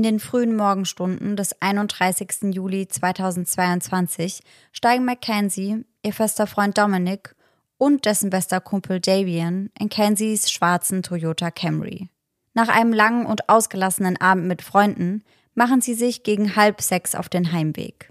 In 0.00 0.04
den 0.04 0.18
frühen 0.18 0.56
Morgenstunden 0.56 1.36
des 1.36 1.60
31. 1.60 2.54
Juli 2.54 2.88
2022 2.88 4.40
steigen 4.72 5.04
Mackenzie, 5.04 5.84
ihr 6.02 6.14
fester 6.14 6.46
Freund 6.46 6.78
Dominic 6.78 7.36
und 7.76 8.06
dessen 8.06 8.30
bester 8.30 8.62
Kumpel 8.62 8.98
Davian 9.00 9.68
in 9.78 9.90
Kenzies 9.90 10.50
schwarzen 10.50 11.02
Toyota 11.02 11.50
Camry. 11.50 12.08
Nach 12.54 12.68
einem 12.68 12.94
langen 12.94 13.26
und 13.26 13.50
ausgelassenen 13.50 14.18
Abend 14.18 14.46
mit 14.46 14.62
Freunden 14.62 15.22
machen 15.54 15.82
sie 15.82 15.92
sich 15.92 16.22
gegen 16.22 16.56
halb 16.56 16.80
sechs 16.80 17.14
auf 17.14 17.28
den 17.28 17.52
Heimweg. 17.52 18.10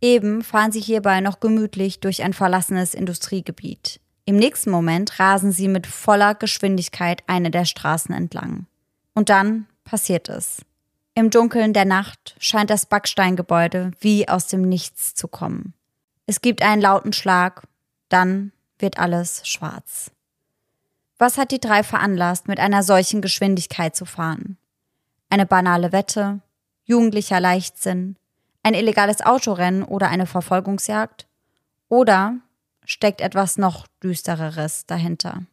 Eben 0.00 0.40
fahren 0.40 0.72
sie 0.72 0.80
hierbei 0.80 1.20
noch 1.20 1.40
gemütlich 1.40 2.00
durch 2.00 2.22
ein 2.22 2.32
verlassenes 2.32 2.94
Industriegebiet. 2.94 4.00
Im 4.24 4.36
nächsten 4.36 4.70
Moment 4.70 5.20
rasen 5.20 5.52
sie 5.52 5.68
mit 5.68 5.86
voller 5.86 6.34
Geschwindigkeit 6.34 7.22
eine 7.26 7.50
der 7.50 7.66
Straßen 7.66 8.14
entlang. 8.14 8.64
Und 9.12 9.28
dann 9.28 9.66
passiert 9.84 10.30
es. 10.30 10.62
Im 11.18 11.30
Dunkeln 11.30 11.72
der 11.72 11.86
Nacht 11.86 12.36
scheint 12.38 12.68
das 12.68 12.84
Backsteingebäude 12.84 13.92
wie 14.00 14.28
aus 14.28 14.48
dem 14.48 14.60
Nichts 14.60 15.14
zu 15.14 15.28
kommen. 15.28 15.72
Es 16.26 16.42
gibt 16.42 16.60
einen 16.60 16.82
lauten 16.82 17.14
Schlag, 17.14 17.62
dann 18.10 18.52
wird 18.78 18.98
alles 18.98 19.48
schwarz. 19.48 20.10
Was 21.16 21.38
hat 21.38 21.52
die 21.52 21.58
drei 21.58 21.82
veranlasst, 21.82 22.48
mit 22.48 22.60
einer 22.60 22.82
solchen 22.82 23.22
Geschwindigkeit 23.22 23.96
zu 23.96 24.04
fahren? 24.04 24.58
Eine 25.30 25.46
banale 25.46 25.90
Wette, 25.90 26.40
jugendlicher 26.84 27.40
Leichtsinn, 27.40 28.16
ein 28.62 28.74
illegales 28.74 29.22
Autorennen 29.22 29.84
oder 29.84 30.08
eine 30.08 30.26
Verfolgungsjagd? 30.26 31.26
Oder 31.88 32.36
steckt 32.84 33.22
etwas 33.22 33.56
noch 33.56 33.86
düstereres 34.02 34.84
dahinter? 34.84 35.44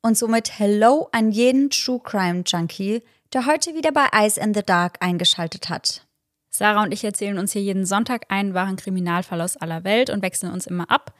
Und 0.00 0.16
somit 0.16 0.58
Hello 0.58 1.10
an 1.12 1.30
jeden 1.30 1.68
True 1.68 2.00
Crime 2.02 2.42
Junkie, 2.46 3.02
der 3.32 3.46
heute 3.46 3.74
wieder 3.74 3.92
bei 3.92 4.06
Eyes 4.12 4.36
in 4.36 4.54
the 4.54 4.62
Dark 4.62 4.98
eingeschaltet 5.00 5.68
hat. 5.68 6.06
Sarah 6.50 6.82
und 6.82 6.92
ich 6.92 7.04
erzählen 7.04 7.38
uns 7.38 7.52
hier 7.52 7.62
jeden 7.62 7.84
Sonntag 7.84 8.26
einen 8.28 8.54
wahren 8.54 8.76
Kriminalfall 8.76 9.40
aus 9.40 9.56
aller 9.56 9.84
Welt 9.84 10.10
und 10.10 10.22
wechseln 10.22 10.52
uns 10.52 10.66
immer 10.66 10.90
ab. 10.90 11.14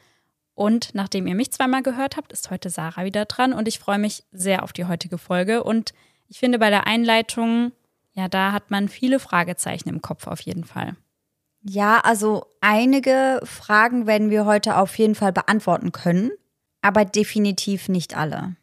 Und 0.54 0.94
nachdem 0.94 1.26
ihr 1.26 1.34
mich 1.34 1.52
zweimal 1.52 1.82
gehört 1.82 2.16
habt, 2.16 2.32
ist 2.32 2.50
heute 2.50 2.70
Sarah 2.70 3.04
wieder 3.04 3.26
dran 3.26 3.52
und 3.52 3.68
ich 3.68 3.78
freue 3.78 3.98
mich 3.98 4.24
sehr 4.32 4.62
auf 4.62 4.72
die 4.72 4.86
heutige 4.86 5.18
Folge. 5.18 5.62
Und 5.62 5.92
ich 6.28 6.38
finde 6.38 6.58
bei 6.58 6.70
der 6.70 6.86
Einleitung, 6.86 7.72
ja, 8.14 8.28
da 8.28 8.52
hat 8.52 8.70
man 8.70 8.88
viele 8.88 9.20
Fragezeichen 9.20 9.90
im 9.90 10.00
Kopf 10.00 10.26
auf 10.26 10.40
jeden 10.40 10.64
Fall. 10.64 10.96
Ja, 11.60 12.00
also 12.00 12.46
einige 12.60 13.40
Fragen 13.44 14.06
werden 14.06 14.30
wir 14.30 14.46
heute 14.46 14.78
auf 14.78 14.96
jeden 14.98 15.14
Fall 15.14 15.32
beantworten 15.32 15.92
können, 15.92 16.30
aber 16.80 17.04
definitiv 17.04 17.88
nicht 17.88 18.16
alle. 18.16 18.56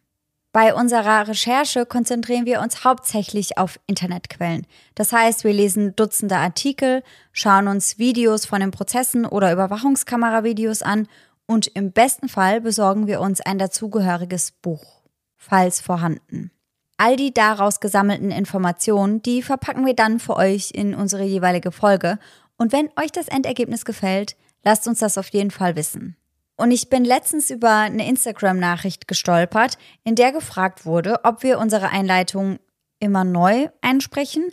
Bei 0.54 0.76
unserer 0.76 1.28
Recherche 1.28 1.88
konzentrieren 1.88 2.46
wir 2.46 2.62
uns 2.62 2.84
hauptsächlich 2.84 3.58
auf 3.58 3.80
Internetquellen. 3.88 4.68
Das 4.94 5.12
heißt, 5.12 5.44
wir 5.44 5.52
lesen 5.52 5.96
Dutzende 5.96 6.38
Artikel, 6.38 7.02
schauen 7.32 7.68
uns 7.68 7.98
Videos 7.98 8.46
von 8.46 8.60
den 8.60 8.70
Prozessen 8.70 9.26
oder 9.26 9.52
Überwachungskameravideos 9.52 10.84
an 10.84 11.08
und 11.48 11.66
im 11.68 11.92
besten 11.92 12.30
Fall 12.30 12.62
besorgen 12.62 13.08
wir 13.08 13.20
uns 13.20 13.42
ein 13.42 13.58
dazugehöriges 13.58 14.52
Buch, 14.52 15.02
falls 15.38 15.82
vorhanden. 15.82 16.52
All 16.98 17.16
die 17.16 17.34
daraus 17.34 17.80
gesammelten 17.80 18.30
Informationen, 18.30 19.24
die 19.24 19.42
verpacken 19.42 19.88
wir 19.88 19.96
dann 19.96 20.20
für 20.20 20.36
euch 20.36 20.70
in 20.72 20.94
unsere 20.94 21.24
jeweilige 21.24 21.72
Folge. 21.72 22.20
Und 22.58 22.72
wenn 22.72 22.90
euch 23.02 23.12
das 23.12 23.28
Endergebnis 23.28 23.86
gefällt, 23.86 24.36
lasst 24.64 24.88
uns 24.88 25.00
das 25.00 25.18
auf 25.18 25.30
jeden 25.30 25.50
Fall 25.50 25.76
wissen. 25.76 26.16
Und 26.56 26.72
ich 26.72 26.90
bin 26.90 27.04
letztens 27.04 27.50
über 27.50 27.78
eine 27.78 28.08
Instagram-Nachricht 28.08 29.08
gestolpert, 29.08 29.78
in 30.04 30.16
der 30.16 30.32
gefragt 30.32 30.86
wurde, 30.86 31.24
ob 31.24 31.44
wir 31.44 31.60
unsere 31.60 31.90
Einleitung 31.90 32.60
immer 33.00 33.24
neu 33.24 33.70
einsprechen 33.82 34.50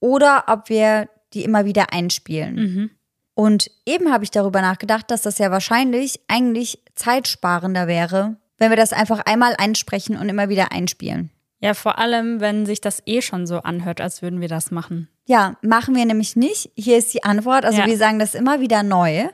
oder 0.00 0.44
ob 0.48 0.68
wir 0.68 1.08
die 1.32 1.44
immer 1.44 1.64
wieder 1.64 1.92
einspielen. 1.92 2.54
Mhm. 2.54 2.90
Und 3.34 3.70
eben 3.86 4.12
habe 4.12 4.24
ich 4.24 4.30
darüber 4.30 4.60
nachgedacht, 4.60 5.10
dass 5.10 5.22
das 5.22 5.38
ja 5.38 5.50
wahrscheinlich 5.50 6.20
eigentlich 6.28 6.82
zeitsparender 6.94 7.86
wäre, 7.86 8.36
wenn 8.58 8.70
wir 8.70 8.76
das 8.76 8.92
einfach 8.92 9.20
einmal 9.26 9.54
einsprechen 9.58 10.16
und 10.16 10.28
immer 10.28 10.48
wieder 10.48 10.70
einspielen. 10.72 11.30
Ja, 11.60 11.74
vor 11.74 11.98
allem, 11.98 12.40
wenn 12.40 12.66
sich 12.66 12.80
das 12.80 13.02
eh 13.06 13.22
schon 13.22 13.46
so 13.46 13.58
anhört, 13.58 14.00
als 14.00 14.22
würden 14.22 14.40
wir 14.40 14.48
das 14.48 14.70
machen. 14.70 15.08
Ja, 15.26 15.56
machen 15.62 15.96
wir 15.96 16.04
nämlich 16.04 16.36
nicht. 16.36 16.70
Hier 16.76 16.98
ist 16.98 17.14
die 17.14 17.24
Antwort. 17.24 17.64
Also 17.64 17.78
ja. 17.78 17.86
wir 17.86 17.96
sagen 17.96 18.18
das 18.18 18.34
immer 18.34 18.60
wieder 18.60 18.82
neu. 18.82 19.28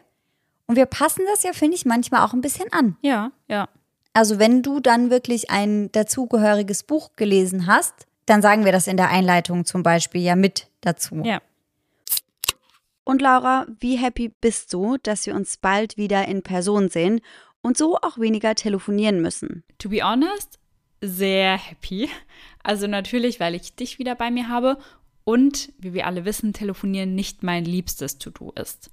Und 0.71 0.77
wir 0.77 0.87
passen 0.87 1.25
das 1.27 1.43
ja, 1.43 1.53
finde 1.53 1.75
ich, 1.75 1.85
manchmal 1.85 2.25
auch 2.25 2.33
ein 2.33 2.43
bisschen 2.43 2.73
an. 2.73 2.97
Ja, 3.03 3.33
ja. 3.49 3.69
Also 4.13 4.39
wenn 4.39 4.63
du 4.63 4.79
dann 4.79 5.11
wirklich 5.11 5.51
ein 5.51 5.91
dazugehöriges 5.91 6.85
Buch 6.85 7.11
gelesen 7.17 7.67
hast, 7.67 8.07
dann 8.27 8.41
sagen 8.41 8.65
wir 8.65 8.71
das 8.71 8.87
in 8.87 8.97
der 8.97 9.09
Einleitung 9.09 9.65
zum 9.65 9.83
Beispiel 9.83 10.21
ja 10.21 10.37
mit 10.37 10.69
dazu. 10.81 11.23
Ja. 11.25 11.43
Und 13.03 13.21
Laura, 13.21 13.67
wie 13.81 13.97
happy 13.97 14.29
bist 14.29 14.73
du, 14.73 14.97
dass 15.03 15.27
wir 15.27 15.35
uns 15.35 15.57
bald 15.57 15.97
wieder 15.97 16.29
in 16.29 16.43
Person 16.43 16.89
sehen 16.89 17.21
und 17.63 17.77
so 17.77 17.97
auch 17.97 18.19
weniger 18.19 18.55
telefonieren 18.55 19.21
müssen? 19.21 19.65
To 19.79 19.89
be 19.89 20.05
honest, 20.05 20.61
sehr 21.01 21.59
happy. 21.59 22.09
Also 22.63 22.87
natürlich, 22.87 23.41
weil 23.41 23.57
ich 23.57 23.75
dich 23.75 23.99
wieder 23.99 24.15
bei 24.15 24.31
mir 24.31 24.49
habe 24.49 24.79
und, 25.25 25.73
wie 25.79 25.95
wir 25.95 26.07
alle 26.07 26.25
wissen, 26.25 26.53
telefonieren 26.53 27.17
nicht 27.17 27.43
mein 27.43 27.65
liebstes 27.65 28.19
To-Do 28.19 28.53
ist. 28.53 28.93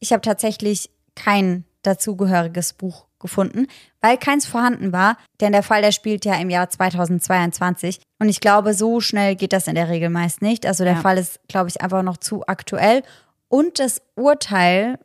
ich 0.00 0.12
habe 0.12 0.20
tatsächlich 0.22 0.90
kein 1.14 1.64
dazugehöriges 1.82 2.72
Buch 2.74 3.06
gefunden, 3.18 3.66
weil 4.00 4.16
keins 4.16 4.46
vorhanden 4.46 4.92
war, 4.92 5.16
denn 5.40 5.52
der 5.52 5.62
Fall, 5.64 5.82
der 5.82 5.90
spielt 5.92 6.24
ja 6.24 6.34
im 6.34 6.50
Jahr 6.50 6.68
2022 6.70 8.00
und 8.20 8.28
ich 8.28 8.40
glaube, 8.40 8.74
so 8.74 9.00
schnell 9.00 9.34
geht 9.34 9.52
das 9.52 9.66
in 9.66 9.74
der 9.74 9.88
Regel 9.88 10.08
meist 10.08 10.40
nicht. 10.42 10.66
Also 10.66 10.84
der 10.84 10.94
Ja. 10.94 11.00
Fall 11.00 11.18
ist, 11.18 11.40
glaube 11.48 11.68
ich, 11.68 11.80
einfach 11.80 12.02
noch 12.02 12.16
zu 12.18 12.46
aktuell 12.46 13.02
und 13.48 13.78
das 13.80 14.02
Urteil, 14.14 14.98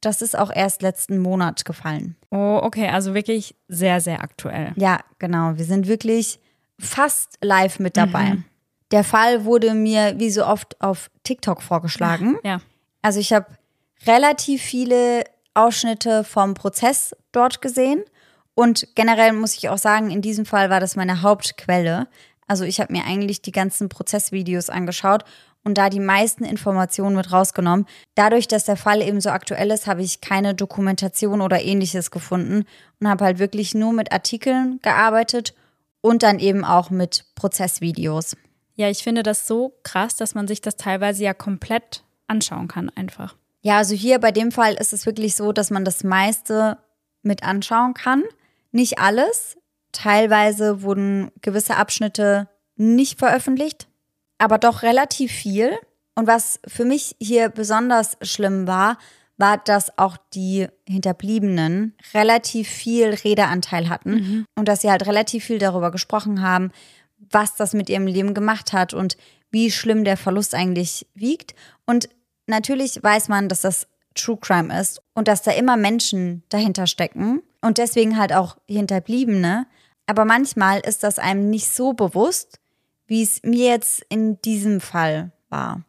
das 0.00 0.22
ist 0.22 0.36
auch 0.36 0.50
erst 0.52 0.82
letzten 0.82 1.18
Monat 1.18 1.64
gefallen. 1.64 2.16
Oh, 2.30 2.58
okay, 2.62 2.88
also 2.88 3.14
wirklich 3.14 3.54
sehr, 3.68 4.00
sehr 4.00 4.22
aktuell. 4.22 4.72
Ja, 4.76 4.98
genau, 5.18 5.56
wir 5.56 5.64
sind 5.64 5.86
wirklich 5.86 6.40
fast 6.78 7.38
live 7.42 7.78
mit 7.78 7.96
dabei. 7.96 8.38
Der 8.90 9.04
Fall 9.04 9.44
wurde 9.44 9.74
mir 9.74 10.18
wie 10.18 10.30
so 10.30 10.44
oft 10.44 10.80
auf 10.80 11.10
TikTok 11.22 11.62
vorgeschlagen. 11.62 12.36
Ja. 12.42 12.60
Also 13.02 13.20
ich 13.20 13.32
habe 13.32 13.46
relativ 14.06 14.62
viele 14.62 15.24
Ausschnitte 15.54 16.24
vom 16.24 16.54
Prozess 16.54 17.14
dort 17.32 17.60
gesehen 17.60 18.04
und 18.54 18.88
generell 18.94 19.32
muss 19.32 19.56
ich 19.56 19.68
auch 19.68 19.78
sagen, 19.78 20.10
in 20.10 20.22
diesem 20.22 20.44
Fall 20.44 20.70
war 20.70 20.80
das 20.80 20.96
meine 20.96 21.22
Hauptquelle. 21.22 22.08
Also 22.46 22.64
ich 22.64 22.80
habe 22.80 22.92
mir 22.92 23.04
eigentlich 23.04 23.42
die 23.42 23.52
ganzen 23.52 23.88
Prozessvideos 23.88 24.70
angeschaut 24.70 25.24
und 25.62 25.78
da 25.78 25.88
die 25.88 26.00
meisten 26.00 26.44
Informationen 26.44 27.16
mit 27.16 27.32
rausgenommen. 27.32 27.86
Dadurch, 28.14 28.48
dass 28.48 28.64
der 28.64 28.76
Fall 28.76 29.02
eben 29.02 29.20
so 29.20 29.30
aktuell 29.30 29.70
ist, 29.70 29.86
habe 29.86 30.02
ich 30.02 30.20
keine 30.20 30.54
Dokumentation 30.54 31.40
oder 31.40 31.62
ähnliches 31.62 32.10
gefunden 32.10 32.64
und 32.98 33.08
habe 33.08 33.24
halt 33.24 33.38
wirklich 33.38 33.74
nur 33.74 33.92
mit 33.92 34.12
Artikeln 34.12 34.78
gearbeitet 34.82 35.54
und 36.00 36.22
dann 36.22 36.38
eben 36.38 36.64
auch 36.64 36.90
mit 36.90 37.24
Prozessvideos. 37.34 38.36
Ja, 38.74 38.88
ich 38.88 39.02
finde 39.02 39.22
das 39.22 39.46
so 39.46 39.74
krass, 39.82 40.16
dass 40.16 40.34
man 40.34 40.48
sich 40.48 40.60
das 40.60 40.76
teilweise 40.76 41.24
ja 41.24 41.34
komplett 41.34 42.02
anschauen 42.26 42.68
kann, 42.68 42.90
einfach. 42.90 43.36
Ja, 43.62 43.78
also 43.78 43.94
hier 43.94 44.18
bei 44.18 44.32
dem 44.32 44.52
Fall 44.52 44.74
ist 44.74 44.92
es 44.92 45.06
wirklich 45.06 45.36
so, 45.36 45.52
dass 45.52 45.70
man 45.70 45.84
das 45.84 46.02
meiste 46.02 46.78
mit 47.22 47.42
anschauen 47.42 47.94
kann. 47.94 48.22
Nicht 48.72 48.98
alles. 48.98 49.58
Teilweise 49.92 50.82
wurden 50.82 51.30
gewisse 51.42 51.76
Abschnitte 51.76 52.48
nicht 52.76 53.18
veröffentlicht, 53.18 53.88
aber 54.38 54.58
doch 54.58 54.82
relativ 54.82 55.32
viel. 55.32 55.76
Und 56.14 56.26
was 56.26 56.60
für 56.66 56.84
mich 56.84 57.16
hier 57.20 57.48
besonders 57.48 58.16
schlimm 58.22 58.66
war, 58.66 58.98
war, 59.36 59.58
dass 59.58 59.96
auch 59.98 60.16
die 60.34 60.68
Hinterbliebenen 60.86 61.96
relativ 62.14 62.68
viel 62.68 63.08
Redeanteil 63.08 63.88
hatten 63.88 64.46
und 64.54 64.68
dass 64.68 64.82
sie 64.82 64.90
halt 64.90 65.06
relativ 65.06 65.44
viel 65.44 65.58
darüber 65.58 65.90
gesprochen 65.90 66.42
haben, 66.42 66.70
was 67.30 67.56
das 67.56 67.72
mit 67.72 67.88
ihrem 67.88 68.06
Leben 68.06 68.34
gemacht 68.34 68.72
hat 68.72 68.94
und 68.94 69.16
wie 69.50 69.70
schlimm 69.70 70.04
der 70.04 70.16
Verlust 70.16 70.54
eigentlich 70.54 71.06
wiegt. 71.14 71.54
Und 71.86 72.08
natürlich 72.46 73.02
weiß 73.02 73.28
man, 73.28 73.48
dass 73.48 73.62
das 73.62 73.86
True 74.14 74.38
Crime 74.40 74.78
ist 74.78 75.02
und 75.14 75.28
dass 75.28 75.42
da 75.42 75.52
immer 75.52 75.76
Menschen 75.76 76.42
dahinter 76.48 76.86
stecken 76.86 77.42
und 77.60 77.78
deswegen 77.78 78.18
halt 78.18 78.32
auch 78.32 78.56
Hinterbliebene. 78.68 79.66
Aber 80.06 80.24
manchmal 80.24 80.80
ist 80.80 81.04
das 81.04 81.18
einem 81.18 81.50
nicht 81.50 81.68
so 81.68 81.92
bewusst, 81.92 82.58
wie 83.06 83.22
es 83.22 83.42
mir 83.42 83.68
jetzt 83.68 84.04
in 84.08 84.40
diesem 84.42 84.80
Fall 84.80 85.32
war. 85.48 85.84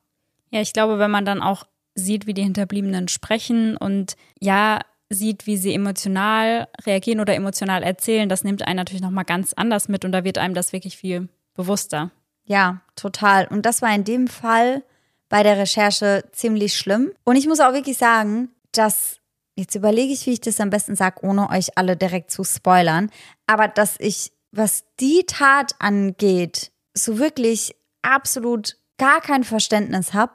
Ja, 0.51 0.61
ich 0.61 0.73
glaube, 0.73 0.99
wenn 0.99 1.11
man 1.11 1.25
dann 1.25 1.41
auch 1.41 1.65
sieht, 1.95 2.27
wie 2.27 2.33
die 2.33 2.43
Hinterbliebenen 2.43 3.07
sprechen 3.07 3.77
und 3.77 4.15
ja, 4.39 4.81
sieht, 5.09 5.45
wie 5.45 5.57
sie 5.57 5.73
emotional 5.73 6.67
reagieren 6.85 7.19
oder 7.19 7.35
emotional 7.35 7.83
erzählen, 7.83 8.29
das 8.29 8.43
nimmt 8.43 8.65
einen 8.65 8.77
natürlich 8.77 9.01
nochmal 9.01 9.25
ganz 9.25 9.53
anders 9.53 9.89
mit 9.89 10.05
und 10.05 10.11
da 10.11 10.23
wird 10.23 10.37
einem 10.37 10.53
das 10.53 10.73
wirklich 10.73 10.97
viel 10.97 11.27
bewusster. 11.53 12.11
Ja, 12.45 12.81
total. 12.95 13.47
Und 13.47 13.65
das 13.65 13.81
war 13.81 13.93
in 13.93 14.03
dem 14.03 14.27
Fall 14.27 14.83
bei 15.31 15.43
der 15.43 15.57
Recherche 15.57 16.25
ziemlich 16.33 16.75
schlimm. 16.75 17.11
Und 17.23 17.37
ich 17.37 17.47
muss 17.47 17.61
auch 17.61 17.71
wirklich 17.71 17.97
sagen, 17.97 18.49
dass, 18.73 19.15
jetzt 19.55 19.75
überlege 19.75 20.11
ich, 20.11 20.25
wie 20.25 20.33
ich 20.33 20.41
das 20.41 20.59
am 20.59 20.69
besten 20.69 20.95
sage, 20.97 21.25
ohne 21.25 21.49
euch 21.49 21.77
alle 21.77 21.95
direkt 21.95 22.31
zu 22.31 22.43
spoilern, 22.43 23.09
aber 23.47 23.69
dass 23.69 23.95
ich, 23.99 24.33
was 24.51 24.83
die 24.99 25.23
Tat 25.25 25.73
angeht, 25.79 26.71
so 26.93 27.17
wirklich 27.17 27.73
absolut 28.01 28.75
gar 28.97 29.21
kein 29.21 29.45
Verständnis 29.45 30.13
habe. 30.13 30.33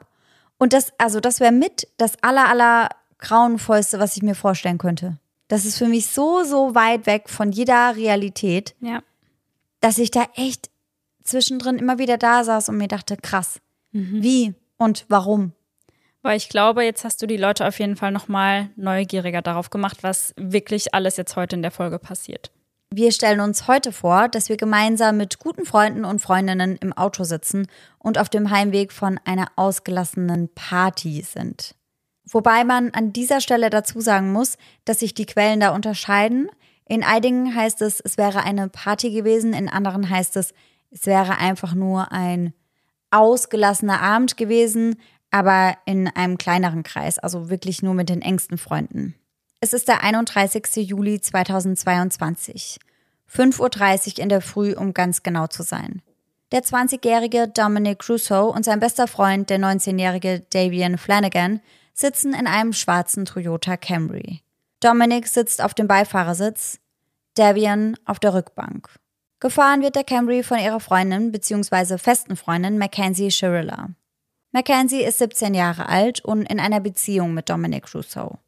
Und 0.57 0.73
das, 0.73 0.91
also 0.97 1.19
das 1.19 1.39
wäre 1.39 1.51
mit 1.51 1.87
das 1.97 2.13
aller, 2.23 2.49
aller 2.49 2.89
grauenvollste, 3.19 3.99
was 3.99 4.17
ich 4.17 4.23
mir 4.23 4.33
vorstellen 4.35 4.79
könnte. 4.79 5.19
Das 5.47 5.63
ist 5.63 5.77
für 5.77 5.87
mich 5.87 6.07
so, 6.07 6.43
so 6.43 6.73
weit 6.73 7.05
weg 7.05 7.29
von 7.29 7.51
jeder 7.51 7.95
Realität 7.95 8.75
Ja. 8.81 9.03
dass 9.79 9.99
ich 9.99 10.09
da 10.09 10.25
echt 10.35 10.71
zwischendrin 11.23 11.77
immer 11.77 11.99
wieder 11.99 12.17
da 12.17 12.43
saß 12.43 12.69
und 12.69 12.77
mir 12.77 12.87
dachte, 12.87 13.15
krass, 13.15 13.59
wie 13.91 14.55
und 14.77 15.05
warum? 15.09 15.53
Weil 16.21 16.37
ich 16.37 16.49
glaube, 16.49 16.83
jetzt 16.83 17.03
hast 17.03 17.21
du 17.21 17.27
die 17.27 17.37
Leute 17.37 17.67
auf 17.67 17.79
jeden 17.79 17.95
Fall 17.95 18.11
nochmal 18.11 18.69
neugieriger 18.75 19.41
darauf 19.41 19.69
gemacht, 19.69 19.99
was 20.01 20.33
wirklich 20.37 20.93
alles 20.93 21.17
jetzt 21.17 21.35
heute 21.35 21.55
in 21.55 21.61
der 21.61 21.71
Folge 21.71 21.99
passiert. 21.99 22.51
Wir 22.89 23.11
stellen 23.11 23.41
uns 23.41 23.67
heute 23.67 23.91
vor, 23.91 24.29
dass 24.29 24.49
wir 24.49 24.57
gemeinsam 24.57 25.17
mit 25.17 25.39
guten 25.39 25.65
Freunden 25.65 26.05
und 26.05 26.19
Freundinnen 26.19 26.77
im 26.77 26.93
Auto 26.93 27.25
sitzen 27.25 27.67
und 27.99 28.17
auf 28.17 28.29
dem 28.29 28.49
Heimweg 28.49 28.93
von 28.93 29.19
einer 29.25 29.47
ausgelassenen 29.57 30.49
Party 30.55 31.21
sind. 31.21 31.75
Wobei 32.29 32.63
man 32.63 32.91
an 32.91 33.13
dieser 33.13 33.41
Stelle 33.41 33.69
dazu 33.69 33.99
sagen 34.01 34.31
muss, 34.31 34.57
dass 34.85 34.99
sich 34.99 35.13
die 35.13 35.25
Quellen 35.25 35.59
da 35.59 35.73
unterscheiden. 35.73 36.49
In 36.87 37.03
einigen 37.03 37.55
heißt 37.55 37.81
es, 37.81 37.99
es 37.99 38.17
wäre 38.17 38.43
eine 38.43 38.69
Party 38.69 39.11
gewesen, 39.11 39.53
in 39.53 39.69
anderen 39.69 40.09
heißt 40.09 40.37
es, 40.37 40.53
es 40.89 41.05
wäre 41.05 41.37
einfach 41.37 41.73
nur 41.73 42.11
ein 42.11 42.53
ausgelassener 43.11 44.01
Abend 44.01 44.37
gewesen, 44.37 44.99
aber 45.31 45.77
in 45.85 46.07
einem 46.07 46.37
kleineren 46.37 46.83
Kreis, 46.83 47.19
also 47.19 47.49
wirklich 47.49 47.83
nur 47.83 47.93
mit 47.93 48.09
den 48.09 48.21
engsten 48.21 48.57
Freunden. 48.57 49.15
Es 49.59 49.73
ist 49.73 49.87
der 49.87 50.03
31. 50.03 50.87
Juli 50.87 51.19
2022. 51.19 52.79
5.30 53.31 54.17
Uhr 54.17 54.23
in 54.23 54.29
der 54.29 54.41
Früh, 54.41 54.73
um 54.73 54.93
ganz 54.93 55.23
genau 55.23 55.47
zu 55.47 55.63
sein. 55.63 56.01
Der 56.51 56.63
20-jährige 56.63 57.49
Dominic 57.49 58.07
Rousseau 58.07 58.53
und 58.53 58.63
sein 58.63 58.79
bester 58.79 59.07
Freund, 59.07 59.49
der 59.49 59.59
19-jährige 59.59 60.45
Davian 60.51 60.97
Flanagan, 60.97 61.59
sitzen 61.93 62.33
in 62.33 62.47
einem 62.47 62.71
schwarzen 62.71 63.25
Toyota 63.25 63.75
Camry. 63.75 64.41
Dominic 64.79 65.27
sitzt 65.27 65.61
auf 65.61 65.73
dem 65.73 65.87
Beifahrersitz, 65.87 66.79
Davian 67.33 67.97
auf 68.05 68.19
der 68.19 68.33
Rückbank. 68.33 68.89
Gefahren 69.39 69.83
wird 69.83 69.95
der 69.95 70.03
Camry 70.03 70.41
von 70.41 70.57
ihrer 70.57 70.79
Freundin 70.79 71.31
bzw. 71.31 71.99
festen 71.99 72.35
Freundin 72.35 72.79
Mackenzie 72.79 73.29
Shirilla. 73.29 73.89
Mackenzie 74.51 75.03
ist 75.03 75.19
17 75.19 75.53
Jahre 75.53 75.87
alt 75.87 76.25
und 76.25 76.49
in 76.49 76.59
einer 76.59 76.79
Beziehung 76.79 77.35
mit 77.35 77.47
Dominic 77.47 77.93
Rousseau. 77.93 78.39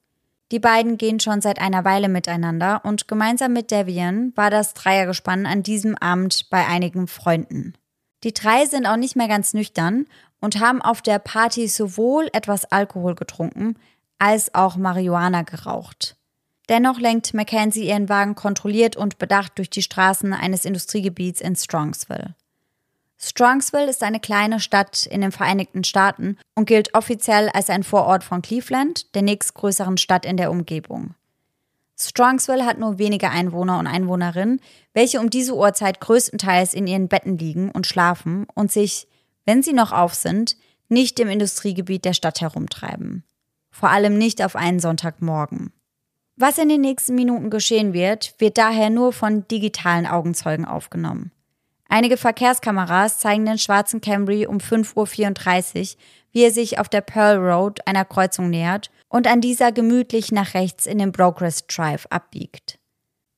Die 0.51 0.58
beiden 0.58 0.98
gehen 0.98 1.19
schon 1.19 1.41
seit 1.41 1.60
einer 1.62 1.86
Weile 1.86 2.10
miteinander 2.10 2.81
und 2.84 3.08
gemeinsam 3.08 3.53
mit 3.53 3.72
Davian 3.72 4.34
war 4.36 4.50
das 4.50 4.74
Dreiergespann 4.74 5.46
an 5.46 5.62
diesem 5.62 5.96
Abend 5.96 6.50
bei 6.50 6.65
einigen 6.65 7.05
Freunden. 7.05 7.75
Die 8.24 8.34
drei 8.34 8.65
sind 8.65 8.88
auch 8.88 8.98
nicht 8.98 9.15
mehr 9.15 9.27
ganz 9.27 9.53
nüchtern 9.53 10.08
und 10.41 10.60
haben 10.60 10.81
auf 10.81 11.03
der 11.03 11.19
Party 11.19 11.67
sowohl 11.67 12.29
etwas 12.34 12.65
Alkohol 12.65 13.13
getrunken 13.13 13.75
als 14.17 14.55
auch 14.55 14.75
Marihuana 14.75 15.43
geraucht. 15.43 16.17
Dennoch 16.70 17.00
lenkt 17.00 17.34
Mackenzie 17.34 17.88
ihren 17.88 18.10
Wagen 18.10 18.36
kontrolliert 18.36 18.96
und 18.96 19.18
bedacht 19.18 19.58
durch 19.58 19.72
die 19.72 19.82
Straßen 19.82 20.34
eines 20.34 20.66
Industriegebiets 20.66 21.42
in 21.42 21.56
Strongsville. 21.56 22.36
Strongsville 23.18 23.90
ist 23.90 24.04
eine 24.04 24.20
kleine 24.20 24.60
Stadt 24.60 25.06
in 25.06 25.22
den 25.22 25.32
Vereinigten 25.32 25.84
Staaten 25.84 26.38
und 26.56 26.68
gilt 26.68 26.94
offiziell 26.94 27.50
als 27.50 27.70
ein 27.70 27.84
Vorort 27.84 28.24
von 28.24 28.42
Cleveland, 28.42 29.14
der 29.16 29.24
nächstgrößeren 29.24 29.98
Stadt 29.98 30.26
in 30.26 30.38
der 30.38 30.52
Umgebung. 30.52 31.16
Strongsville 32.00 32.66
hat 32.66 32.80
nur 32.80 32.98
wenige 32.98 33.30
Einwohner 33.30 33.78
und 33.78 33.88
Einwohnerinnen, 33.88 34.62
welche 34.94 35.20
um 35.20 35.30
diese 35.30 35.56
Uhrzeit 35.56 36.00
größtenteils 36.00 36.74
in 36.74 36.88
ihren 36.88 37.10
Betten 37.10 37.38
liegen 37.38 37.72
und 37.72 37.88
schlafen 37.88 38.48
und 38.54 38.72
sich, 38.72 39.08
wenn 39.44 39.64
sie 39.64 39.74
noch 39.74 39.92
auf 39.92 40.14
sind, 40.14 40.56
nicht 40.88 41.20
im 41.20 41.28
Industriegebiet 41.28 42.06
der 42.06 42.14
Stadt 42.14 42.40
herumtreiben. 42.40 43.26
Vor 43.70 43.90
allem 43.90 44.18
nicht 44.18 44.42
auf 44.42 44.56
einen 44.56 44.80
Sonntagmorgen. 44.80 45.74
Was 46.41 46.58
in 46.58 46.69
den 46.69 46.79
nächsten 46.79 47.15
Minuten 47.15 47.50
geschehen 47.50 47.91
wird, 47.91 48.34
wird 48.38 48.58
daher 48.58 48.89
nur 48.89 49.12
von 49.12 49.46
digitalen 49.50 50.08
Augenzeugen 50.08 50.63
aufgenommen. 50.63 51.34
Einige 51.89 52.15
Verkehrskameras 52.15 53.19
zeigen 53.19 53.46
den 53.46 53.58
schwarzen 53.58 54.00
Camry 54.00 54.46
um 54.46 54.60
5.34 54.60 55.96
Uhr, 55.96 56.00
wie 56.31 56.43
er 56.43 56.51
sich 56.51 56.79
auf 56.79 56.88
der 56.88 57.01
Pearl 57.01 57.39
Road 57.39 57.86
einer 57.86 58.05
Kreuzung 58.05 58.50
nähert 58.50 58.89
und 59.10 59.27
an 59.27 59.41
dieser 59.41 59.74
gemütlich 59.74 60.31
nach 60.31 60.53
rechts 60.53 60.86
in 60.86 60.98
den 60.98 61.12
Brokers 61.12 61.67
Drive 61.67 62.05
abbiegt. 62.10 62.79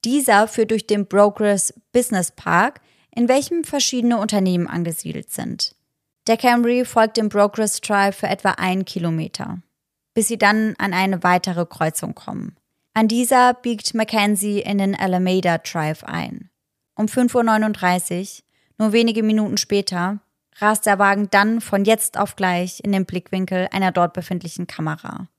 Dieser 0.05 0.47
führt 0.47 0.69
durch 0.69 0.85
den 0.85 1.07
Brokers 1.07 1.73
Business 1.93 2.31
Park, 2.31 2.81
in 3.15 3.27
welchem 3.27 3.63
verschiedene 3.63 4.19
Unternehmen 4.19 4.67
angesiedelt 4.67 5.31
sind. 5.31 5.75
Der 6.27 6.37
Camry 6.37 6.85
folgt 6.85 7.17
dem 7.17 7.29
Brokers 7.29 7.81
Drive 7.81 8.17
für 8.17 8.27
etwa 8.27 8.51
einen 8.51 8.85
Kilometer, 8.85 9.57
bis 10.13 10.27
sie 10.27 10.37
dann 10.37 10.75
an 10.77 10.93
eine 10.93 11.23
weitere 11.23 11.65
Kreuzung 11.65 12.13
kommen. 12.13 12.57
An 12.93 13.07
dieser 13.07 13.53
biegt 13.53 13.93
Mackenzie 13.93 14.59
in 14.59 14.77
den 14.77 14.95
Alameda 14.99 15.59
Drive 15.59 16.03
ein. 16.03 16.49
Um 16.95 17.05
5.39 17.05 18.19
Uhr, 18.19 18.43
nur 18.77 18.91
wenige 18.91 19.23
Minuten 19.23 19.55
später, 19.55 20.19
rast 20.57 20.85
der 20.85 20.99
Wagen 20.99 21.29
dann 21.31 21.61
von 21.61 21.85
jetzt 21.85 22.17
auf 22.17 22.35
gleich 22.35 22.83
in 22.83 22.91
den 22.91 23.05
Blickwinkel 23.05 23.69
einer 23.71 23.93
dort 23.93 24.11
befindlichen 24.11 24.67
Kamera. 24.67 25.29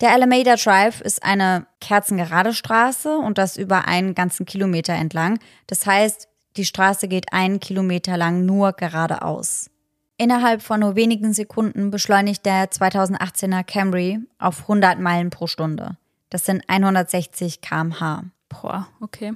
Der 0.00 0.12
Alameda 0.12 0.54
Drive 0.54 1.00
ist 1.00 1.24
eine 1.24 1.66
kerzengerade 1.80 2.54
Straße 2.54 3.18
und 3.18 3.38
das 3.38 3.56
über 3.56 3.88
einen 3.88 4.14
ganzen 4.14 4.46
Kilometer 4.46 4.92
entlang. 4.92 5.40
Das 5.66 5.86
heißt, 5.86 6.28
die 6.56 6.64
Straße 6.64 7.08
geht 7.08 7.32
einen 7.32 7.58
Kilometer 7.58 8.16
lang 8.16 8.46
nur 8.46 8.72
geradeaus. 8.72 9.68
Innerhalb 10.16 10.62
von 10.62 10.78
nur 10.78 10.94
wenigen 10.94 11.32
Sekunden 11.32 11.90
beschleunigt 11.90 12.46
der 12.46 12.70
2018er 12.70 13.64
Camry 13.64 14.20
auf 14.38 14.62
100 14.62 15.00
Meilen 15.00 15.30
pro 15.30 15.48
Stunde. 15.48 15.96
Das 16.34 16.46
sind 16.46 16.64
160 16.66 17.60
km/h. 17.60 18.24
Boah, 18.48 18.88
okay. 19.00 19.34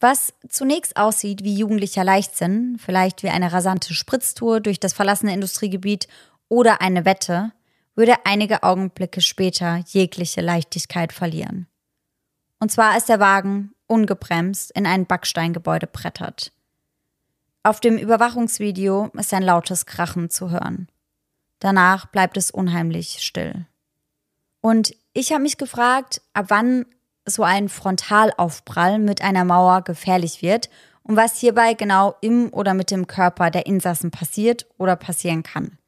Was 0.00 0.34
zunächst 0.46 0.98
aussieht 0.98 1.42
wie 1.42 1.56
jugendlicher 1.56 2.04
Leichtsinn, 2.04 2.76
vielleicht 2.78 3.22
wie 3.22 3.30
eine 3.30 3.54
rasante 3.54 3.94
Spritztour 3.94 4.60
durch 4.60 4.78
das 4.78 4.92
verlassene 4.92 5.32
Industriegebiet 5.32 6.08
oder 6.50 6.82
eine 6.82 7.06
Wette, 7.06 7.52
würde 7.94 8.16
einige 8.26 8.64
Augenblicke 8.64 9.22
später 9.22 9.82
jegliche 9.86 10.42
Leichtigkeit 10.42 11.14
verlieren. 11.14 11.68
Und 12.60 12.70
zwar 12.70 12.92
als 12.92 13.06
der 13.06 13.18
Wagen 13.18 13.72
ungebremst 13.86 14.72
in 14.72 14.84
ein 14.86 15.06
Backsteingebäude 15.06 15.86
brettert. 15.86 16.52
Auf 17.62 17.80
dem 17.80 17.96
Überwachungsvideo 17.96 19.10
ist 19.14 19.32
ein 19.32 19.42
lautes 19.42 19.86
Krachen 19.86 20.28
zu 20.28 20.50
hören. 20.50 20.88
Danach 21.60 22.04
bleibt 22.04 22.36
es 22.36 22.50
unheimlich 22.50 23.22
still. 23.22 23.64
Und 24.60 24.94
ich 25.16 25.32
habe 25.32 25.42
mich 25.42 25.56
gefragt, 25.56 26.20
ab 26.34 26.46
wann 26.48 26.84
so 27.24 27.42
ein 27.42 27.70
Frontalaufprall 27.70 28.98
mit 28.98 29.22
einer 29.22 29.44
Mauer 29.46 29.80
gefährlich 29.82 30.42
wird 30.42 30.68
und 31.02 31.16
was 31.16 31.38
hierbei 31.38 31.72
genau 31.72 32.14
im 32.20 32.52
oder 32.52 32.74
mit 32.74 32.90
dem 32.90 33.06
Körper 33.06 33.50
der 33.50 33.64
Insassen 33.64 34.10
passiert 34.10 34.66
oder 34.76 34.94
passieren 34.94 35.42
kann. 35.42 35.78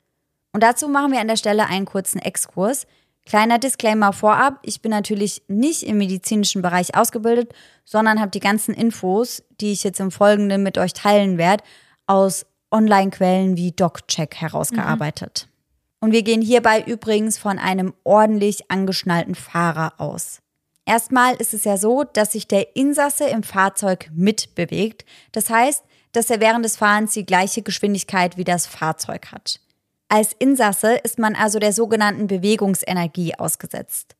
Und 0.52 0.62
dazu 0.62 0.88
machen 0.88 1.12
wir 1.12 1.20
an 1.20 1.28
der 1.28 1.36
Stelle 1.36 1.66
einen 1.66 1.84
kurzen 1.84 2.18
Exkurs. 2.18 2.86
Kleiner 3.26 3.58
Disclaimer 3.58 4.14
vorab, 4.14 4.60
ich 4.62 4.80
bin 4.80 4.90
natürlich 4.90 5.42
nicht 5.46 5.82
im 5.82 5.98
medizinischen 5.98 6.62
Bereich 6.62 6.96
ausgebildet, 6.96 7.52
sondern 7.84 8.20
habe 8.20 8.30
die 8.30 8.40
ganzen 8.40 8.74
Infos, 8.74 9.42
die 9.60 9.72
ich 9.72 9.84
jetzt 9.84 10.00
im 10.00 10.10
Folgenden 10.10 10.62
mit 10.62 10.78
euch 10.78 10.94
teilen 10.94 11.36
werde, 11.36 11.62
aus 12.06 12.46
Online-Quellen 12.70 13.58
wie 13.58 13.72
DocCheck 13.72 14.36
herausgearbeitet. 14.36 15.48
Mhm. 15.48 15.57
Und 16.00 16.12
wir 16.12 16.22
gehen 16.22 16.42
hierbei 16.42 16.82
übrigens 16.82 17.38
von 17.38 17.58
einem 17.58 17.92
ordentlich 18.04 18.70
angeschnallten 18.70 19.34
Fahrer 19.34 19.94
aus. 19.98 20.40
Erstmal 20.86 21.34
ist 21.34 21.52
es 21.52 21.64
ja 21.64 21.76
so, 21.76 22.04
dass 22.04 22.32
sich 22.32 22.48
der 22.48 22.76
Insasse 22.76 23.26
im 23.26 23.42
Fahrzeug 23.42 24.10
mitbewegt. 24.14 25.04
Das 25.32 25.50
heißt, 25.50 25.84
dass 26.12 26.30
er 26.30 26.40
während 26.40 26.64
des 26.64 26.76
Fahrens 26.76 27.12
die 27.12 27.26
gleiche 27.26 27.62
Geschwindigkeit 27.62 28.36
wie 28.36 28.44
das 28.44 28.66
Fahrzeug 28.66 29.30
hat. 29.32 29.60
Als 30.08 30.32
Insasse 30.32 30.94
ist 30.94 31.18
man 31.18 31.34
also 31.34 31.58
der 31.58 31.74
sogenannten 31.74 32.26
Bewegungsenergie 32.26 33.34
ausgesetzt. 33.34 34.16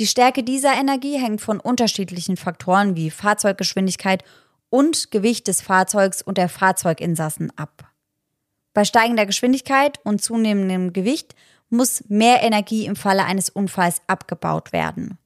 Die 0.00 0.06
Stärke 0.06 0.42
dieser 0.42 0.72
Energie 0.72 1.18
hängt 1.18 1.40
von 1.40 1.60
unterschiedlichen 1.60 2.36
Faktoren 2.36 2.96
wie 2.96 3.10
Fahrzeuggeschwindigkeit 3.10 4.24
und 4.70 5.10
Gewicht 5.10 5.46
des 5.46 5.60
Fahrzeugs 5.62 6.22
und 6.22 6.38
der 6.38 6.48
Fahrzeuginsassen 6.48 7.52
ab. 7.56 7.89
Bei 8.72 8.84
steigender 8.84 9.26
Geschwindigkeit 9.26 9.98
und 10.04 10.22
zunehmendem 10.22 10.92
Gewicht 10.92 11.34
muss 11.68 12.04
mehr 12.08 12.42
Energie 12.42 12.86
im 12.86 12.96
Falle 12.96 13.24
eines 13.24 13.48
Unfalls 13.48 14.02
abgebaut 14.06 14.72
werden. 14.72 15.18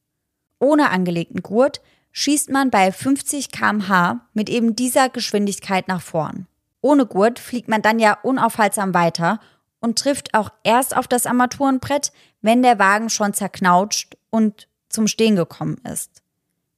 Ohne 0.58 0.90
angelegten 0.90 1.42
Gurt 1.42 1.80
schießt 2.12 2.50
man 2.50 2.70
bei 2.70 2.92
50 2.92 3.50
km/h 3.50 4.20
mit 4.34 4.48
eben 4.48 4.76
dieser 4.76 5.08
Geschwindigkeit 5.08 5.88
nach 5.88 6.02
vorn. 6.02 6.46
Ohne 6.80 7.06
Gurt 7.06 7.38
fliegt 7.38 7.68
man 7.68 7.82
dann 7.82 7.98
ja 7.98 8.18
unaufhaltsam 8.22 8.94
weiter 8.94 9.40
und 9.80 9.98
trifft 9.98 10.34
auch 10.34 10.50
erst 10.62 10.96
auf 10.96 11.08
das 11.08 11.26
Armaturenbrett, 11.26 12.12
wenn 12.40 12.62
der 12.62 12.78
Wagen 12.78 13.10
schon 13.10 13.34
zerknautscht 13.34 14.16
und 14.30 14.68
zum 14.88 15.08
Stehen 15.08 15.36
gekommen 15.36 15.78
ist. 15.90 16.22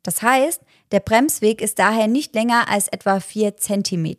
Das 0.03 0.23
heißt, 0.23 0.63
der 0.93 1.01
Bremsweg 1.01 1.61
ist 1.61 1.79
daher 1.79 2.07
nicht 2.07 2.35
länger 2.35 2.69
als 2.69 2.89
etwa 2.89 3.21
4 3.21 3.57
cm. 3.57 4.17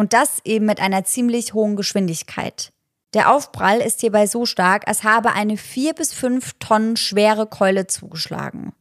Und 0.00 0.14
das 0.14 0.40
eben 0.44 0.64
mit 0.64 0.80
einer 0.80 1.04
ziemlich 1.04 1.52
hohen 1.52 1.76
Geschwindigkeit. 1.76 2.72
Der 3.12 3.30
Aufprall 3.30 3.82
ist 3.82 4.00
hierbei 4.00 4.26
so 4.26 4.46
stark, 4.46 4.88
als 4.88 5.04
habe 5.04 5.32
eine 5.34 5.58
4 5.58 5.92
bis 5.92 6.14
5 6.14 6.54
Tonnen 6.58 6.96
schwere 6.96 7.46
Keule 7.46 7.86
zugeschlagen. 7.86 8.72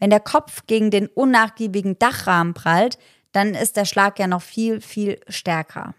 Wenn 0.00 0.08
der 0.08 0.20
Kopf 0.20 0.62
gegen 0.66 0.90
den 0.90 1.08
unnachgiebigen 1.08 1.98
Dachrahmen 1.98 2.54
prallt, 2.54 2.96
dann 3.32 3.52
ist 3.52 3.76
der 3.76 3.84
Schlag 3.84 4.18
ja 4.18 4.26
noch 4.26 4.40
viel, 4.40 4.80
viel 4.80 5.20
stärker. 5.28 5.94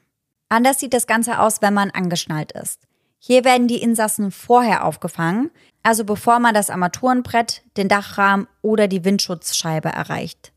Anders 0.50 0.80
sieht 0.80 0.96
das 0.96 1.06
Ganze 1.06 1.38
aus, 1.38 1.62
wenn 1.62 1.76
man 1.76 1.92
angeschnallt 1.92 2.52
ist. 2.54 2.88
Hier 3.20 3.46
werden 3.46 3.68
die 3.68 3.84
Insassen 3.84 4.32
vorher 4.32 4.84
aufgefangen, 4.84 5.52
also 5.84 6.06
bevor 6.06 6.40
man 6.40 6.56
das 6.56 6.72
Armaturenbrett, 6.72 7.62
den 7.78 7.88
Dachrahmen 7.88 8.48
oder 8.64 8.88
die 8.88 9.06
Windschutzscheibe 9.06 9.90
erreicht. 9.90 10.55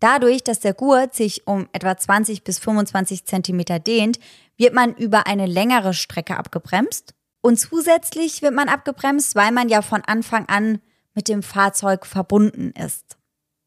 Dadurch, 0.00 0.44
dass 0.44 0.60
der 0.60 0.74
Gurt 0.74 1.14
sich 1.14 1.46
um 1.46 1.68
etwa 1.72 1.96
20 1.96 2.44
bis 2.44 2.58
25 2.58 3.24
Zentimeter 3.24 3.78
dehnt, 3.78 4.18
wird 4.56 4.74
man 4.74 4.94
über 4.94 5.26
eine 5.26 5.46
längere 5.46 5.94
Strecke 5.94 6.36
abgebremst. 6.36 7.14
Und 7.40 7.58
zusätzlich 7.58 8.42
wird 8.42 8.54
man 8.54 8.68
abgebremst, 8.68 9.34
weil 9.34 9.52
man 9.52 9.68
ja 9.68 9.82
von 9.82 10.02
Anfang 10.02 10.46
an 10.46 10.80
mit 11.14 11.28
dem 11.28 11.42
Fahrzeug 11.42 12.06
verbunden 12.06 12.72
ist. 12.72 13.16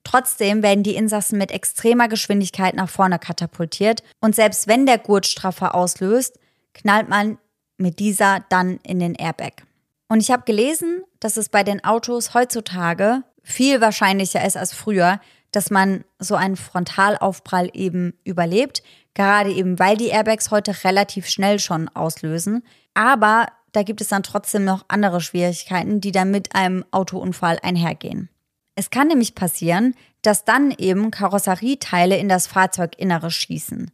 Trotzdem 0.03 0.63
werden 0.63 0.83
die 0.83 0.95
Insassen 0.95 1.37
mit 1.37 1.51
extremer 1.51 2.07
Geschwindigkeit 2.07 2.75
nach 2.75 2.89
vorne 2.89 3.19
katapultiert 3.19 4.03
und 4.19 4.35
selbst 4.35 4.67
wenn 4.67 4.85
der 4.85 4.97
Gurtstraffer 4.97 5.75
auslöst, 5.75 6.39
knallt 6.73 7.07
man 7.07 7.37
mit 7.77 7.99
dieser 7.99 8.43
dann 8.49 8.79
in 8.83 8.99
den 8.99 9.15
Airbag. 9.15 9.63
Und 10.07 10.21
ich 10.21 10.31
habe 10.31 10.43
gelesen, 10.43 11.03
dass 11.19 11.37
es 11.37 11.49
bei 11.49 11.63
den 11.63 11.83
Autos 11.83 12.33
heutzutage 12.33 13.23
viel 13.43 13.79
wahrscheinlicher 13.79 14.45
ist 14.45 14.57
als 14.57 14.73
früher, 14.73 15.19
dass 15.51 15.69
man 15.69 16.03
so 16.19 16.35
einen 16.35 16.55
Frontalaufprall 16.55 17.69
eben 17.73 18.13
überlebt, 18.23 18.83
gerade 19.13 19.51
eben 19.51 19.79
weil 19.79 19.97
die 19.97 20.07
Airbags 20.07 20.51
heute 20.51 20.83
relativ 20.83 21.27
schnell 21.27 21.59
schon 21.59 21.89
auslösen. 21.89 22.63
Aber 22.93 23.47
da 23.71 23.83
gibt 23.83 24.01
es 24.01 24.09
dann 24.09 24.23
trotzdem 24.23 24.65
noch 24.65 24.85
andere 24.87 25.21
Schwierigkeiten, 25.21 26.01
die 26.01 26.11
dann 26.11 26.31
mit 26.31 26.55
einem 26.55 26.85
Autounfall 26.91 27.59
einhergehen. 27.61 28.29
Es 28.75 28.89
kann 28.89 29.07
nämlich 29.07 29.35
passieren, 29.35 29.95
dass 30.21 30.45
dann 30.45 30.71
eben 30.71 31.11
Karosserieteile 31.11 32.17
in 32.17 32.29
das 32.29 32.47
Fahrzeuginnere 32.47 33.31
schießen. 33.31 33.91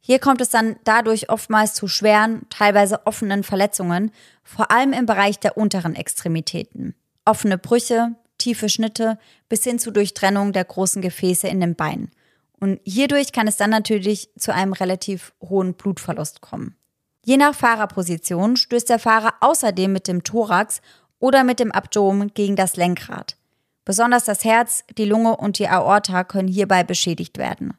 Hier 0.00 0.18
kommt 0.18 0.40
es 0.40 0.50
dann 0.50 0.76
dadurch 0.84 1.30
oftmals 1.30 1.74
zu 1.74 1.86
schweren, 1.86 2.46
teilweise 2.48 3.06
offenen 3.06 3.44
Verletzungen, 3.44 4.12
vor 4.42 4.70
allem 4.70 4.92
im 4.92 5.06
Bereich 5.06 5.38
der 5.38 5.56
unteren 5.56 5.94
Extremitäten. 5.94 6.94
Offene 7.24 7.58
Brüche, 7.58 8.14
tiefe 8.40 8.68
Schnitte 8.68 9.18
bis 9.48 9.62
hin 9.62 9.78
zu 9.78 9.92
Durchtrennung 9.92 10.52
der 10.52 10.64
großen 10.64 11.00
Gefäße 11.00 11.46
in 11.46 11.60
den 11.60 11.76
Beinen. 11.76 12.10
Und 12.58 12.80
hierdurch 12.84 13.32
kann 13.32 13.46
es 13.46 13.56
dann 13.56 13.70
natürlich 13.70 14.30
zu 14.36 14.52
einem 14.52 14.72
relativ 14.72 15.32
hohen 15.40 15.74
Blutverlust 15.74 16.40
kommen. 16.40 16.76
Je 17.24 17.36
nach 17.36 17.54
Fahrerposition 17.54 18.56
stößt 18.56 18.88
der 18.88 18.98
Fahrer 18.98 19.34
außerdem 19.40 19.92
mit 19.92 20.08
dem 20.08 20.24
Thorax 20.24 20.80
oder 21.18 21.44
mit 21.44 21.60
dem 21.60 21.70
Abdomen 21.70 22.34
gegen 22.34 22.56
das 22.56 22.76
Lenkrad. 22.76 23.36
Besonders 23.84 24.24
das 24.24 24.44
Herz, 24.44 24.84
die 24.98 25.04
Lunge 25.04 25.36
und 25.36 25.58
die 25.58 25.68
Aorta 25.68 26.24
können 26.24 26.48
hierbei 26.48 26.84
beschädigt 26.84 27.38
werden. 27.38 27.74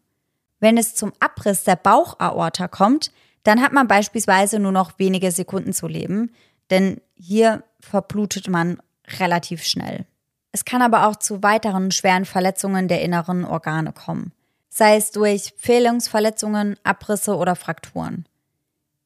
Wenn 0.59 0.77
es 0.77 0.95
zum 0.95 1.11
Abriss 1.19 1.63
der 1.63 1.75
Bauchaorta 1.75 2.67
kommt, 2.67 3.11
dann 3.43 3.61
hat 3.61 3.73
man 3.73 3.87
beispielsweise 3.87 4.59
nur 4.59 4.71
noch 4.71 4.99
wenige 4.99 5.31
Sekunden 5.31 5.73
zu 5.73 5.87
leben, 5.87 6.31
denn 6.69 7.01
hier 7.15 7.63
verblutet 7.79 8.47
man 8.47 8.79
relativ 9.19 9.63
schnell. 9.63 10.05
Es 10.51 10.65
kann 10.65 10.81
aber 10.81 11.07
auch 11.07 11.15
zu 11.15 11.43
weiteren 11.43 11.91
schweren 11.91 12.25
Verletzungen 12.25 12.87
der 12.87 13.01
inneren 13.01 13.45
Organe 13.45 13.93
kommen, 13.93 14.33
sei 14.69 14.97
es 14.97 15.11
durch 15.11 15.53
Fehlungsverletzungen, 15.57 16.77
Abrisse 16.83 17.35
oder 17.35 17.55
Frakturen. 17.55 18.25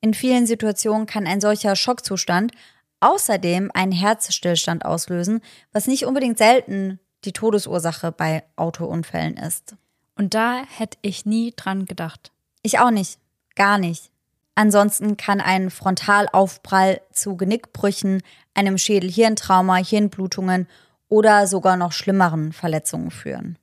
In 0.01 0.13
vielen 0.13 0.47
Situationen 0.47 1.05
kann 1.07 1.27
ein 1.27 1.41
solcher 1.41 1.75
Schockzustand 1.75 2.51
außerdem 2.99 3.71
einen 3.73 3.91
Herzstillstand 3.91 4.85
auslösen, 4.85 5.41
was 5.71 5.87
nicht 5.87 6.05
unbedingt 6.05 6.37
selten 6.37 6.99
die 7.23 7.33
Todesursache 7.33 8.11
bei 8.11 8.43
Autounfällen 8.55 9.37
ist. 9.37 9.75
Und 10.15 10.33
da 10.33 10.63
hätte 10.77 10.97
ich 11.01 11.25
nie 11.25 11.53
dran 11.55 11.85
gedacht. 11.85 12.31
Ich 12.61 12.79
auch 12.79 12.91
nicht. 12.91 13.19
Gar 13.55 13.77
nicht. 13.77 14.11
Ansonsten 14.55 15.17
kann 15.17 15.41
ein 15.41 15.69
Frontalaufprall 15.69 17.01
zu 17.11 17.35
Genickbrüchen, 17.35 18.21
einem 18.53 18.77
Schädel-Hirntrauma, 18.77 19.75
Hirnblutungen 19.75 20.67
oder 21.07 21.47
sogar 21.47 21.77
noch 21.77 21.91
schlimmeren 21.91 22.53
Verletzungen 22.53 23.11
führen. 23.11 23.57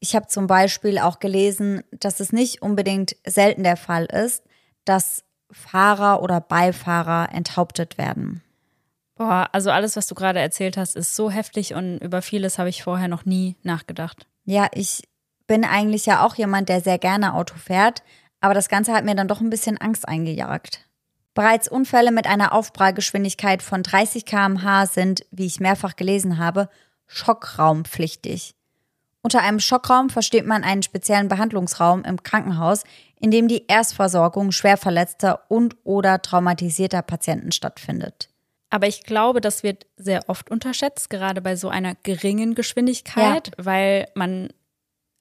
Ich 0.00 0.14
habe 0.14 0.26
zum 0.26 0.46
Beispiel 0.46 0.98
auch 0.98 1.18
gelesen, 1.18 1.82
dass 1.90 2.20
es 2.20 2.32
nicht 2.32 2.62
unbedingt 2.62 3.16
selten 3.26 3.62
der 3.62 3.76
Fall 3.76 4.04
ist, 4.04 4.44
dass 4.84 5.24
Fahrer 5.50 6.22
oder 6.22 6.40
Beifahrer 6.40 7.28
enthauptet 7.32 7.98
werden. 7.98 8.42
Boah, 9.14 9.48
also 9.52 9.70
alles, 9.70 9.96
was 9.96 10.06
du 10.06 10.14
gerade 10.14 10.40
erzählt 10.40 10.76
hast, 10.76 10.94
ist 10.94 11.16
so 11.16 11.30
heftig 11.30 11.74
und 11.74 11.98
über 11.98 12.20
vieles 12.20 12.58
habe 12.58 12.68
ich 12.68 12.82
vorher 12.82 13.08
noch 13.08 13.24
nie 13.24 13.56
nachgedacht. 13.62 14.26
Ja, 14.44 14.68
ich 14.74 15.02
bin 15.46 15.64
eigentlich 15.64 16.06
ja 16.06 16.24
auch 16.24 16.34
jemand, 16.34 16.68
der 16.68 16.80
sehr 16.80 16.98
gerne 16.98 17.34
Auto 17.34 17.56
fährt, 17.56 18.02
aber 18.40 18.52
das 18.52 18.68
Ganze 18.68 18.92
hat 18.92 19.04
mir 19.04 19.14
dann 19.14 19.28
doch 19.28 19.40
ein 19.40 19.50
bisschen 19.50 19.78
Angst 19.78 20.06
eingejagt. 20.06 20.86
Bereits 21.34 21.68
Unfälle 21.68 22.12
mit 22.12 22.26
einer 22.26 22.52
Aufprallgeschwindigkeit 22.52 23.62
von 23.62 23.82
30 23.82 24.24
km/h 24.24 24.86
sind, 24.86 25.26
wie 25.30 25.46
ich 25.46 25.60
mehrfach 25.60 25.96
gelesen 25.96 26.38
habe, 26.38 26.68
schockraumpflichtig. 27.06 28.54
Unter 29.22 29.42
einem 29.42 29.58
Schockraum 29.58 30.08
versteht 30.08 30.46
man 30.46 30.62
einen 30.62 30.84
speziellen 30.84 31.28
Behandlungsraum 31.28 32.04
im 32.04 32.22
Krankenhaus, 32.22 32.84
in 33.18 33.32
dem 33.32 33.48
die 33.48 33.66
Erstversorgung 33.66 34.52
schwer 34.52 34.76
verletzter 34.76 35.50
und 35.50 35.76
oder 35.82 36.22
traumatisierter 36.22 37.02
Patienten 37.02 37.50
stattfindet. 37.50 38.28
Aber 38.70 38.86
ich 38.86 39.04
glaube, 39.04 39.40
das 39.40 39.62
wird 39.62 39.86
sehr 39.96 40.28
oft 40.28 40.50
unterschätzt, 40.50 41.10
gerade 41.10 41.40
bei 41.40 41.56
so 41.56 41.68
einer 41.68 41.94
geringen 42.02 42.54
Geschwindigkeit, 42.54 43.48
ja. 43.48 43.64
weil 43.64 44.08
man, 44.14 44.50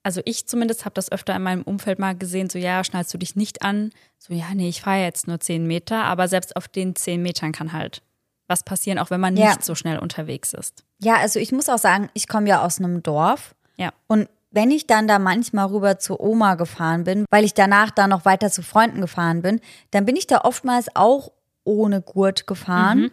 also 0.04 0.22
ich 0.26 0.48
zumindest 0.48 0.86
habe 0.86 0.94
das 0.94 1.12
öfter 1.12 1.36
in 1.36 1.42
meinem 1.42 1.64
Umfeld 1.64 2.00
mal 2.00 2.16
gesehen, 2.16 2.50
so 2.50 2.60
ja, 2.60 2.84
schnallst 2.84 3.14
du 3.14 3.18
dich 3.18 3.36
nicht 3.36 3.64
an, 3.64 3.92
so 4.20 4.34
ja, 4.34 4.54
nee, 4.54 4.70
ich 4.70 4.82
fahre 4.82 5.02
jetzt 5.02 5.28
nur 5.28 5.40
zehn 5.40 5.66
Meter, 5.66 6.04
aber 6.04 6.28
selbst 6.28 6.56
auf 6.56 6.68
den 6.68 6.96
zehn 6.96 7.22
Metern 7.22 7.52
kann 7.52 7.74
halt 7.74 8.02
was 8.48 8.64
passieren, 8.64 9.00
auch 9.00 9.10
wenn 9.10 9.22
man 9.22 9.36
ja. 9.36 9.48
nicht 9.48 9.64
so 9.64 9.74
schnell 9.74 9.98
unterwegs 9.98 10.54
ist. 10.54 10.85
Ja, 11.00 11.18
also 11.18 11.40
ich 11.40 11.52
muss 11.52 11.70
auch 11.70 11.78
sagen, 11.78 12.10
ich 12.14 12.28
komme 12.28 12.50
ja 12.50 12.64
aus 12.64 12.80
einem 12.80 13.04
Dorf. 13.04 13.56
Ja. 13.78 13.92
Und 14.08 14.30
wenn 14.52 14.72
ich 14.72 14.88
dann 14.88 15.08
da 15.08 15.20
manchmal 15.20 15.68
rüber 15.68 16.00
zu 16.00 16.20
Oma 16.20 16.56
gefahren 16.56 17.04
bin, 17.04 17.26
weil 17.30 17.44
ich 17.44 17.54
danach 17.54 17.92
dann 17.92 18.12
noch 18.12 18.24
weiter 18.24 18.50
zu 18.50 18.64
Freunden 18.64 19.02
gefahren 19.02 19.42
bin, 19.42 19.60
dann 19.92 20.06
bin 20.06 20.16
ich 20.16 20.28
da 20.28 20.42
oftmals 20.42 20.88
auch 20.96 21.32
ohne 21.66 22.02
Gurt 22.02 22.48
gefahren 22.48 23.00
mhm. 23.00 23.12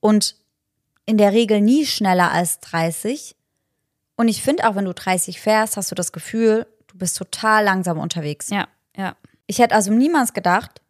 und 0.00 0.36
in 1.04 1.18
der 1.18 1.32
Regel 1.32 1.60
nie 1.60 1.84
schneller 1.84 2.32
als 2.32 2.60
30. 2.60 3.36
Und 4.16 4.28
ich 4.28 4.42
finde 4.42 4.66
auch, 4.68 4.76
wenn 4.76 4.86
du 4.86 4.94
30 4.94 5.40
fährst, 5.40 5.76
hast 5.76 5.90
du 5.90 5.94
das 5.94 6.12
Gefühl, 6.12 6.66
du 6.86 6.96
bist 6.96 7.18
total 7.18 7.64
langsam 7.64 7.98
unterwegs. 7.98 8.48
Ja, 8.48 8.68
ja. 8.96 9.14
Ich 9.46 9.58
hätte 9.58 9.74
also 9.74 9.92
niemals 9.92 10.32
gedacht, 10.32 10.80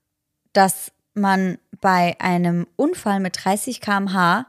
dass 0.53 0.93
man 1.15 1.59
bei 1.81 2.15
einem 2.21 2.67
Unfall 2.77 3.19
mit 3.21 3.45
30 3.45 3.81
km/h 3.81 4.47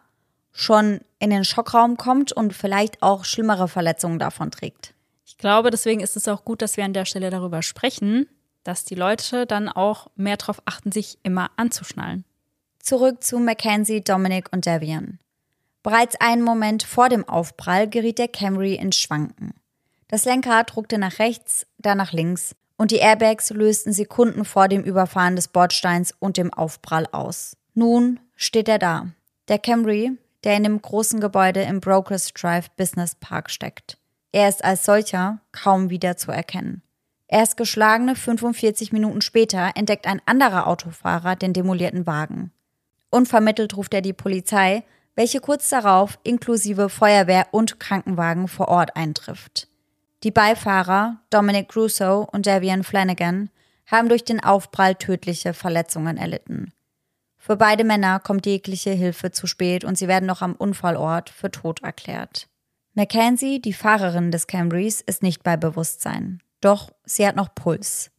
schon 0.53 1.01
in 1.19 1.31
den 1.31 1.43
Schockraum 1.43 1.97
kommt 1.97 2.31
und 2.31 2.53
vielleicht 2.53 3.01
auch 3.01 3.25
schlimmere 3.25 3.67
Verletzungen 3.67 4.19
davon 4.19 4.51
trägt. 4.51 4.93
Ich 5.25 5.37
glaube, 5.37 5.71
deswegen 5.71 5.99
ist 5.99 6.15
es 6.15 6.27
auch 6.27 6.45
gut, 6.45 6.61
dass 6.61 6.77
wir 6.77 6.85
an 6.85 6.93
der 6.93 7.05
Stelle 7.05 7.29
darüber 7.29 7.61
sprechen, 7.63 8.27
dass 8.63 8.85
die 8.85 8.95
Leute 8.95 9.45
dann 9.45 9.67
auch 9.67 10.07
mehr 10.15 10.37
darauf 10.37 10.61
achten, 10.65 10.91
sich 10.91 11.17
immer 11.23 11.51
anzuschnallen. 11.57 12.23
Zurück 12.79 13.23
zu 13.23 13.39
Mackenzie, 13.39 14.01
Dominic 14.01 14.53
und 14.53 14.65
Devian. 14.65 15.19
Bereits 15.81 16.15
einen 16.21 16.43
Moment 16.43 16.83
vor 16.83 17.09
dem 17.09 17.27
Aufprall 17.27 17.89
geriet 17.89 18.19
der 18.19 18.29
Camry 18.29 18.75
ins 18.75 18.97
Schwanken. 18.97 19.53
Das 20.07 20.25
Lenkrad 20.25 20.75
ruckte 20.77 20.97
nach 20.97 21.19
rechts, 21.19 21.65
dann 21.77 21.97
nach 21.97 22.13
links 22.13 22.55
und 22.77 22.91
die 22.91 22.97
Airbags 22.97 23.49
lösten 23.49 23.93
Sekunden 23.93 24.45
vor 24.45 24.67
dem 24.67 24.83
Überfahren 24.83 25.35
des 25.35 25.47
Bordsteins 25.47 26.13
und 26.19 26.37
dem 26.37 26.53
Aufprall 26.53 27.07
aus. 27.11 27.57
Nun 27.73 28.19
steht 28.35 28.69
er 28.69 28.79
da. 28.79 29.07
Der 29.47 29.59
Camry, 29.59 30.17
der 30.43 30.57
in 30.57 30.63
dem 30.63 30.81
großen 30.81 31.19
Gebäude 31.19 31.61
im 31.61 31.79
Brokers 31.79 32.33
Drive 32.33 32.69
Business 32.71 33.15
Park 33.15 33.49
steckt. 33.49 33.97
Er 34.31 34.49
ist 34.49 34.63
als 34.63 34.85
solcher 34.85 35.39
kaum 35.51 35.89
wieder 35.89 36.17
zu 36.17 36.31
erkennen. 36.31 36.81
Erst 37.27 37.57
geschlagene 37.57 38.15
45 38.15 38.91
Minuten 38.91 39.21
später 39.21 39.71
entdeckt 39.75 40.05
ein 40.05 40.21
anderer 40.25 40.67
Autofahrer 40.67 41.35
den 41.35 41.53
demolierten 41.53 42.05
Wagen. 42.05 42.51
Unvermittelt 43.09 43.77
ruft 43.77 43.93
er 43.93 44.01
die 44.01 44.13
Polizei, 44.13 44.83
welche 45.15 45.39
kurz 45.39 45.69
darauf 45.69 46.19
inklusive 46.23 46.89
Feuerwehr 46.89 47.47
und 47.51 47.79
Krankenwagen 47.79 48.47
vor 48.47 48.67
Ort 48.67 48.95
eintrifft. 48.95 49.67
Die 50.23 50.31
Beifahrer, 50.31 51.17
Dominic 51.29 51.75
Russo 51.75 52.27
und 52.31 52.47
Davian 52.47 52.83
Flanagan, 52.83 53.49
haben 53.85 54.09
durch 54.09 54.23
den 54.23 54.43
Aufprall 54.43 54.95
tödliche 54.95 55.53
Verletzungen 55.53 56.17
erlitten. 56.17 56.71
Für 57.45 57.57
beide 57.57 57.83
Männer 57.83 58.21
kommt 58.21 58.45
jegliche 58.45 58.91
Hilfe 58.91 59.31
zu 59.31 59.47
spät 59.47 59.83
und 59.83 59.97
sie 59.97 60.07
werden 60.07 60.27
noch 60.27 60.41
am 60.41 60.53
Unfallort 60.55 61.29
für 61.29 61.51
tot 61.51 61.83
erklärt. 61.83 62.47
Mackenzie, 62.93 63.59
die 63.59 63.73
Fahrerin 63.73 64.31
des 64.31 64.47
Camrys, 64.47 65.01
ist 65.01 65.21
nicht 65.21 65.43
bei 65.43 65.57
Bewusstsein. 65.57 66.41
Doch 66.61 66.91
sie 67.03 67.27
hat 67.27 67.35
noch 67.35 67.53
Puls. 67.53 68.11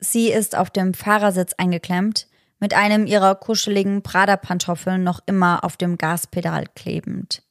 Sie 0.00 0.30
ist 0.30 0.54
auf 0.54 0.68
dem 0.68 0.92
Fahrersitz 0.92 1.54
eingeklemmt, 1.56 2.28
mit 2.60 2.74
einem 2.74 3.06
ihrer 3.06 3.36
kuscheligen 3.36 4.02
Prada-Pantoffeln 4.02 5.02
noch 5.02 5.20
immer 5.24 5.64
auf 5.64 5.78
dem 5.78 5.96
Gaspedal 5.96 6.66
klebend. 6.74 7.42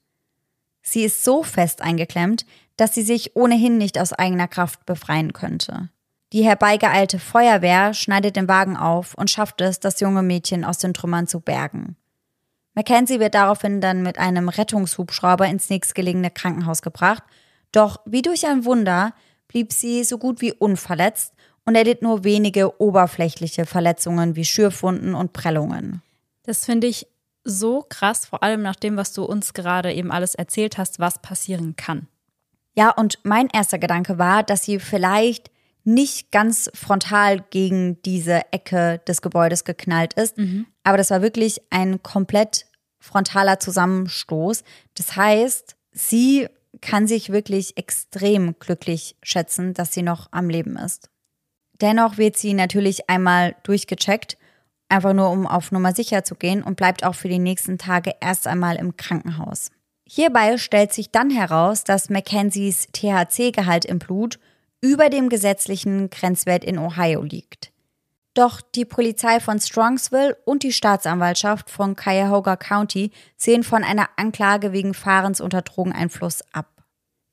Sie 0.84 1.04
ist 1.04 1.24
so 1.24 1.42
fest 1.42 1.82
eingeklemmt, 1.82 2.46
dass 2.76 2.94
sie 2.94 3.02
sich 3.02 3.36
ohnehin 3.36 3.80
nicht 3.80 3.98
aus 3.98 4.14
eigener 4.14 4.48
Kraft 4.48 4.86
befreien 4.86 5.34
könnte. 5.34 5.90
Die 6.34 6.44
herbeigeeilte 6.44 7.20
Feuerwehr 7.20 7.94
schneidet 7.94 8.36
den 8.36 8.48
Wagen 8.48 8.76
auf 8.76 9.14
und 9.16 9.30
schafft 9.30 9.62
es, 9.62 9.80
das 9.80 10.00
junge 10.00 10.24
Mädchen 10.24 10.66
aus 10.66 10.78
den 10.78 10.94
Trümmern 10.94 11.28
zu 11.28 11.40
bergen. 11.40 11.96
Mackenzie 12.74 13.20
wird 13.20 13.34
daraufhin 13.34 13.82
dann 13.82 14.04
mit 14.04 14.20
einem 14.20 14.50
Rettungshubschrauber 14.50 15.48
ins 15.48 15.70
nächstgelegene 15.70 16.30
Krankenhaus 16.30 16.82
gebracht, 16.82 17.24
doch 17.72 18.02
wie 18.06 18.22
durch 18.22 18.46
ein 18.46 18.66
Wunder 18.66 19.14
blieb 19.48 19.74
sie 19.74 20.04
so 20.04 20.18
gut 20.18 20.42
wie 20.42 20.54
unverletzt 20.54 21.34
und 21.66 21.76
erlitt 21.76 22.02
nur 22.02 22.24
wenige 22.24 22.80
oberflächliche 22.80 23.66
Verletzungen 23.66 24.36
wie 24.36 24.46
Schürfwunden 24.46 25.16
und 25.16 25.34
Prellungen. 25.34 26.02
Das 26.44 26.66
finde 26.66 26.88
ich 26.88 27.08
so 27.44 27.86
krass, 27.88 28.26
vor 28.26 28.44
allem 28.44 28.62
nach 28.62 28.76
dem, 28.76 28.98
was 28.98 29.14
du 29.14 29.24
uns 29.24 29.54
gerade 29.54 29.94
eben 29.94 30.12
alles 30.12 30.36
erzählt 30.36 30.78
hast, 30.78 31.00
was 31.00 31.22
passieren 31.22 31.76
kann. 31.78 32.08
Ja, 32.76 32.92
und 32.92 33.20
mein 33.24 33.48
erster 33.48 33.80
Gedanke 33.80 34.20
war, 34.20 34.44
dass 34.44 34.64
sie 34.64 34.80
vielleicht 34.80 35.50
nicht 35.88 36.32
ganz 36.32 36.70
frontal 36.74 37.40
gegen 37.50 38.02
diese 38.04 38.42
Ecke 38.52 39.00
des 39.08 39.22
Gebäudes 39.22 39.64
geknallt 39.64 40.14
ist, 40.16 40.38
mhm. 40.38 40.68
aber 40.84 40.98
das 40.98 41.12
war 41.12 41.22
wirklich 41.22 41.62
ein 41.70 42.04
komplett 42.04 42.66
frontaler 43.00 43.60
Zusammenstoß. 43.62 44.66
Das 44.96 45.16
heißt, 45.16 45.78
sie 45.94 46.50
kann 46.82 47.08
sich 47.08 47.32
wirklich 47.32 47.78
extrem 47.78 48.60
glücklich 48.60 49.16
schätzen, 49.24 49.74
dass 49.74 49.94
sie 49.94 50.02
noch 50.02 50.28
am 50.32 50.50
Leben 50.50 50.76
ist. 50.76 51.10
Dennoch 51.80 52.18
wird 52.18 52.36
sie 52.36 52.54
natürlich 52.54 53.10
einmal 53.10 53.56
durchgecheckt, 53.64 54.38
einfach 54.90 55.14
nur 55.14 55.30
um 55.30 55.48
auf 55.48 55.72
Nummer 55.72 55.96
sicher 55.96 56.26
zu 56.26 56.36
gehen 56.36 56.64
und 56.64 56.76
bleibt 56.76 57.06
auch 57.06 57.16
für 57.16 57.30
die 57.30 57.40
nächsten 57.40 57.78
Tage 57.78 58.14
erst 58.20 58.46
einmal 58.46 58.76
im 58.76 58.98
Krankenhaus. 58.98 59.72
Hierbei 60.06 60.58
stellt 60.58 60.92
sich 60.92 61.12
dann 61.12 61.30
heraus, 61.30 61.86
dass 61.86 62.10
Mackenzies 62.10 62.88
THC-Gehalt 62.92 63.86
im 63.86 64.00
Blut 64.00 64.38
über 64.82 65.10
dem 65.10 65.30
gesetzlichen 65.30 66.10
Grenzwert 66.10 66.64
in 66.64 66.78
Ohio 66.78 67.24
liegt. 67.24 67.72
Doch 68.34 68.62
die 68.62 68.86
Polizei 68.86 69.40
von 69.40 69.60
Strongsville 69.60 70.38
und 70.46 70.62
die 70.62 70.72
Staatsanwaltschaft 70.72 71.72
von 71.72 71.96
Cuyahoga 71.96 72.56
County 72.56 73.12
sehen 73.36 73.64
von 73.64 73.84
einer 73.84 74.10
Anklage 74.16 74.74
wegen 74.74 74.94
Fahrens 74.94 75.42
unter 75.42 75.64
Drogeneinfluss 75.64 76.44
ab. 76.52 76.68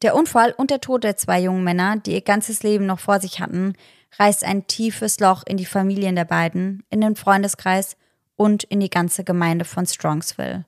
Der 0.01 0.17
Unfall 0.17 0.55
und 0.57 0.71
der 0.71 0.81
Tod 0.81 1.05
der 1.05 1.19
zwei 1.19 1.41
jungen 1.41 1.63
Männer, 1.63 1.97
die 1.97 2.13
ihr 2.13 2.23
ganzes 2.23 2.63
Leben 2.63 2.87
noch 2.87 3.01
vor 3.01 3.21
sich 3.21 3.41
hatten, 3.41 3.75
reißt 4.19 4.45
ein 4.45 4.67
tiefes 4.67 5.21
Loch 5.21 5.43
in 5.47 5.57
die 5.57 5.67
Familien 5.67 6.17
der 6.17 6.25
beiden, 6.25 6.85
in 6.89 7.03
den 7.03 7.17
Freundeskreis 7.17 7.97
und 8.37 8.65
in 8.65 8.81
die 8.81 8.91
ganze 8.91 9.25
Gemeinde 9.25 9.65
von 9.65 9.87
Strongsville. 9.87 10.65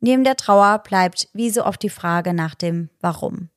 Neben 0.00 0.24
der 0.24 0.36
Trauer 0.36 0.78
bleibt 0.78 1.28
wie 1.32 1.50
so 1.50 1.64
oft 1.64 1.82
die 1.82 1.90
Frage 1.90 2.34
nach 2.34 2.54
dem 2.54 2.90
Warum. 3.00 3.50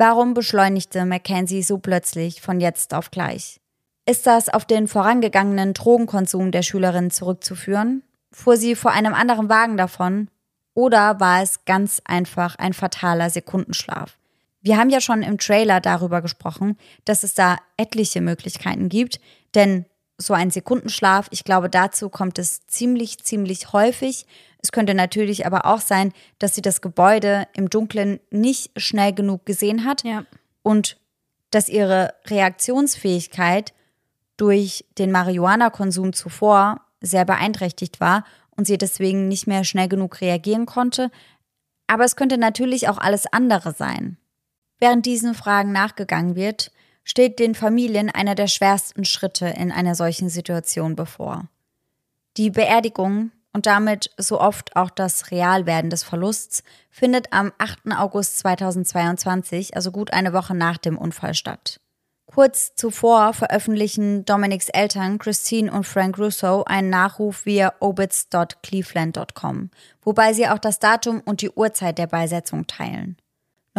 Warum 0.00 0.32
beschleunigte 0.32 1.04
Mackenzie 1.04 1.62
so 1.62 1.76
plötzlich 1.76 2.40
von 2.40 2.58
jetzt 2.58 2.94
auf 2.94 3.10
gleich? 3.10 3.60
Ist 4.06 4.26
das 4.26 4.48
auf 4.48 4.64
den 4.64 4.88
vorangegangenen 4.88 5.74
Drogenkonsum 5.74 6.52
der 6.52 6.62
Schülerin 6.62 7.10
zurückzuführen? 7.10 8.02
Fuhr 8.32 8.56
sie 8.56 8.76
vor 8.76 8.92
einem 8.92 9.12
anderen 9.12 9.50
Wagen 9.50 9.76
davon? 9.76 10.28
Oder 10.72 11.20
war 11.20 11.42
es 11.42 11.66
ganz 11.66 12.00
einfach 12.06 12.56
ein 12.56 12.72
fataler 12.72 13.28
Sekundenschlaf? 13.28 14.16
Wir 14.62 14.78
haben 14.78 14.88
ja 14.88 15.02
schon 15.02 15.20
im 15.22 15.36
Trailer 15.36 15.82
darüber 15.82 16.22
gesprochen, 16.22 16.78
dass 17.04 17.22
es 17.22 17.34
da 17.34 17.58
etliche 17.76 18.22
Möglichkeiten 18.22 18.88
gibt, 18.88 19.20
denn 19.54 19.84
so 20.20 20.34
ein 20.34 20.50
Sekundenschlaf, 20.50 21.28
ich 21.30 21.44
glaube, 21.44 21.70
dazu 21.70 22.08
kommt 22.08 22.38
es 22.38 22.66
ziemlich, 22.66 23.18
ziemlich 23.24 23.72
häufig 23.72 24.26
es 24.62 24.72
könnte 24.72 24.94
natürlich 24.94 25.46
aber 25.46 25.64
auch 25.66 25.80
sein, 25.80 26.12
dass 26.38 26.54
sie 26.54 26.62
das 26.62 26.80
Gebäude 26.80 27.46
im 27.54 27.70
Dunkeln 27.70 28.20
nicht 28.30 28.70
schnell 28.80 29.12
genug 29.12 29.46
gesehen 29.46 29.84
hat 29.84 30.04
ja. 30.04 30.24
und 30.62 30.98
dass 31.50 31.68
ihre 31.68 32.14
Reaktionsfähigkeit 32.26 33.72
durch 34.36 34.84
den 34.98 35.12
Marihuana-Konsum 35.12 36.12
zuvor 36.12 36.82
sehr 37.00 37.24
beeinträchtigt 37.24 38.00
war 38.00 38.24
und 38.50 38.66
sie 38.66 38.78
deswegen 38.78 39.28
nicht 39.28 39.46
mehr 39.46 39.64
schnell 39.64 39.88
genug 39.88 40.20
reagieren 40.20 40.66
konnte. 40.66 41.10
Aber 41.86 42.04
es 42.04 42.14
könnte 42.14 42.38
natürlich 42.38 42.88
auch 42.88 42.98
alles 42.98 43.26
andere 43.32 43.72
sein. 43.72 44.18
Während 44.78 45.06
diesen 45.06 45.34
Fragen 45.34 45.72
nachgegangen 45.72 46.36
wird, 46.36 46.70
steht 47.10 47.40
den 47.40 47.56
Familien 47.56 48.08
einer 48.08 48.36
der 48.36 48.46
schwersten 48.46 49.04
Schritte 49.04 49.48
in 49.48 49.72
einer 49.72 49.96
solchen 49.96 50.28
Situation 50.28 50.94
bevor. 50.94 51.48
Die 52.36 52.50
Beerdigung 52.50 53.32
und 53.52 53.66
damit 53.66 54.10
so 54.16 54.40
oft 54.40 54.76
auch 54.76 54.90
das 54.90 55.32
Realwerden 55.32 55.90
des 55.90 56.04
Verlusts, 56.04 56.62
findet 56.88 57.32
am 57.32 57.52
8. 57.58 57.92
August 57.96 58.38
2022, 58.38 59.74
also 59.74 59.90
gut 59.90 60.12
eine 60.12 60.32
Woche 60.32 60.54
nach 60.54 60.78
dem 60.78 60.96
Unfall 60.96 61.34
statt. 61.34 61.80
Kurz 62.26 62.76
zuvor 62.76 63.34
veröffentlichen 63.34 64.24
Dominics 64.24 64.68
Eltern 64.68 65.18
Christine 65.18 65.72
und 65.72 65.84
Frank 65.84 66.16
Russo 66.16 66.62
einen 66.62 66.90
Nachruf 66.90 67.44
via 67.44 67.72
obits.cleveland.com, 67.80 69.70
wobei 70.02 70.32
sie 70.32 70.46
auch 70.46 70.60
das 70.60 70.78
Datum 70.78 71.20
und 71.24 71.42
die 71.42 71.50
Uhrzeit 71.50 71.98
der 71.98 72.06
Beisetzung 72.06 72.68
teilen. 72.68 73.16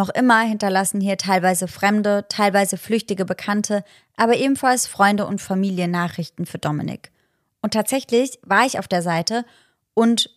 Noch 0.02 0.10
immer 0.10 0.40
hinterlassen 0.40 1.00
hier 1.00 1.16
teilweise 1.16 1.68
fremde, 1.68 2.26
teilweise 2.28 2.78
flüchtige 2.78 3.24
Bekannte, 3.24 3.84
aber 4.18 4.36
ebenfalls 4.36 4.88
Freunde 4.88 5.28
und 5.28 5.40
Familie 5.40 5.88
Nachrichten 5.88 6.48
für 6.48 6.58
Dominic. 6.58 7.12
Und 7.62 7.76
tatsächlich 7.76 8.40
war 8.42 8.66
ich 8.66 8.80
auf 8.80 8.88
der 8.88 9.04
Seite 9.04 9.46
und 9.94 10.32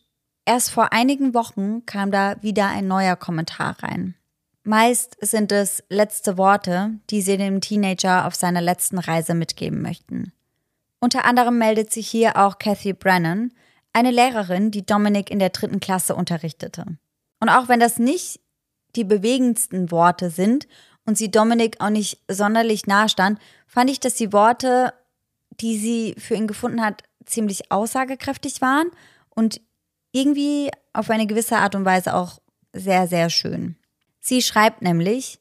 erst 0.45 0.71
vor 0.71 0.93
einigen 0.93 1.33
Wochen 1.33 1.87
kam 1.87 2.11
da 2.11 2.37
wieder 2.43 2.69
ein 2.69 2.87
neuer 2.87 3.17
Kommentar 3.17 3.83
rein. 3.83 4.15
Meist 4.65 5.17
sind 5.23 5.51
es 5.51 5.83
letzte 5.89 6.37
Worte, 6.37 6.91
die 7.09 7.23
sie 7.23 7.39
dem 7.39 7.63
Teenager 7.63 8.27
auf 8.27 8.35
seiner 8.35 8.61
letzten 8.61 8.99
Reise 8.99 9.33
mitgeben 9.33 9.81
möchten. 9.81 10.35
Unter 11.01 11.25
anderem 11.25 11.57
meldet 11.57 11.91
sich 11.91 12.07
hier 12.07 12.37
auch 12.37 12.59
Kathy 12.59 12.93
Brennan, 12.93 13.51
eine 13.95 14.11
Lehrerin, 14.11 14.71
die 14.71 14.85
Dominic 14.85 15.31
in 15.31 15.39
der 15.39 15.49
dritten 15.49 15.81
Klasse 15.81 16.15
unterrichtete. 16.15 16.85
Und 17.41 17.49
auch 17.49 17.69
wenn 17.69 17.81
das 17.81 17.99
nicht 17.99 18.44
die 18.97 19.05
bewegendsten 19.05 19.91
Worte 19.91 20.31
sind 20.31 20.67
und 21.05 21.19
sie 21.19 21.31
Dominic 21.31 21.81
auch 21.81 21.91
nicht 21.91 22.19
sonderlich 22.29 22.87
nahe 22.87 23.09
stand, 23.09 23.39
fand 23.67 23.91
ich, 23.91 24.01
dass 24.01 24.15
die 24.15 24.33
Worte, 24.33 24.95
die 25.61 25.77
sie 25.79 26.15
für 26.19 26.35
ihn 26.35 26.47
gefunden 26.47 26.83
hat, 26.83 27.03
ziemlich 27.25 27.71
aussagekräftig 27.71 28.61
waren 28.61 28.91
und 29.31 29.61
irgendwie 30.13 30.71
auf 30.93 31.11
eine 31.11 31.27
gewisse 31.27 31.57
Art 31.57 31.75
und 31.75 31.85
Weise 31.85 32.15
auch 32.15 32.39
sehr, 32.73 33.07
sehr 33.07 33.31
schön. 33.31 33.77
Sie 34.21 34.43
schreibt 34.43 34.83
nämlich, 34.83 35.41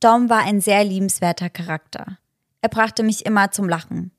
Dom 0.00 0.28
war 0.28 0.40
ein 0.40 0.60
sehr 0.60 0.84
liebenswerter 0.84 1.50
Charakter. 1.50 2.18
Er 2.60 2.68
brachte 2.68 3.02
mich 3.02 3.24
immer 3.24 3.50
zum 3.50 3.68
Lachen. 3.68 4.10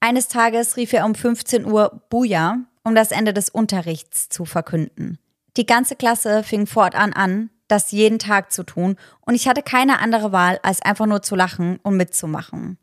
Eines 0.00 0.28
Tages 0.28 0.76
rief 0.76 0.92
er 0.92 1.06
um 1.06 1.14
15 1.14 1.64
Uhr 1.64 2.02
Buja, 2.10 2.58
um 2.82 2.94
das 2.94 3.12
Ende 3.12 3.32
des 3.32 3.48
Unterrichts 3.48 4.28
zu 4.28 4.44
verkünden. 4.44 5.18
Die 5.56 5.66
ganze 5.66 5.96
Klasse 5.96 6.42
fing 6.42 6.66
fortan 6.66 7.12
an, 7.12 7.50
das 7.72 7.90
jeden 7.90 8.18
Tag 8.18 8.52
zu 8.52 8.62
tun, 8.62 8.96
und 9.22 9.34
ich 9.34 9.48
hatte 9.48 9.62
keine 9.62 9.98
andere 10.00 10.30
Wahl, 10.30 10.60
als 10.62 10.82
einfach 10.82 11.06
nur 11.06 11.22
zu 11.22 11.34
lachen 11.34 11.80
und 11.82 11.96
mitzumachen. 11.96 12.78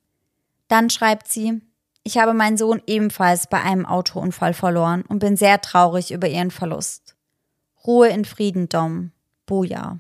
Dann 0.68 0.90
schreibt 0.90 1.28
sie, 1.28 1.62
ich 2.04 2.18
habe 2.18 2.34
meinen 2.34 2.58
Sohn 2.58 2.82
ebenfalls 2.88 3.48
bei 3.48 3.62
einem 3.62 3.86
Autounfall 3.86 4.54
verloren 4.54 5.04
und 5.08 5.20
bin 5.20 5.38
sehr 5.38 5.62
traurig 5.62 6.12
über 6.12 6.28
ihren 6.28 6.52
Verlust. 6.52 7.16
Ruhe 7.86 8.10
in 8.10 8.26
Frieden, 8.26 8.68
Dom. 8.68 9.12
Buja. 9.46 10.00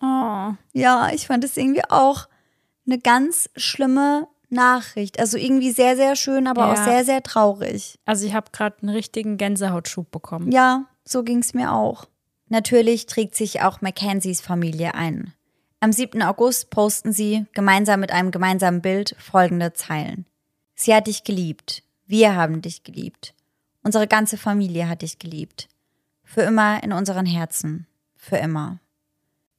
Oh. 0.00 0.52
Ja, 0.72 1.10
ich 1.12 1.26
fand 1.26 1.44
es 1.44 1.56
irgendwie 1.56 1.84
auch 1.88 2.28
eine 2.86 2.98
ganz 2.98 3.48
schlimme 3.56 4.28
Nachricht. 4.48 5.18
Also 5.18 5.36
irgendwie 5.38 5.70
sehr, 5.70 5.96
sehr 5.96 6.16
schön, 6.16 6.46
aber 6.46 6.66
ja. 6.66 6.72
auch 6.72 6.84
sehr, 6.84 7.04
sehr 7.04 7.22
traurig. 7.22 7.98
Also 8.04 8.26
ich 8.26 8.34
habe 8.34 8.50
gerade 8.52 8.76
einen 8.82 8.90
richtigen 8.90 9.36
Gänsehautschub 9.36 10.10
bekommen. 10.10 10.50
Ja, 10.52 10.84
so 11.04 11.22
ging 11.22 11.38
es 11.38 11.54
mir 11.54 11.72
auch. 11.72 12.06
Natürlich 12.54 13.06
trägt 13.06 13.34
sich 13.34 13.62
auch 13.62 13.80
Mackenzies 13.80 14.40
Familie 14.40 14.94
ein. 14.94 15.32
Am 15.80 15.90
7. 15.90 16.22
August 16.22 16.70
posten 16.70 17.12
sie, 17.12 17.46
gemeinsam 17.52 17.98
mit 17.98 18.12
einem 18.12 18.30
gemeinsamen 18.30 18.80
Bild, 18.80 19.16
folgende 19.18 19.72
Zeilen. 19.72 20.24
Sie 20.76 20.94
hat 20.94 21.08
dich 21.08 21.24
geliebt. 21.24 21.82
Wir 22.06 22.36
haben 22.36 22.62
dich 22.62 22.84
geliebt. 22.84 23.34
Unsere 23.82 24.06
ganze 24.06 24.36
Familie 24.36 24.88
hat 24.88 25.02
dich 25.02 25.18
geliebt. 25.18 25.68
Für 26.22 26.42
immer 26.42 26.80
in 26.84 26.92
unseren 26.92 27.26
Herzen. 27.26 27.88
Für 28.14 28.36
immer. 28.36 28.78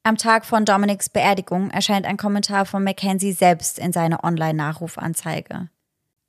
Am 0.03 0.15
Tag 0.15 0.45
von 0.45 0.63
Dominics 0.63 1.09
Beerdigung 1.09 1.71
erscheint 1.71 2.05
ein 2.05 2.15
Kommentar 2.15 2.65
von 2.65 2.81
Mackenzie 2.81 3.33
selbst 3.33 3.77
in 3.77 3.91
seiner 3.91 4.23
Online-Nachrufanzeige. 4.23 5.67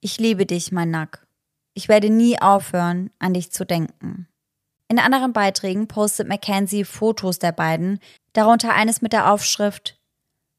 Ich 0.00 0.18
liebe 0.18 0.46
dich, 0.46 0.72
mein 0.72 0.90
Nack. 0.90 1.29
Ich 1.74 1.87
werde 1.87 2.11
nie 2.11 2.40
aufhören, 2.40 3.11
an 3.20 3.35
dich 3.35 3.52
zu 3.52 3.64
denken. 3.64 4.26
In 4.88 4.99
anderen 4.99 5.33
Beiträgen 5.33 5.88
postet 5.88 6.29
Mackenzie 6.29 6.85
Fotos 6.85 7.38
der 7.38 7.53
beiden, 7.53 7.99
darunter 8.33 8.75
eines 8.75 9.03
mit 9.03 9.12
der 9.12 9.33
Aufschrift 9.33 9.99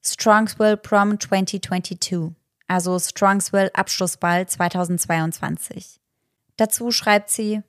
Strongsville 0.06 0.78
Prom 0.78 1.20
2022, 1.20 2.36
also 2.68 3.00
Strongsville 3.00 3.74
Abschlussball 3.74 4.48
2022. 4.48 6.00
Dazu 6.58 6.92
schreibt 6.92 7.30
sie, 7.30 7.62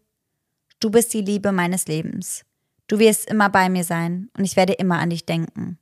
Du 0.80 0.90
bist 0.90 1.12
die 1.12 1.22
Liebe 1.22 1.52
meines 1.52 1.86
Lebens. 1.86 2.44
Du 2.86 2.98
wirst 2.98 3.28
immer 3.28 3.50
bei 3.50 3.68
mir 3.68 3.84
sein 3.84 4.30
und 4.36 4.44
ich 4.44 4.56
werde 4.56 4.72
immer 4.72 4.98
an 4.98 5.10
dich 5.10 5.26
denken. 5.26 5.78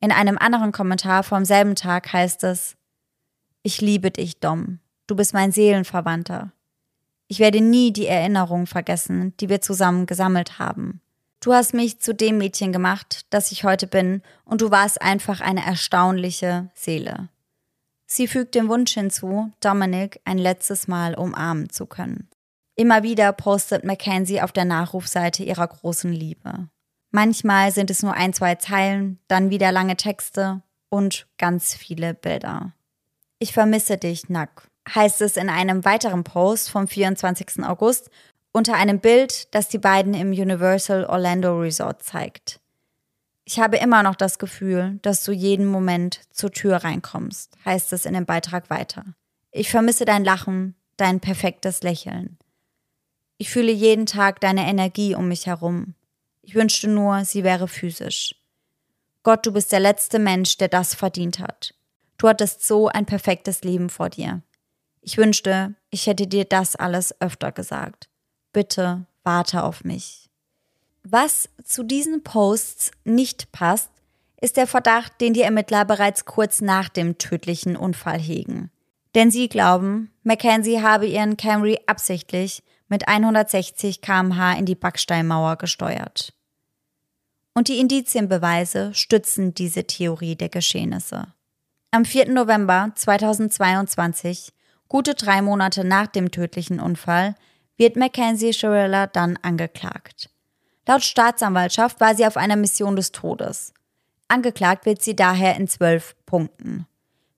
In 0.00 0.12
einem 0.12 0.38
anderen 0.38 0.72
Kommentar 0.72 1.22
vom 1.22 1.44
selben 1.44 1.74
Tag 1.74 2.12
heißt 2.12 2.44
es, 2.44 2.76
ich 3.62 3.80
liebe 3.82 4.10
dich, 4.10 4.40
Dom. 4.40 4.80
Du 5.06 5.14
bist 5.14 5.34
mein 5.34 5.52
Seelenverwandter. 5.52 6.52
Ich 7.30 7.38
werde 7.38 7.60
nie 7.60 7.92
die 7.92 8.08
Erinnerungen 8.08 8.66
vergessen, 8.66 9.36
die 9.38 9.48
wir 9.48 9.60
zusammen 9.60 10.06
gesammelt 10.06 10.58
haben. 10.58 11.00
Du 11.38 11.54
hast 11.54 11.74
mich 11.74 12.00
zu 12.00 12.12
dem 12.12 12.38
Mädchen 12.38 12.72
gemacht, 12.72 13.24
das 13.30 13.52
ich 13.52 13.62
heute 13.62 13.86
bin, 13.86 14.22
und 14.44 14.62
du 14.62 14.72
warst 14.72 15.00
einfach 15.00 15.40
eine 15.40 15.64
erstaunliche 15.64 16.70
Seele. 16.74 17.28
Sie 18.04 18.26
fügt 18.26 18.56
den 18.56 18.68
Wunsch 18.68 18.94
hinzu, 18.94 19.52
Dominic 19.60 20.20
ein 20.24 20.38
letztes 20.38 20.88
Mal 20.88 21.14
umarmen 21.14 21.70
zu 21.70 21.86
können. 21.86 22.28
Immer 22.74 23.04
wieder 23.04 23.32
postet 23.32 23.84
Mackenzie 23.84 24.42
auf 24.42 24.50
der 24.50 24.64
Nachrufseite 24.64 25.44
ihrer 25.44 25.68
großen 25.68 26.12
Liebe. 26.12 26.68
Manchmal 27.12 27.70
sind 27.70 27.90
es 27.90 28.02
nur 28.02 28.14
ein, 28.14 28.32
zwei 28.32 28.56
Zeilen, 28.56 29.20
dann 29.28 29.50
wieder 29.50 29.70
lange 29.70 29.96
Texte 29.96 30.62
und 30.88 31.28
ganz 31.38 31.76
viele 31.76 32.12
Bilder. 32.12 32.72
Ich 33.38 33.52
vermisse 33.52 33.98
dich, 33.98 34.28
Nack, 34.28 34.69
heißt 34.88 35.20
es 35.20 35.36
in 35.36 35.48
einem 35.48 35.84
weiteren 35.84 36.24
Post 36.24 36.70
vom 36.70 36.88
24. 36.88 37.64
August 37.64 38.10
unter 38.52 38.74
einem 38.74 39.00
Bild, 39.00 39.54
das 39.54 39.68
die 39.68 39.78
beiden 39.78 40.14
im 40.14 40.30
Universal 40.30 41.04
Orlando 41.04 41.58
Resort 41.58 42.02
zeigt. 42.02 42.60
Ich 43.44 43.58
habe 43.58 43.78
immer 43.78 44.02
noch 44.02 44.16
das 44.16 44.38
Gefühl, 44.38 44.98
dass 45.02 45.24
du 45.24 45.32
jeden 45.32 45.66
Moment 45.66 46.20
zur 46.30 46.52
Tür 46.52 46.76
reinkommst, 46.76 47.56
heißt 47.64 47.92
es 47.92 48.06
in 48.06 48.14
dem 48.14 48.26
Beitrag 48.26 48.70
weiter. 48.70 49.04
Ich 49.50 49.70
vermisse 49.70 50.04
dein 50.04 50.24
Lachen, 50.24 50.76
dein 50.96 51.20
perfektes 51.20 51.82
Lächeln. 51.82 52.38
Ich 53.38 53.50
fühle 53.50 53.72
jeden 53.72 54.06
Tag 54.06 54.40
deine 54.40 54.68
Energie 54.68 55.14
um 55.14 55.28
mich 55.28 55.46
herum. 55.46 55.94
Ich 56.42 56.54
wünschte 56.54 56.88
nur, 56.88 57.24
sie 57.24 57.42
wäre 57.42 57.68
physisch. 57.68 58.34
Gott, 59.22 59.44
du 59.46 59.52
bist 59.52 59.72
der 59.72 59.80
letzte 59.80 60.18
Mensch, 60.18 60.56
der 60.56 60.68
das 60.68 60.94
verdient 60.94 61.38
hat. 61.38 61.74
Du 62.18 62.28
hattest 62.28 62.66
so 62.66 62.88
ein 62.88 63.06
perfektes 63.06 63.62
Leben 63.62 63.88
vor 63.88 64.10
dir. 64.10 64.42
Ich 65.02 65.16
wünschte, 65.16 65.74
ich 65.90 66.06
hätte 66.06 66.26
dir 66.26 66.44
das 66.44 66.76
alles 66.76 67.18
öfter 67.20 67.52
gesagt. 67.52 68.08
Bitte 68.52 69.06
warte 69.22 69.62
auf 69.62 69.84
mich. 69.84 70.28
Was 71.02 71.48
zu 71.64 71.82
diesen 71.82 72.22
Posts 72.22 72.90
nicht 73.04 73.52
passt, 73.52 73.90
ist 74.40 74.56
der 74.56 74.66
Verdacht, 74.66 75.20
den 75.20 75.34
die 75.34 75.42
Ermittler 75.42 75.84
bereits 75.84 76.24
kurz 76.24 76.60
nach 76.60 76.88
dem 76.88 77.18
tödlichen 77.18 77.76
Unfall 77.76 78.18
hegen. 78.18 78.70
Denn 79.14 79.30
sie 79.30 79.48
glauben, 79.48 80.12
Mackenzie 80.22 80.82
habe 80.82 81.06
ihren 81.06 81.36
Camry 81.36 81.78
absichtlich 81.86 82.62
mit 82.88 83.08
160 83.08 84.00
km/h 84.00 84.52
in 84.54 84.66
die 84.66 84.74
Backsteinmauer 84.74 85.56
gesteuert. 85.56 86.32
Und 87.54 87.68
die 87.68 87.78
Indizienbeweise 87.78 88.94
stützen 88.94 89.54
diese 89.54 89.84
Theorie 89.84 90.36
der 90.36 90.48
Geschehnisse. 90.48 91.34
Am 91.90 92.04
4. 92.04 92.30
November 92.30 92.92
2022, 92.94 94.52
gute 94.90 95.14
drei 95.14 95.40
Monate 95.40 95.84
nach 95.84 96.08
dem 96.08 96.30
tödlichen 96.30 96.80
Unfall, 96.80 97.36
wird 97.78 97.96
Mackenzie 97.96 98.52
Shirella 98.52 99.06
dann 99.06 99.38
angeklagt. 99.40 100.28
Laut 100.86 101.02
Staatsanwaltschaft 101.02 102.00
war 102.00 102.14
sie 102.14 102.26
auf 102.26 102.36
einer 102.36 102.56
Mission 102.56 102.96
des 102.96 103.12
Todes. 103.12 103.72
Angeklagt 104.28 104.84
wird 104.86 105.00
sie 105.00 105.14
daher 105.16 105.56
in 105.56 105.68
zwölf 105.68 106.16
Punkten. 106.26 106.86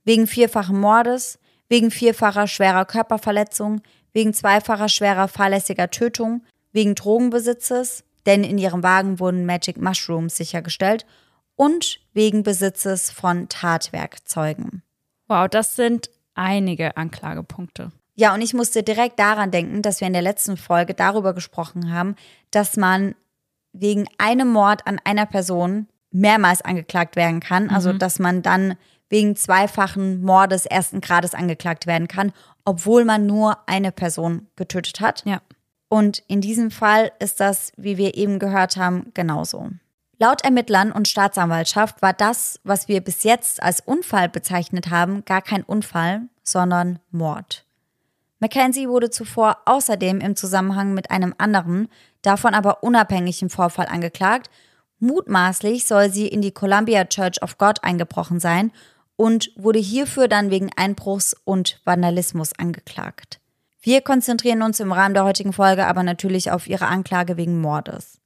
Wegen 0.05 0.27
vierfachen 0.27 0.81
Mordes, 0.81 1.39
wegen 1.69 1.91
vierfacher 1.91 2.49
schwerer 2.49 2.87
Körperverletzung, 2.87 3.83
wegen 4.13 4.33
zweifacher 4.33 4.89
schwerer 4.89 5.29
fahrlässiger 5.29 5.91
Tötung, 5.91 6.43
wegen 6.73 6.95
Drogenbesitzes, 6.95 8.05
denn 8.25 8.45
in 8.45 8.57
ihrem 8.57 8.83
Wagen 8.83 9.21
wurden 9.21 9.45
Magic 9.45 9.77
Mushrooms 9.77 10.37
sichergestellt, 10.37 11.05
und 11.55 12.01
wegen 12.15 12.43
Besitzes 12.43 13.11
von 13.11 13.51
Tatwerkzeugen. 13.51 14.83
Wow, 15.29 15.49
das 15.49 15.77
sind 15.77 16.09
einige 16.35 16.97
Anklagepunkte. 16.97 17.93
Ja, 18.15 18.35
und 18.35 18.43
ich 18.43 18.55
musste 18.55 18.83
direkt 18.83 19.19
daran 19.19 19.51
denken, 19.51 19.83
dass 19.83 20.01
wir 20.01 20.07
in 20.07 20.13
der 20.13 20.23
letzten 20.23 20.57
Folge 20.57 20.95
darüber 20.95 21.33
gesprochen 21.33 21.93
haben, 21.93 22.17
dass 22.51 22.77
man 22.77 23.15
wegen 23.73 24.07
einem 24.19 24.49
Mord 24.49 24.87
an 24.87 25.01
einer 25.05 25.27
Person 25.27 25.89
mehrmals 26.11 26.63
angeklagt 26.63 27.17
werden 27.17 27.41
kann. 27.41 27.71
Also, 27.71 27.93
mhm. 27.93 27.99
dass 27.99 28.19
man 28.19 28.43
dann 28.43 28.77
wegen 29.09 29.37
zweifachen 29.37 30.23
Mordes 30.23 30.67
ersten 30.67 31.01
Grades 31.01 31.35
angeklagt 31.35 31.87
werden 31.87 32.09
kann, 32.09 32.33
obwohl 32.65 33.05
man 33.05 33.27
nur 33.27 33.59
eine 33.67 33.93
Person 33.93 34.47
getötet 34.57 35.01
hat. 35.01 35.23
Ja. 35.27 35.41
Und 35.89 36.23
in 36.29 36.41
diesem 36.41 36.71
Fall 36.71 37.13
ist 37.19 37.41
das, 37.41 37.73
wie 37.77 37.99
wir 37.99 38.17
eben 38.17 38.39
gehört 38.39 38.77
haben, 38.77 39.11
genauso. 39.13 39.71
Laut 40.23 40.45
Ermittlern 40.45 40.93
und 40.93 41.09
Staatsanwaltschaft 41.09 42.01
war 42.01 42.13
das, 42.13 42.61
was 42.63 42.87
wir 42.87 43.01
bis 43.01 43.25
jetzt 43.25 43.61
als 43.61 43.81
Unfall 43.81 44.29
bezeichnet 44.29 44.89
haben, 44.89 45.25
gar 45.25 45.43
kein 45.43 45.65
Unfall, 45.65 46.29
sondern 46.45 47.01
Mord. 47.11 47.67
Mackenzie 48.39 48.89
wurde 48.89 49.11
zuvor 49.11 49.59
außerdem 49.65 50.21
im 50.21 50.37
Zusammenhang 50.37 50.95
mit 50.95 51.11
einem 51.11 51.35
anderen, 51.39 51.89
davon 52.23 52.55
aber 52.55 52.85
unabhängigen 52.85 53.51
Vorfall 53.51 53.87
angeklagt. 53.87 54.49
Mutmaßlich 55.01 55.87
soll 55.87 56.09
sie 56.09 56.29
in 56.29 56.41
die 56.41 56.53
Columbia 56.53 57.05
Church 57.05 57.43
of 57.43 57.59
God 57.59 57.83
eingebrochen 57.83 58.39
sein 58.39 58.71
und 59.17 59.51
wurde 59.57 59.81
hierfür 59.81 60.29
dann 60.29 60.53
wegen 60.53 60.71
Einbruchs 60.77 61.35
und 61.43 61.81
Vandalismus 61.85 62.53
angeklagt. 62.57 63.41
Wir 63.81 64.03
konzentrieren 64.03 64.63
uns 64.63 64.79
im 64.79 64.93
Rahmen 64.93 65.15
der 65.15 65.25
heutigen 65.25 65.53
Folge 65.53 65.85
aber 65.85 66.05
natürlich 66.05 66.53
auf 66.53 66.69
ihre 66.69 66.87
Anklage 66.87 67.37
wegen 67.37 67.61
Mordes. 67.61 68.22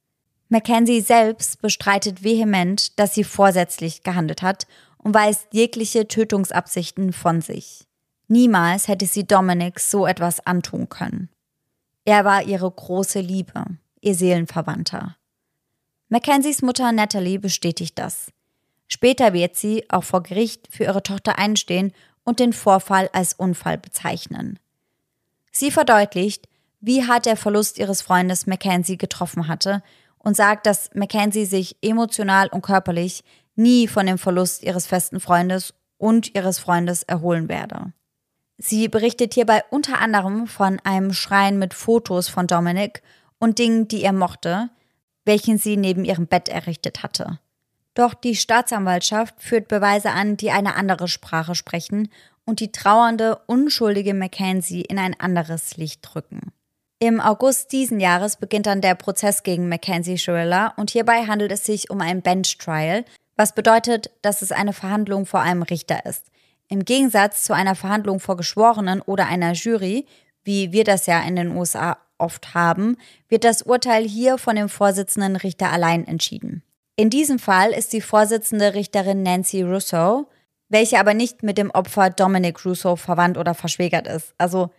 Mackenzie 0.49 1.01
selbst 1.01 1.61
bestreitet 1.61 2.23
vehement, 2.23 2.97
dass 2.99 3.13
sie 3.13 3.23
vorsätzlich 3.23 4.03
gehandelt 4.03 4.41
hat 4.41 4.65
und 4.97 5.13
weist 5.13 5.47
jegliche 5.51 6.07
Tötungsabsichten 6.07 7.11
von 7.11 7.41
sich. 7.41 7.85
Niemals 8.27 8.87
hätte 8.87 9.05
sie 9.05 9.25
Dominic 9.25 9.79
so 9.79 10.05
etwas 10.05 10.45
antun 10.45 10.89
können. 10.89 11.29
Er 12.05 12.23
war 12.23 12.43
ihre 12.43 12.69
große 12.69 13.19
Liebe, 13.19 13.65
ihr 14.01 14.15
Seelenverwandter. 14.15 15.17
Mackenzies 16.09 16.61
Mutter 16.61 16.91
Natalie 16.93 17.39
bestätigt 17.39 17.99
das. 17.99 18.31
Später 18.87 19.33
wird 19.33 19.57
sie 19.57 19.85
auch 19.89 20.05
vor 20.05 20.23
Gericht 20.23 20.69
für 20.71 20.85
ihre 20.85 21.03
Tochter 21.03 21.37
einstehen 21.37 21.91
und 22.23 22.39
den 22.39 22.53
Vorfall 22.53 23.09
als 23.11 23.33
Unfall 23.33 23.77
bezeichnen. 23.77 24.59
Sie 25.51 25.71
verdeutlicht, 25.71 26.47
wie 26.79 27.05
hart 27.05 27.25
der 27.25 27.35
Verlust 27.35 27.77
ihres 27.77 28.01
Freundes 28.01 28.47
Mackenzie 28.47 28.97
getroffen 28.97 29.47
hatte 29.49 29.83
und 30.27 30.35
sagt, 30.35 30.65
dass 30.65 30.89
Mackenzie 30.93 31.45
sich 31.45 31.77
emotional 31.81 32.49
und 32.49 32.61
körperlich 32.61 33.23
nie 33.55 33.87
von 33.87 34.05
dem 34.05 34.17
Verlust 34.17 34.61
ihres 34.61 34.85
festen 34.85 35.21
Freundes 35.21 35.73
und 35.97 36.35
ihres 36.35 36.59
Freundes 36.59 37.03
erholen 37.03 37.47
werde. 37.47 37.93
Sie 38.57 38.89
berichtet 38.89 39.35
hierbei 39.35 39.63
unter 39.69 40.01
anderem 40.01 40.45
von 40.47 40.81
einem 40.83 41.13
Schrein 41.13 41.57
mit 41.57 41.73
Fotos 41.73 42.27
von 42.27 42.45
Dominic 42.45 43.03
und 43.39 43.57
Dingen, 43.57 43.87
die 43.87 44.03
er 44.03 44.11
mochte, 44.11 44.69
welchen 45.23 45.57
sie 45.57 45.77
neben 45.77 46.03
ihrem 46.03 46.27
Bett 46.27 46.49
errichtet 46.49 47.03
hatte. 47.03 47.39
Doch 47.93 48.13
die 48.13 48.35
Staatsanwaltschaft 48.35 49.35
führt 49.41 49.69
Beweise 49.69 50.09
an, 50.09 50.35
die 50.35 50.51
eine 50.51 50.75
andere 50.75 51.07
Sprache 51.07 51.55
sprechen 51.55 52.09
und 52.45 52.59
die 52.59 52.73
trauernde, 52.73 53.39
unschuldige 53.45 54.13
Mackenzie 54.13 54.81
in 54.81 54.99
ein 54.99 55.17
anderes 55.17 55.77
Licht 55.77 56.13
rücken. 56.15 56.51
Im 56.99 57.21
August 57.21 57.71
diesen 57.73 57.99
Jahres 57.99 58.37
beginnt 58.37 58.65
dann 58.65 58.81
der 58.81 58.95
Prozess 58.95 59.43
gegen 59.43 59.69
Mackenzie 59.69 60.17
Schirilla 60.17 60.73
und 60.77 60.89
hierbei 60.89 61.27
handelt 61.27 61.51
es 61.51 61.63
sich 61.63 61.91
um 61.91 62.01
ein 62.01 62.23
Bench 62.23 62.57
Trial, 62.57 63.05
was 63.35 63.53
bedeutet, 63.53 64.09
dass 64.23 64.41
es 64.41 64.51
eine 64.51 64.73
Verhandlung 64.73 65.27
vor 65.27 65.41
einem 65.41 65.61
Richter 65.61 66.07
ist. 66.07 66.31
Im 66.69 66.85
Gegensatz 66.85 67.43
zu 67.43 67.53
einer 67.53 67.75
Verhandlung 67.75 68.19
vor 68.19 68.35
Geschworenen 68.35 69.01
oder 69.01 69.27
einer 69.27 69.53
Jury, 69.53 70.07
wie 70.43 70.71
wir 70.71 70.83
das 70.83 71.05
ja 71.05 71.21
in 71.21 71.35
den 71.35 71.55
USA 71.55 71.97
oft 72.17 72.55
haben, 72.55 72.97
wird 73.29 73.43
das 73.43 73.61
Urteil 73.61 74.03
hier 74.03 74.39
von 74.39 74.55
dem 74.55 74.67
Vorsitzenden 74.67 75.35
Richter 75.35 75.71
allein 75.71 76.07
entschieden. 76.07 76.63
In 76.95 77.11
diesem 77.11 77.37
Fall 77.37 77.73
ist 77.73 77.93
die 77.93 78.01
Vorsitzende 78.01 78.73
Richterin 78.73 79.21
Nancy 79.21 79.61
Russo, 79.61 80.29
welche 80.67 80.99
aber 80.99 81.13
nicht 81.13 81.43
mit 81.43 81.59
dem 81.59 81.69
Opfer 81.69 82.09
Dominic 82.09 82.65
Russo 82.65 82.95
verwandt 82.95 83.37
oder 83.37 83.53
verschwägert 83.53 84.07
ist. 84.07 84.33
Also 84.39 84.71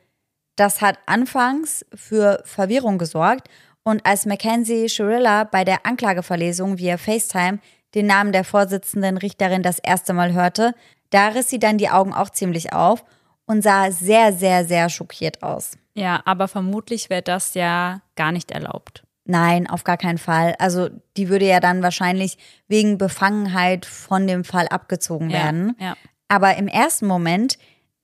das 0.60 0.80
hat 0.80 0.98
anfangs 1.06 1.84
für 1.94 2.42
Verwirrung 2.44 2.98
gesorgt 2.98 3.48
und 3.82 4.04
als 4.04 4.26
Mackenzie 4.26 4.88
Shirilla 4.88 5.44
bei 5.44 5.64
der 5.64 5.86
Anklageverlesung 5.86 6.78
via 6.78 6.98
FaceTime 6.98 7.58
den 7.94 8.06
Namen 8.06 8.32
der 8.32 8.44
Vorsitzenden 8.44 9.16
Richterin 9.16 9.62
das 9.62 9.78
erste 9.78 10.12
Mal 10.12 10.32
hörte, 10.32 10.74
da 11.10 11.28
riss 11.28 11.48
sie 11.48 11.58
dann 11.58 11.78
die 11.78 11.88
Augen 11.88 12.12
auch 12.12 12.30
ziemlich 12.30 12.72
auf 12.72 13.04
und 13.46 13.62
sah 13.62 13.90
sehr, 13.90 14.32
sehr, 14.32 14.64
sehr 14.64 14.90
schockiert 14.90 15.42
aus. 15.42 15.78
Ja, 15.94 16.20
aber 16.26 16.48
vermutlich 16.48 17.08
wäre 17.08 17.22
das 17.22 17.54
ja 17.54 18.02
gar 18.14 18.30
nicht 18.30 18.50
erlaubt. 18.50 19.04
Nein, 19.24 19.68
auf 19.68 19.84
gar 19.84 19.96
keinen 19.96 20.18
Fall. 20.18 20.54
Also 20.58 20.88
die 21.16 21.28
würde 21.28 21.46
ja 21.46 21.60
dann 21.60 21.82
wahrscheinlich 21.82 22.38
wegen 22.66 22.98
Befangenheit 22.98 23.84
von 23.84 24.26
dem 24.26 24.44
Fall 24.44 24.68
abgezogen 24.68 25.30
werden. 25.30 25.76
Ja, 25.78 25.86
ja. 25.86 25.96
Aber 26.28 26.56
im 26.56 26.68
ersten 26.68 27.06
Moment 27.06 27.58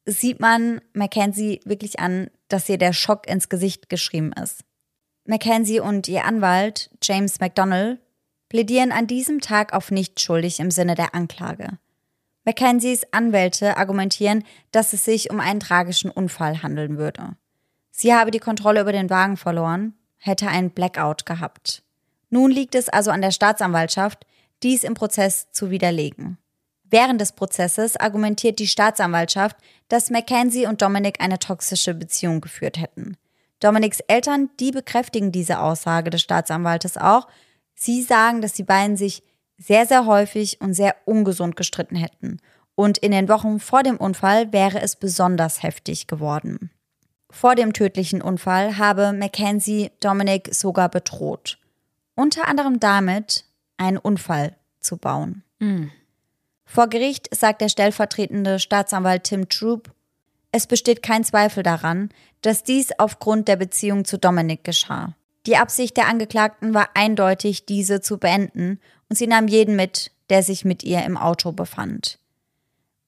sieht 0.07 0.41
man 0.41 0.81
Mackenzie 0.93 1.61
wirklich 1.65 1.99
an, 1.99 2.29
dass 2.55 2.69
ihr 2.69 2.79
der 2.79 2.93
Schock 2.93 3.27
ins 3.27 3.49
Gesicht 3.49 3.89
geschrieben 3.89 4.33
ist. 4.33 4.61
Mackenzie 5.27 5.81
und 5.81 6.07
ihr 6.07 6.25
Anwalt, 6.25 6.89
James 7.03 7.41
McDonnell, 7.41 7.99
plädieren 8.49 8.93
an 8.93 9.09
diesem 9.09 9.41
Tag 9.41 9.73
auf 9.73 9.91
nicht 9.91 10.21
schuldig 10.21 10.61
im 10.61 10.71
Sinne 10.71 10.95
der 10.95 11.17
Anklage. 11.17 11.81
Mackenzies 12.45 13.03
Anwälte 13.11 13.77
argumentieren, 13.77 14.45
dass 14.71 14.93
es 14.93 15.05
sich 15.05 15.31
um 15.31 15.41
einen 15.41 15.59
tragischen 15.59 16.13
Unfall 16.13 16.63
handeln 16.63 16.97
würde. 16.97 17.35
Sie 17.91 18.15
habe 18.15 18.31
die 18.31 18.39
Kontrolle 18.39 18.83
über 18.83 18.93
den 18.93 19.11
Wagen 19.11 19.37
verloren, 19.37 19.95
hätte 20.19 20.47
einen 20.47 20.71
Blackout 20.71 21.27
gehabt. 21.27 21.83
Nun 22.31 22.53
liegt 22.53 22.77
es 22.77 22.89
also 22.89 23.11
an 23.11 23.21
der 23.21 23.33
Staatsanwaltschaft, 23.33 24.27
dies 24.63 24.85
im 24.85 24.95
Prozess 24.95 25.51
zu 25.51 25.73
widerlegen. 25.73 26.39
Während 26.91 27.21
des 27.21 27.33
Prozesses 27.33 27.97
argumentiert 27.97 28.59
die 28.59 28.67
Staatsanwaltschaft, 28.67 29.57
dass 29.89 30.11
Mackenzie 30.11 30.67
und 30.67 30.83
Dominic 30.83 31.21
eine 31.21 31.39
toxische 31.39 31.95
Beziehung 31.95 32.41
geführt 32.41 32.79
hätten. 32.79 33.17
Dominics 33.61 34.01
Eltern, 34.01 34.51
die 34.61 34.71
bekräftigen 34.71 35.33
diese 35.33 35.61
Aussage 35.61 36.11
des 36.11 36.21
Staatsanwaltes 36.21 36.99
auch. 36.99 37.29
Sie 37.75 38.03
sagen, 38.03 38.43
dass 38.43 38.53
die 38.53 38.63
beiden 38.63 38.97
sich 38.97 39.23
sehr, 39.57 39.87
sehr 39.87 40.07
häufig 40.07 40.61
und 40.61 40.75
sehr 40.75 40.97
ungesund 41.05 41.57
gestritten 41.57 41.97
hätten. 41.97 42.39
Und 42.75 42.99
in 42.99 43.13
den 43.13 43.29
Wochen 43.29 43.61
vor 43.61 43.83
dem 43.83 43.97
Unfall 43.97 44.53
wäre 44.53 44.81
es 44.81 44.97
besonders 44.97 45.63
heftig 45.63 46.07
geworden. 46.07 46.71
Vor 47.31 47.55
dem 47.55 47.73
tödlichen 47.73 48.21
Unfall 48.21 48.79
habe 48.79 49.13
Mackenzie 49.13 49.91
Dominic 50.01 50.55
sogar 50.55 50.89
bedroht. 50.89 51.59
Unter 52.15 52.47
anderem 52.47 52.81
damit, 52.81 53.45
einen 53.77 53.99
Unfall 53.99 54.57
zu 54.81 54.97
bauen. 54.97 55.43
Mhm. 55.59 55.91
Vor 56.65 56.89
Gericht 56.89 57.35
sagt 57.35 57.61
der 57.61 57.69
stellvertretende 57.69 58.59
Staatsanwalt 58.59 59.25
Tim 59.25 59.49
Troop, 59.49 59.93
es 60.53 60.69
besteht 60.69 61.03
kein 61.03 61.25
Zweifel 61.25 61.65
daran, 61.65 62.11
dass 62.41 62.63
dies 62.63 62.93
aufgrund 62.99 63.49
der 63.49 63.57
Beziehung 63.57 64.05
zu 64.05 64.19
Dominic 64.19 64.63
geschah. 64.63 65.15
Die 65.47 65.57
Absicht 65.57 65.97
der 65.97 66.07
Angeklagten 66.07 66.75
war 66.75 66.91
eindeutig, 66.95 67.67
diese 67.67 68.01
zu 68.01 68.19
beenden, 68.19 68.79
und 69.09 69.17
sie 69.17 69.27
nahm 69.27 69.49
jeden 69.49 69.75
mit, 69.75 70.13
der 70.31 70.43
sich 70.45 70.65
mit 70.65 70.85
ihr 70.85 71.05
im 71.05 71.17
Auto 71.17 71.51
befand. 71.51 72.19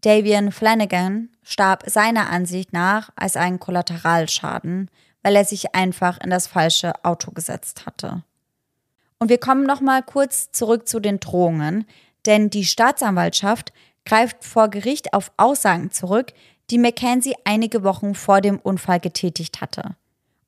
Davian 0.02 0.52
Flanagan 0.52 1.30
starb 1.42 1.84
seiner 1.86 2.30
Ansicht 2.30 2.72
nach 2.72 3.10
als 3.16 3.36
ein 3.36 3.58
Kollateralschaden, 3.60 4.90
weil 5.22 5.36
er 5.36 5.44
sich 5.44 5.74
einfach 5.74 6.18
in 6.20 6.30
das 6.30 6.46
falsche 6.46 6.92
Auto 7.04 7.30
gesetzt 7.30 7.86
hatte. 7.86 8.22
Und 9.18 9.30
wir 9.30 9.38
kommen 9.38 9.64
nochmal 9.64 10.02
kurz 10.02 10.50
zurück 10.52 10.86
zu 10.86 11.00
den 11.00 11.20
Drohungen, 11.20 11.86
denn 12.26 12.50
die 12.50 12.64
Staatsanwaltschaft 12.64 13.72
greift 14.04 14.44
vor 14.44 14.68
Gericht 14.68 15.12
auf 15.12 15.32
Aussagen 15.36 15.90
zurück, 15.90 16.32
die 16.70 16.78
Mackenzie 16.78 17.34
einige 17.44 17.84
Wochen 17.84 18.14
vor 18.14 18.40
dem 18.40 18.58
Unfall 18.58 19.00
getätigt 19.00 19.60
hatte. 19.60 19.96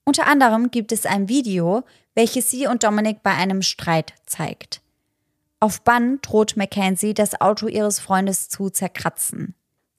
Unter 0.05 0.27
anderem 0.27 0.71
gibt 0.71 0.93
es 0.93 1.07
ein 1.07 1.29
Video, 1.29 1.85
welches 2.15 2.51
sie 2.51 2.67
und 2.67 2.83
Dominic 2.83 3.23
bei 3.23 3.33
einem 3.35 3.63
Streit 3.63 4.15
zeigt. 4.27 4.81
Auf 5.61 5.83
Bann 5.83 6.21
droht 6.23 6.57
Mackenzie, 6.57 7.15
das 7.15 7.41
Auto 7.41 7.67
ihres 7.67 8.01
Freundes 8.01 8.49
zu 8.49 8.71
zerkratzen. 8.71 9.55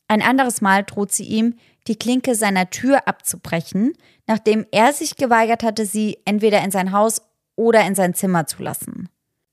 Ein 0.07 0.21
anderes 0.21 0.61
Mal 0.61 0.83
droht 0.83 1.11
sie 1.11 1.25
ihm, 1.25 1.55
die 1.87 1.97
Klinke 1.97 2.33
seiner 2.35 2.69
Tür 2.69 3.07
abzubrechen, 3.07 3.93
nachdem 4.25 4.65
er 4.71 4.93
sich 4.93 5.15
geweigert 5.15 5.63
hatte, 5.63 5.85
sie 5.85 6.17
entweder 6.25 6.63
in 6.63 6.71
sein 6.71 6.91
Haus 6.91 7.21
oder 7.55 7.85
in 7.85 7.93
sein 7.93 8.13
Zimmer 8.13 8.47
zu 8.47 8.63
lassen. 8.63 9.09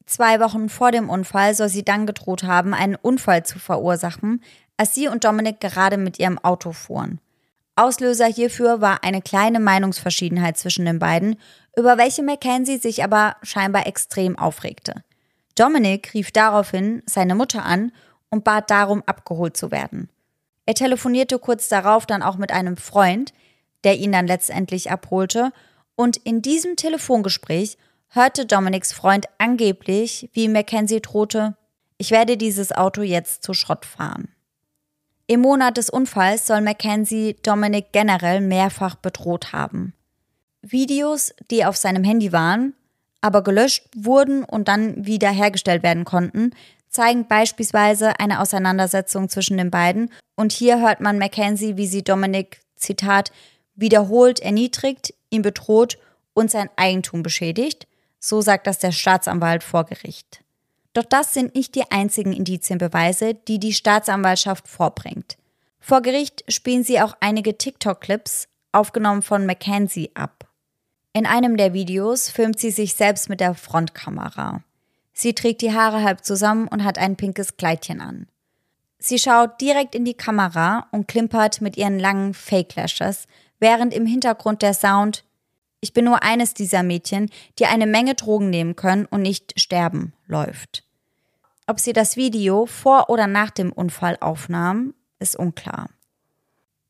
Zwei 0.07 0.39
Wochen 0.41 0.69
vor 0.69 0.93
dem 0.93 1.11
Unfall 1.11 1.55
soll 1.55 1.69
sie 1.69 1.85
dann 1.85 2.07
gedroht 2.07 2.45
haben, 2.45 2.75
einen 2.75 2.95
Unfall 2.95 3.45
zu 3.45 3.59
verursachen, 3.59 4.43
als 4.77 4.95
sie 4.95 5.09
und 5.09 5.25
Dominik 5.25 5.61
gerade 5.61 5.97
mit 5.97 6.19
ihrem 6.19 6.39
Auto 6.39 6.73
fuhren. 6.73 7.21
Auslöser 7.75 8.27
hierfür 8.27 8.81
war 8.81 9.05
eine 9.05 9.21
kleine 9.21 9.61
Meinungsverschiedenheit 9.61 10.57
zwischen 10.57 10.87
den 10.87 10.99
beiden, 10.99 11.37
über 11.77 11.99
welche 11.99 12.23
Mackenzie 12.23 12.79
sich 12.79 13.05
aber 13.05 13.37
scheinbar 13.43 13.87
extrem 13.87 14.39
aufregte. 14.39 15.05
Dominik 15.57 16.15
rief 16.15 16.31
daraufhin 16.31 17.03
seine 17.07 17.35
Mutter 17.35 17.65
an 17.65 17.93
und 18.31 18.45
bat 18.45 18.71
darum, 18.71 19.03
abgeholt 19.07 19.57
zu 19.57 19.71
werden. 19.71 20.09
Er 20.67 20.75
telefonierte 20.75 21.39
kurz 21.39 21.69
darauf 21.69 22.07
dann 22.07 22.23
auch 22.23 22.37
mit 22.37 22.53
einem 22.53 22.77
Freund, 22.77 23.33
der 23.85 23.97
ihn 23.97 24.13
dann 24.13 24.27
letztendlich 24.27 24.91
abholte, 24.91 25.53
und 25.97 26.19
in 26.19 26.43
diesem 26.43 26.77
Telefongespräch 26.77 27.79
hörte 28.17 28.47
Dominics 28.47 28.93
Freund 28.93 29.27
angeblich, 29.39 30.31
wie 30.33 30.49
Mackenzie 30.49 31.01
drohte, 31.01 31.55
ich 31.99 32.11
werde 32.11 32.37
dieses 32.37 32.73
Auto 32.73 33.03
jetzt 33.03 33.43
zu 33.43 33.55
Schrott 33.55 33.85
fahren. 33.85 34.29
Im 35.27 35.41
Monat 35.41 35.77
des 35.77 35.91
Unfalls 35.91 36.47
soll 36.47 36.61
Mackenzie 36.61 37.37
Dominic 37.43 37.93
generell 37.93 38.41
mehrfach 38.41 38.95
bedroht 38.97 39.53
haben. 39.53 39.93
Videos, 40.63 41.35
die 41.51 41.65
auf 41.65 41.77
seinem 41.77 42.05
Handy 42.05 42.33
waren, 42.33 42.75
aber 43.21 43.43
gelöscht 43.43 43.89
wurden 43.95 44.45
und 44.45 44.69
dann 44.69 45.05
wieder 45.05 45.31
hergestellt 45.31 45.83
werden 45.83 46.05
konnten, 46.05 46.53
zeigen 46.89 47.29
beispielsweise 47.29 48.19
eine 48.21 48.41
Auseinandersetzung 48.41 49.29
zwischen 49.29 49.59
den 49.59 49.71
beiden. 49.71 50.11
Und 50.37 50.53
hier 50.53 50.81
hört 50.81 51.01
man 51.01 51.19
Mackenzie, 51.19 51.77
wie 51.77 51.87
sie 51.87 52.03
Dominic, 52.03 52.61
Zitat, 52.77 53.31
wiederholt 53.75 54.41
erniedrigt, 54.41 55.13
ihn 55.31 55.43
bedroht 55.43 55.99
und 56.35 56.51
sein 56.51 56.71
Eigentum 56.77 57.23
beschädigt. 57.23 57.87
So 58.27 58.41
sagt 58.41 58.67
das 58.67 58.81
der 58.81 58.91
Staatsanwalt 58.91 59.63
vor 59.63 59.85
Gericht. 59.85 60.43
Doch 60.95 61.05
das 61.05 61.33
sind 61.33 61.55
nicht 61.55 61.77
die 61.77 61.89
einzigen 61.93 62.33
Indizienbeweise, 62.33 63.35
die 63.35 63.61
die 63.61 63.73
Staatsanwaltschaft 63.73 64.67
vorbringt. 64.67 65.37
Vor 65.79 66.03
Gericht 66.03 66.43
spielen 66.53 66.83
sie 66.83 67.01
auch 67.01 67.17
einige 67.21 67.57
TikTok-Clips, 67.57 68.49
aufgenommen 68.73 69.23
von 69.23 69.47
Mackenzie, 69.47 70.11
ab. 70.17 70.49
In 71.13 71.25
einem 71.25 71.57
der 71.57 71.73
Videos 71.73 72.29
filmt 72.29 72.59
sie 72.59 72.73
sich 72.73 72.95
selbst 72.97 73.29
mit 73.29 73.39
der 73.39 73.55
Frontkamera. 73.55 74.65
Sie 75.13 75.33
trägt 75.33 75.63
die 75.63 75.73
Haare 75.73 76.03
halb 76.03 76.25
zusammen 76.25 76.67
und 76.67 76.83
hat 76.83 76.99
ein 76.99 77.15
pinkes 77.15 77.57
Kleidchen 77.57 78.01
an. 78.01 78.27
Sie 78.99 79.21
schaut 79.21 79.61
direkt 79.61 79.95
in 79.95 80.05
die 80.05 80.15
Kamera 80.15 80.89
und 80.91 81.07
klimpert 81.07 81.61
mit 81.61 81.77
ihren 81.77 82.01
langen 82.01 82.35
Fake 82.35 82.75
Lashes, 82.75 83.29
während 83.61 83.95
im 83.95 84.05
Hintergrund 84.05 84.63
der 84.63 84.75
Sound 84.75 85.23
Ich 85.81 85.93
bin 85.93 86.05
nur 86.05 86.23
eines 86.23 86.55
dieser 86.55 86.83
Mädchen, 86.83 87.31
die 87.59 87.67
eine 87.67 87.87
Menge 87.87 88.15
Drogen 88.15 88.51
nehmen 88.51 88.77
können 88.77 89.07
und 89.07 89.23
nicht 89.23 89.59
sterben 89.61 90.13
läuft. 90.27 90.85
Ob 91.67 91.81
sie 91.81 91.93
das 91.93 92.17
Video 92.17 92.67
vor 92.67 93.11
oder 93.11 93.27
nach 93.27 93.51
dem 93.51 93.73
Unfall 93.73 94.17
aufnahm, 94.21 94.95
ist 95.19 95.37
unklar. 95.37 95.91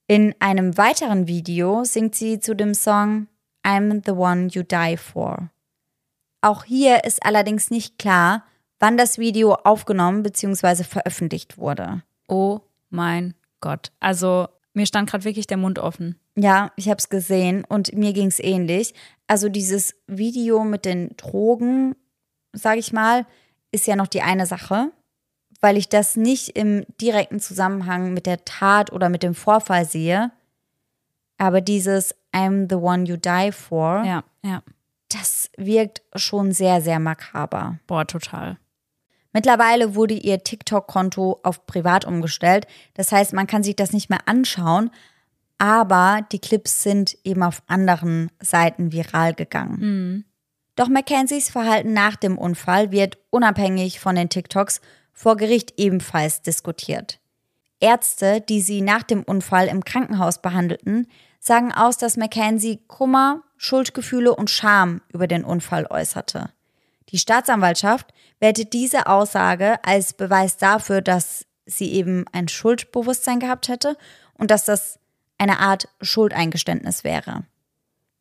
In 0.06 0.34
einem 0.38 0.76
weiteren 0.76 1.26
Video 1.26 1.84
singt 1.84 2.14
sie 2.14 2.38
zu 2.38 2.54
dem 2.54 2.74
Song 2.74 3.26
I'm 3.64 4.02
the 4.04 4.12
One 4.12 4.48
You 4.52 4.62
Die 4.62 4.96
For. 4.96 5.50
Auch 6.40 6.64
hier 6.64 7.04
ist 7.04 7.24
allerdings 7.24 7.70
nicht 7.70 7.98
klar, 7.98 8.44
wann 8.78 8.96
das 8.96 9.18
Video 9.18 9.54
aufgenommen 9.54 10.22
bzw. 10.22 10.84
veröffentlicht 10.84 11.58
wurde. 11.58 12.02
Oh 12.28 12.60
mein 12.90 13.34
Gott. 13.60 13.90
Also 13.98 14.48
mir 14.74 14.86
stand 14.86 15.10
gerade 15.10 15.24
wirklich 15.24 15.48
der 15.48 15.56
Mund 15.56 15.78
offen. 15.78 16.20
Ja, 16.38 16.70
ich 16.76 16.88
habe 16.88 16.98
es 16.98 17.08
gesehen 17.08 17.64
und 17.64 17.94
mir 17.94 18.12
ging 18.12 18.28
es 18.28 18.40
ähnlich. 18.40 18.94
Also 19.26 19.48
dieses 19.48 19.94
Video 20.06 20.64
mit 20.64 20.84
den 20.84 21.16
Drogen, 21.16 21.96
sage 22.52 22.78
ich 22.78 22.92
mal, 22.92 23.26
ist 23.72 23.86
ja 23.86 23.96
noch 23.96 24.06
die 24.06 24.22
eine 24.22 24.46
Sache, 24.46 24.92
weil 25.60 25.76
ich 25.76 25.88
das 25.88 26.16
nicht 26.16 26.50
im 26.50 26.84
direkten 27.00 27.40
Zusammenhang 27.40 28.12
mit 28.12 28.26
der 28.26 28.44
Tat 28.44 28.92
oder 28.92 29.08
mit 29.08 29.22
dem 29.22 29.34
Vorfall 29.34 29.86
sehe. 29.86 30.30
Aber 31.38 31.60
dieses 31.60 32.14
I'm 32.32 32.68
the 32.68 32.76
one 32.76 33.04
you 33.04 33.16
die 33.16 33.50
for, 33.52 34.04
Ja, 34.04 34.22
ja. 34.44 34.62
das 35.08 35.50
wirkt 35.56 36.02
schon 36.14 36.52
sehr, 36.52 36.82
sehr 36.82 36.98
makaber. 36.98 37.78
Boah, 37.86 38.06
total. 38.06 38.58
Mittlerweile 39.32 39.94
wurde 39.94 40.14
ihr 40.14 40.44
TikTok-Konto 40.44 41.40
auf 41.42 41.66
privat 41.66 42.04
umgestellt. 42.06 42.66
Das 42.94 43.12
heißt, 43.12 43.32
man 43.32 43.46
kann 43.46 43.62
sich 43.62 43.76
das 43.76 43.92
nicht 43.92 44.08
mehr 44.08 44.26
anschauen, 44.26 44.90
aber 45.58 46.26
die 46.32 46.38
Clips 46.38 46.82
sind 46.82 47.16
eben 47.24 47.42
auf 47.42 47.62
anderen 47.66 48.30
Seiten 48.40 48.92
viral 48.92 49.34
gegangen. 49.34 49.78
Doch 50.76 50.88
Mackenzies 50.88 51.48
Verhalten 51.48 51.92
nach 51.94 52.16
dem 52.16 52.36
Unfall 52.36 52.90
wird 52.92 53.18
unabhängig 53.30 53.98
von 53.98 54.14
den 54.14 54.28
TikToks 54.28 54.80
vor 55.12 55.36
Gericht 55.36 55.74
ebenfalls 55.78 56.42
diskutiert. 56.42 57.18
Ärzte, 57.80 58.42
die 58.42 58.60
sie 58.60 58.82
nach 58.82 59.02
dem 59.02 59.22
Unfall 59.22 59.68
im 59.68 59.84
Krankenhaus 59.84 60.40
behandelten, 60.42 61.08
sagen 61.40 61.72
aus, 61.72 61.96
dass 61.96 62.16
Mackenzie 62.16 62.80
Kummer, 62.86 63.42
Schuldgefühle 63.56 64.34
und 64.34 64.50
Scham 64.50 65.00
über 65.12 65.26
den 65.26 65.44
Unfall 65.44 65.86
äußerte. 65.88 66.50
Die 67.10 67.18
Staatsanwaltschaft 67.18 68.12
wertet 68.40 68.72
diese 68.72 69.06
Aussage 69.06 69.76
als 69.84 70.12
Beweis 70.12 70.56
dafür, 70.56 71.00
dass 71.00 71.46
sie 71.64 71.92
eben 71.92 72.24
ein 72.32 72.48
Schuldbewusstsein 72.48 73.40
gehabt 73.40 73.68
hätte 73.68 73.96
und 74.34 74.50
dass 74.50 74.64
das 74.64 74.98
eine 75.38 75.60
Art 75.60 75.88
Schuldeingeständnis 76.00 77.04
wäre. 77.04 77.44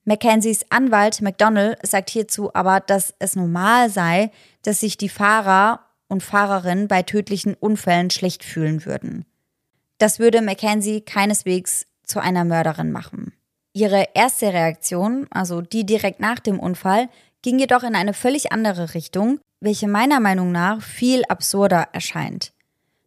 Mackenzies 0.05 0.65
Anwalt 0.69 1.21
McDonald 1.21 1.79
sagt 1.85 2.09
hierzu 2.09 2.53
aber, 2.53 2.79
dass 2.79 3.13
es 3.19 3.35
normal 3.35 3.89
sei, 3.89 4.31
dass 4.61 4.79
sich 4.79 4.97
die 4.97 5.09
Fahrer 5.09 5.79
und 6.07 6.21
Fahrerinnen 6.21 6.87
bei 6.87 7.01
tödlichen 7.01 7.55
Unfällen 7.55 8.11
schlecht 8.11 8.43
fühlen 8.43 8.85
würden. 8.85 9.25
Das 9.97 10.19
würde 10.19 10.41
Mackenzie 10.41 11.01
keineswegs 11.01 11.87
zu 12.03 12.19
einer 12.19 12.45
Mörderin 12.45 12.91
machen. 12.91 13.33
Ihre 13.73 14.05
erste 14.13 14.53
Reaktion, 14.53 15.27
also 15.31 15.61
die 15.61 15.85
direkt 15.85 16.19
nach 16.19 16.39
dem 16.39 16.59
Unfall, 16.59 17.09
ging 17.41 17.59
jedoch 17.59 17.83
in 17.83 17.95
eine 17.95 18.13
völlig 18.13 18.51
andere 18.51 18.93
Richtung, 18.93 19.39
welche 19.59 19.87
meiner 19.87 20.19
Meinung 20.19 20.51
nach 20.51 20.81
viel 20.81 21.23
absurder 21.25 21.89
erscheint. 21.91 22.53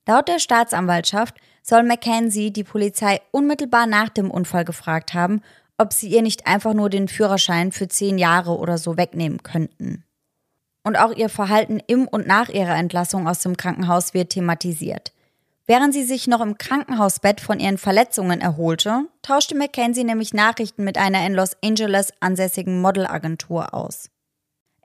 Laut 0.07 0.29
der 0.29 0.39
Staatsanwaltschaft 0.39 1.37
soll 1.69 1.83
Mackenzie 1.83 2.51
die 2.51 2.65
Polizei 2.65 3.21
unmittelbar 3.31 3.87
nach 3.87 4.09
dem 4.09 4.31
Unfall 4.31 4.65
gefragt 4.65 5.13
haben, 5.13 5.43
ob 5.77 5.93
sie 5.93 6.09
ihr 6.09 6.23
nicht 6.23 6.47
einfach 6.47 6.73
nur 6.73 6.89
den 6.89 7.09
Führerschein 7.09 7.73
für 7.73 7.89
zehn 7.89 8.17
Jahre 8.17 8.57
oder 8.57 8.79
so 8.79 8.97
wegnehmen 8.97 9.43
könnten. 9.43 10.03
Und 10.83 10.97
auch 10.97 11.15
ihr 11.15 11.29
Verhalten 11.29 11.81
im 11.87 12.09
und 12.09 12.27
nach 12.27 12.49
ihrer 12.49 12.75
Entlassung 12.75 13.29
aus 13.29 13.41
dem 13.41 13.59
Krankenhaus 13.59 14.15
wird 14.15 14.31
thematisiert. 14.31 15.13
Während 15.67 15.93
sie 15.93 16.05
sich 16.05 16.27
noch 16.27 16.41
im 16.41 16.57
Krankenhausbett 16.57 17.43
von 17.43 17.61
ihren 17.61 17.77
Verletzungen 17.77 18.41
erholte, 18.41 19.03
tauschte 19.21 19.55
Mackenzie 19.55 20.05
nämlich 20.05 20.33
Nachrichten 20.33 20.83
mit 20.85 20.97
einer 20.97 21.27
in 21.27 21.35
Los 21.35 21.51
Angeles 21.63 22.15
ansässigen 22.21 22.81
Modelagentur 22.81 23.75
aus. 23.75 24.09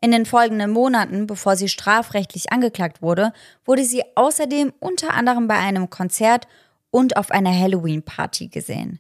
In 0.02 0.12
den 0.12 0.26
folgenden 0.26 0.72
Monaten, 0.72 1.28
bevor 1.28 1.56
sie 1.56 1.70
strafrechtlich 1.70 2.52
angeklagt 2.52 3.02
wurde, 3.02 3.32
wurde 3.64 3.86
sie 3.86 4.04
außerdem 4.16 4.74
unter 4.82 5.14
anderem 5.14 5.48
bei 5.48 5.56
einem 5.56 5.90
Konzert 5.90 6.46
und 6.94 7.18
auf 7.18 7.32
einer 7.32 7.52
Halloween-Party 7.52 8.50
gesehen. 8.50 9.00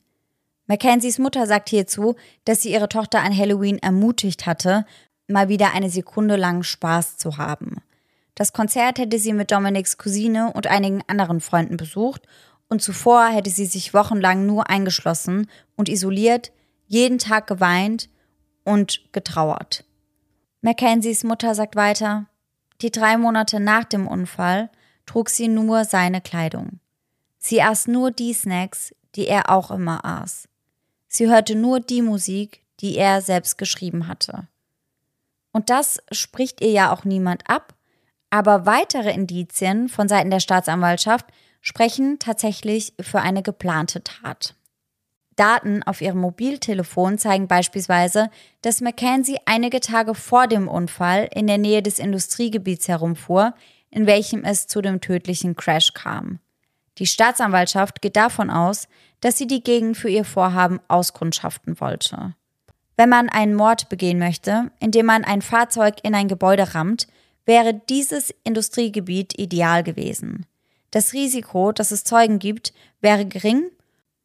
Mackenzies 0.65 1.19
Mutter 1.19 1.45
sagt 1.45 1.69
hierzu, 1.69 2.15
dass 2.43 2.63
sie 2.63 2.71
ihre 2.71 2.89
Tochter 2.89 3.21
an 3.21 3.37
Halloween 3.37 3.77
ermutigt 3.77 4.47
hatte, 4.47 4.87
mal 5.27 5.47
wieder 5.47 5.73
eine 5.73 5.91
Sekunde 5.91 6.35
lang 6.35 6.63
Spaß 6.63 7.17
zu 7.17 7.37
haben. 7.37 7.83
Das 8.33 8.51
Konzert 8.51 8.97
hätte 8.97 9.19
sie 9.19 9.31
mit 9.31 9.51
Dominics 9.51 9.99
Cousine 9.99 10.51
und 10.53 10.65
einigen 10.65 11.03
anderen 11.05 11.39
Freunden 11.39 11.77
besucht 11.77 12.23
und 12.67 12.81
zuvor 12.81 13.27
hätte 13.27 13.51
sie 13.51 13.67
sich 13.67 13.93
wochenlang 13.93 14.47
nur 14.47 14.71
eingeschlossen 14.71 15.47
und 15.75 15.87
isoliert, 15.87 16.51
jeden 16.87 17.19
Tag 17.19 17.45
geweint 17.45 18.09
und 18.63 19.01
getrauert. 19.13 19.85
Mackenzies 20.61 21.23
Mutter 21.23 21.53
sagt 21.53 21.75
weiter, 21.75 22.25
die 22.81 22.89
drei 22.89 23.17
Monate 23.17 23.59
nach 23.59 23.83
dem 23.83 24.07
Unfall 24.07 24.71
trug 25.05 25.29
sie 25.29 25.47
nur 25.47 25.85
seine 25.85 26.21
Kleidung. 26.21 26.79
Sie 27.45 27.61
aß 27.61 27.87
nur 27.87 28.11
die 28.11 28.31
Snacks, 28.31 28.95
die 29.15 29.27
er 29.27 29.49
auch 29.49 29.69
immer 29.69 30.05
aß. 30.05 30.47
Sie 31.09 31.27
hörte 31.27 31.55
nur 31.55 31.81
die 31.81 32.01
Musik, 32.01 32.63
die 32.79 32.95
er 32.95 33.21
selbst 33.21 33.57
geschrieben 33.57 34.07
hatte. 34.07 34.47
Und 35.51 35.69
das 35.69 36.01
spricht 36.11 36.61
ihr 36.61 36.71
ja 36.71 36.93
auch 36.93 37.03
niemand 37.03 37.49
ab, 37.49 37.75
aber 38.29 38.65
weitere 38.65 39.11
Indizien 39.11 39.89
von 39.89 40.07
Seiten 40.07 40.31
der 40.31 40.39
Staatsanwaltschaft 40.39 41.25
sprechen 41.59 42.17
tatsächlich 42.17 42.93
für 43.01 43.19
eine 43.19 43.43
geplante 43.43 44.03
Tat. 44.03 44.55
Daten 45.35 45.83
auf 45.83 45.99
ihrem 45.99 46.19
Mobiltelefon 46.19 47.17
zeigen 47.17 47.49
beispielsweise, 47.49 48.29
dass 48.61 48.79
Mackenzie 48.79 49.39
einige 49.45 49.81
Tage 49.81 50.15
vor 50.15 50.47
dem 50.47 50.69
Unfall 50.69 51.27
in 51.33 51.47
der 51.47 51.57
Nähe 51.57 51.83
des 51.83 51.99
Industriegebiets 51.99 52.87
herumfuhr, 52.87 53.53
in 53.89 54.07
welchem 54.07 54.45
es 54.45 54.67
zu 54.67 54.81
dem 54.81 55.01
tödlichen 55.01 55.55
Crash 55.57 55.93
kam. 55.93 56.39
Die 56.99 57.07
Staatsanwaltschaft 57.07 58.01
geht 58.01 58.15
davon 58.15 58.49
aus, 58.49 58.87
dass 59.21 59.37
sie 59.37 59.47
die 59.47 59.63
Gegend 59.63 59.97
für 59.97 60.09
ihr 60.09 60.25
Vorhaben 60.25 60.79
auskundschaften 60.87 61.79
wollte. 61.79 62.35
Wenn 62.95 63.09
man 63.09 63.29
einen 63.29 63.55
Mord 63.55 63.89
begehen 63.89 64.19
möchte, 64.19 64.71
indem 64.79 65.07
man 65.07 65.23
ein 65.23 65.41
Fahrzeug 65.41 65.95
in 66.03 66.13
ein 66.13 66.27
Gebäude 66.27 66.75
rammt, 66.75 67.07
wäre 67.45 67.73
dieses 67.73 68.33
Industriegebiet 68.43 69.37
ideal 69.39 69.83
gewesen. 69.83 70.45
Das 70.91 71.13
Risiko, 71.13 71.71
dass 71.71 71.91
es 71.91 72.03
Zeugen 72.03 72.37
gibt, 72.39 72.73
wäre 73.01 73.25
gering 73.25 73.71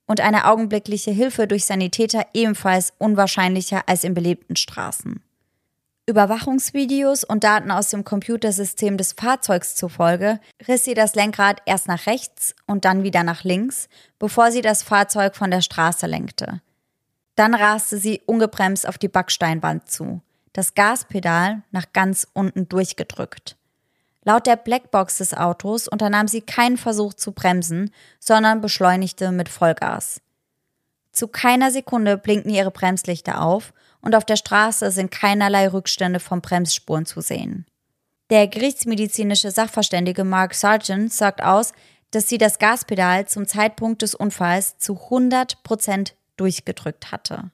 und 0.07 0.21
eine 0.21 0.47
augenblickliche 0.47 1.11
Hilfe 1.11 1.47
durch 1.47 1.65
Sanitäter 1.65 2.27
ebenfalls 2.35 2.93
unwahrscheinlicher 2.99 3.83
als 3.87 4.05
in 4.05 4.15
belebten 4.15 4.57
Straßen. 4.57 5.23
Überwachungsvideos 6.09 7.23
und 7.23 7.45
Daten 7.45 7.71
aus 7.71 7.91
dem 7.91 8.03
Computersystem 8.03 8.97
des 8.97 9.13
Fahrzeugs 9.13 9.75
zufolge 9.75 10.41
riss 10.67 10.85
sie 10.85 10.95
das 10.95 11.15
Lenkrad 11.15 11.61
erst 11.67 11.87
nach 11.87 12.07
rechts 12.07 12.57
und 12.67 12.87
dann 12.87 13.03
wieder 13.03 13.25
nach 13.25 13.45
links, 13.45 13.91
bevor 14.19 14.51
sie 14.51 14.63
das 14.63 14.83
Fahrzeug 14.83 15.37
von 15.37 15.51
der 15.51 15.61
Straße 15.61 16.07
lenkte. 16.07 16.63
Dann 17.37 17.55
raste 17.55 17.99
sie 17.99 18.23
ungebremst 18.25 18.89
auf 18.89 18.97
die 18.97 19.09
Backsteinwand 19.09 19.91
zu, 19.91 20.23
das 20.55 20.73
Gaspedal 20.75 21.63
nach 21.73 21.93
ganz 21.93 22.27
unten 22.33 22.71
durchgedrückt. 22.71 23.59
Laut 24.25 24.47
der 24.47 24.57
Blackbox 24.57 25.19
des 25.19 25.35
Autos 25.35 25.89
unternahm 25.89 26.27
sie 26.27 26.41
keinen 26.41 26.79
Versuch 26.79 27.13
zu 27.13 27.33
bremsen, 27.33 27.91
sondern 28.19 28.63
beschleunigte 28.63 29.31
mit 29.31 29.51
Vollgas. 29.51 30.23
Zu 31.13 31.29
keiner 31.29 31.71
Sekunde 31.71 32.17
blinkten 32.17 32.51
ihre 32.51 32.71
Bremslichter 32.71 33.43
auf 33.43 33.75
und 34.01 34.15
auf 34.15 34.25
der 34.25 34.37
Straße 34.37 34.91
sind 34.91 35.11
keinerlei 35.11 35.69
Rückstände 35.69 36.21
von 36.21 36.41
Bremsspuren 36.41 37.07
zu 37.07 37.21
sehen. 37.21 37.67
Der 38.31 38.47
gerichtsmedizinische 38.47 39.51
Sachverständige 39.51 40.25
Mark 40.25 40.55
Sargent 40.55 41.13
sagt 41.13 41.43
aus, 41.43 41.73
dass 42.11 42.29
sie 42.29 42.39
das 42.39 42.59
Gaspedal 42.59 43.27
zum 43.27 43.47
Zeitpunkt 43.47 44.03
des 44.03 44.15
Unfalls 44.15 44.79
zu 44.79 44.95
100 45.05 45.63
Prozent 45.63 46.15
durchgedrückt 46.37 47.11
hatte. 47.13 47.51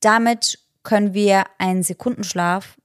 Damit 0.00 0.58
können 0.82 1.14
wir 1.14 1.44
einen 1.58 1.82
Sekundenschlaf 1.82 2.76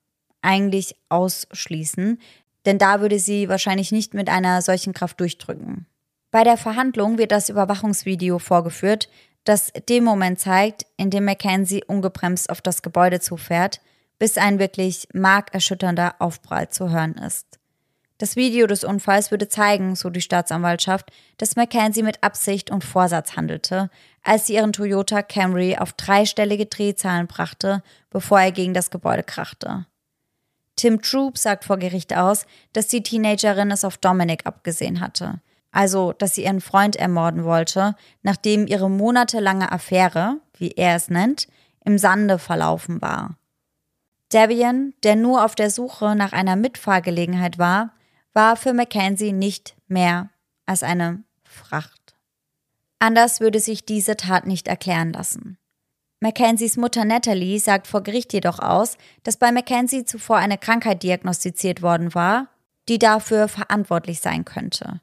eigentlich 0.42 0.96
ausschließen, 1.10 2.20
denn 2.66 2.78
da 2.78 3.02
würde 3.02 3.20
sie 3.20 3.50
wahrscheinlich 3.50 3.92
nicht 3.92 4.14
mit 4.14 4.30
einer 4.30 4.62
solchen 4.62 4.94
Kraft 4.94 5.20
durchdrücken. 5.20 5.86
Bei 6.32 6.44
der 6.44 6.58
Verhandlung 6.58 7.18
wird 7.18 7.32
das 7.32 7.50
Überwachungsvideo 7.50 8.40
vorgeführt, 8.40 9.10
das 9.44 9.72
den 9.88 10.04
Moment 10.04 10.40
zeigt, 10.40 10.86
in 10.98 11.10
dem 11.10 11.26
Mackenzie 11.26 11.84
ungebremst 11.86 12.50
auf 12.50 12.62
das 12.62 12.82
Gebäude 12.82 13.20
zufährt, 13.20 13.82
bis 14.20 14.38
ein 14.38 14.60
wirklich 14.60 15.08
markerschütternder 15.14 16.16
Aufprall 16.20 16.70
zu 16.70 16.90
hören 16.90 17.14
ist. 17.16 17.60
Das 18.20 18.36
Video 18.36 18.68
des 18.68 18.84
Unfalls 18.84 19.32
würde 19.32 19.48
zeigen, 19.48 19.96
so 19.96 20.10
die 20.10 20.20
Staatsanwaltschaft, 20.20 21.10
dass 21.38 21.56
Mackenzie 21.56 22.04
mit 22.04 22.22
Absicht 22.22 22.70
und 22.70 22.84
Vorsatz 22.84 23.38
handelte, 23.38 23.90
als 24.24 24.48
sie 24.48 24.56
ihren 24.56 24.74
Toyota 24.74 25.24
Camry 25.24 25.78
auf 25.78 25.94
dreistellige 25.94 26.66
Drehzahlen 26.66 27.28
brachte, 27.28 27.82
bevor 28.10 28.42
er 28.42 28.52
gegen 28.52 28.74
das 28.74 28.92
Gebäude 28.92 29.24
krachte. 29.24 29.86
Tim 30.76 31.02
Troop 31.02 31.38
sagt 31.38 31.64
vor 31.64 31.78
Gericht 31.78 32.16
aus, 32.16 32.46
dass 32.74 32.88
die 32.88 33.04
Teenagerin 33.04 33.72
es 33.72 33.86
auf 33.86 33.98
Dominic 33.98 34.46
abgesehen 34.46 35.00
hatte. 35.00 35.42
Also, 35.72 36.14
dass 36.14 36.36
sie 36.36 36.44
ihren 36.44 36.62
Freund 36.62 36.96
ermorden 36.96 37.44
wollte, 37.44 37.96
nachdem 38.24 38.68
ihre 38.68 38.90
monatelange 38.90 39.72
Affäre, 39.72 40.38
wie 40.58 40.72
er 40.72 40.96
es 40.96 41.10
nennt, 41.10 41.48
im 41.86 41.98
Sande 41.98 42.40
verlaufen 42.40 43.02
war. 43.02 43.38
Debian, 44.34 44.94
der 45.04 45.16
nur 45.16 45.44
auf 45.44 45.56
der 45.56 45.70
Suche 45.70 46.16
nach 46.16 46.34
einer 46.34 46.56
Mitfahrgelegenheit 46.56 47.58
war, 47.58 47.94
war 48.34 48.56
für 48.56 48.74
Mackenzie 48.74 49.32
nicht 49.32 49.76
mehr 49.88 50.30
als 50.66 50.84
eine 50.84 51.24
Fracht. 51.44 52.16
Anders 53.00 53.40
würde 53.40 53.60
sich 53.60 53.86
diese 53.86 54.18
Tat 54.18 54.46
nicht 54.46 54.68
erklären 54.68 55.14
lassen. 55.14 55.58
Mackenzies 56.20 56.76
Mutter 56.76 57.06
Natalie 57.06 57.60
sagt 57.60 57.88
vor 57.88 58.04
Gericht 58.04 58.34
jedoch 58.34 58.60
aus, 58.60 58.98
dass 59.24 59.38
bei 59.38 59.52
Mackenzie 59.52 60.04
zuvor 60.04 60.38
eine 60.38 60.58
Krankheit 60.58 61.02
diagnostiziert 61.02 61.82
worden 61.82 62.14
war, 62.14 62.50
die 62.90 63.00
dafür 63.00 63.48
verantwortlich 63.48 64.20
sein 64.20 64.44
könnte. 64.44 65.00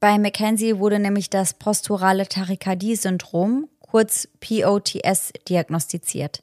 Bei 0.00 0.18
Mackenzie 0.18 0.78
wurde 0.78 0.98
nämlich 0.98 1.28
das 1.28 1.52
posturale 1.52 2.26
Tachykardie-Syndrom, 2.26 3.68
kurz 3.80 4.28
POTS, 4.40 5.34
diagnostiziert. 5.46 6.42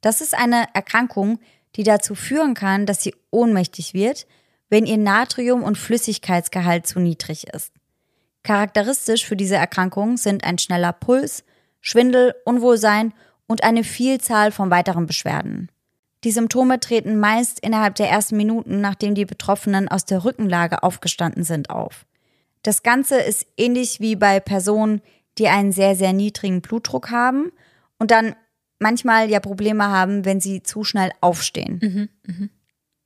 Das 0.00 0.20
ist 0.20 0.32
eine 0.32 0.66
Erkrankung, 0.74 1.40
die 1.74 1.82
dazu 1.82 2.14
führen 2.14 2.54
kann, 2.54 2.86
dass 2.86 3.02
sie 3.02 3.16
ohnmächtig 3.32 3.94
wird, 3.94 4.28
wenn 4.70 4.86
ihr 4.86 4.96
Natrium- 4.96 5.64
und 5.64 5.76
Flüssigkeitsgehalt 5.76 6.86
zu 6.86 7.00
niedrig 7.00 7.48
ist. 7.52 7.72
Charakteristisch 8.44 9.26
für 9.26 9.36
diese 9.36 9.56
Erkrankung 9.56 10.16
sind 10.16 10.44
ein 10.44 10.58
schneller 10.58 10.92
Puls, 10.92 11.42
Schwindel, 11.80 12.34
Unwohlsein 12.44 13.12
und 13.48 13.64
eine 13.64 13.82
Vielzahl 13.82 14.52
von 14.52 14.70
weiteren 14.70 15.06
Beschwerden. 15.06 15.68
Die 16.22 16.30
Symptome 16.30 16.78
treten 16.78 17.18
meist 17.18 17.58
innerhalb 17.58 17.96
der 17.96 18.08
ersten 18.08 18.36
Minuten, 18.36 18.80
nachdem 18.80 19.16
die 19.16 19.24
Betroffenen 19.24 19.88
aus 19.88 20.04
der 20.04 20.24
Rückenlage 20.24 20.84
aufgestanden 20.84 21.42
sind, 21.42 21.70
auf. 21.70 22.06
Das 22.68 22.82
Ganze 22.82 23.18
ist 23.18 23.46
ähnlich 23.56 23.98
wie 23.98 24.14
bei 24.14 24.40
Personen, 24.40 25.00
die 25.38 25.48
einen 25.48 25.72
sehr, 25.72 25.96
sehr 25.96 26.12
niedrigen 26.12 26.60
Blutdruck 26.60 27.10
haben 27.10 27.50
und 27.98 28.10
dann 28.10 28.36
manchmal 28.78 29.30
ja 29.30 29.40
Probleme 29.40 29.88
haben, 29.88 30.26
wenn 30.26 30.38
sie 30.38 30.62
zu 30.62 30.84
schnell 30.84 31.10
aufstehen. 31.22 31.80
Mhm, 31.82 32.08
mh. 32.26 32.48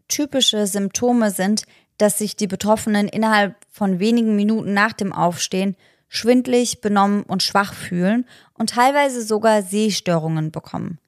Typische 0.09 0.67
Symptome 0.67 1.31
sind, 1.31 1.63
dass 1.97 2.19
sich 2.19 2.35
die 2.35 2.49
Betroffenen 2.49 3.07
innerhalb 3.07 3.55
von 3.71 4.01
wenigen 4.01 4.35
Minuten 4.35 4.75
nach 4.75 4.95
dem 4.95 5.13
Aufstehen 5.13 5.77
schwindlig, 6.09 6.81
benommen 6.81 7.23
und 7.23 7.45
schwach 7.45 7.73
fühlen 7.73 8.27
und 8.55 8.71
teilweise 8.71 9.23
sogar 9.23 9.63
Sehstörungen 9.63 10.51
bekommen. 10.51 10.99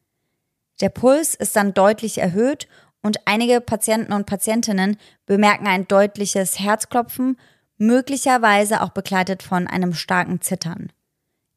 Der 0.81 0.91
Puls 0.91 1.35
ist 1.35 1.57
dann 1.57 1.75
deutlich 1.75 2.19
erhöht 2.19 2.69
und 3.03 3.19
einige 3.25 3.61
Patienten 3.61 4.13
und 4.13 4.27
Patientinnen 4.27 4.97
bemerken 5.27 5.67
ein 5.67 5.89
deutliches 5.89 6.61
Herzklopfen, 6.61 7.37
möglicherweise 7.79 8.83
auch 8.83 8.91
begleitet 8.91 9.43
von 9.43 9.67
einem 9.67 9.95
starken 9.95 10.41
Zittern. 10.41 10.93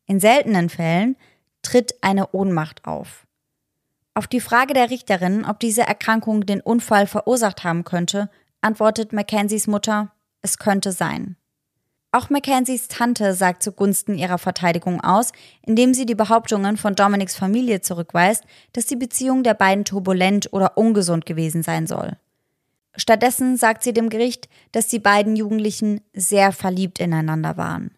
In 0.05 0.19
seltenen 0.19 0.69
Fällen 0.69 1.17
tritt 1.61 1.95
eine 2.01 2.27
Ohnmacht 2.31 2.85
auf. 2.85 3.27
Auf 4.13 4.27
die 4.27 4.41
Frage 4.41 4.73
der 4.73 4.89
Richterin, 4.89 5.45
ob 5.45 5.59
diese 5.59 5.81
Erkrankung 5.81 6.45
den 6.45 6.61
Unfall 6.61 7.05
verursacht 7.05 7.63
haben 7.63 7.83
könnte, 7.83 8.29
antwortet 8.61 9.13
Mackenzies 9.13 9.67
Mutter, 9.67 10.11
es 10.41 10.57
könnte 10.57 10.91
sein. 10.91 11.35
Auch 12.11 12.29
Mackenzies 12.29 12.87
Tante 12.87 13.33
sagt 13.33 13.61
zugunsten 13.61 14.17
ihrer 14.17 14.37
Verteidigung 14.37 15.01
aus, 15.01 15.33
indem 15.61 15.93
sie 15.93 16.05
die 16.05 16.15
Behauptungen 16.15 16.77
von 16.77 16.95
Dominics 16.95 17.35
Familie 17.35 17.81
zurückweist, 17.81 18.43
dass 18.73 18.85
die 18.85 18.95
Beziehung 18.95 19.43
der 19.43 19.53
beiden 19.53 19.85
turbulent 19.85 20.51
oder 20.51 20.77
ungesund 20.77 21.25
gewesen 21.25 21.63
sein 21.63 21.85
soll. 21.85 22.17
Stattdessen 22.97 23.57
sagt 23.57 23.83
sie 23.83 23.93
dem 23.93 24.09
Gericht, 24.09 24.49
dass 24.71 24.87
die 24.87 24.99
beiden 24.99 25.35
Jugendlichen 25.35 26.01
sehr 26.13 26.51
verliebt 26.51 26.99
ineinander 26.99 27.55
waren. 27.55 27.91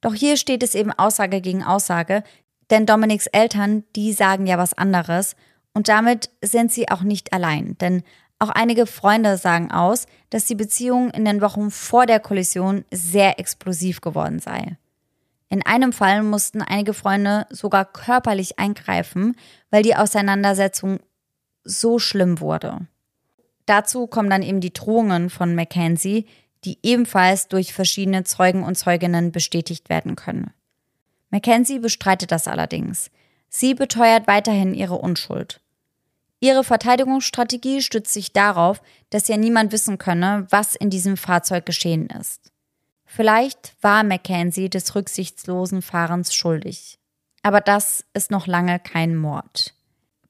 Doch 0.00 0.14
hier 0.14 0.36
steht 0.36 0.62
es 0.62 0.74
eben 0.74 0.92
Aussage 0.92 1.40
gegen 1.40 1.64
Aussage, 1.64 2.22
denn 2.70 2.86
Dominics 2.86 3.26
Eltern, 3.26 3.84
die 3.94 4.12
sagen 4.12 4.46
ja 4.46 4.58
was 4.58 4.74
anderes 4.74 5.34
und 5.74 5.88
damit 5.88 6.30
sind 6.40 6.72
sie 6.72 6.88
auch 6.88 7.02
nicht 7.02 7.32
allein, 7.32 7.76
denn 7.78 8.02
auch 8.38 8.50
einige 8.50 8.86
Freunde 8.86 9.38
sagen 9.38 9.70
aus, 9.70 10.06
dass 10.30 10.44
die 10.44 10.54
Beziehung 10.54 11.10
in 11.10 11.24
den 11.24 11.40
Wochen 11.40 11.70
vor 11.70 12.06
der 12.06 12.20
Kollision 12.20 12.84
sehr 12.90 13.38
explosiv 13.38 14.00
geworden 14.00 14.38
sei. 14.38 14.76
In 15.48 15.64
einem 15.64 15.92
Fall 15.92 16.22
mussten 16.22 16.60
einige 16.60 16.92
Freunde 16.92 17.46
sogar 17.50 17.84
körperlich 17.84 18.58
eingreifen, 18.58 19.36
weil 19.70 19.82
die 19.82 19.96
Auseinandersetzung 19.96 20.98
so 21.64 21.98
schlimm 21.98 22.40
wurde. 22.40 22.86
Dazu 23.66 24.06
kommen 24.06 24.30
dann 24.30 24.42
eben 24.42 24.60
die 24.60 24.72
Drohungen 24.72 25.28
von 25.28 25.54
Mackenzie, 25.54 26.26
die 26.64 26.78
ebenfalls 26.82 27.48
durch 27.48 27.72
verschiedene 27.72 28.24
Zeugen 28.24 28.62
und 28.62 28.76
Zeuginnen 28.76 29.32
bestätigt 29.32 29.88
werden 29.88 30.16
können. 30.16 30.52
Mackenzie 31.30 31.78
bestreitet 31.78 32.32
das 32.32 32.48
allerdings. 32.48 33.10
Sie 33.48 33.74
beteuert 33.74 34.26
weiterhin 34.26 34.74
ihre 34.74 34.96
Unschuld. 34.96 35.60
Ihre 36.40 36.64
Verteidigungsstrategie 36.64 37.80
stützt 37.80 38.12
sich 38.12 38.32
darauf, 38.32 38.82
dass 39.10 39.28
ja 39.28 39.36
niemand 39.36 39.72
wissen 39.72 39.98
könne, 39.98 40.46
was 40.50 40.74
in 40.74 40.90
diesem 40.90 41.16
Fahrzeug 41.16 41.66
geschehen 41.66 42.08
ist. 42.08 42.52
Vielleicht 43.04 43.74
war 43.80 44.04
Mackenzie 44.04 44.68
des 44.68 44.94
rücksichtslosen 44.94 45.80
Fahrens 45.80 46.34
schuldig. 46.34 46.98
Aber 47.42 47.60
das 47.60 48.04
ist 48.12 48.30
noch 48.30 48.46
lange 48.46 48.78
kein 48.80 49.16
Mord. 49.16 49.75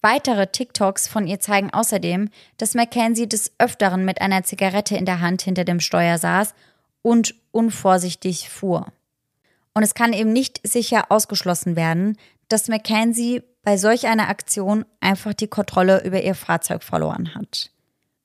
Weitere 0.03 0.47
TikToks 0.47 1.09
von 1.09 1.27
ihr 1.27 1.41
zeigen 1.41 1.73
außerdem, 1.73 2.29
dass 2.59 2.75
Mackenzie 2.75 3.29
des 3.29 3.53
Öfteren 3.59 4.05
mit 4.05 4.21
einer 4.21 4.45
Zigarette 4.45 4.97
in 4.97 5.07
der 5.07 5.21
Hand 5.21 5.43
hinter 5.43 5.65
dem 5.65 5.81
Steuer 5.81 6.19
saß 6.19 6.55
und 7.03 7.35
unvorsichtig 7.53 8.49
fuhr. 8.49 8.93
Und 9.75 9.83
es 9.83 9.95
kann 9.95 10.13
eben 10.13 10.33
nicht 10.33 10.61
sicher 10.67 11.11
ausgeschlossen 11.11 11.77
werden, 11.77 12.17
dass 12.49 12.69
Mackenzie 12.69 13.43
bei 13.63 13.77
solch 13.77 14.07
einer 14.07 14.29
Aktion 14.29 14.85
einfach 15.01 15.35
die 15.35 15.49
Kontrolle 15.49 16.05
über 16.05 16.23
ihr 16.23 16.35
Fahrzeug 16.35 16.83
verloren 16.83 17.35
hat. 17.35 17.71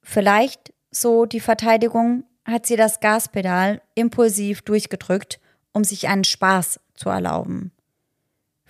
Vielleicht, 0.01 0.73
so 0.91 1.25
die 1.25 1.39
Verteidigung, 1.39 2.23
hat 2.45 2.65
sie 2.65 2.75
das 2.75 2.99
Gaspedal 2.99 3.81
impulsiv 3.95 4.61
durchgedrückt, 4.61 5.39
um 5.73 5.83
sich 5.83 6.07
einen 6.07 6.23
Spaß 6.23 6.79
zu 6.95 7.09
erlauben. 7.09 7.71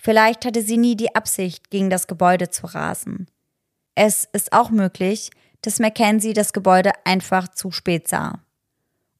Vielleicht 0.03 0.45
hatte 0.45 0.63
sie 0.63 0.77
nie 0.77 0.95
die 0.95 1.13
Absicht, 1.13 1.69
gegen 1.69 1.91
das 1.91 2.07
Gebäude 2.07 2.49
zu 2.49 2.65
rasen. 2.65 3.27
Es 3.93 4.27
ist 4.33 4.51
auch 4.51 4.71
möglich, 4.71 5.29
dass 5.61 5.77
Mackenzie 5.77 6.33
das 6.33 6.53
Gebäude 6.53 6.89
einfach 7.05 7.49
zu 7.49 7.69
spät 7.69 8.07
sah. 8.07 8.39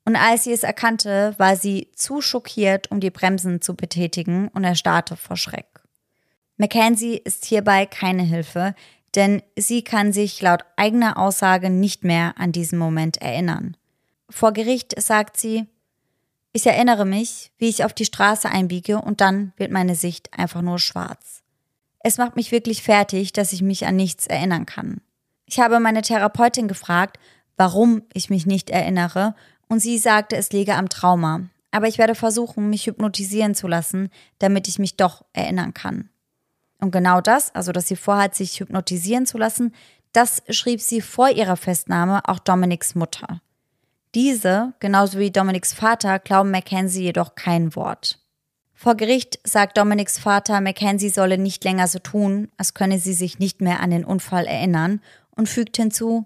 Und 0.06 0.16
als 0.16 0.46
sie 0.46 0.54
es 0.54 0.64
erkannte, 0.64 1.36
war 1.38 1.56
sie 1.56 1.90
zu 1.96 2.20
schockiert, 2.20 2.90
um 2.90 3.00
die 3.00 3.12
Bremsen 3.12 3.62
zu 3.62 3.76
betätigen 3.76 4.48
und 4.48 4.64
erstarrte 4.64 5.18
vor 5.18 5.38
Schreck. 5.38 5.68
Mackenzie 6.58 7.18
ist 7.18 7.46
hierbei 7.46 7.86
keine 7.86 8.24
Hilfe, 8.24 8.74
denn 9.14 9.44
sie 9.56 9.84
kann 9.84 10.12
sich 10.12 10.42
laut 10.42 10.66
eigener 10.78 11.20
Aussage 11.20 11.70
nicht 11.70 12.04
mehr 12.04 12.34
an 12.40 12.54
diesen 12.54 12.80
Moment 12.80 13.18
erinnern. 13.18 13.78
Vor 14.32 14.52
Gericht 14.52 15.00
sagt 15.00 15.38
sie, 15.38 15.68
ich 16.54 16.66
erinnere 16.66 17.06
mich, 17.06 17.52
wie 17.58 17.70
ich 17.70 17.86
auf 17.86 17.94
die 17.94 18.06
Straße 18.06 18.50
einbiege 18.50 19.00
und 19.02 19.22
dann 19.22 19.54
wird 19.58 19.72
meine 19.72 19.96
Sicht 19.96 20.30
einfach 20.38 20.62
nur 20.62 20.80
schwarz. 20.80 21.42
Es 22.00 22.18
macht 22.18 22.36
mich 22.36 22.52
wirklich 22.52 22.82
fertig, 22.84 23.32
dass 23.32 23.54
ich 23.54 23.62
mich 23.62 23.86
an 23.86 23.96
nichts 23.96 24.28
erinnern 24.28 24.66
kann. 24.66 25.02
Ich 25.46 25.60
habe 25.60 25.80
meine 25.80 26.02
Therapeutin 26.02 26.68
gefragt, 26.68 27.20
warum 27.58 28.04
ich 28.14 28.30
mich 28.30 28.46
nicht 28.46 28.70
erinnere, 28.70 29.36
und 29.68 29.80
sie 29.80 29.98
sagte, 30.00 30.36
es 30.36 30.52
liege 30.52 30.76
am 30.76 30.90
Trauma. 30.90 31.44
Aber 31.72 31.88
ich 31.88 31.98
werde 31.98 32.16
versuchen, 32.16 32.70
mich 32.70 32.88
hypnotisieren 32.88 33.56
zu 33.56 33.70
lassen, 33.70 34.10
damit 34.40 34.68
ich 34.68 34.80
mich 34.80 34.98
doch 34.98 35.24
erinnern 35.32 35.74
kann. 35.74 36.10
Und 36.82 36.92
genau 36.92 37.22
das, 37.22 37.56
also 37.56 37.72
dass 37.72 37.88
sie 37.88 37.96
vorhat, 37.96 38.36
sich 38.36 38.60
hypnotisieren 38.60 39.26
zu 39.26 39.38
lassen, 39.38 39.74
das 40.12 40.44
schrieb 40.50 40.82
sie 40.82 41.00
vor 41.00 41.30
ihrer 41.30 41.56
Festnahme 41.56 42.28
auch 42.28 42.40
Dominics 42.40 42.96
Mutter. 42.96 43.42
Diese, 44.14 44.74
genauso 44.80 45.20
wie 45.20 45.32
Dominics 45.32 45.74
Vater, 45.74 46.20
glauben 46.20 46.52
Mackenzie 46.52 47.04
jedoch 47.04 47.36
kein 47.36 47.76
Wort. 47.76 48.20
Vor 48.74 48.96
Gericht 48.96 49.40
sagt 49.44 49.78
Dominics 49.78 50.18
Vater, 50.18 50.60
Mackenzie 50.60 51.10
solle 51.10 51.38
nicht 51.38 51.64
länger 51.64 51.88
so 51.88 52.00
tun, 52.00 52.50
als 52.58 52.74
könne 52.74 53.00
sie 53.00 53.14
sich 53.14 53.40
nicht 53.40 53.62
mehr 53.62 53.80
an 53.80 53.92
den 53.92 54.04
Unfall 54.04 54.46
erinnern 54.48 55.02
und 55.36 55.48
fügt 55.48 55.78
hinzu, 55.78 56.26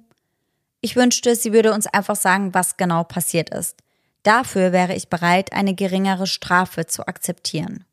ich 0.85 0.95
wünschte, 0.95 1.35
sie 1.35 1.51
würde 1.51 1.73
uns 1.73 1.87
einfach 1.87 2.15
sagen, 2.15 2.53
was 2.53 2.77
genau 2.77 3.03
passiert 3.03 3.49
ist. 3.49 3.77
Dafür 4.21 4.71
wäre 4.71 4.93
ich 4.93 5.09
bereit, 5.09 5.51
eine 5.51 5.73
geringere 5.73 6.27
Strafe 6.27 6.85
zu 6.85 7.07
akzeptieren. 7.07 7.85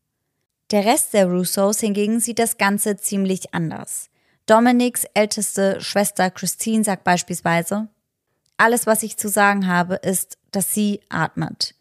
Der 0.71 0.85
Rest 0.85 1.15
der 1.15 1.27
Russos 1.27 1.81
hingegen 1.81 2.21
sieht 2.21 2.39
das 2.39 2.59
Ganze 2.59 2.99
ziemlich 2.99 3.55
anders. 3.55 4.11
Dominics 4.45 5.05
älteste 5.15 5.81
Schwester 5.81 6.31
Christine 6.31 6.85
sagt 6.85 7.03
beispielsweise, 7.05 7.89
alles, 8.57 8.87
was 8.87 9.03
ich 9.03 9.17
zu 9.17 9.29
sagen 9.29 9.67
habe, 9.67 9.97
ist, 9.97 10.39
dass 10.51 10.73
sie 10.73 11.01
atmet. 11.09 11.75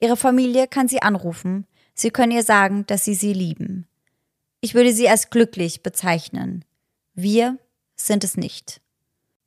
Ihre 0.00 0.16
Familie 0.16 0.66
kann 0.66 0.88
sie 0.88 1.02
anrufen, 1.02 1.66
sie 1.94 2.10
können 2.10 2.32
ihr 2.32 2.42
sagen, 2.42 2.86
dass 2.86 3.04
sie 3.04 3.14
sie 3.14 3.32
lieben. 3.32 3.86
Ich 4.60 4.74
würde 4.74 4.92
sie 4.92 5.08
als 5.08 5.30
glücklich 5.30 5.82
bezeichnen. 5.82 6.64
Wir 7.14 7.58
sind 7.94 8.24
es 8.24 8.36
nicht. 8.36 8.80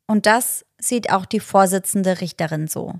Und 0.07 0.25
das 0.25 0.65
sieht 0.79 1.11
auch 1.11 1.25
die 1.25 1.39
Vorsitzende 1.39 2.21
Richterin 2.21 2.67
so. 2.67 2.95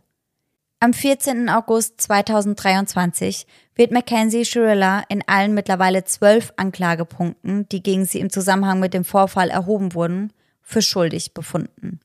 Am 0.81 0.93
14. 0.93 1.49
August 1.49 1.99
2023 2.01 3.45
wird 3.75 3.91
Mackenzie 3.91 4.45
Shirilla 4.45 5.03
in 5.09 5.27
allen 5.27 5.53
mittlerweile 5.53 6.05
zwölf 6.05 6.53
Anklagepunkten, 6.55 7.67
die 7.67 7.83
gegen 7.83 8.05
sie 8.05 8.19
im 8.19 8.29
Zusammenhang 8.29 8.79
mit 8.79 8.93
dem 8.93 9.03
Vorfall 9.03 9.49
erhoben 9.49 9.93
wurden, 9.93 10.31
für 10.61 10.81
schuldig 10.81 11.33
befunden. 11.33 11.99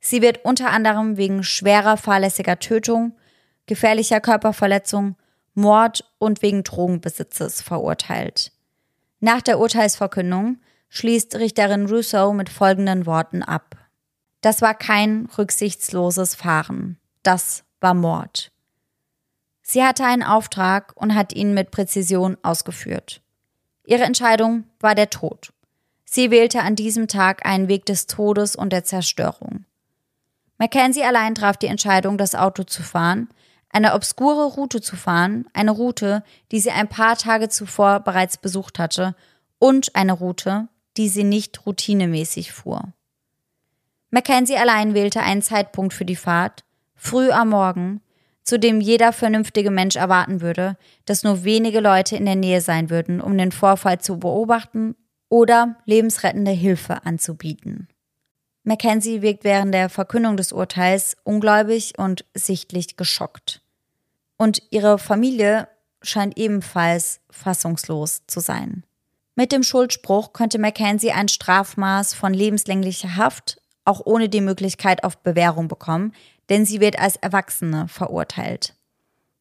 Sie 0.00 0.22
wird 0.22 0.44
unter 0.44 0.70
anderem 0.70 1.16
wegen 1.16 1.42
schwerer 1.42 1.96
fahrlässiger 1.96 2.58
Tötung, 2.58 3.16
gefährlicher 3.66 4.20
Körperverletzung, 4.20 5.16
Mord 5.54 6.04
und 6.18 6.42
wegen 6.42 6.62
Drogenbesitzes 6.62 7.62
verurteilt. 7.62 8.52
Nach 9.20 9.42
der 9.42 9.58
Urteilsverkündung 9.58 10.58
schließt 10.88 11.36
Richterin 11.36 11.86
Rousseau 11.86 12.32
mit 12.32 12.48
folgenden 12.48 13.06
Worten 13.06 13.42
ab. 13.42 13.76
Das 14.40 14.62
war 14.62 14.74
kein 14.74 15.28
rücksichtsloses 15.36 16.36
Fahren. 16.36 16.98
Das 17.24 17.64
war 17.80 17.94
Mord. 17.94 18.52
Sie 19.62 19.82
hatte 19.82 20.04
einen 20.04 20.22
Auftrag 20.22 20.92
und 20.94 21.14
hat 21.14 21.34
ihn 21.34 21.52
mit 21.52 21.70
Präzision 21.70 22.38
ausgeführt. 22.42 23.20
Ihre 23.84 24.04
Entscheidung 24.04 24.64
war 24.80 24.94
der 24.94 25.10
Tod. 25.10 25.52
Sie 26.04 26.30
wählte 26.30 26.60
an 26.60 26.76
diesem 26.76 27.08
Tag 27.08 27.44
einen 27.44 27.68
Weg 27.68 27.84
des 27.84 28.06
Todes 28.06 28.56
und 28.56 28.72
der 28.72 28.84
Zerstörung. 28.84 29.64
Mackenzie 30.58 31.04
allein 31.04 31.34
traf 31.34 31.56
die 31.56 31.68
Entscheidung, 31.68 32.18
das 32.18 32.34
Auto 32.34 32.64
zu 32.64 32.82
fahren, 32.82 33.28
eine 33.70 33.94
obskure 33.94 34.44
Route 34.44 34.80
zu 34.80 34.96
fahren, 34.96 35.46
eine 35.52 35.70
Route, 35.70 36.24
die 36.50 36.60
sie 36.60 36.70
ein 36.70 36.88
paar 36.88 37.16
Tage 37.16 37.48
zuvor 37.48 38.00
bereits 38.00 38.36
besucht 38.36 38.78
hatte, 38.78 39.14
und 39.60 39.94
eine 39.94 40.12
Route, 40.12 40.68
die 40.96 41.08
sie 41.08 41.24
nicht 41.24 41.66
routinemäßig 41.66 42.52
fuhr. 42.52 42.92
Mackenzie 44.10 44.56
allein 44.56 44.94
wählte 44.94 45.20
einen 45.20 45.42
Zeitpunkt 45.42 45.92
für 45.92 46.04
die 46.04 46.16
Fahrt, 46.16 46.64
früh 46.94 47.30
am 47.30 47.50
Morgen, 47.50 48.00
zu 48.42 48.58
dem 48.58 48.80
jeder 48.80 49.12
vernünftige 49.12 49.70
Mensch 49.70 49.96
erwarten 49.96 50.40
würde, 50.40 50.76
dass 51.04 51.22
nur 51.22 51.44
wenige 51.44 51.80
Leute 51.80 52.16
in 52.16 52.24
der 52.24 52.36
Nähe 52.36 52.62
sein 52.62 52.88
würden, 52.88 53.20
um 53.20 53.36
den 53.36 53.52
Vorfall 53.52 54.00
zu 54.00 54.18
beobachten 54.18 54.96
oder 55.28 55.76
lebensrettende 55.84 56.52
Hilfe 56.52 57.04
anzubieten. 57.04 57.88
Mackenzie 58.68 59.22
wirkt 59.22 59.44
während 59.44 59.72
der 59.72 59.88
Verkündung 59.88 60.36
des 60.36 60.52
Urteils 60.52 61.16
ungläubig 61.24 61.98
und 61.98 62.26
sichtlich 62.34 62.98
geschockt. 62.98 63.62
Und 64.36 64.62
ihre 64.70 64.98
Familie 64.98 65.68
scheint 66.02 66.36
ebenfalls 66.36 67.20
fassungslos 67.30 68.26
zu 68.26 68.40
sein. 68.40 68.84
Mit 69.34 69.52
dem 69.52 69.62
Schuldspruch 69.62 70.34
könnte 70.34 70.58
Mackenzie 70.58 71.12
ein 71.12 71.28
Strafmaß 71.28 72.12
von 72.12 72.34
lebenslänglicher 72.34 73.16
Haft, 73.16 73.60
auch 73.86 74.02
ohne 74.04 74.28
die 74.28 74.42
Möglichkeit 74.42 75.02
auf 75.02 75.16
Bewährung 75.18 75.66
bekommen, 75.66 76.12
denn 76.50 76.66
sie 76.66 76.80
wird 76.80 76.98
als 76.98 77.16
Erwachsene 77.16 77.88
verurteilt. 77.88 78.74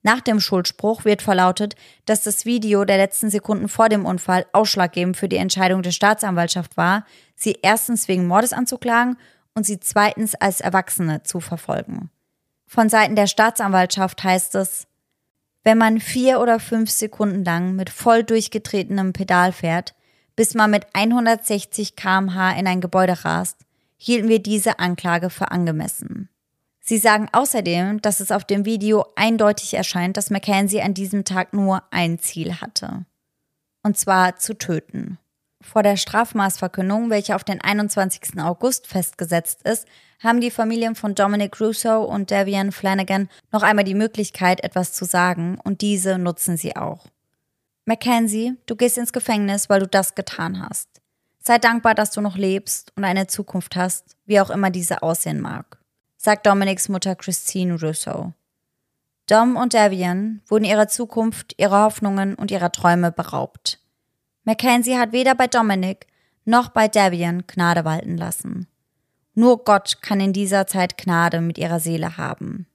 Nach 0.08 0.22
dem 0.22 0.39
Schuldspruch 0.39 1.03
wird 1.03 1.22
verlautet, 1.22 1.76
dass 2.05 2.24
das 2.24 2.45
Video 2.45 2.86
der 2.86 2.95
letzten 2.95 3.30
Sekunden 3.30 3.68
vor 3.68 3.89
dem 3.89 4.05
Unfall 4.05 4.45
ausschlaggebend 4.53 5.18
für 5.18 5.28
die 5.28 5.36
Entscheidung 5.36 5.82
der 5.82 5.91
Staatsanwaltschaft 5.91 6.78
war, 6.78 7.03
sie 7.36 7.60
erstens 7.62 8.08
wegen 8.08 8.26
Mordes 8.26 8.53
anzuklagen 8.53 9.18
und 9.53 9.66
sie 9.66 9.82
zweitens 9.82 10.34
als 10.34 10.62
Erwachsene 10.62 11.24
zu 11.24 11.41
verfolgen. 11.41 12.10
Von 12.68 12.88
Seiten 12.88 13.18
der 13.18 13.28
Staatsanwaltschaft 13.28 14.24
heißt 14.24 14.55
es, 14.55 14.88
wenn 15.66 15.78
man 15.78 15.99
vier 15.99 16.39
oder 16.39 16.62
fünf 16.62 16.89
Sekunden 16.89 17.43
lang 17.43 17.76
mit 17.76 17.89
voll 17.89 18.24
durchgetretenem 18.24 19.12
Pedal 19.12 19.51
fährt, 19.51 19.93
bis 20.38 20.53
man 20.53 20.72
mit 20.72 20.86
160 20.93 21.97
kmh 21.97 22.58
in 22.58 22.66
ein 22.66 22.80
Gebäude 22.80 23.26
rast, 23.26 23.58
hielten 23.97 24.30
wir 24.30 24.39
diese 24.39 24.80
Anklage 24.80 25.30
für 25.30 25.51
angemessen. 25.51 26.30
Sie 26.88 27.00
sagen 27.00 27.28
außerdem, 27.34 28.02
dass 28.02 28.22
es 28.22 28.32
auf 28.32 28.46
dem 28.46 28.64
Video 28.64 29.06
eindeutig 29.18 29.74
erscheint, 29.74 30.16
dass 30.16 30.30
Mackenzie 30.30 30.82
an 30.82 30.94
diesem 30.94 31.26
Tag 31.26 31.52
nur 31.52 31.84
ein 31.92 32.18
Ziel 32.18 32.62
hatte. 32.62 33.06
Und 33.84 33.98
zwar 33.98 34.38
zu 34.38 34.58
töten. 34.58 35.18
Vor 35.60 35.84
der 35.84 35.98
Strafmaßverkündung, 35.98 37.10
welche 37.10 37.36
auf 37.36 37.44
den 37.44 37.60
21. 37.60 38.40
August 38.40 38.88
festgesetzt 38.88 39.64
ist, 39.64 39.86
haben 40.24 40.40
die 40.40 40.50
Familien 40.50 40.96
von 40.96 41.14
Dominic 41.14 41.60
Russo 41.60 42.04
und 42.06 42.32
Davian 42.32 42.72
Flanagan 42.72 43.28
noch 43.52 43.64
einmal 43.64 43.84
die 43.84 43.94
Möglichkeit, 43.94 44.64
etwas 44.64 44.94
zu 44.94 45.04
sagen, 45.04 45.60
und 45.62 45.82
diese 45.82 46.18
nutzen 46.18 46.56
sie 46.56 46.78
auch. 46.78 47.08
Mackenzie, 47.84 48.56
du 48.66 48.78
gehst 48.78 48.98
ins 48.98 49.12
Gefängnis, 49.12 49.70
weil 49.70 49.82
du 49.82 49.88
das 49.88 50.16
getan 50.16 50.62
hast. 50.62 50.88
Sei 51.40 51.58
dankbar, 51.58 51.96
dass 51.96 52.12
du 52.12 52.22
noch 52.22 52.38
lebst 52.38 52.94
und 52.96 53.04
eine 53.04 53.28
Zukunft 53.28 53.76
hast, 53.76 54.16
wie 54.26 54.40
auch 54.40 54.50
immer 54.50 54.70
diese 54.70 55.04
aussehen 55.04 55.42
mag 55.42 55.76
sagt 56.28 56.45
Dominics 56.45 56.89
Mutter 56.89 57.15
Christine 57.15 57.80
Rousseau. 57.80 58.34
Dom 59.28 59.55
und 59.55 59.73
Davian 59.73 60.41
wurden 60.45 60.65
ihrer 60.65 60.89
Zukunft, 60.89 61.55
ihrer 61.57 61.86
Hoffnungen 61.86 62.36
und 62.36 62.51
ihrer 62.51 62.69
Träume 62.69 63.13
beraubt. 63.13 63.80
Mackenzie 64.43 64.97
hat 64.97 65.13
weder 65.13 65.36
bei 65.36 65.47
Dominic 65.47 66.05
noch 66.43 66.67
bei 66.67 66.89
Davian 66.89 67.45
Gnade 67.47 67.86
walten 67.86 68.17
lassen. 68.17 68.67
Nur 69.36 69.63
Gott 69.63 70.01
kann 70.01 70.19
in 70.19 70.34
dieser 70.34 70.67
Zeit 70.67 70.97
Gnade 70.97 71.39
mit 71.39 71.57
ihrer 71.57 71.80
Seele 71.80 72.17
haben. 72.17 72.67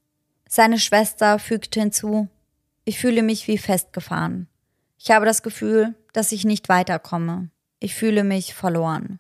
Seine 0.49 0.79
Schwester 0.79 1.39
fügte 1.39 1.79
hinzu, 1.79 2.29
ich 2.87 2.99
fühle 2.99 3.23
mich 3.23 3.49
wie 3.49 3.59
festgefahren. 3.59 4.49
Ich 4.97 5.11
habe 5.11 5.27
das 5.27 5.43
Gefühl, 5.43 5.95
dass 6.15 6.33
ich 6.33 6.47
nicht 6.47 6.71
weiterkomme. 6.71 7.51
Ich 7.81 7.95
fühle 7.95 8.25
mich 8.25 8.55
verloren. 8.55 9.19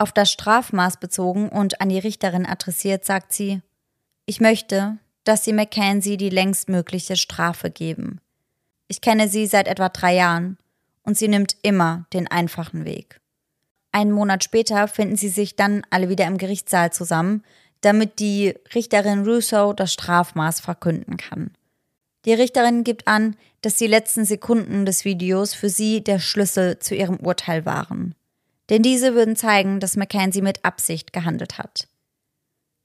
Auf 0.00 0.12
das 0.12 0.32
Strafmaß 0.32 0.96
bezogen 0.96 1.50
und 1.50 1.82
an 1.82 1.90
die 1.90 1.98
Richterin 1.98 2.46
adressiert, 2.46 3.04
sagt 3.04 3.34
sie, 3.34 3.60
ich 4.24 4.40
möchte, 4.40 4.96
dass 5.24 5.44
Sie 5.44 5.52
Mackenzie 5.52 6.16
die 6.16 6.30
längstmögliche 6.30 7.16
Strafe 7.16 7.70
geben. 7.70 8.18
Ich 8.88 9.02
kenne 9.02 9.28
sie 9.28 9.46
seit 9.46 9.68
etwa 9.68 9.90
drei 9.90 10.14
Jahren 10.14 10.56
und 11.02 11.18
sie 11.18 11.28
nimmt 11.28 11.54
immer 11.60 12.06
den 12.14 12.28
einfachen 12.28 12.86
Weg. 12.86 13.20
Einen 13.92 14.12
Monat 14.12 14.42
später 14.42 14.88
finden 14.88 15.16
sie 15.16 15.28
sich 15.28 15.54
dann 15.54 15.82
alle 15.90 16.08
wieder 16.08 16.26
im 16.26 16.38
Gerichtssaal 16.38 16.90
zusammen, 16.94 17.44
damit 17.82 18.20
die 18.20 18.54
Richterin 18.74 19.24
Russo 19.26 19.74
das 19.74 19.92
Strafmaß 19.92 20.60
verkünden 20.60 21.18
kann. 21.18 21.50
Die 22.24 22.32
Richterin 22.32 22.84
gibt 22.84 23.06
an, 23.06 23.36
dass 23.60 23.76
die 23.76 23.86
letzten 23.86 24.24
Sekunden 24.24 24.86
des 24.86 25.04
Videos 25.04 25.52
für 25.52 25.68
sie 25.68 26.02
der 26.02 26.20
Schlüssel 26.20 26.78
zu 26.78 26.94
ihrem 26.94 27.16
Urteil 27.16 27.66
waren 27.66 28.14
denn 28.70 28.82
diese 28.82 29.14
würden 29.14 29.36
zeigen, 29.36 29.80
dass 29.80 29.96
Mackenzie 29.96 30.42
mit 30.42 30.64
Absicht 30.64 31.12
gehandelt 31.12 31.58
hat. 31.58 31.88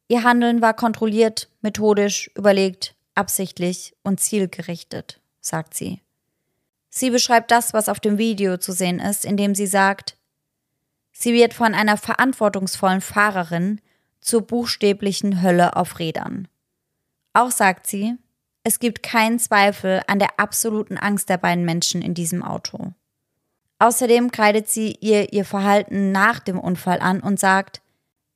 Ihr 0.07 0.23
Handeln 0.23 0.61
war 0.61 0.73
kontrolliert, 0.73 1.49
methodisch, 1.61 2.29
überlegt, 2.35 2.95
absichtlich 3.15 3.95
und 4.03 4.19
zielgerichtet, 4.19 5.21
sagt 5.39 5.73
sie. 5.73 6.01
Sie 6.89 7.09
beschreibt 7.09 7.51
das, 7.51 7.73
was 7.73 7.89
auf 7.89 7.99
dem 7.99 8.17
Video 8.17 8.57
zu 8.57 8.71
sehen 8.71 8.99
ist, 8.99 9.25
indem 9.25 9.55
sie 9.55 9.67
sagt, 9.67 10.17
sie 11.11 11.33
wird 11.33 11.53
von 11.53 11.73
einer 11.73 11.97
verantwortungsvollen 11.97 13.01
Fahrerin 13.01 13.81
zur 14.21 14.41
buchstäblichen 14.41 15.41
Hölle 15.41 15.75
auf 15.75 15.99
Rädern. 15.99 16.47
Auch 17.33 17.51
sagt 17.51 17.87
sie, 17.87 18.15
es 18.63 18.79
gibt 18.79 19.03
keinen 19.03 19.39
Zweifel 19.39 20.01
an 20.07 20.19
der 20.19 20.39
absoluten 20.39 20.97
Angst 20.97 21.29
der 21.29 21.37
beiden 21.37 21.65
Menschen 21.65 22.01
in 22.01 22.13
diesem 22.13 22.41
Auto. 22.41 22.93
Außerdem 23.79 24.31
kreidet 24.31 24.69
sie 24.69 24.97
ihr 25.01 25.33
ihr 25.33 25.45
Verhalten 25.45 26.11
nach 26.11 26.39
dem 26.39 26.59
Unfall 26.59 26.99
an 26.99 27.19
und 27.19 27.39
sagt, 27.39 27.81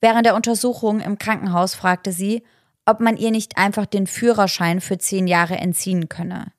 während 0.02 0.26
der 0.26 0.36
Untersuchung 0.36 1.00
im 1.00 1.18
Krankenhaus 1.18 1.76
fragte 1.76 2.12
sie, 2.12 2.44
ob 2.86 3.00
man 3.00 3.18
ihr 3.18 3.32
nicht 3.32 3.58
einfach 3.58 3.86
den 3.86 4.08
Führerschein 4.08 4.82
für 4.82 4.98
zehn 4.98 5.28
Jahre 5.28 5.58
entziehen 5.58 6.10
könne. 6.10 6.52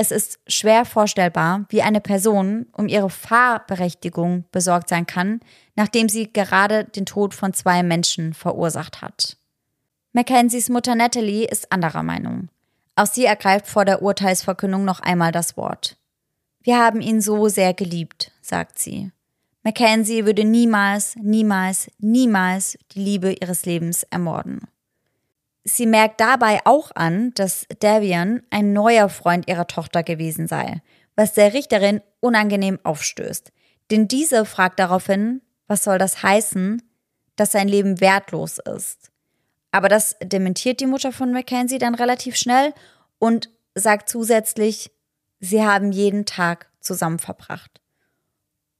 es 0.00 0.12
ist 0.12 0.38
schwer 0.46 0.84
vorstellbar, 0.84 1.66
wie 1.70 1.82
eine 1.82 2.00
Person 2.00 2.66
um 2.72 2.86
ihre 2.86 3.10
Fahrberechtigung 3.10 4.44
besorgt 4.52 4.88
sein 4.88 5.06
kann, 5.06 5.40
nachdem 5.74 6.08
sie 6.08 6.32
gerade 6.32 6.84
den 6.84 7.04
Tod 7.04 7.34
von 7.34 7.52
zwei 7.52 7.82
Menschen 7.82 8.32
verursacht 8.32 9.02
hat. 9.02 9.36
Mackenzies 10.12 10.68
Mutter 10.68 10.94
Natalie 10.94 11.46
ist 11.46 11.72
anderer 11.72 12.04
Meinung. 12.04 12.48
Auch 12.94 13.06
sie 13.06 13.24
ergreift 13.24 13.66
vor 13.66 13.84
der 13.84 14.00
Urteilsverkündung 14.00 14.84
noch 14.84 15.00
einmal 15.00 15.32
das 15.32 15.56
Wort. 15.56 15.96
Wir 16.62 16.78
haben 16.78 17.00
ihn 17.00 17.20
so 17.20 17.48
sehr 17.48 17.74
geliebt, 17.74 18.32
sagt 18.40 18.78
sie. 18.78 19.10
Mackenzie 19.62 20.24
würde 20.24 20.44
niemals, 20.44 21.14
niemals, 21.16 21.90
niemals 21.98 22.78
die 22.92 23.00
Liebe 23.00 23.32
ihres 23.32 23.66
Lebens 23.66 24.02
ermorden. 24.04 24.62
Sie 25.64 25.86
merkt 25.86 26.20
dabei 26.20 26.60
auch 26.64 26.90
an, 26.94 27.32
dass 27.34 27.66
Davian 27.80 28.42
ein 28.50 28.72
neuer 28.72 29.08
Freund 29.08 29.48
ihrer 29.48 29.66
Tochter 29.66 30.02
gewesen 30.02 30.48
sei, 30.48 30.82
was 31.16 31.34
der 31.34 31.52
Richterin 31.52 32.00
unangenehm 32.20 32.78
aufstößt. 32.82 33.52
Denn 33.90 34.08
diese 34.08 34.44
fragt 34.44 34.78
daraufhin, 34.78 35.42
was 35.66 35.84
soll 35.84 35.98
das 35.98 36.22
heißen, 36.22 36.82
dass 37.36 37.52
sein 37.52 37.68
Leben 37.68 38.00
wertlos 38.00 38.58
ist. 38.58 39.10
Aber 39.70 39.88
das 39.88 40.16
dementiert 40.22 40.80
die 40.80 40.86
Mutter 40.86 41.12
von 41.12 41.32
Mackenzie 41.32 41.78
dann 41.78 41.94
relativ 41.94 42.36
schnell 42.36 42.72
und 43.18 43.50
sagt 43.74 44.08
zusätzlich, 44.08 44.90
sie 45.40 45.64
haben 45.64 45.92
jeden 45.92 46.24
Tag 46.24 46.68
zusammen 46.80 47.18
verbracht. 47.18 47.80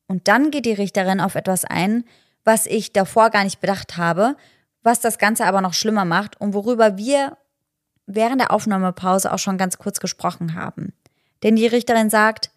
Und 0.06 0.28
dann 0.28 0.50
geht 0.50 0.66
die 0.66 0.72
Richterin 0.72 1.20
auf 1.20 1.34
etwas 1.34 1.64
ein, 1.64 2.04
was 2.44 2.66
ich 2.66 2.92
davor 2.92 3.30
gar 3.30 3.44
nicht 3.44 3.60
bedacht 3.60 3.96
habe, 3.96 4.36
was 4.82 5.00
das 5.00 5.18
Ganze 5.18 5.44
aber 5.44 5.60
noch 5.60 5.74
schlimmer 5.74 6.04
macht 6.04 6.40
und 6.40 6.54
worüber 6.54 6.96
wir 6.96 7.36
während 8.06 8.40
der 8.40 8.52
Aufnahmepause 8.52 9.30
auch 9.32 9.38
schon 9.38 9.58
ganz 9.58 9.76
kurz 9.76 10.00
gesprochen 10.00 10.54
haben. 10.54 10.94
Denn 11.42 11.56
die 11.56 11.66
Richterin 11.66 12.08
sagt, 12.08 12.50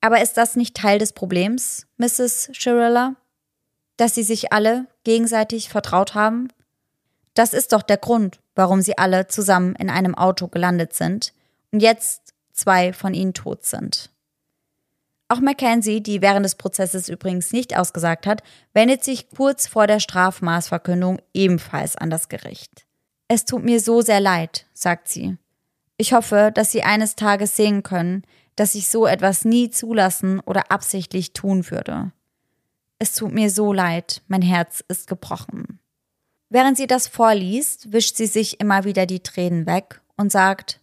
aber 0.00 0.20
ist 0.20 0.36
das 0.36 0.56
nicht 0.56 0.76
Teil 0.76 0.98
des 0.98 1.12
Problems, 1.12 1.86
Mrs. 1.98 2.50
Shirella? 2.52 3.14
Dass 3.96 4.14
sie 4.14 4.24
sich 4.24 4.52
alle 4.52 4.86
gegenseitig 5.04 5.68
vertraut 5.68 6.14
haben? 6.14 6.48
Das 7.34 7.54
ist 7.54 7.72
doch 7.72 7.82
der 7.82 7.96
Grund, 7.96 8.40
warum 8.54 8.82
sie 8.82 8.98
alle 8.98 9.28
zusammen 9.28 9.74
in 9.76 9.88
einem 9.88 10.14
Auto 10.14 10.48
gelandet 10.48 10.94
sind 10.94 11.32
und 11.70 11.80
jetzt 11.80 12.25
zwei 12.56 12.92
von 12.92 13.14
ihnen 13.14 13.34
tot 13.34 13.64
sind. 13.64 14.10
Auch 15.28 15.40
Mackenzie, 15.40 16.02
die 16.02 16.22
während 16.22 16.44
des 16.44 16.54
Prozesses 16.54 17.08
übrigens 17.08 17.52
nicht 17.52 17.76
ausgesagt 17.76 18.26
hat, 18.26 18.42
wendet 18.72 19.02
sich 19.02 19.28
kurz 19.30 19.66
vor 19.66 19.86
der 19.86 19.98
Strafmaßverkündung 19.98 21.20
ebenfalls 21.34 21.96
an 21.96 22.10
das 22.10 22.28
Gericht. 22.28 22.86
Es 23.28 23.44
tut 23.44 23.64
mir 23.64 23.80
so 23.80 24.02
sehr 24.02 24.20
leid, 24.20 24.66
sagt 24.72 25.08
sie. 25.08 25.36
Ich 25.96 26.12
hoffe, 26.12 26.52
dass 26.54 26.70
Sie 26.70 26.82
eines 26.82 27.16
Tages 27.16 27.56
sehen 27.56 27.82
können, 27.82 28.22
dass 28.54 28.74
ich 28.74 28.88
so 28.88 29.06
etwas 29.06 29.44
nie 29.44 29.70
zulassen 29.70 30.40
oder 30.40 30.70
absichtlich 30.70 31.32
tun 31.32 31.70
würde. 31.70 32.12
Es 32.98 33.14
tut 33.14 33.32
mir 33.32 33.50
so 33.50 33.72
leid, 33.72 34.22
mein 34.28 34.42
Herz 34.42 34.82
ist 34.88 35.06
gebrochen. 35.06 35.80
Während 36.48 36.76
sie 36.76 36.86
das 36.86 37.08
vorliest, 37.08 37.92
wischt 37.92 38.16
sie 38.16 38.26
sich 38.26 38.60
immer 38.60 38.84
wieder 38.84 39.04
die 39.04 39.20
Tränen 39.20 39.66
weg 39.66 40.00
und 40.16 40.30
sagt, 40.30 40.80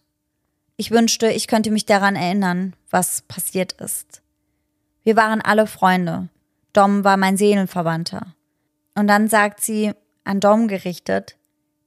ich 0.76 0.90
wünschte, 0.90 1.30
ich 1.30 1.46
könnte 1.46 1.70
mich 1.70 1.86
daran 1.86 2.16
erinnern, 2.16 2.74
was 2.90 3.22
passiert 3.22 3.72
ist. 3.72 4.22
Wir 5.04 5.16
waren 5.16 5.40
alle 5.40 5.66
Freunde. 5.66 6.28
Dom 6.72 7.04
war 7.04 7.16
mein 7.16 7.36
Seelenverwandter. 7.36 8.34
Und 8.94 9.06
dann 9.06 9.28
sagt 9.28 9.60
sie, 9.60 9.92
an 10.24 10.40
Dom 10.40 10.68
gerichtet, 10.68 11.36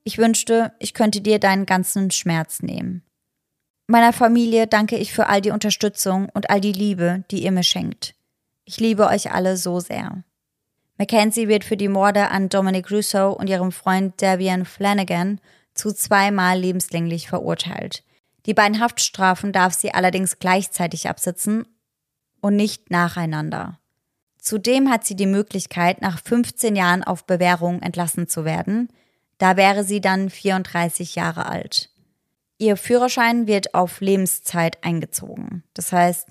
ich 0.03 0.17
wünschte, 0.17 0.71
ich 0.79 0.93
könnte 0.93 1.19
dir 1.19 1.39
deinen 1.39 1.65
ganzen 1.65 2.11
Schmerz 2.11 2.61
nehmen. 2.61 3.03
Meiner 3.87 4.13
Familie 4.13 4.67
danke 4.67 4.97
ich 4.97 5.11
für 5.13 5.27
all 5.27 5.41
die 5.41 5.51
Unterstützung 5.51 6.29
und 6.33 6.49
all 6.49 6.61
die 6.61 6.71
Liebe, 6.71 7.23
die 7.31 7.43
ihr 7.43 7.51
mir 7.51 7.63
schenkt. 7.63 8.15
Ich 8.65 8.79
liebe 8.79 9.07
euch 9.07 9.31
alle 9.31 9.57
so 9.57 9.79
sehr. 9.79 10.23
Mackenzie 10.97 11.47
wird 11.47 11.63
für 11.63 11.77
die 11.77 11.87
Morde 11.87 12.29
an 12.29 12.49
Dominic 12.49 12.91
Russo 12.91 13.31
und 13.31 13.49
ihrem 13.49 13.71
Freund 13.71 14.21
Davian 14.21 14.65
Flanagan 14.65 15.39
zu 15.73 15.93
zweimal 15.93 16.59
lebenslänglich 16.59 17.29
verurteilt. 17.29 18.03
Die 18.47 18.53
beiden 18.53 18.79
Haftstrafen 18.79 19.51
darf 19.51 19.73
sie 19.73 19.93
allerdings 19.93 20.39
gleichzeitig 20.39 21.09
absitzen 21.09 21.67
und 22.39 22.55
nicht 22.55 22.89
nacheinander. 22.89 23.79
Zudem 24.39 24.89
hat 24.89 25.05
sie 25.05 25.15
die 25.15 25.25
Möglichkeit, 25.25 26.01
nach 26.01 26.19
15 26.19 26.75
Jahren 26.77 27.03
auf 27.03 27.25
Bewährung 27.25 27.81
entlassen 27.81 28.29
zu 28.29 28.45
werden. 28.45 28.87
Da 29.37 29.57
wäre 29.57 29.83
sie 29.83 29.99
dann 29.99 30.29
34 30.29 31.15
Jahre 31.15 31.47
alt. 31.47 31.89
Ihr 32.57 32.77
Führerschein 32.77 33.45
wird 33.45 33.73
auf 33.73 33.99
Lebenszeit 33.99 34.83
eingezogen. 34.83 35.63
Das 35.73 35.91
heißt, 35.91 36.29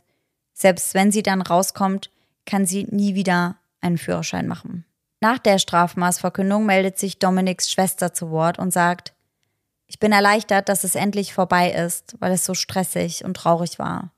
selbst 0.55 0.95
wenn 0.95 1.13
sie 1.13 1.23
dann 1.23 1.43
rauskommt, 1.43 2.11
kann 2.47 2.65
sie 2.65 2.85
nie 2.85 3.15
wieder 3.15 3.57
einen 3.83 3.99
Führerschein 3.99 4.49
machen. 4.49 4.87
Nach 5.21 5.39
der 5.39 5.59
Strafmaßverkündung 5.59 6.65
meldet 6.65 6.99
sich 6.99 7.19
Dominiks 7.19 7.71
Schwester 7.71 8.15
zu 8.15 8.31
Wort 8.31 8.59
und 8.59 8.73
sagt, 8.73 9.13
ich 9.87 9.99
bin 9.99 10.13
erleichtert, 10.13 10.69
dass 10.69 10.85
es 10.85 10.95
endlich 10.95 11.33
vorbei 11.33 11.71
ist, 11.71 12.17
weil 12.19 12.33
es 12.33 12.45
so 12.45 12.55
stressig 12.55 13.25
und 13.25 13.35
traurig 13.35 13.79
war. 13.79 14.13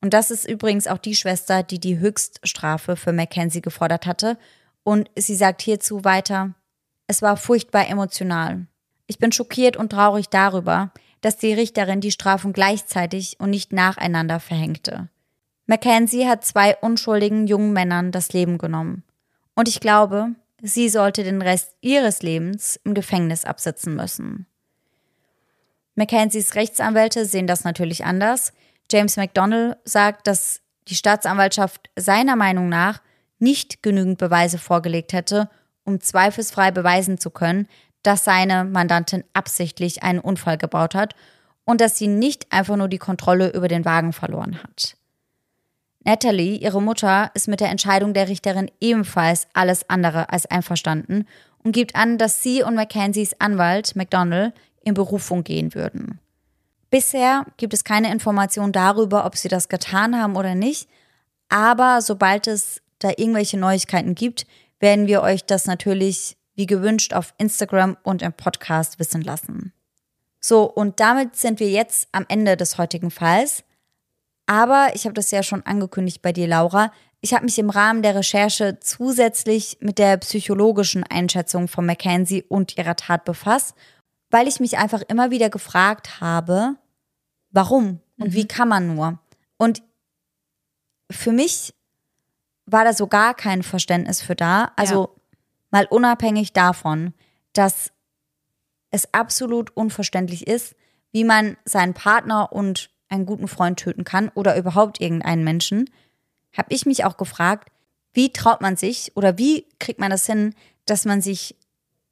Und 0.00 0.14
das 0.14 0.30
ist 0.30 0.48
übrigens 0.48 0.86
auch 0.86 0.98
die 0.98 1.14
Schwester, 1.14 1.62
die 1.62 1.80
die 1.80 1.98
Höchststrafe 1.98 2.96
für 2.96 3.12
Mackenzie 3.12 3.62
gefordert 3.62 4.06
hatte. 4.06 4.38
Und 4.84 5.10
sie 5.16 5.34
sagt 5.34 5.62
hierzu 5.62 6.04
weiter, 6.04 6.54
es 7.06 7.22
war 7.22 7.36
furchtbar 7.36 7.88
emotional. 7.88 8.66
Ich 9.06 9.18
bin 9.18 9.32
schockiert 9.32 9.76
und 9.76 9.90
traurig 9.90 10.28
darüber, 10.28 10.92
dass 11.20 11.36
die 11.36 11.52
Richterin 11.52 12.00
die 12.00 12.12
Strafen 12.12 12.52
gleichzeitig 12.52 13.40
und 13.40 13.50
nicht 13.50 13.72
nacheinander 13.72 14.38
verhängte. 14.40 15.08
Mackenzie 15.66 16.28
hat 16.28 16.44
zwei 16.44 16.76
unschuldigen 16.76 17.46
jungen 17.46 17.72
Männern 17.72 18.12
das 18.12 18.32
Leben 18.32 18.56
genommen. 18.58 19.04
Und 19.54 19.68
ich 19.68 19.80
glaube, 19.80 20.34
sie 20.62 20.88
sollte 20.88 21.24
den 21.24 21.42
Rest 21.42 21.76
ihres 21.80 22.22
Lebens 22.22 22.78
im 22.84 22.94
Gefängnis 22.94 23.44
absitzen 23.44 23.94
müssen. 23.94 24.46
Mackenzies 25.98 26.54
Rechtsanwälte 26.54 27.26
sehen 27.26 27.48
das 27.48 27.64
natürlich 27.64 28.04
anders. 28.04 28.52
James 28.90 29.16
McDonnell 29.16 29.76
sagt, 29.84 30.28
dass 30.28 30.60
die 30.86 30.94
Staatsanwaltschaft 30.94 31.90
seiner 31.96 32.36
Meinung 32.36 32.68
nach 32.68 33.02
nicht 33.40 33.82
genügend 33.82 34.16
Beweise 34.16 34.58
vorgelegt 34.58 35.12
hätte, 35.12 35.50
um 35.84 36.00
zweifelsfrei 36.00 36.70
beweisen 36.70 37.18
zu 37.18 37.30
können, 37.30 37.66
dass 38.04 38.24
seine 38.24 38.64
Mandantin 38.64 39.24
absichtlich 39.32 40.04
einen 40.04 40.20
Unfall 40.20 40.56
gebaut 40.56 40.94
hat 40.94 41.16
und 41.64 41.80
dass 41.80 41.98
sie 41.98 42.06
nicht 42.06 42.52
einfach 42.52 42.76
nur 42.76 42.88
die 42.88 42.98
Kontrolle 42.98 43.50
über 43.50 43.66
den 43.66 43.84
Wagen 43.84 44.12
verloren 44.12 44.62
hat. 44.62 44.96
Natalie, 46.04 46.58
ihre 46.58 46.80
Mutter, 46.80 47.32
ist 47.34 47.48
mit 47.48 47.58
der 47.58 47.70
Entscheidung 47.70 48.14
der 48.14 48.28
Richterin 48.28 48.70
ebenfalls 48.80 49.48
alles 49.52 49.90
andere 49.90 50.30
als 50.30 50.46
einverstanden 50.46 51.26
und 51.64 51.72
gibt 51.72 51.96
an, 51.96 52.18
dass 52.18 52.40
sie 52.40 52.62
und 52.62 52.76
Mackenzies 52.76 53.34
Anwalt 53.40 53.96
McDonnell 53.96 54.52
in 54.88 54.94
Berufung 54.94 55.44
gehen 55.44 55.74
würden. 55.74 56.18
Bisher 56.90 57.44
gibt 57.58 57.74
es 57.74 57.84
keine 57.84 58.10
Information 58.10 58.72
darüber, 58.72 59.26
ob 59.26 59.36
sie 59.36 59.48
das 59.48 59.68
getan 59.68 60.20
haben 60.20 60.36
oder 60.36 60.54
nicht. 60.54 60.88
Aber 61.48 62.00
sobald 62.02 62.46
es 62.46 62.82
da 62.98 63.10
irgendwelche 63.16 63.58
Neuigkeiten 63.58 64.14
gibt, 64.14 64.46
werden 64.80 65.06
wir 65.06 65.22
euch 65.22 65.44
das 65.44 65.66
natürlich 65.66 66.36
wie 66.54 66.66
gewünscht 66.66 67.14
auf 67.14 67.34
Instagram 67.38 67.96
und 68.02 68.22
im 68.22 68.32
Podcast 68.32 68.98
wissen 68.98 69.22
lassen. 69.22 69.72
So, 70.40 70.64
und 70.64 70.98
damit 71.00 71.36
sind 71.36 71.60
wir 71.60 71.70
jetzt 71.70 72.08
am 72.12 72.24
Ende 72.28 72.56
des 72.56 72.78
heutigen 72.78 73.10
Falls. 73.10 73.64
Aber 74.46 74.88
ich 74.94 75.04
habe 75.04 75.14
das 75.14 75.30
ja 75.30 75.42
schon 75.42 75.64
angekündigt 75.66 76.22
bei 76.22 76.32
dir, 76.32 76.48
Laura. 76.48 76.90
Ich 77.20 77.34
habe 77.34 77.44
mich 77.44 77.58
im 77.58 77.70
Rahmen 77.70 78.02
der 78.02 78.14
Recherche 78.14 78.78
zusätzlich 78.80 79.78
mit 79.80 79.98
der 79.98 80.16
psychologischen 80.18 81.04
Einschätzung 81.04 81.68
von 81.68 81.84
Mackenzie 81.84 82.44
und 82.48 82.76
ihrer 82.78 82.96
Tat 82.96 83.24
befasst 83.24 83.74
weil 84.30 84.48
ich 84.48 84.60
mich 84.60 84.78
einfach 84.78 85.02
immer 85.08 85.30
wieder 85.30 85.50
gefragt 85.50 86.20
habe, 86.20 86.76
warum 87.50 88.00
und 88.18 88.28
mhm. 88.28 88.32
wie 88.34 88.48
kann 88.48 88.68
man 88.68 88.94
nur? 88.94 89.18
Und 89.56 89.82
für 91.10 91.32
mich 91.32 91.74
war 92.66 92.84
da 92.84 92.92
so 92.92 93.06
gar 93.06 93.34
kein 93.34 93.62
Verständnis 93.62 94.20
für 94.20 94.34
da. 94.34 94.72
Also 94.76 95.14
ja. 95.14 95.38
mal 95.70 95.86
unabhängig 95.86 96.52
davon, 96.52 97.14
dass 97.52 97.92
es 98.90 99.12
absolut 99.12 99.74
unverständlich 99.76 100.46
ist, 100.46 100.74
wie 101.12 101.24
man 101.24 101.56
seinen 101.64 101.94
Partner 101.94 102.52
und 102.52 102.90
einen 103.08 103.26
guten 103.26 103.48
Freund 103.48 103.78
töten 103.78 104.04
kann 104.04 104.28
oder 104.34 104.56
überhaupt 104.56 105.00
irgendeinen 105.00 105.44
Menschen, 105.44 105.90
habe 106.56 106.74
ich 106.74 106.84
mich 106.84 107.04
auch 107.04 107.16
gefragt, 107.16 107.70
wie 108.12 108.32
traut 108.32 108.60
man 108.60 108.76
sich 108.76 109.12
oder 109.16 109.38
wie 109.38 109.66
kriegt 109.78 110.00
man 110.00 110.10
das 110.10 110.26
hin, 110.26 110.54
dass 110.84 111.04
man 111.04 111.20
sich 111.20 111.56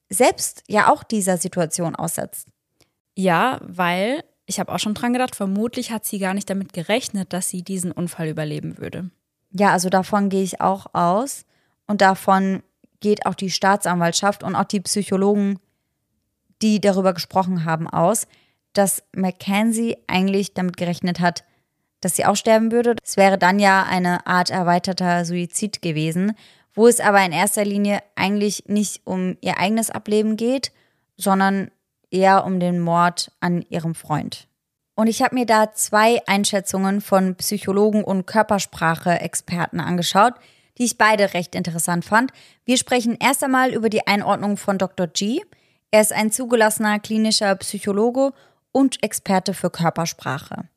selbst 0.08 0.62
ja 0.68 0.92
auch 0.92 1.02
dieser 1.02 1.36
Situation 1.36 1.96
aussetzt. 1.96 2.48
Ja, 3.14 3.60
weil 3.62 4.24
ich 4.46 4.60
habe 4.60 4.72
auch 4.72 4.78
schon 4.78 4.94
dran 4.94 5.12
gedacht, 5.12 5.34
vermutlich 5.34 5.90
hat 5.90 6.04
sie 6.04 6.18
gar 6.18 6.34
nicht 6.34 6.48
damit 6.48 6.72
gerechnet, 6.72 7.32
dass 7.32 7.48
sie 7.48 7.62
diesen 7.62 7.92
Unfall 7.92 8.28
überleben 8.28 8.78
würde. 8.78 9.10
Ja, 9.50 9.72
also 9.72 9.88
davon 9.88 10.28
gehe 10.28 10.42
ich 10.42 10.60
auch 10.60 10.86
aus 10.94 11.44
und 11.86 12.00
davon 12.00 12.62
geht 13.00 13.26
auch 13.26 13.34
die 13.34 13.50
Staatsanwaltschaft 13.50 14.42
und 14.42 14.54
auch 14.54 14.64
die 14.64 14.80
Psychologen, 14.80 15.58
die 16.62 16.80
darüber 16.80 17.12
gesprochen 17.12 17.64
haben, 17.64 17.88
aus, 17.88 18.26
dass 18.72 19.02
Mackenzie 19.14 19.96
eigentlich 20.06 20.54
damit 20.54 20.76
gerechnet 20.76 21.20
hat, 21.20 21.44
dass 22.00 22.16
sie 22.16 22.26
auch 22.26 22.36
sterben 22.36 22.72
würde. 22.72 22.96
Es 23.02 23.16
wäre 23.16 23.38
dann 23.38 23.58
ja 23.58 23.84
eine 23.84 24.26
Art 24.26 24.50
erweiterter 24.50 25.24
Suizid 25.24 25.82
gewesen, 25.82 26.34
wo 26.76 26.86
es 26.86 27.00
aber 27.00 27.24
in 27.24 27.32
erster 27.32 27.64
Linie 27.64 28.00
eigentlich 28.14 28.64
nicht 28.66 29.00
um 29.04 29.36
ihr 29.40 29.58
eigenes 29.58 29.90
Ableben 29.90 30.36
geht, 30.36 30.70
sondern 31.16 31.70
eher 32.10 32.44
um 32.44 32.60
den 32.60 32.78
Mord 32.78 33.32
an 33.40 33.62
ihrem 33.62 33.94
Freund. 33.94 34.46
Und 34.94 35.08
ich 35.08 35.22
habe 35.22 35.34
mir 35.34 35.46
da 35.46 35.72
zwei 35.72 36.20
Einschätzungen 36.26 37.00
von 37.00 37.34
Psychologen 37.36 38.04
und 38.04 38.26
Körpersprache-Experten 38.26 39.80
angeschaut, 39.80 40.34
die 40.78 40.84
ich 40.84 40.98
beide 40.98 41.34
recht 41.34 41.54
interessant 41.54 42.04
fand. 42.04 42.32
Wir 42.64 42.76
sprechen 42.76 43.16
erst 43.18 43.42
einmal 43.42 43.72
über 43.72 43.88
die 43.88 44.06
Einordnung 44.06 44.56
von 44.56 44.78
Dr. 44.78 45.06
G. 45.06 45.40
Er 45.90 46.02
ist 46.02 46.12
ein 46.12 46.30
zugelassener 46.30 46.98
klinischer 46.98 47.54
Psychologe 47.56 48.32
und 48.72 49.02
Experte 49.02 49.54
für 49.54 49.70
Körpersprache. 49.70 50.68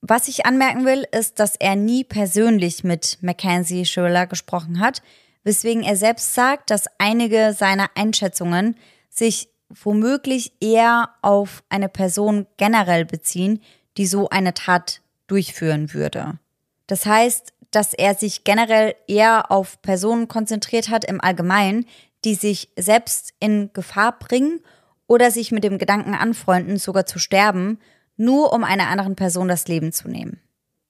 Was 0.00 0.28
ich 0.28 0.46
anmerken 0.46 0.84
will, 0.84 1.04
ist, 1.12 1.40
dass 1.40 1.56
er 1.56 1.76
nie 1.76 2.04
persönlich 2.04 2.84
mit 2.84 3.18
Mackenzie 3.22 3.84
Schiller 3.86 4.26
gesprochen 4.26 4.78
hat, 4.78 5.00
weswegen 5.44 5.82
er 5.82 5.96
selbst 5.96 6.34
sagt, 6.34 6.70
dass 6.70 6.86
einige 6.98 7.52
seiner 7.52 7.90
Einschätzungen 7.94 8.76
sich 9.10 9.48
womöglich 9.68 10.52
eher 10.60 11.10
auf 11.22 11.62
eine 11.68 11.88
Person 11.88 12.46
generell 12.56 13.04
beziehen, 13.04 13.60
die 13.96 14.06
so 14.06 14.28
eine 14.28 14.54
Tat 14.54 15.00
durchführen 15.26 15.94
würde. 15.94 16.38
Das 16.86 17.06
heißt, 17.06 17.52
dass 17.70 17.92
er 17.92 18.14
sich 18.14 18.44
generell 18.44 18.94
eher 19.08 19.50
auf 19.50 19.80
Personen 19.82 20.28
konzentriert 20.28 20.88
hat 20.90 21.04
im 21.04 21.20
Allgemeinen, 21.20 21.86
die 22.24 22.34
sich 22.34 22.70
selbst 22.76 23.34
in 23.40 23.70
Gefahr 23.72 24.18
bringen 24.18 24.60
oder 25.06 25.30
sich 25.30 25.52
mit 25.52 25.64
dem 25.64 25.78
Gedanken 25.78 26.14
anfreunden, 26.14 26.78
sogar 26.78 27.06
zu 27.06 27.18
sterben, 27.18 27.78
nur 28.16 28.52
um 28.52 28.64
einer 28.64 28.88
anderen 28.88 29.16
Person 29.16 29.48
das 29.48 29.66
Leben 29.66 29.92
zu 29.92 30.08
nehmen. 30.08 30.40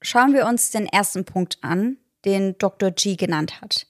Schauen 0.03 0.35
wir 0.35 0.47
uns 0.47 0.71
den 0.71 0.87
ersten 0.87 1.25
Punkt 1.25 1.59
an, 1.63 1.97
den 2.25 2.57
Dr. 2.59 2.91
G 2.91 3.17
genannt 3.17 3.61
hat. 3.61 3.87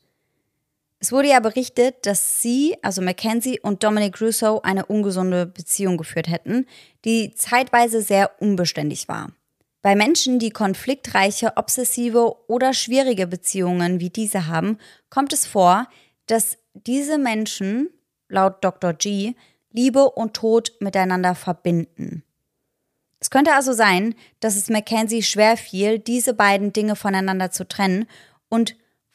Es 1.04 1.12
wurde 1.12 1.28
ja 1.28 1.40
berichtet, 1.40 2.06
dass 2.06 2.40
sie, 2.40 2.78
also 2.80 3.02
Mackenzie 3.02 3.60
und 3.60 3.84
Dominic 3.84 4.22
Russo, 4.22 4.62
eine 4.62 4.86
ungesunde 4.86 5.44
Beziehung 5.44 5.98
geführt 5.98 6.28
hätten, 6.28 6.64
die 7.04 7.34
zeitweise 7.34 8.00
sehr 8.00 8.30
unbeständig 8.40 9.06
war. 9.06 9.30
Bei 9.82 9.96
Menschen, 9.96 10.38
die 10.38 10.48
konfliktreiche, 10.48 11.58
obsessive 11.58 12.48
oder 12.48 12.72
schwierige 12.72 13.26
Beziehungen 13.26 14.00
wie 14.00 14.08
diese 14.08 14.46
haben, 14.46 14.78
kommt 15.10 15.34
es 15.34 15.44
vor, 15.44 15.88
dass 16.24 16.56
diese 16.72 17.18
Menschen, 17.18 17.90
laut 18.30 18.64
Dr. 18.64 18.94
G, 18.94 19.34
Liebe 19.72 20.08
und 20.08 20.32
Tod 20.32 20.72
miteinander 20.80 21.34
verbinden. 21.34 22.24
Es 23.20 23.28
könnte 23.28 23.52
also 23.52 23.74
sein, 23.74 24.14
dass 24.40 24.56
es 24.56 24.70
Mackenzie 24.70 25.22
schwer 25.22 25.58
fiel, 25.58 25.98
diese 25.98 26.32
beiden 26.32 26.72
Dinge 26.72 26.96
voneinander 26.96 27.50
zu 27.50 27.68
trennen 27.68 28.06
und 28.48 28.74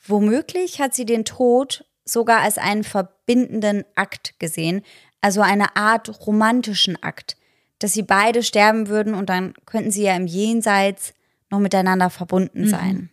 womöglich 0.09 0.79
hat 0.79 0.93
sie 0.93 1.05
den 1.05 1.25
Tod 1.25 1.85
sogar 2.05 2.41
als 2.41 2.57
einen 2.57 2.83
verbindenden 2.83 3.85
Akt 3.95 4.39
gesehen, 4.39 4.81
also 5.21 5.41
eine 5.41 5.75
Art 5.75 6.25
romantischen 6.25 7.01
Akt, 7.01 7.37
dass 7.79 7.93
sie 7.93 8.03
beide 8.03 8.43
sterben 8.43 8.87
würden 8.87 9.13
und 9.13 9.29
dann 9.29 9.53
könnten 9.65 9.91
sie 9.91 10.03
ja 10.03 10.15
im 10.15 10.27
Jenseits 10.27 11.13
noch 11.49 11.59
miteinander 11.59 12.09
verbunden 12.09 12.63
mhm. 12.63 12.69
sein. 12.69 12.95
Mhm. 12.95 13.09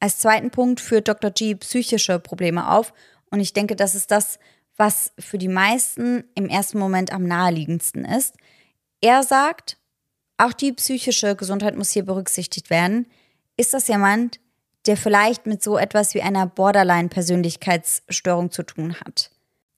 Als 0.00 0.18
zweiten 0.18 0.50
Punkt 0.50 0.80
führt 0.80 1.08
Dr. 1.08 1.30
G 1.30 1.54
psychische 1.56 2.18
Probleme 2.18 2.70
auf 2.70 2.92
und 3.30 3.40
ich 3.40 3.52
denke, 3.52 3.76
das 3.76 3.94
ist 3.94 4.10
das, 4.10 4.38
was 4.76 5.12
für 5.18 5.38
die 5.38 5.48
meisten 5.48 6.24
im 6.34 6.48
ersten 6.48 6.78
Moment 6.78 7.12
am 7.12 7.24
naheliegendsten 7.24 8.04
ist. 8.04 8.36
Er 9.00 9.22
sagt, 9.24 9.76
auch 10.36 10.52
die 10.52 10.72
psychische 10.72 11.34
Gesundheit 11.34 11.76
muss 11.76 11.90
hier 11.90 12.04
berücksichtigt 12.04 12.70
werden. 12.70 13.06
Ist 13.56 13.74
das 13.74 13.88
jemand, 13.88 14.38
der 14.88 14.96
vielleicht 14.96 15.46
mit 15.46 15.62
so 15.62 15.78
etwas 15.78 16.14
wie 16.14 16.22
einer 16.22 16.46
Borderline-Persönlichkeitsstörung 16.46 18.50
zu 18.50 18.64
tun 18.64 18.96
hat? 19.00 19.30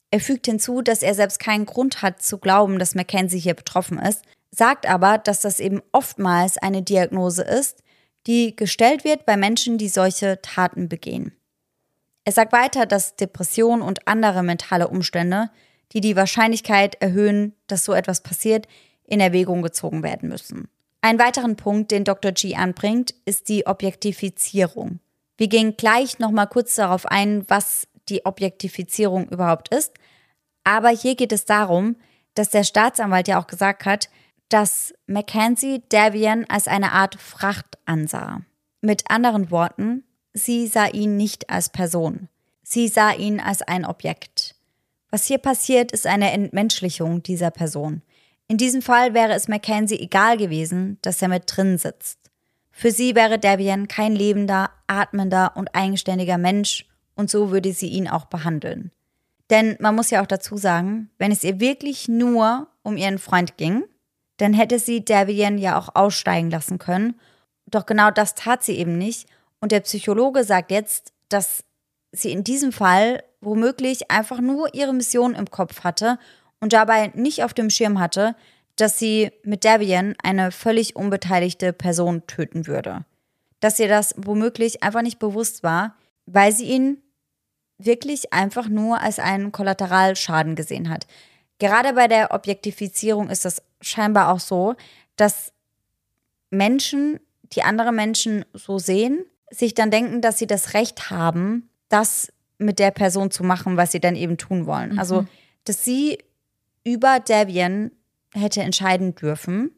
Er 0.09 0.19
fügt 0.19 0.47
hinzu, 0.47 0.81
dass 0.81 1.03
er 1.03 1.13
selbst 1.13 1.39
keinen 1.39 1.65
Grund 1.65 2.01
hat 2.01 2.21
zu 2.21 2.37
glauben, 2.37 2.79
dass 2.79 2.95
Mackenzie 2.95 3.39
hier 3.39 3.53
betroffen 3.53 3.99
ist, 3.99 4.23
sagt 4.51 4.89
aber, 4.89 5.17
dass 5.17 5.41
das 5.41 5.59
eben 5.59 5.81
oftmals 5.91 6.57
eine 6.57 6.81
Diagnose 6.81 7.43
ist, 7.43 7.83
die 8.25 8.55
gestellt 8.55 9.03
wird 9.03 9.25
bei 9.25 9.37
Menschen, 9.37 9.77
die 9.77 9.89
solche 9.89 10.41
Taten 10.41 10.89
begehen. 10.89 11.33
Er 12.23 12.31
sagt 12.31 12.53
weiter, 12.53 12.85
dass 12.85 13.15
Depression 13.15 13.81
und 13.81 14.07
andere 14.07 14.43
mentale 14.43 14.87
Umstände, 14.87 15.49
die 15.91 16.01
die 16.01 16.15
Wahrscheinlichkeit 16.15 16.95
erhöhen, 17.01 17.53
dass 17.67 17.83
so 17.83 17.93
etwas 17.93 18.21
passiert, 18.21 18.67
in 19.03 19.19
Erwägung 19.19 19.61
gezogen 19.61 20.03
werden 20.03 20.29
müssen. 20.29 20.69
Ein 21.01 21.19
weiteren 21.19 21.57
Punkt, 21.57 21.91
den 21.91 22.05
Dr. 22.05 22.31
G 22.31 22.55
anbringt, 22.55 23.13
ist 23.25 23.49
die 23.49 23.65
Objektifizierung. 23.65 24.99
Wir 25.41 25.47
gehen 25.47 25.75
gleich 25.75 26.19
nochmal 26.19 26.45
kurz 26.45 26.75
darauf 26.75 27.07
ein, 27.07 27.45
was 27.47 27.87
die 28.09 28.27
Objektifizierung 28.27 29.27
überhaupt 29.29 29.73
ist. 29.73 29.91
Aber 30.63 30.89
hier 30.89 31.15
geht 31.15 31.31
es 31.31 31.45
darum, 31.45 31.95
dass 32.35 32.51
der 32.51 32.63
Staatsanwalt 32.63 33.27
ja 33.27 33.41
auch 33.41 33.47
gesagt 33.47 33.85
hat, 33.85 34.07
dass 34.49 34.93
Mackenzie 35.07 35.81
Davian 35.89 36.45
als 36.47 36.67
eine 36.67 36.91
Art 36.91 37.19
Fracht 37.19 37.79
ansah. 37.85 38.41
Mit 38.81 39.09
anderen 39.09 39.49
Worten, 39.49 40.03
sie 40.31 40.67
sah 40.67 40.85
ihn 40.85 41.17
nicht 41.17 41.49
als 41.49 41.69
Person. 41.69 42.29
Sie 42.61 42.87
sah 42.87 43.11
ihn 43.11 43.39
als 43.39 43.63
ein 43.63 43.83
Objekt. 43.83 44.53
Was 45.09 45.25
hier 45.25 45.39
passiert, 45.39 45.91
ist 45.91 46.05
eine 46.05 46.33
Entmenschlichung 46.33 47.23
dieser 47.23 47.49
Person. 47.49 48.03
In 48.47 48.57
diesem 48.57 48.83
Fall 48.83 49.15
wäre 49.15 49.33
es 49.33 49.47
Mackenzie 49.47 49.99
egal 50.01 50.37
gewesen, 50.37 50.99
dass 51.01 51.19
er 51.19 51.29
mit 51.29 51.45
drin 51.47 51.79
sitzt. 51.79 52.20
Für 52.71 52.91
sie 52.91 53.15
wäre 53.15 53.37
Debian 53.37 53.87
kein 53.87 54.15
lebender, 54.15 54.71
atmender 54.87 55.53
und 55.55 55.75
eigenständiger 55.75 56.37
Mensch 56.37 56.85
und 57.15 57.29
so 57.29 57.51
würde 57.51 57.73
sie 57.73 57.89
ihn 57.89 58.07
auch 58.07 58.25
behandeln. 58.25 58.91
Denn 59.49 59.75
man 59.79 59.95
muss 59.95 60.09
ja 60.09 60.21
auch 60.21 60.27
dazu 60.27 60.55
sagen, 60.55 61.09
wenn 61.17 61.31
es 61.31 61.43
ihr 61.43 61.59
wirklich 61.59 62.07
nur 62.07 62.67
um 62.83 62.95
ihren 62.95 63.19
Freund 63.19 63.57
ging, 63.57 63.83
dann 64.37 64.53
hätte 64.53 64.79
sie 64.79 65.03
Debian 65.03 65.57
ja 65.57 65.77
auch 65.77 65.93
aussteigen 65.93 66.49
lassen 66.49 66.79
können. 66.79 67.19
Doch 67.67 67.85
genau 67.85 68.11
das 68.11 68.33
tat 68.33 68.63
sie 68.63 68.77
eben 68.77 68.97
nicht. 68.97 69.27
Und 69.59 69.71
der 69.71 69.81
Psychologe 69.81 70.43
sagt 70.43 70.71
jetzt, 70.71 71.13
dass 71.29 71.63
sie 72.11 72.31
in 72.31 72.43
diesem 72.43 72.71
Fall 72.71 73.23
womöglich 73.41 74.09
einfach 74.09 74.39
nur 74.39 74.73
ihre 74.73 74.93
Mission 74.93 75.35
im 75.35 75.51
Kopf 75.51 75.83
hatte 75.83 76.17
und 76.59 76.73
dabei 76.73 77.11
nicht 77.13 77.43
auf 77.43 77.53
dem 77.53 77.69
Schirm 77.69 77.99
hatte, 77.99 78.35
dass 78.81 78.97
sie 78.97 79.31
mit 79.43 79.63
Debian 79.63 80.15
eine 80.23 80.51
völlig 80.51 80.95
unbeteiligte 80.95 81.71
Person 81.71 82.25
töten 82.25 82.65
würde. 82.65 83.05
Dass 83.59 83.79
ihr 83.79 83.87
das 83.87 84.15
womöglich 84.17 84.81
einfach 84.81 85.03
nicht 85.03 85.19
bewusst 85.19 85.61
war, 85.61 85.95
weil 86.25 86.51
sie 86.51 86.65
ihn 86.65 86.97
wirklich 87.77 88.33
einfach 88.33 88.67
nur 88.67 88.99
als 88.99 89.19
einen 89.19 89.51
Kollateralschaden 89.51 90.55
gesehen 90.55 90.89
hat. 90.89 91.05
Gerade 91.59 91.93
bei 91.93 92.07
der 92.07 92.33
Objektifizierung 92.33 93.29
ist 93.29 93.45
das 93.45 93.61
scheinbar 93.81 94.31
auch 94.33 94.39
so, 94.39 94.75
dass 95.15 95.53
Menschen, 96.49 97.19
die 97.53 97.61
andere 97.61 97.91
Menschen 97.91 98.45
so 98.53 98.79
sehen, 98.79 99.25
sich 99.51 99.75
dann 99.75 99.91
denken, 99.91 100.21
dass 100.21 100.39
sie 100.39 100.47
das 100.47 100.73
Recht 100.73 101.11
haben, 101.11 101.69
das 101.89 102.31
mit 102.57 102.79
der 102.79 102.91
Person 102.91 103.29
zu 103.29 103.43
machen, 103.43 103.77
was 103.77 103.91
sie 103.91 103.99
dann 103.99 104.15
eben 104.15 104.37
tun 104.37 104.65
wollen. 104.65 104.97
Also, 104.97 105.15
mhm. 105.15 105.19
Also, 105.21 105.29
dass 105.65 105.85
sie 105.85 106.17
über 106.83 107.19
Debian 107.19 107.91
hätte 108.33 108.61
entscheiden 108.61 109.15
dürfen, 109.15 109.71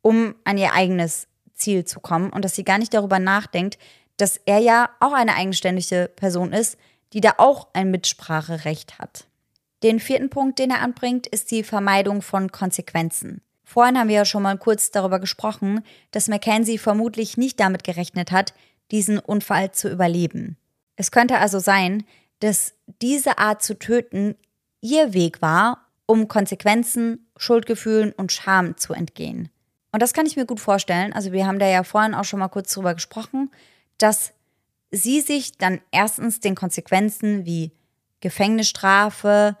um 0.00 0.34
an 0.44 0.58
ihr 0.58 0.72
eigenes 0.72 1.28
Ziel 1.54 1.84
zu 1.84 2.00
kommen 2.00 2.30
und 2.30 2.44
dass 2.44 2.54
sie 2.54 2.64
gar 2.64 2.78
nicht 2.78 2.94
darüber 2.94 3.18
nachdenkt, 3.18 3.78
dass 4.16 4.36
er 4.36 4.58
ja 4.58 4.90
auch 5.00 5.12
eine 5.12 5.34
eigenständige 5.34 6.10
Person 6.14 6.52
ist, 6.52 6.76
die 7.12 7.20
da 7.20 7.34
auch 7.38 7.68
ein 7.72 7.90
Mitspracherecht 7.90 8.98
hat. 8.98 9.26
Den 9.82 10.00
vierten 10.00 10.30
Punkt, 10.30 10.58
den 10.58 10.70
er 10.70 10.80
anbringt, 10.80 11.26
ist 11.26 11.50
die 11.50 11.62
Vermeidung 11.62 12.22
von 12.22 12.52
Konsequenzen. 12.52 13.42
Vorhin 13.64 13.98
haben 13.98 14.08
wir 14.08 14.16
ja 14.16 14.24
schon 14.24 14.42
mal 14.42 14.58
kurz 14.58 14.90
darüber 14.90 15.18
gesprochen, 15.18 15.82
dass 16.10 16.28
Mackenzie 16.28 16.78
vermutlich 16.78 17.36
nicht 17.36 17.58
damit 17.58 17.84
gerechnet 17.84 18.30
hat, 18.30 18.54
diesen 18.90 19.18
Unfall 19.18 19.72
zu 19.72 19.88
überleben. 19.88 20.56
Es 20.96 21.10
könnte 21.10 21.38
also 21.38 21.58
sein, 21.58 22.04
dass 22.40 22.74
diese 23.00 23.38
Art 23.38 23.62
zu 23.62 23.78
töten 23.78 24.36
ihr 24.80 25.14
Weg 25.14 25.40
war, 25.40 25.86
um 26.06 26.28
Konsequenzen, 26.28 27.28
Schuldgefühlen 27.36 28.12
und 28.12 28.32
Scham 28.32 28.76
zu 28.76 28.92
entgehen. 28.92 29.48
Und 29.92 30.00
das 30.00 30.14
kann 30.14 30.26
ich 30.26 30.36
mir 30.36 30.46
gut 30.46 30.60
vorstellen. 30.60 31.12
Also 31.12 31.32
wir 31.32 31.46
haben 31.46 31.58
da 31.58 31.66
ja 31.66 31.84
vorhin 31.84 32.14
auch 32.14 32.24
schon 32.24 32.38
mal 32.40 32.48
kurz 32.48 32.72
drüber 32.72 32.94
gesprochen, 32.94 33.50
dass 33.98 34.32
sie 34.90 35.20
sich 35.20 35.58
dann 35.58 35.80
erstens 35.90 36.40
den 36.40 36.54
Konsequenzen 36.54 37.44
wie 37.44 37.72
Gefängnisstrafe 38.20 39.56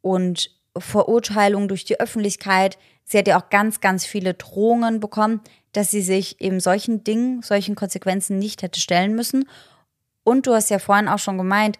und 0.00 0.50
Verurteilung 0.76 1.68
durch 1.68 1.84
die 1.84 1.98
Öffentlichkeit, 2.00 2.78
sie 3.04 3.18
hat 3.18 3.28
ja 3.28 3.38
auch 3.38 3.50
ganz, 3.50 3.80
ganz 3.80 4.04
viele 4.04 4.34
Drohungen 4.34 5.00
bekommen, 5.00 5.40
dass 5.72 5.90
sie 5.90 6.02
sich 6.02 6.40
eben 6.40 6.60
solchen 6.60 7.04
Dingen, 7.04 7.42
solchen 7.42 7.74
Konsequenzen 7.74 8.38
nicht 8.38 8.62
hätte 8.62 8.80
stellen 8.80 9.14
müssen. 9.14 9.48
Und 10.24 10.46
du 10.46 10.54
hast 10.54 10.70
ja 10.70 10.78
vorhin 10.78 11.08
auch 11.08 11.18
schon 11.18 11.38
gemeint, 11.38 11.78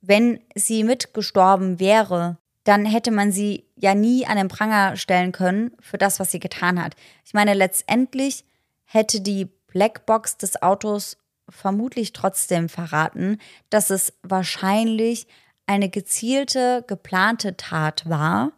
wenn 0.00 0.40
sie 0.54 0.84
mitgestorben 0.84 1.80
wäre, 1.80 2.38
dann 2.64 2.86
hätte 2.86 3.10
man 3.10 3.30
sie 3.30 3.64
ja 3.76 3.94
nie 3.94 4.26
an 4.26 4.36
den 4.36 4.48
Pranger 4.48 4.96
stellen 4.96 5.32
können 5.32 5.72
für 5.80 5.98
das, 5.98 6.18
was 6.18 6.30
sie 6.30 6.40
getan 6.40 6.82
hat. 6.82 6.94
Ich 7.24 7.34
meine, 7.34 7.54
letztendlich 7.54 8.44
hätte 8.84 9.20
die 9.20 9.46
Blackbox 9.68 10.38
des 10.38 10.62
Autos 10.62 11.18
vermutlich 11.48 12.12
trotzdem 12.12 12.68
verraten, 12.68 13.38
dass 13.68 13.90
es 13.90 14.14
wahrscheinlich 14.22 15.26
eine 15.66 15.88
gezielte, 15.90 16.84
geplante 16.86 17.56
Tat 17.56 18.08
war. 18.08 18.52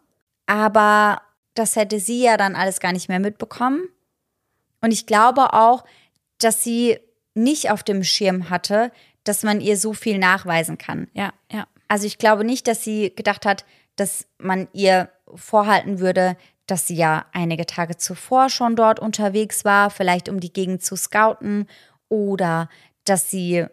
Aber 0.45 1.21
das 1.53 1.75
hätte 1.75 1.99
sie 1.99 2.23
ja 2.23 2.37
dann 2.37 2.55
alles 2.55 2.79
gar 2.79 2.93
nicht 2.93 3.09
mehr 3.09 3.19
mitbekommen. 3.19 3.89
Und 4.81 4.91
ich 4.91 5.05
glaube 5.05 5.53
auch, 5.53 5.83
dass 6.37 6.63
sie 6.63 6.99
nicht 7.33 7.71
auf 7.71 7.83
dem 7.83 8.03
Schirm 8.03 8.49
hatte, 8.49 8.91
dass 9.23 9.43
man 9.43 9.59
ihr 9.59 9.77
so 9.77 9.93
viel 9.93 10.17
nachweisen 10.17 10.77
kann. 10.77 11.07
Ja, 11.13 11.33
ja. 11.51 11.67
Also 11.87 12.05
ich 12.05 12.17
glaube 12.17 12.43
nicht, 12.43 12.67
dass 12.67 12.83
sie 12.83 13.13
gedacht 13.15 13.45
hat, 13.45 13.65
dass 13.97 14.27
man 14.37 14.69
ihr 14.71 15.09
vorhalten 15.35 15.99
würde, 15.99 16.37
dass 16.67 16.87
sie 16.87 16.95
ja 16.95 17.25
einige 17.33 17.65
Tage 17.65 17.97
zuvor 17.97 18.49
schon 18.49 18.75
dort 18.75 18.99
unterwegs 18.99 19.65
war, 19.65 19.89
vielleicht 19.89 20.29
um 20.29 20.39
die 20.39 20.53
Gegend 20.53 20.83
zu 20.83 20.95
scouten 20.95 21.67
oder 22.09 22.69
dass 23.03 23.29
sie 23.29 23.65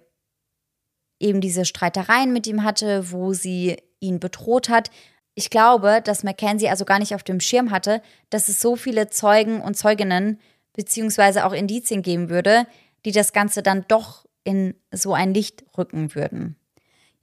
eben 1.20 1.41
diese 1.41 1.64
Streitereien 1.64 2.33
mit 2.33 2.47
ihm 2.47 2.62
hatte, 2.64 3.11
wo 3.12 3.33
sie 3.33 3.77
ihn 4.01 4.20
bedroht 4.20 4.68
hat. 4.68 4.91
Ich 5.35 5.51
glaube, 5.51 6.01
dass 6.03 6.22
Mackenzie 6.22 6.68
also 6.68 6.85
gar 6.85 6.99
nicht 6.99 7.14
auf 7.14 7.22
dem 7.22 7.41
Schirm 7.41 7.70
hatte, 7.70 8.03
dass 8.31 8.49
es 8.49 8.61
so 8.61 8.77
viele 8.77 9.09
Zeugen 9.09 9.61
und 9.61 9.77
Zeuginnen 9.77 10.41
beziehungsweise 10.72 11.45
auch 11.45 11.53
Indizien 11.53 12.03
geben 12.03 12.29
würde, 12.29 12.66
die 13.05 13.12
das 13.12 13.33
Ganze 13.33 13.62
dann 13.62 13.85
doch 13.89 14.25
in 14.45 14.75
so 14.93 15.14
ein 15.14 15.35
Licht 15.35 15.64
rücken 15.77 16.14
würden. 16.14 16.57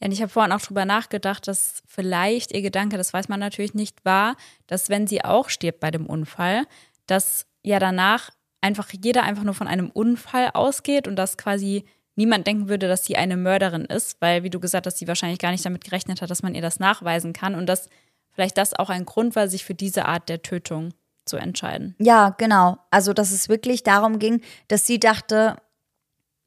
Ja, 0.01 0.07
und 0.07 0.11
ich 0.11 0.21
habe 0.21 0.31
vorhin 0.31 0.51
auch 0.51 0.61
drüber 0.61 0.85
nachgedacht, 0.85 1.47
dass 1.47 1.83
vielleicht 1.87 2.51
ihr 2.51 2.61
Gedanke, 2.61 2.97
das 2.97 3.13
weiß 3.13 3.29
man 3.29 3.39
natürlich 3.39 3.73
nicht, 3.73 4.03
war, 4.03 4.35
dass 4.67 4.89
wenn 4.89 5.07
sie 5.07 5.23
auch 5.23 5.49
stirbt 5.49 5.79
bei 5.79 5.91
dem 5.91 6.07
Unfall, 6.07 6.63
dass 7.05 7.45
ja 7.63 7.79
danach 7.79 8.31
einfach 8.61 8.89
jeder 8.91 9.23
einfach 9.23 9.43
nur 9.43 9.53
von 9.53 9.67
einem 9.67 9.89
Unfall 9.89 10.49
ausgeht 10.53 11.07
und 11.07 11.15
dass 11.15 11.37
quasi 11.37 11.85
niemand 12.15 12.45
denken 12.47 12.69
würde, 12.69 12.87
dass 12.87 13.05
sie 13.05 13.15
eine 13.15 13.37
Mörderin 13.37 13.85
ist, 13.85 14.17
weil, 14.21 14.43
wie 14.43 14.49
du 14.49 14.59
gesagt 14.59 14.85
hast, 14.85 14.97
sie 14.97 15.07
wahrscheinlich 15.07 15.39
gar 15.39 15.51
nicht 15.51 15.65
damit 15.65 15.83
gerechnet 15.83 16.21
hat, 16.21 16.29
dass 16.29 16.43
man 16.43 16.55
ihr 16.55 16.61
das 16.61 16.79
nachweisen 16.79 17.33
kann 17.33 17.55
und 17.55 17.67
dass 17.67 17.89
vielleicht 18.31 18.57
das 18.57 18.73
auch 18.73 18.89
ein 18.89 19.05
Grund 19.05 19.35
war, 19.35 19.47
sich 19.47 19.65
für 19.65 19.75
diese 19.75 20.05
Art 20.05 20.29
der 20.29 20.41
Tötung 20.41 20.93
zu 21.25 21.37
entscheiden. 21.37 21.95
Ja, 21.99 22.35
genau. 22.37 22.77
Also, 22.89 23.13
dass 23.13 23.31
es 23.31 23.49
wirklich 23.49 23.83
darum 23.83 24.19
ging, 24.19 24.41
dass 24.67 24.85
sie 24.85 24.99
dachte, 24.99 25.57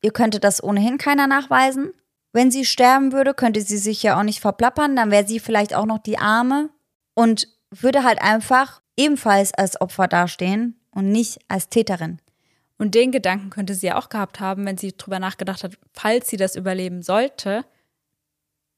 ihr 0.03 0.13
könntet 0.13 0.45
das 0.45 0.63
ohnehin 0.63 0.99
keiner 0.99 1.27
nachweisen. 1.27 1.93
Wenn 2.35 2.51
sie 2.51 2.65
sterben 2.65 3.13
würde, 3.13 3.33
könnte 3.33 3.61
sie 3.61 3.79
sich 3.79 4.03
ja 4.03 4.19
auch 4.19 4.25
nicht 4.25 4.41
verplappern, 4.41 4.97
dann 4.97 5.13
wäre 5.13 5.25
sie 5.25 5.39
vielleicht 5.39 5.73
auch 5.73 5.87
noch 5.87 5.99
die 5.99 6.19
Arme 6.19 6.69
und 7.15 7.47
würde 7.71 8.03
halt 8.03 8.21
einfach 8.21 8.83
ebenfalls 8.97 9.55
als 9.55 9.81
Opfer 9.81 10.09
dastehen 10.09 10.81
und 10.91 11.13
nicht 11.13 11.39
als 11.47 11.69
Täterin. 11.69 12.21
Und 12.77 12.97
den 12.97 13.13
Gedanken 13.13 13.51
könnte 13.51 13.77
sie 13.77 13.87
ja 13.87 13.97
auch 13.97 14.09
gehabt 14.09 14.41
haben, 14.41 14.67
wenn 14.67 14.77
sie 14.77 14.97
drüber 14.97 15.21
nachgedacht 15.21 15.63
hat, 15.63 15.79
falls 15.93 16.29
sie 16.29 16.37
das 16.37 16.57
überleben 16.57 17.03
sollte, 17.03 17.65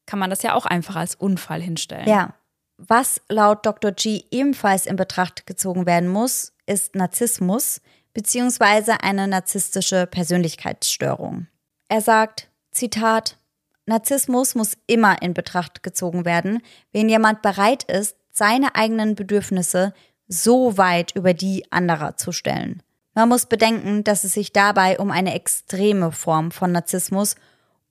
kann 0.04 0.18
man 0.18 0.28
das 0.28 0.42
ja 0.42 0.52
auch 0.52 0.66
einfach 0.66 0.96
als 0.96 1.14
Unfall 1.14 1.62
hinstellen. 1.62 2.06
Ja. 2.06 2.34
Was 2.76 3.22
laut 3.30 3.64
Dr. 3.64 3.92
G 3.92 4.24
ebenfalls 4.30 4.84
in 4.84 4.96
Betracht 4.96 5.46
gezogen 5.46 5.86
werden 5.86 6.10
muss, 6.10 6.52
ist 6.66 6.94
Narzissmus 6.94 7.80
bzw. 8.12 8.98
eine 9.00 9.26
narzisstische 9.26 10.06
Persönlichkeitsstörung. 10.06 11.46
Er 11.88 12.02
sagt, 12.02 12.50
Zitat, 12.70 13.38
Narzissmus 13.86 14.54
muss 14.54 14.76
immer 14.86 15.22
in 15.22 15.32
Betracht 15.32 15.82
gezogen 15.82 16.24
werden, 16.24 16.60
wenn 16.92 17.08
jemand 17.08 17.40
bereit 17.42 17.84
ist, 17.84 18.16
seine 18.32 18.74
eigenen 18.74 19.14
Bedürfnisse 19.14 19.94
so 20.28 20.76
weit 20.76 21.12
über 21.14 21.34
die 21.34 21.70
anderer 21.70 22.16
zu 22.16 22.32
stellen. 22.32 22.82
Man 23.14 23.28
muss 23.28 23.46
bedenken, 23.46 24.04
dass 24.04 24.24
es 24.24 24.34
sich 24.34 24.52
dabei 24.52 24.98
um 24.98 25.10
eine 25.10 25.34
extreme 25.34 26.12
Form 26.12 26.50
von 26.50 26.72
Narzissmus 26.72 27.36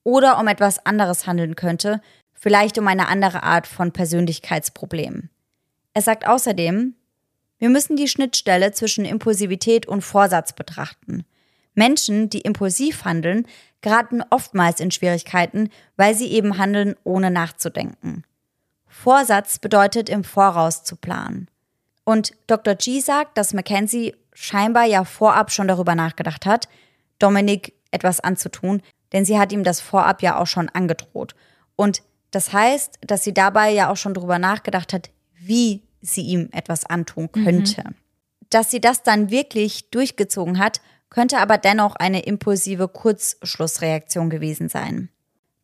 oder 0.04 0.38
um 0.38 0.46
etwas 0.46 0.84
anderes 0.86 1.26
handeln 1.26 1.56
könnte, 1.56 2.00
vielleicht 2.32 2.78
um 2.78 2.86
eine 2.86 3.08
andere 3.08 3.42
Art 3.42 3.66
von 3.66 3.90
Persönlichkeitsproblem. 3.90 5.30
Er 5.94 6.02
sagt 6.02 6.28
außerdem, 6.28 6.94
wir 7.58 7.70
müssen 7.70 7.96
die 7.96 8.06
Schnittstelle 8.06 8.72
zwischen 8.72 9.04
Impulsivität 9.04 9.86
und 9.86 10.02
Vorsatz 10.02 10.52
betrachten. 10.52 11.24
Menschen, 11.76 12.28
die 12.28 12.40
impulsiv 12.40 13.04
handeln, 13.04 13.46
geraten 13.80 14.22
oftmals 14.30 14.80
in 14.80 14.90
Schwierigkeiten, 14.90 15.70
weil 15.96 16.14
sie 16.14 16.32
eben 16.32 16.58
handeln, 16.58 16.96
ohne 17.04 17.30
nachzudenken. 17.30 18.24
Vorsatz 18.88 19.58
bedeutet, 19.60 20.08
im 20.08 20.24
Voraus 20.24 20.82
zu 20.82 20.96
planen. 20.96 21.48
Und 22.04 22.32
Dr. 22.46 22.74
G 22.74 23.00
sagt, 23.00 23.36
dass 23.38 23.54
Mackenzie 23.54 24.14
scheinbar 24.32 24.84
ja 24.84 25.04
vorab 25.04 25.52
schon 25.52 25.68
darüber 25.68 25.94
nachgedacht 25.94 26.46
hat, 26.46 26.68
Dominik 27.18 27.74
etwas 27.90 28.20
anzutun, 28.20 28.82
denn 29.12 29.24
sie 29.24 29.38
hat 29.38 29.52
ihm 29.52 29.64
das 29.64 29.80
vorab 29.80 30.22
ja 30.22 30.38
auch 30.38 30.46
schon 30.46 30.68
angedroht. 30.68 31.34
Und 31.76 32.02
das 32.30 32.52
heißt, 32.52 32.98
dass 33.02 33.24
sie 33.24 33.34
dabei 33.34 33.70
ja 33.70 33.90
auch 33.90 33.96
schon 33.96 34.14
darüber 34.14 34.38
nachgedacht 34.38 34.92
hat, 34.92 35.10
wie 35.34 35.82
sie 36.00 36.22
ihm 36.22 36.48
etwas 36.52 36.84
antun 36.84 37.30
könnte. 37.32 37.82
Mhm. 37.82 37.94
Dass 38.50 38.70
sie 38.70 38.80
das 38.80 39.02
dann 39.02 39.30
wirklich 39.30 39.90
durchgezogen 39.90 40.58
hat, 40.58 40.80
könnte 41.10 41.38
aber 41.38 41.58
dennoch 41.58 41.96
eine 41.96 42.22
impulsive 42.22 42.88
Kurzschlussreaktion 42.88 44.30
gewesen 44.30 44.68
sein. 44.68 45.08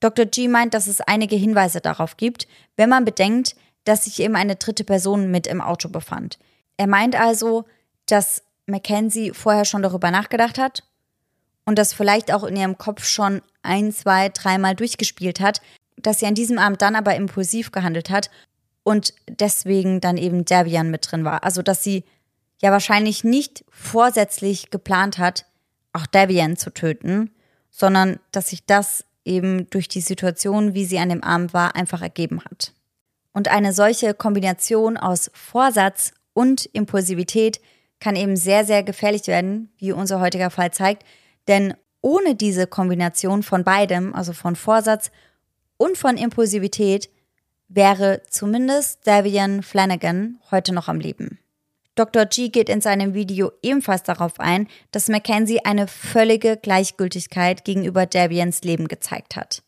Dr. 0.01 0.27
G 0.27 0.49
meint, 0.49 0.75
dass 0.75 0.87
es 0.87 1.01
einige 1.01 1.37
Hinweise 1.37 1.81
darauf 1.81 2.17
gibt, 2.17 2.49
wenn 2.77 2.89
man 2.89 3.05
bedenkt, 3.05 3.55
dass 3.85 4.05
sich 4.05 4.21
eben 4.21 4.37
eine 4.37 4.57
dritte 4.57 4.85
Person 4.85 5.31
mit 5.31 5.47
im 5.47 5.61
Auto 5.61 5.89
befand. 5.89 6.39
Er 6.77 6.87
meint 6.87 7.19
also, 7.19 7.65
dass 8.07 8.43
Mackenzie 8.67 9.33
vorher 9.33 9.65
schon 9.65 9.83
darüber 9.83 10.11
nachgedacht 10.11 10.59
hat 10.59 10.85
und 11.65 11.79
das 11.79 11.93
vielleicht 11.93 12.33
auch 12.33 12.45
in 12.45 12.57
ihrem 12.57 12.79
Kopf 12.79 13.05
schon 13.05 13.43
ein, 13.63 13.93
zwei, 13.93 14.29
dreimal 14.29 14.75
durchgespielt 14.75 15.41
hat, 15.41 15.61
dass 15.97 16.21
sie 16.21 16.27
an 16.27 16.35
diesem 16.35 16.59
Abend 16.59 16.83
dann 16.83 16.97
aber 16.97 17.15
impulsiv 17.15 17.71
gehandelt 17.71 18.11
hat 18.11 18.31
und 18.83 19.15
deswegen 19.29 20.01
dann 20.01 20.17
eben 20.17 20.45
Davian 20.45 20.91
mit 20.91 21.11
drin 21.11 21.25
war. 21.25 21.45
Also, 21.45 21.63
dass 21.63 21.85
sie 21.85 22.05
ja 22.63 22.71
wahrscheinlich 22.71 23.25
nicht 23.25 23.65
vorsätzlich 23.71 24.71
geplant 24.71 25.19
hat, 25.19 25.47
auch 25.93 26.07
Debian 26.07 26.57
zu 26.57 26.71
töten, 26.71 27.31
sondern 27.71 28.19
dass 28.31 28.49
sich 28.49 28.65
das 28.65 29.05
eben 29.25 29.69
durch 29.71 29.89
die 29.89 30.01
Situation, 30.01 30.75
wie 30.75 30.85
sie 30.85 30.99
an 30.99 31.11
dem 31.11 31.23
Abend 31.23 31.53
war, 31.53 31.77
einfach 31.77 32.01
ergeben 32.01 32.43
hat. 32.45 32.73
Und 33.33 33.49
eine 33.49 33.73
solche 33.73 34.15
Kombination 34.15 34.97
aus 34.97 35.31
Vorsatz 35.35 36.13
und 36.33 36.67
Impulsivität 36.67 37.61
kann 38.01 38.17
eben 38.17 38.37
sehr, 38.37 38.65
sehr 38.65 38.83
gefährlich 38.83 39.27
werden, 39.27 39.71
wie 39.77 39.93
unser 39.93 40.21
heutiger 40.21 40.51
Fall 40.51 40.73
zeigt, 40.73 41.05
denn 41.49 41.75
ohne 42.01 42.35
diese 42.35 42.67
Kombination 42.67 43.43
von 43.43 43.65
beidem, 43.65 44.15
also 44.15 44.33
von 44.33 44.57
Vorsatz 44.57 45.11
und 45.77 45.97
von 45.97 46.17
Impulsivität, 46.17 47.11
wäre 47.69 48.23
zumindest 48.29 49.07
Davian 49.07 49.63
Flanagan 49.63 50.39
heute 50.51 50.75
noch 50.75 50.89
am 50.89 51.01
Leben. 51.01 51.39
Dr. 51.95 52.25
G 52.25 52.49
geht 52.49 52.71
in 52.71 52.81
seinem 52.81 53.13
Video 53.13 53.53
ebenfalls 53.63 54.03
darauf 54.03 54.41
ein, 54.41 54.67
dass 54.93 55.09
Mackenzie 55.09 55.65
eine 55.65 55.87
völlige 55.87 56.57
Gleichgültigkeit 56.57 57.65
gegenüber 57.65 58.07
Davians 58.07 58.63
Leben 58.63 58.89
gezeigt 58.89 59.37
hat. 59.37 59.63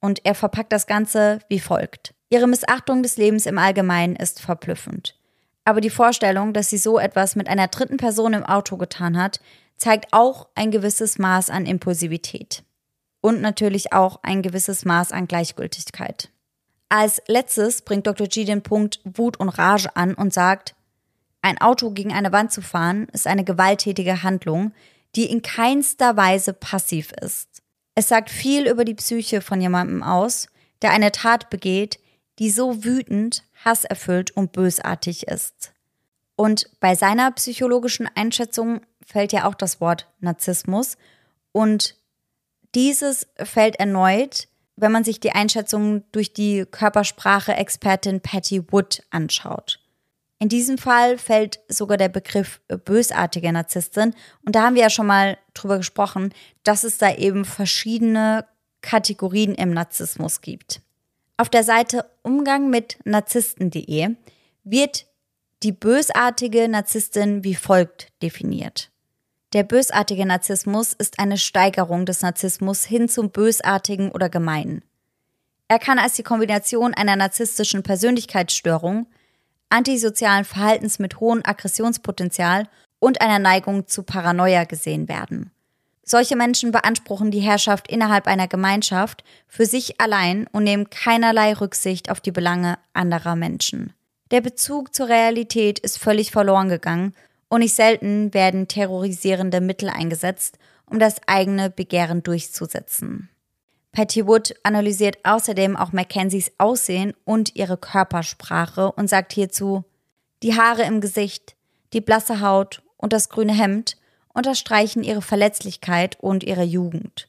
Und 0.00 0.24
er 0.24 0.34
verpackt 0.34 0.72
das 0.72 0.86
Ganze 0.86 1.40
wie 1.48 1.60
folgt. 1.60 2.14
Ihre 2.30 2.48
Missachtung 2.48 3.02
des 3.02 3.18
Lebens 3.18 3.44
im 3.44 3.58
Allgemeinen 3.58 4.16
ist 4.16 4.40
verblüffend. 4.40 5.18
Aber 5.64 5.82
die 5.82 5.90
Vorstellung, 5.90 6.54
dass 6.54 6.70
sie 6.70 6.78
so 6.78 6.98
etwas 6.98 7.36
mit 7.36 7.48
einer 7.48 7.68
dritten 7.68 7.98
Person 7.98 8.32
im 8.32 8.44
Auto 8.44 8.78
getan 8.78 9.20
hat, 9.20 9.40
zeigt 9.76 10.12
auch 10.12 10.48
ein 10.54 10.70
gewisses 10.70 11.18
Maß 11.18 11.50
an 11.50 11.66
Impulsivität. 11.66 12.64
Und 13.20 13.42
natürlich 13.42 13.92
auch 13.92 14.20
ein 14.22 14.42
gewisses 14.42 14.84
Maß 14.84 15.12
an 15.12 15.28
Gleichgültigkeit. 15.28 16.30
Als 16.88 17.22
letztes 17.26 17.82
bringt 17.82 18.06
Dr. 18.06 18.26
G 18.26 18.44
den 18.44 18.62
Punkt 18.62 19.00
Wut 19.04 19.38
und 19.38 19.50
Rage 19.50 19.94
an 19.94 20.14
und 20.14 20.32
sagt, 20.32 20.74
ein 21.42 21.60
Auto 21.60 21.90
gegen 21.90 22.12
eine 22.12 22.32
Wand 22.32 22.52
zu 22.52 22.62
fahren 22.62 23.08
ist 23.12 23.26
eine 23.26 23.44
gewalttätige 23.44 24.22
Handlung, 24.22 24.72
die 25.14 25.26
in 25.26 25.42
keinster 25.42 26.16
Weise 26.16 26.52
passiv 26.52 27.12
ist. 27.20 27.62
Es 27.94 28.08
sagt 28.08 28.30
viel 28.30 28.66
über 28.68 28.84
die 28.84 28.94
Psyche 28.94 29.40
von 29.42 29.60
jemandem 29.60 30.02
aus, 30.02 30.46
der 30.80 30.92
eine 30.92 31.12
Tat 31.12 31.50
begeht, 31.50 31.98
die 32.38 32.50
so 32.50 32.84
wütend, 32.84 33.44
hasserfüllt 33.64 34.30
und 34.30 34.52
bösartig 34.52 35.26
ist. 35.28 35.72
Und 36.36 36.70
bei 36.80 36.94
seiner 36.94 37.30
psychologischen 37.32 38.08
Einschätzung 38.14 38.80
fällt 39.06 39.32
ja 39.32 39.46
auch 39.46 39.54
das 39.54 39.80
Wort 39.80 40.08
Narzissmus 40.20 40.96
und 41.52 41.96
dieses 42.74 43.28
fällt 43.36 43.76
erneut, 43.76 44.48
wenn 44.76 44.92
man 44.92 45.04
sich 45.04 45.20
die 45.20 45.32
Einschätzung 45.32 46.04
durch 46.12 46.32
die 46.32 46.64
Körpersprache-Expertin 46.64 48.22
Patty 48.22 48.72
Wood 48.72 49.02
anschaut. 49.10 49.81
In 50.42 50.48
diesem 50.48 50.76
Fall 50.76 51.18
fällt 51.18 51.60
sogar 51.68 51.96
der 51.96 52.08
Begriff 52.08 52.60
bösartige 52.84 53.52
Narzisstin. 53.52 54.12
Und 54.44 54.56
da 54.56 54.64
haben 54.64 54.74
wir 54.74 54.82
ja 54.82 54.90
schon 54.90 55.06
mal 55.06 55.38
drüber 55.54 55.76
gesprochen, 55.76 56.34
dass 56.64 56.82
es 56.82 56.98
da 56.98 57.14
eben 57.14 57.44
verschiedene 57.44 58.44
Kategorien 58.80 59.54
im 59.54 59.70
Narzissmus 59.72 60.40
gibt. 60.40 60.82
Auf 61.36 61.48
der 61.48 61.62
Seite 61.62 62.10
Umgang 62.22 62.70
mit 62.70 62.98
Narzissten.de 63.04 64.16
wird 64.64 65.06
die 65.62 65.70
bösartige 65.70 66.68
Narzisstin 66.68 67.44
wie 67.44 67.54
folgt 67.54 68.08
definiert. 68.20 68.90
Der 69.52 69.62
bösartige 69.62 70.26
Narzissmus 70.26 70.92
ist 70.92 71.20
eine 71.20 71.38
Steigerung 71.38 72.04
des 72.04 72.20
Narzissmus 72.20 72.82
hin 72.82 73.08
zum 73.08 73.30
bösartigen 73.30 74.10
oder 74.10 74.28
gemeinen. 74.28 74.82
Er 75.68 75.78
kann 75.78 76.00
als 76.00 76.14
die 76.14 76.24
Kombination 76.24 76.94
einer 76.94 77.14
narzisstischen 77.14 77.84
Persönlichkeitsstörung, 77.84 79.06
antisozialen 79.72 80.44
Verhaltens 80.44 80.98
mit 80.98 81.18
hohem 81.18 81.40
Aggressionspotenzial 81.44 82.68
und 82.98 83.20
einer 83.20 83.38
Neigung 83.38 83.88
zu 83.88 84.02
Paranoia 84.04 84.64
gesehen 84.64 85.08
werden. 85.08 85.50
Solche 86.04 86.36
Menschen 86.36 86.72
beanspruchen 86.72 87.30
die 87.30 87.40
Herrschaft 87.40 87.88
innerhalb 87.88 88.26
einer 88.26 88.48
Gemeinschaft 88.48 89.24
für 89.48 89.66
sich 89.66 90.00
allein 90.00 90.46
und 90.52 90.64
nehmen 90.64 90.90
keinerlei 90.90 91.54
Rücksicht 91.54 92.10
auf 92.10 92.20
die 92.20 92.32
Belange 92.32 92.78
anderer 92.92 93.36
Menschen. 93.36 93.92
Der 94.30 94.40
Bezug 94.40 94.94
zur 94.94 95.08
Realität 95.08 95.78
ist 95.78 95.98
völlig 95.98 96.30
verloren 96.30 96.68
gegangen 96.68 97.14
und 97.48 97.60
nicht 97.60 97.74
selten 97.74 98.34
werden 98.34 98.66
terrorisierende 98.66 99.60
Mittel 99.60 99.88
eingesetzt, 99.88 100.58
um 100.86 100.98
das 100.98 101.16
eigene 101.26 101.70
Begehren 101.70 102.22
durchzusetzen. 102.22 103.28
Patty 103.92 104.26
Wood 104.26 104.54
analysiert 104.62 105.18
außerdem 105.22 105.76
auch 105.76 105.92
Mackenzies 105.92 106.50
Aussehen 106.56 107.14
und 107.24 107.54
ihre 107.54 107.76
Körpersprache 107.76 108.90
und 108.92 109.08
sagt 109.08 109.34
hierzu, 109.34 109.84
die 110.42 110.56
Haare 110.56 110.82
im 110.82 111.02
Gesicht, 111.02 111.56
die 111.92 112.00
blasse 112.00 112.40
Haut 112.40 112.82
und 112.96 113.12
das 113.12 113.28
grüne 113.28 113.52
Hemd 113.52 113.98
unterstreichen 114.32 115.04
ihre 115.04 115.20
Verletzlichkeit 115.20 116.18
und 116.18 116.42
ihre 116.42 116.62
Jugend. 116.62 117.28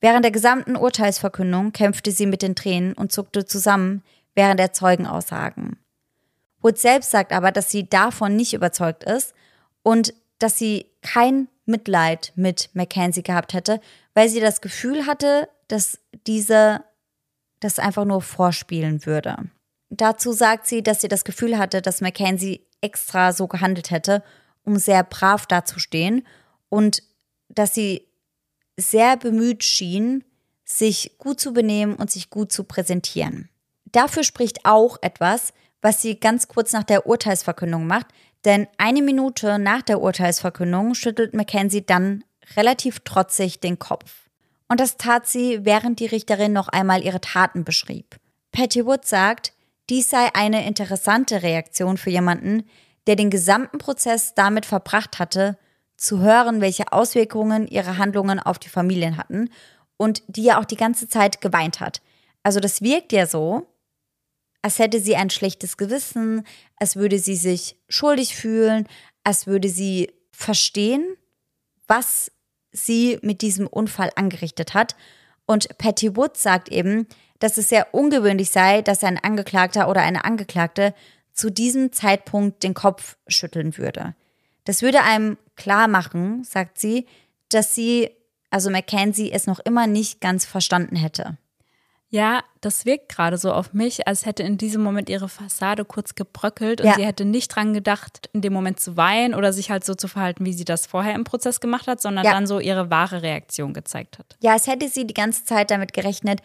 Während 0.00 0.24
der 0.24 0.32
gesamten 0.32 0.76
Urteilsverkündung 0.76 1.72
kämpfte 1.72 2.10
sie 2.10 2.26
mit 2.26 2.40
den 2.40 2.54
Tränen 2.54 2.94
und 2.94 3.12
zuckte 3.12 3.44
zusammen 3.44 4.02
während 4.34 4.58
der 4.58 4.72
Zeugenaussagen. 4.72 5.78
Wood 6.62 6.78
selbst 6.78 7.10
sagt 7.10 7.32
aber, 7.32 7.52
dass 7.52 7.70
sie 7.70 7.88
davon 7.88 8.34
nicht 8.34 8.54
überzeugt 8.54 9.04
ist 9.04 9.34
und 9.82 10.14
dass 10.38 10.58
sie 10.58 10.86
kein 11.02 11.48
Mitleid 11.66 12.32
mit 12.34 12.70
Mackenzie 12.74 13.22
gehabt 13.22 13.52
hätte, 13.52 13.80
weil 14.16 14.30
sie 14.30 14.40
das 14.40 14.62
Gefühl 14.62 15.06
hatte, 15.06 15.46
dass 15.68 15.98
diese 16.26 16.82
das 17.60 17.78
einfach 17.78 18.06
nur 18.06 18.22
vorspielen 18.22 19.04
würde. 19.04 19.36
Dazu 19.90 20.32
sagt 20.32 20.66
sie, 20.66 20.82
dass 20.82 21.02
sie 21.02 21.08
das 21.08 21.24
Gefühl 21.24 21.58
hatte, 21.58 21.82
dass 21.82 22.00
Mackenzie 22.00 22.66
extra 22.80 23.34
so 23.34 23.46
gehandelt 23.46 23.90
hätte, 23.90 24.22
um 24.64 24.76
sehr 24.76 25.04
brav 25.04 25.46
dazustehen 25.46 26.26
und 26.70 27.02
dass 27.50 27.74
sie 27.74 28.08
sehr 28.78 29.18
bemüht 29.18 29.64
schien, 29.64 30.24
sich 30.64 31.18
gut 31.18 31.38
zu 31.38 31.52
benehmen 31.52 31.94
und 31.94 32.10
sich 32.10 32.30
gut 32.30 32.52
zu 32.52 32.64
präsentieren. 32.64 33.50
Dafür 33.84 34.24
spricht 34.24 34.64
auch 34.64 34.96
etwas, 35.02 35.52
was 35.82 36.00
sie 36.00 36.18
ganz 36.18 36.48
kurz 36.48 36.72
nach 36.72 36.84
der 36.84 37.06
Urteilsverkündung 37.06 37.86
macht, 37.86 38.06
denn 38.46 38.66
eine 38.78 39.02
Minute 39.02 39.58
nach 39.58 39.82
der 39.82 40.00
Urteilsverkündung 40.00 40.94
schüttelt 40.94 41.34
Mackenzie 41.34 41.84
dann 41.84 42.24
relativ 42.54 43.00
trotzig 43.00 43.60
den 43.60 43.78
Kopf. 43.78 44.28
Und 44.68 44.80
das 44.80 44.96
tat 44.96 45.26
sie, 45.26 45.64
während 45.64 46.00
die 46.00 46.06
Richterin 46.06 46.52
noch 46.52 46.68
einmal 46.68 47.02
ihre 47.02 47.20
Taten 47.20 47.64
beschrieb. 47.64 48.16
Patty 48.52 48.84
Wood 48.84 49.04
sagt, 49.04 49.52
dies 49.88 50.10
sei 50.10 50.34
eine 50.34 50.66
interessante 50.66 51.42
Reaktion 51.42 51.96
für 51.96 52.10
jemanden, 52.10 52.64
der 53.06 53.16
den 53.16 53.30
gesamten 53.30 53.78
Prozess 53.78 54.34
damit 54.34 54.66
verbracht 54.66 55.18
hatte, 55.18 55.58
zu 55.96 56.20
hören, 56.20 56.60
welche 56.60 56.92
Auswirkungen 56.92 57.66
ihre 57.68 57.98
Handlungen 57.98 58.38
auf 58.40 58.58
die 58.58 58.68
Familien 58.68 59.16
hatten 59.16 59.50
und 59.96 60.22
die 60.26 60.42
ja 60.42 60.60
auch 60.60 60.64
die 60.64 60.76
ganze 60.76 61.08
Zeit 61.08 61.40
geweint 61.40 61.80
hat. 61.80 62.02
Also 62.42 62.60
das 62.60 62.82
wirkt 62.82 63.12
ja 63.12 63.26
so, 63.26 63.66
als 64.62 64.78
hätte 64.78 65.00
sie 65.00 65.16
ein 65.16 65.30
schlechtes 65.30 65.76
Gewissen, 65.76 66.44
als 66.76 66.96
würde 66.96 67.18
sie 67.18 67.36
sich 67.36 67.76
schuldig 67.88 68.36
fühlen, 68.36 68.86
als 69.24 69.46
würde 69.46 69.68
sie 69.68 70.12
verstehen, 70.32 71.16
was 71.86 72.32
sie 72.76 73.18
mit 73.22 73.42
diesem 73.42 73.66
Unfall 73.66 74.10
angerichtet 74.16 74.74
hat. 74.74 74.94
Und 75.46 75.76
Patty 75.78 76.16
Wood 76.16 76.36
sagt 76.36 76.68
eben, 76.68 77.06
dass 77.38 77.56
es 77.56 77.68
sehr 77.68 77.94
ungewöhnlich 77.94 78.50
sei, 78.50 78.82
dass 78.82 79.04
ein 79.04 79.18
Angeklagter 79.22 79.88
oder 79.88 80.02
eine 80.02 80.24
Angeklagte 80.24 80.94
zu 81.32 81.50
diesem 81.50 81.92
Zeitpunkt 81.92 82.62
den 82.62 82.74
Kopf 82.74 83.16
schütteln 83.28 83.76
würde. 83.76 84.14
Das 84.64 84.82
würde 84.82 85.02
einem 85.02 85.36
klar 85.54 85.86
machen, 85.86 86.44
sagt 86.44 86.78
sie, 86.78 87.06
dass 87.50 87.74
sie, 87.74 88.10
also 88.50 88.70
Mackenzie, 88.70 89.30
es 89.32 89.46
noch 89.46 89.60
immer 89.60 89.86
nicht 89.86 90.20
ganz 90.20 90.44
verstanden 90.44 90.96
hätte. 90.96 91.36
Ja, 92.08 92.44
das 92.60 92.84
wirkt 92.84 93.08
gerade 93.08 93.36
so 93.36 93.52
auf 93.52 93.72
mich, 93.72 94.06
als 94.06 94.26
hätte 94.26 94.44
in 94.44 94.58
diesem 94.58 94.82
Moment 94.82 95.08
ihre 95.08 95.28
Fassade 95.28 95.84
kurz 95.84 96.14
gebröckelt 96.14 96.80
und 96.80 96.86
ja. 96.86 96.94
sie 96.94 97.04
hätte 97.04 97.24
nicht 97.24 97.48
dran 97.48 97.74
gedacht, 97.74 98.30
in 98.32 98.42
dem 98.42 98.52
Moment 98.52 98.78
zu 98.78 98.96
weinen 98.96 99.34
oder 99.34 99.52
sich 99.52 99.70
halt 99.70 99.84
so 99.84 99.94
zu 99.94 100.06
verhalten, 100.06 100.44
wie 100.44 100.52
sie 100.52 100.64
das 100.64 100.86
vorher 100.86 101.14
im 101.14 101.24
Prozess 101.24 101.58
gemacht 101.58 101.88
hat, 101.88 102.00
sondern 102.00 102.24
ja. 102.24 102.32
dann 102.32 102.46
so 102.46 102.60
ihre 102.60 102.90
wahre 102.90 103.22
Reaktion 103.22 103.74
gezeigt 103.74 104.18
hat. 104.18 104.36
Ja, 104.40 104.52
als 104.52 104.68
hätte 104.68 104.88
sie 104.88 105.06
die 105.06 105.14
ganze 105.14 105.44
Zeit 105.44 105.70
damit 105.72 105.92
gerechnet, 105.92 106.40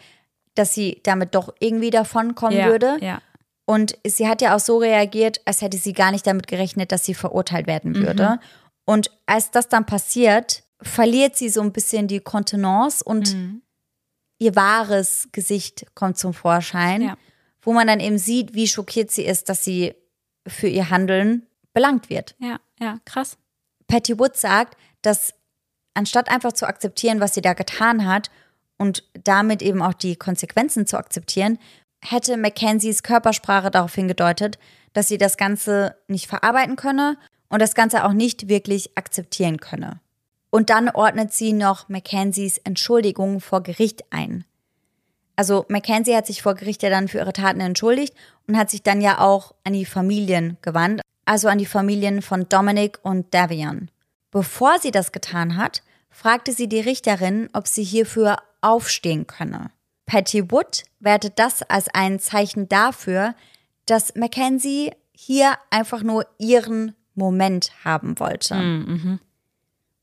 dass 0.56 0.74
sie 0.74 1.00
damit 1.04 1.34
doch 1.34 1.54
irgendwie 1.60 1.90
davonkommen 1.90 2.58
ja, 2.58 2.66
würde. 2.66 2.98
Ja. 3.00 3.22
Und 3.64 3.96
sie 4.04 4.26
hat 4.26 4.42
ja 4.42 4.56
auch 4.56 4.60
so 4.60 4.78
reagiert, 4.78 5.40
als 5.44 5.62
hätte 5.62 5.76
sie 5.76 5.92
gar 5.92 6.10
nicht 6.10 6.26
damit 6.26 6.48
gerechnet, 6.48 6.90
dass 6.90 7.04
sie 7.04 7.14
verurteilt 7.14 7.68
werden 7.68 7.94
würde. 7.94 8.30
Mhm. 8.30 8.38
Und 8.84 9.10
als 9.26 9.52
das 9.52 9.68
dann 9.68 9.86
passiert, 9.86 10.64
verliert 10.82 11.36
sie 11.36 11.48
so 11.48 11.60
ein 11.60 11.72
bisschen 11.72 12.08
die 12.08 12.18
Kontenance 12.18 13.04
und 13.04 13.34
mhm 13.34 13.62
ihr 14.42 14.56
wahres 14.56 15.28
Gesicht 15.30 15.86
kommt 15.94 16.18
zum 16.18 16.34
Vorschein, 16.34 17.02
ja. 17.02 17.16
wo 17.62 17.72
man 17.72 17.86
dann 17.86 18.00
eben 18.00 18.18
sieht, 18.18 18.54
wie 18.54 18.66
schockiert 18.66 19.10
sie 19.12 19.24
ist, 19.24 19.48
dass 19.48 19.62
sie 19.62 19.94
für 20.46 20.66
ihr 20.66 20.90
Handeln 20.90 21.46
belangt 21.72 22.10
wird. 22.10 22.34
Ja, 22.40 22.58
ja, 22.80 22.98
krass. 23.04 23.38
Patty 23.86 24.18
Wood 24.18 24.36
sagt, 24.36 24.76
dass 25.02 25.34
anstatt 25.94 26.28
einfach 26.28 26.52
zu 26.52 26.66
akzeptieren, 26.66 27.20
was 27.20 27.34
sie 27.34 27.40
da 27.40 27.52
getan 27.52 28.06
hat 28.06 28.30
und 28.78 29.04
damit 29.12 29.62
eben 29.62 29.80
auch 29.80 29.94
die 29.94 30.16
Konsequenzen 30.16 30.86
zu 30.88 30.98
akzeptieren, 30.98 31.58
hätte 32.04 32.36
Mackenzies 32.36 33.04
Körpersprache 33.04 33.70
darauf 33.70 33.94
hingedeutet, 33.94 34.58
dass 34.92 35.06
sie 35.06 35.18
das 35.18 35.36
Ganze 35.36 35.94
nicht 36.08 36.26
verarbeiten 36.26 36.74
könne 36.74 37.16
und 37.48 37.62
das 37.62 37.76
Ganze 37.76 38.04
auch 38.04 38.12
nicht 38.12 38.48
wirklich 38.48 38.98
akzeptieren 38.98 39.58
könne. 39.58 40.00
Und 40.54 40.68
dann 40.68 40.90
ordnet 40.90 41.32
sie 41.32 41.54
noch 41.54 41.88
Mackenzies 41.88 42.58
Entschuldigung 42.58 43.40
vor 43.40 43.62
Gericht 43.62 44.04
ein. 44.10 44.44
Also 45.34 45.64
Mackenzie 45.68 46.14
hat 46.14 46.26
sich 46.26 46.42
vor 46.42 46.54
Gericht 46.54 46.82
ja 46.82 46.90
dann 46.90 47.08
für 47.08 47.18
ihre 47.18 47.32
Taten 47.32 47.60
entschuldigt 47.60 48.14
und 48.46 48.58
hat 48.58 48.70
sich 48.70 48.82
dann 48.82 49.00
ja 49.00 49.18
auch 49.18 49.54
an 49.64 49.72
die 49.72 49.86
Familien 49.86 50.58
gewandt, 50.60 51.00
also 51.24 51.48
an 51.48 51.56
die 51.56 51.64
Familien 51.64 52.20
von 52.20 52.50
Dominic 52.50 52.98
und 53.02 53.32
Davion. 53.32 53.90
Bevor 54.30 54.78
sie 54.78 54.90
das 54.90 55.10
getan 55.10 55.56
hat, 55.56 55.82
fragte 56.10 56.52
sie 56.52 56.68
die 56.68 56.80
Richterin, 56.80 57.48
ob 57.54 57.66
sie 57.66 57.82
hierfür 57.82 58.36
aufstehen 58.60 59.26
könne. 59.26 59.70
Patty 60.04 60.50
Wood 60.50 60.84
wertet 61.00 61.38
das 61.38 61.62
als 61.62 61.88
ein 61.94 62.20
Zeichen 62.20 62.68
dafür, 62.68 63.34
dass 63.86 64.16
Mackenzie 64.16 64.92
hier 65.12 65.54
einfach 65.70 66.02
nur 66.02 66.26
ihren 66.38 66.94
Moment 67.14 67.72
haben 67.84 68.18
wollte. 68.20 68.54
Mm, 68.54 68.84
mhm. 68.86 69.20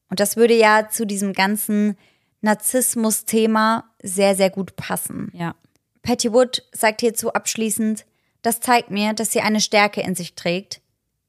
Und 0.09 0.19
das 0.19 0.35
würde 0.35 0.55
ja 0.55 0.89
zu 0.89 1.05
diesem 1.05 1.33
ganzen 1.33 1.97
Narzissmus-Thema 2.41 3.89
sehr, 4.01 4.35
sehr 4.35 4.49
gut 4.49 4.75
passen. 4.75 5.31
Ja. 5.33 5.55
Patty 6.01 6.31
Wood 6.33 6.63
sagt 6.71 7.01
hierzu 7.01 7.33
abschließend, 7.33 8.05
das 8.41 8.61
zeigt 8.61 8.89
mir, 8.89 9.13
dass 9.13 9.31
sie 9.31 9.41
eine 9.41 9.59
Stärke 9.59 10.01
in 10.01 10.15
sich 10.15 10.35
trägt, 10.35 10.81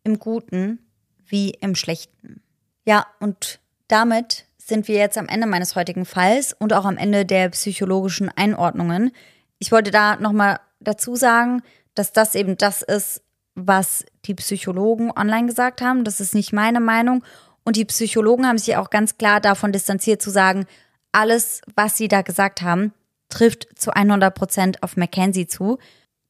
im 0.04 0.18
Guten 0.18 0.78
wie 1.26 1.50
im 1.50 1.74
Schlechten. 1.74 2.42
Ja, 2.84 3.06
und 3.18 3.60
damit 3.88 4.46
sind 4.58 4.88
wir 4.88 4.96
jetzt 4.96 5.18
am 5.18 5.28
Ende 5.28 5.46
meines 5.46 5.74
heutigen 5.74 6.04
Falls 6.04 6.52
und 6.52 6.72
auch 6.72 6.84
am 6.84 6.96
Ende 6.96 7.26
der 7.26 7.48
psychologischen 7.50 8.28
Einordnungen. 8.28 9.10
Ich 9.58 9.72
wollte 9.72 9.90
da 9.90 10.16
nochmal 10.16 10.60
dazu 10.78 11.16
sagen, 11.16 11.62
dass 11.94 12.12
das 12.12 12.34
eben 12.34 12.56
das 12.56 12.82
ist, 12.82 13.22
was 13.54 14.04
die 14.24 14.34
Psychologen 14.34 15.10
online 15.10 15.46
gesagt 15.46 15.82
haben. 15.82 16.04
Das 16.04 16.20
ist 16.20 16.34
nicht 16.34 16.52
meine 16.52 16.80
Meinung. 16.80 17.24
Und 17.64 17.76
die 17.76 17.84
Psychologen 17.84 18.46
haben 18.46 18.58
sich 18.58 18.76
auch 18.76 18.90
ganz 18.90 19.18
klar 19.18 19.40
davon 19.40 19.72
distanziert 19.72 20.22
zu 20.22 20.30
sagen, 20.30 20.66
alles, 21.12 21.60
was 21.74 21.96
sie 21.96 22.08
da 22.08 22.22
gesagt 22.22 22.62
haben, 22.62 22.92
trifft 23.28 23.68
zu 23.76 23.92
100 23.92 24.34
Prozent 24.34 24.82
auf 24.82 24.96
Mackenzie 24.96 25.46
zu. 25.46 25.78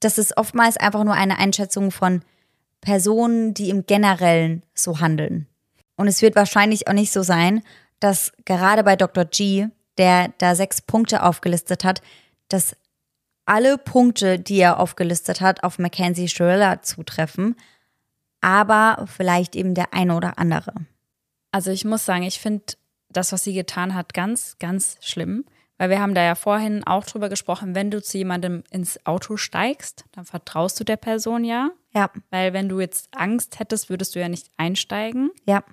Das 0.01 0.19
ist 0.19 0.37
oftmals 0.37 0.77
einfach 0.77 1.05
nur 1.05 1.15
eine 1.15 1.39
Einschätzung 1.39 1.91
von 1.91 2.23
Personen, 2.81 3.55
die 3.55 3.71
im 3.71 3.87
Generellen 3.87 4.63
so 4.75 5.01
handeln. 5.01 5.47
Und 5.97 6.09
es 6.09 6.23
wird 6.23 6.37
wahrscheinlich 6.37 6.89
auch 6.89 6.95
nicht 6.95 7.13
so 7.13 7.23
sein, 7.23 7.63
dass 8.01 8.33
gerade 8.47 8.83
bei 8.83 8.97
Dr. 8.97 9.27
G, 9.27 9.69
der 9.99 10.33
da 10.39 10.55
sechs 10.55 10.81
Punkte 10.81 11.23
aufgelistet 11.23 11.85
hat, 11.85 12.01
dass 12.49 12.75
alle 13.45 13.77
Punkte, 13.77 14.39
die 14.39 14.59
er 14.59 14.81
aufgelistet 14.81 15.41
hat, 15.41 15.63
auf 15.63 15.79
Mackenzie 15.79 16.29
Schirella 16.29 16.83
zutreffen, 16.83 17.57
aber 18.41 19.05
vielleicht 19.07 19.57
eben 19.57 19.75
der 19.75 19.93
eine 19.93 20.17
oder 20.17 20.39
andere. 20.39 20.73
Also 21.51 21.71
ich 21.71 21.85
muss 21.85 22.05
sagen, 22.05 22.23
ich 22.23 22.39
finde 22.39 22.75
das, 23.09 23.33
was 23.33 23.45
sie 23.45 23.55
getan 23.55 23.95
hat, 23.95 24.15
ganz, 24.15 24.57
ganz 24.59 24.97
schlimm. 25.01 25.45
Weil 25.79 25.89
wir 25.89 26.01
haben 26.01 26.15
da 26.15 26.23
ja 26.23 26.35
vorhin 26.35 26.87
auch 26.87 27.07
drüber 27.07 27.31
gesprochen, 27.31 27.75
wenn 27.75 27.91
du 27.91 28.03
zu 28.03 28.19
jemandem 28.19 28.65
ins 28.71 29.05
Auto 29.07 29.39
steigst, 29.39 30.05
dann 30.13 30.27
vertraust 30.27 30.79
du 30.79 30.85
der 30.85 30.99
Person 30.99 31.43
ja. 31.43 31.71
Ja. 31.95 32.11
Weil 32.29 32.53
wenn 32.53 32.69
du 32.69 32.81
jetzt 32.81 33.09
Angst 33.17 33.59
hättest, 33.59 33.89
würdest 33.89 34.15
du 34.15 34.21
ja 34.21 34.29
nicht 34.29 34.51
einsteigen. 34.59 35.31
Ja. 35.47 35.65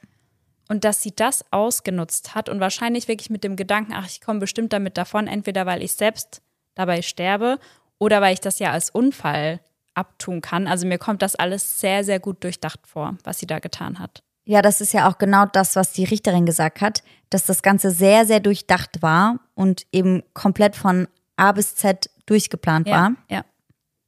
Und 0.69 0.85
dass 0.85 1.01
sie 1.01 1.13
das 1.13 1.45
ausgenutzt 1.51 2.35
hat 2.35 2.47
und 2.47 2.61
wahrscheinlich 2.61 3.09
wirklich 3.09 3.29
mit 3.29 3.43
dem 3.43 3.57
Gedanken, 3.57 3.93
ach, 3.93 4.07
ich 4.07 4.21
komme 4.21 4.39
bestimmt 4.39 4.71
damit 4.71 4.97
davon, 4.97 5.27
entweder 5.27 5.65
weil 5.65 5.83
ich 5.83 5.93
selbst 5.93 6.41
dabei 6.73 7.01
sterbe 7.01 7.59
oder 7.99 8.21
weil 8.21 8.33
ich 8.33 8.41
das 8.41 8.59
ja 8.59 8.71
als 8.71 8.89
Unfall 8.89 9.59
abtun 9.93 10.39
kann. 10.39 10.67
Also 10.67 10.87
mir 10.87 10.99
kommt 10.99 11.21
das 11.21 11.35
alles 11.35 11.81
sehr, 11.81 12.05
sehr 12.05 12.21
gut 12.21 12.45
durchdacht 12.45 12.79
vor, 12.85 13.17
was 13.25 13.39
sie 13.39 13.47
da 13.47 13.59
getan 13.59 13.99
hat. 13.99 14.23
Ja, 14.47 14.61
das 14.61 14.79
ist 14.79 14.93
ja 14.93 15.09
auch 15.09 15.17
genau 15.17 15.45
das, 15.45 15.75
was 15.75 15.91
die 15.91 16.05
Richterin 16.05 16.45
gesagt 16.45 16.79
hat, 16.79 17.03
dass 17.29 17.45
das 17.45 17.61
Ganze 17.61 17.91
sehr, 17.91 18.25
sehr 18.25 18.39
durchdacht 18.39 19.01
war 19.01 19.39
und 19.55 19.85
eben 19.91 20.23
komplett 20.33 20.77
von 20.77 21.07
A 21.35 21.51
bis 21.51 21.75
Z 21.75 22.09
durchgeplant 22.25 22.87
Ja, 22.87 22.95
war. 22.95 23.11
ja. 23.29 23.43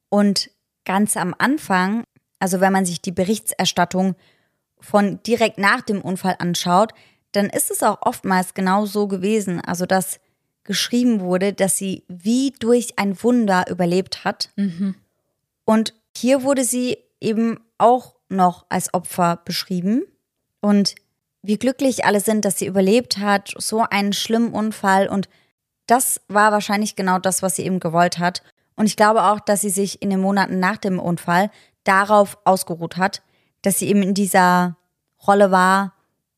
Und 0.08 0.50
ganz 0.86 1.16
am 1.18 1.34
Anfang, 1.38 2.04
also 2.38 2.60
wenn 2.60 2.72
man 2.72 2.86
sich 2.86 3.02
die 3.02 3.12
Berichterstattung 3.12 4.16
von 4.80 5.22
direkt 5.24 5.58
nach 5.58 5.82
dem 5.82 6.00
Unfall 6.00 6.36
anschaut, 6.38 6.92
dann 7.32 7.46
ist 7.50 7.70
es 7.70 7.82
auch 7.82 7.98
oftmals 8.00 8.54
genau 8.54 8.86
so 8.86 9.06
gewesen. 9.08 9.60
Also 9.60 9.84
dass 9.84 10.20
geschrieben 10.64 11.20
wurde, 11.20 11.52
dass 11.52 11.76
sie 11.76 12.04
wie 12.08 12.52
durch 12.58 12.98
ein 12.98 13.22
Wunder 13.22 13.64
überlebt 13.68 14.24
hat. 14.24 14.50
Und 15.64 15.94
hier 16.16 16.42
wurde 16.42 16.64
sie 16.64 16.96
eben 17.20 17.60
auch 17.76 18.14
noch 18.28 18.66
als 18.68 18.94
Opfer 18.94 19.40
beschrieben. 19.44 20.04
Und 20.60 20.94
wie 21.42 21.58
glücklich 21.58 22.04
alle 22.04 22.20
sind, 22.20 22.44
dass 22.44 22.58
sie 22.58 22.66
überlebt 22.66 23.18
hat, 23.18 23.52
so 23.56 23.84
einen 23.88 24.12
schlimmen 24.12 24.52
Unfall. 24.52 25.08
Und 25.08 25.28
das 25.86 26.20
war 26.28 26.52
wahrscheinlich 26.52 26.96
genau 26.96 27.18
das, 27.18 27.42
was 27.42 27.56
sie 27.56 27.64
eben 27.64 27.80
gewollt 27.80 28.18
hat. 28.18 28.42
Und 28.76 28.86
ich 28.86 28.96
glaube 28.96 29.24
auch, 29.24 29.40
dass 29.40 29.62
sie 29.62 29.70
sich 29.70 30.02
in 30.02 30.10
den 30.10 30.20
Monaten 30.20 30.60
nach 30.60 30.76
dem 30.76 30.98
Unfall 30.98 31.50
darauf 31.84 32.38
ausgeruht 32.44 32.96
hat, 32.96 33.22
dass 33.62 33.78
sie 33.78 33.88
eben 33.88 34.02
in 34.02 34.14
dieser 34.14 34.76
Rolle 35.26 35.50
war, 35.50 35.94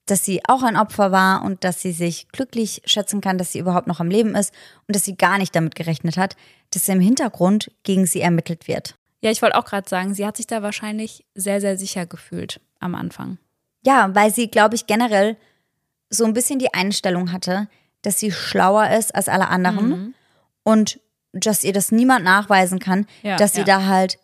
dass 0.07 0.25
sie 0.25 0.43
auch 0.49 0.63
ein 0.63 0.77
Opfer 0.77 1.13
war 1.13 1.45
und 1.45 1.65
dass 1.65 1.81
sie 1.81 1.93
sich 1.93 2.29
glücklich 2.29 2.83
schätzen 2.85 3.21
kann, 3.21 3.39
dass 3.39 3.53
sie 3.53 3.61
überhaupt 3.61 3.87
noch 3.87 4.01
am 4.01 4.11
Leben 4.11 4.35
ist 4.35 4.53
und 4.89 4.97
dass 4.97 5.05
sie 5.05 5.17
gar 5.17 5.39
nicht 5.39 5.55
damit 5.55 5.75
gerechnet 5.75 6.17
hat, 6.17 6.37
dass 6.71 6.89
im 6.89 7.01
Hintergrund 7.01 7.71
gegen 7.85 8.07
sie 8.07 8.21
ermittelt 8.21 8.67
wird. 8.67 8.97
Ja, 9.21 9.31
ich 9.31 9.41
wollte 9.43 9.57
auch 9.57 9.65
gerade 9.65 9.89
sagen, 9.89 10.15
sie 10.15 10.27
hat 10.27 10.37
sich 10.37 10.49
da 10.49 10.63
wahrscheinlich 10.63 11.25
sehr, 11.35 11.61
sehr 11.61 11.79
sicher 11.79 12.07
gefühlt 12.07 12.61
am 12.81 12.97
Anfang. 12.97 13.39
Ja, 13.85 14.15
weil 14.15 14.33
sie, 14.33 14.49
glaube 14.49 14.75
ich, 14.75 14.87
generell 14.87 15.37
so 16.11 16.25
ein 16.25 16.35
bisschen 16.35 16.59
die 16.59 16.73
Einstellung 16.73 17.33
hatte, 17.33 17.69
dass 18.03 18.19
sie 18.19 18.33
schlauer 18.33 18.91
ist 18.91 19.15
als 19.15 19.29
alle 19.29 19.49
anderen 19.49 20.15
und 20.63 21.01
dass 21.33 21.65
ihr 21.65 21.73
das 21.73 21.91
niemand 21.91 22.25
nachweisen 22.25 22.79
kann, 22.79 23.07
Ja, 23.23 23.37
dass 23.37 23.55
sie 23.55 23.61
ja. 23.61 23.65
da 23.65 23.87
halt 23.87 24.19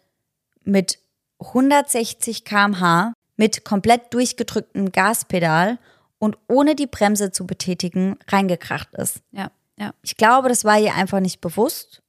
mit 0.64 0.98
160 1.40 2.44
km/h 2.44 3.14
mit 3.36 3.64
komplett 3.64 4.12
durchgedrücktem 4.12 4.92
Gaspedal 4.92 5.78
und 6.18 6.36
ohne 6.48 6.74
die 6.74 6.88
Bremse 6.88 7.30
zu 7.30 7.46
betätigen 7.46 8.18
reingekracht 8.26 8.92
ist. 8.94 9.22
Ja, 9.30 9.50
ja. 9.78 9.92
Ich 10.02 10.16
glaube, 10.16 10.48
das 10.48 10.64
war 10.64 10.78
ihr 10.78 10.94
einfach 10.94 11.20
nicht 11.20 11.40
bewusst. 11.40 12.02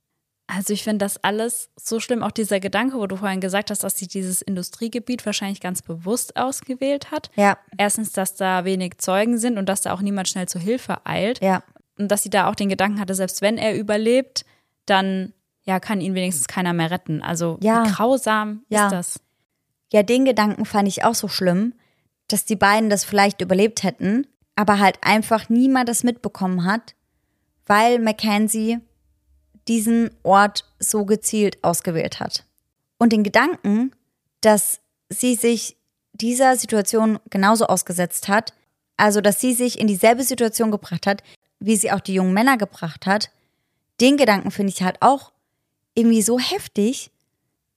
Also 0.52 0.74
ich 0.74 0.84
finde 0.84 1.06
das 1.06 1.24
alles 1.24 1.70
so 1.76 2.00
schlimm, 2.00 2.24
auch 2.24 2.32
dieser 2.32 2.60
Gedanke, 2.60 2.97
wo 2.97 3.06
du 3.06 3.18
vorhin 3.18 3.39
gesagt 3.39 3.70
hast, 3.70 3.84
dass 3.84 3.97
sie 3.97 4.08
dieses 4.08 4.41
Industriegebiet 4.41 5.24
wahrscheinlich 5.26 5.62
ganz 5.62 5.84
bewusst 5.84 6.36
ausgewählt 6.38 7.12
hat. 7.12 7.30
Ja, 7.36 7.58
Erstens, 7.78 8.14
dass 8.14 8.34
da 8.36 8.66
wenig 8.66 8.97
Zeugen 8.97 9.38
sind 9.38 9.60
und 9.60 9.70
dass 9.70 9.82
da 9.82 9.93
auch 9.93 10.02
niemand 10.02 10.28
schnell 10.28 10.47
zur 10.47 10.62
Hilfe 10.62 11.06
eilt. 11.06 11.39
ja, 11.43 11.62
Und 12.00 12.08
dass 12.10 12.24
sie 12.24 12.32
da 12.32 12.50
auch 12.50 12.56
den 12.56 12.70
Gedanken 12.70 13.00
hatte, 13.00 13.14
selbst 13.14 13.41
wenn 13.43 13.58
er 13.60 13.76
überlebt, 13.78 14.43
dann 14.88 15.34
ja, 15.66 15.80
kann 15.80 16.02
ihn 16.02 16.16
wenigstens 16.16 16.47
keiner 16.47 16.74
mehr 16.74 16.89
retten. 16.89 17.22
Also 17.22 17.60
Ja. 17.62 17.86
wie 17.86 17.91
grausam 17.91 18.64
Ja. 18.70 18.86
ist 18.88 18.91
das? 18.91 19.20
Ja, 19.93 20.02
den 20.02 20.26
Gedanken 20.26 20.66
fand 20.66 20.88
ich 20.88 21.04
auch 21.04 21.14
so 21.16 21.28
schlimm, 21.28 21.74
dass 22.28 22.45
die 22.45 22.56
beiden 22.56 22.89
das 22.89 23.04
vielleicht 23.06 23.41
überlebt 23.41 23.84
hätten, 23.84 24.26
aber 24.56 24.80
halt 24.80 24.97
einfach 25.04 25.47
niemand 25.50 25.89
das 25.89 26.04
mitbekommen 26.04 26.64
hat, 26.66 26.95
weil 27.68 28.00
Mackenzie 28.00 28.80
diesen 29.70 30.11
Ort 30.24 30.65
so 30.80 31.05
gezielt 31.05 31.63
ausgewählt 31.63 32.20
hat. 32.20 32.43
Und 32.97 33.13
den 33.13 33.24
Gedanken, 33.24 33.91
dass 34.41 34.82
sie 35.09 35.36
sich 35.36 35.78
dieser 36.11 36.57
Situation 36.57 37.20
genauso 37.30 37.67
ausgesetzt 37.67 38.28
hat, 38.28 38.53
also 38.97 39.22
dass 39.22 39.39
sie 39.39 39.53
sich 39.53 39.80
in 39.80 39.88
dieselbe 39.88 40.24
Situation 40.24 40.72
gebracht 40.72 41.07
hat, 41.07 41.24
wie 41.59 41.78
sie 41.78 41.91
auch 41.91 42.01
die 42.01 42.15
jungen 42.15 42.34
Männer 42.34 42.57
gebracht 42.57 43.05
hat, 43.05 43.30
den 44.01 44.17
Gedanken 44.17 44.51
finde 44.51 44.74
ich 44.74 44.84
halt 44.84 45.01
auch 45.01 45.32
irgendwie 45.93 46.22
so 46.22 46.39
heftig, 46.39 47.11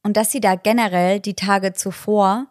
und 0.02 0.16
dass 0.16 0.32
sie 0.32 0.40
da 0.40 0.56
generell 0.56 1.20
die 1.20 1.34
Tage 1.34 1.72
zuvor 1.72 2.46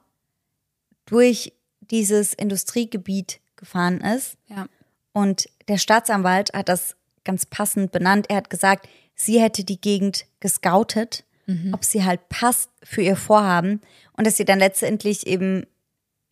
durch 1.05 1.53
dieses 1.81 2.33
Industriegebiet 2.33 3.39
gefahren 3.57 3.99
ist. 4.01 4.37
Ja. 4.47 4.67
Und 5.13 5.49
der 5.67 5.77
Staatsanwalt 5.77 6.53
hat 6.53 6.69
das 6.69 6.95
ganz 7.23 7.45
passend 7.45 7.91
benannt. 7.91 8.27
Er 8.29 8.37
hat 8.37 8.49
gesagt, 8.49 8.87
sie 9.15 9.39
hätte 9.39 9.63
die 9.63 9.79
Gegend 9.79 10.25
gescoutet, 10.39 11.25
ob 11.73 11.83
sie 11.83 12.05
halt 12.05 12.29
passt 12.29 12.69
für 12.81 13.01
ihr 13.01 13.17
Vorhaben. 13.17 13.81
Und 14.13 14.25
dass 14.25 14.37
sie 14.37 14.45
dann 14.45 14.59
letztendlich 14.59 15.27
eben 15.27 15.65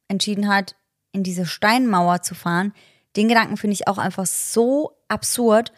entschieden 0.07 0.47
hat, 0.47 0.75
in 1.11 1.23
diese 1.23 1.45
Steinmauer 1.45 2.21
zu 2.21 2.35
fahren. 2.35 2.73
Den 3.15 3.27
Gedanken 3.27 3.57
finde 3.57 3.73
ich 3.73 3.87
auch 3.87 3.97
einfach 3.97 4.25
so 4.25 4.95
absurd 5.07 5.73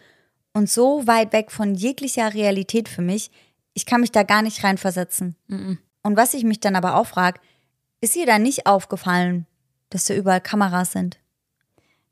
und 0.52 0.70
so 0.70 1.06
weit 1.06 1.32
weg 1.32 1.50
von 1.50 1.74
jeglicher 1.74 2.34
Realität 2.34 2.88
für 2.88 3.02
mich. 3.02 3.30
Ich 3.74 3.86
kann 3.86 4.00
mich 4.00 4.12
da 4.12 4.22
gar 4.22 4.42
nicht 4.42 4.62
reinversetzen. 4.62 5.36
Und 6.02 6.16
was 6.16 6.34
ich 6.34 6.44
mich 6.44 6.60
dann 6.60 6.76
aber 6.76 6.96
auch 6.96 7.06
frage, 7.06 7.40
ist 8.00 8.14
ihr 8.16 8.26
da 8.26 8.38
nicht 8.38 8.66
aufgefallen, 8.66 9.46
dass 9.90 10.04
da 10.04 10.14
überall 10.14 10.40
Kameras 10.40 10.92
sind? 10.92 11.18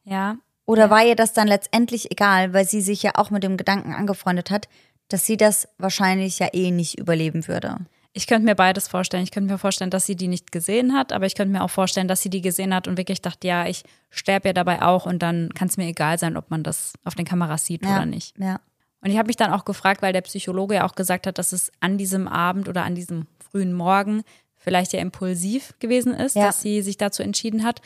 Ja. 0.05 0.39
Oder 0.71 0.89
war 0.89 1.05
ihr 1.05 1.17
das 1.17 1.33
dann 1.33 1.49
letztendlich 1.49 2.13
egal, 2.13 2.55
weil 2.55 2.65
sie 2.65 2.81
sich 2.81 3.03
ja 3.03 3.11
auch 3.17 3.31
mit 3.31 3.43
dem 3.43 3.57
Gedanken 3.57 3.93
angefreundet 3.93 4.53
hat, 4.53 4.69
dass 5.09 5.27
sie 5.27 5.37
das 5.37 5.67
wahrscheinlich 5.79 6.39
ja 6.39 6.47
eh 6.53 6.71
nicht 6.71 6.97
überleben 6.97 7.49
würde? 7.49 7.79
Ich 8.13 8.29
könnte 8.29 8.45
mir 8.45 8.55
beides 8.55 8.87
vorstellen. 8.87 9.25
Ich 9.25 9.33
könnte 9.33 9.53
mir 9.53 9.59
vorstellen, 9.59 9.91
dass 9.91 10.07
sie 10.07 10.15
die 10.15 10.29
nicht 10.29 10.53
gesehen 10.53 10.95
hat, 10.95 11.13
aber 11.13 11.27
ich 11.27 11.35
könnte 11.35 11.51
mir 11.51 11.65
auch 11.65 11.71
vorstellen, 11.71 12.07
dass 12.07 12.23
sie 12.23 12.31
die 12.31 12.41
gesehen 12.41 12.73
hat 12.73 12.87
und 12.87 12.99
wirklich 12.99 13.21
dachte, 13.21 13.49
ja, 13.49 13.67
ich 13.67 13.83
sterbe 14.11 14.51
ja 14.51 14.53
dabei 14.53 14.81
auch 14.83 15.07
und 15.07 15.25
dann 15.25 15.49
kann 15.55 15.67
es 15.67 15.77
mir 15.77 15.87
egal 15.87 16.21
sein, 16.21 16.37
ob 16.37 16.53
man 16.53 16.63
das 16.63 16.93
auf 17.03 17.17
den 17.17 17.25
Kameras 17.25 17.67
sieht 17.67 17.85
Ja, 17.85 17.97
oder 17.97 18.07
nicht. 18.07 18.39
Ja. 18.39 18.61
Und 19.01 19.11
ich 19.11 19.19
habe 19.19 19.27
mich 19.27 19.37
dann 19.37 19.53
auch 19.53 19.65
gefragt, 19.65 20.03
weil 20.03 20.13
der 20.13 20.21
Psychologe 20.21 20.77
ja 20.77 20.87
auch 20.87 20.95
gesagt 20.95 21.27
hat, 21.27 21.39
dass 21.39 21.51
es 21.51 21.73
an 21.81 21.99
diesem 21.99 22.29
Abend 22.29 22.69
oder 22.69 22.85
an 22.85 22.95
diesem 22.95 23.27
frühen 23.51 23.73
Morgen 23.73 24.23
vielleicht 24.57 24.93
ja 24.93 25.01
impulsiv 25.01 25.75
gewesen 25.81 26.15
ist, 26.15 26.37
Ja. 26.37 26.47
dass 26.47 26.63
sie 26.63 26.83
sich 26.83 26.97
dazu 26.97 27.25
entschieden 27.25 27.65
hat. 27.65 27.81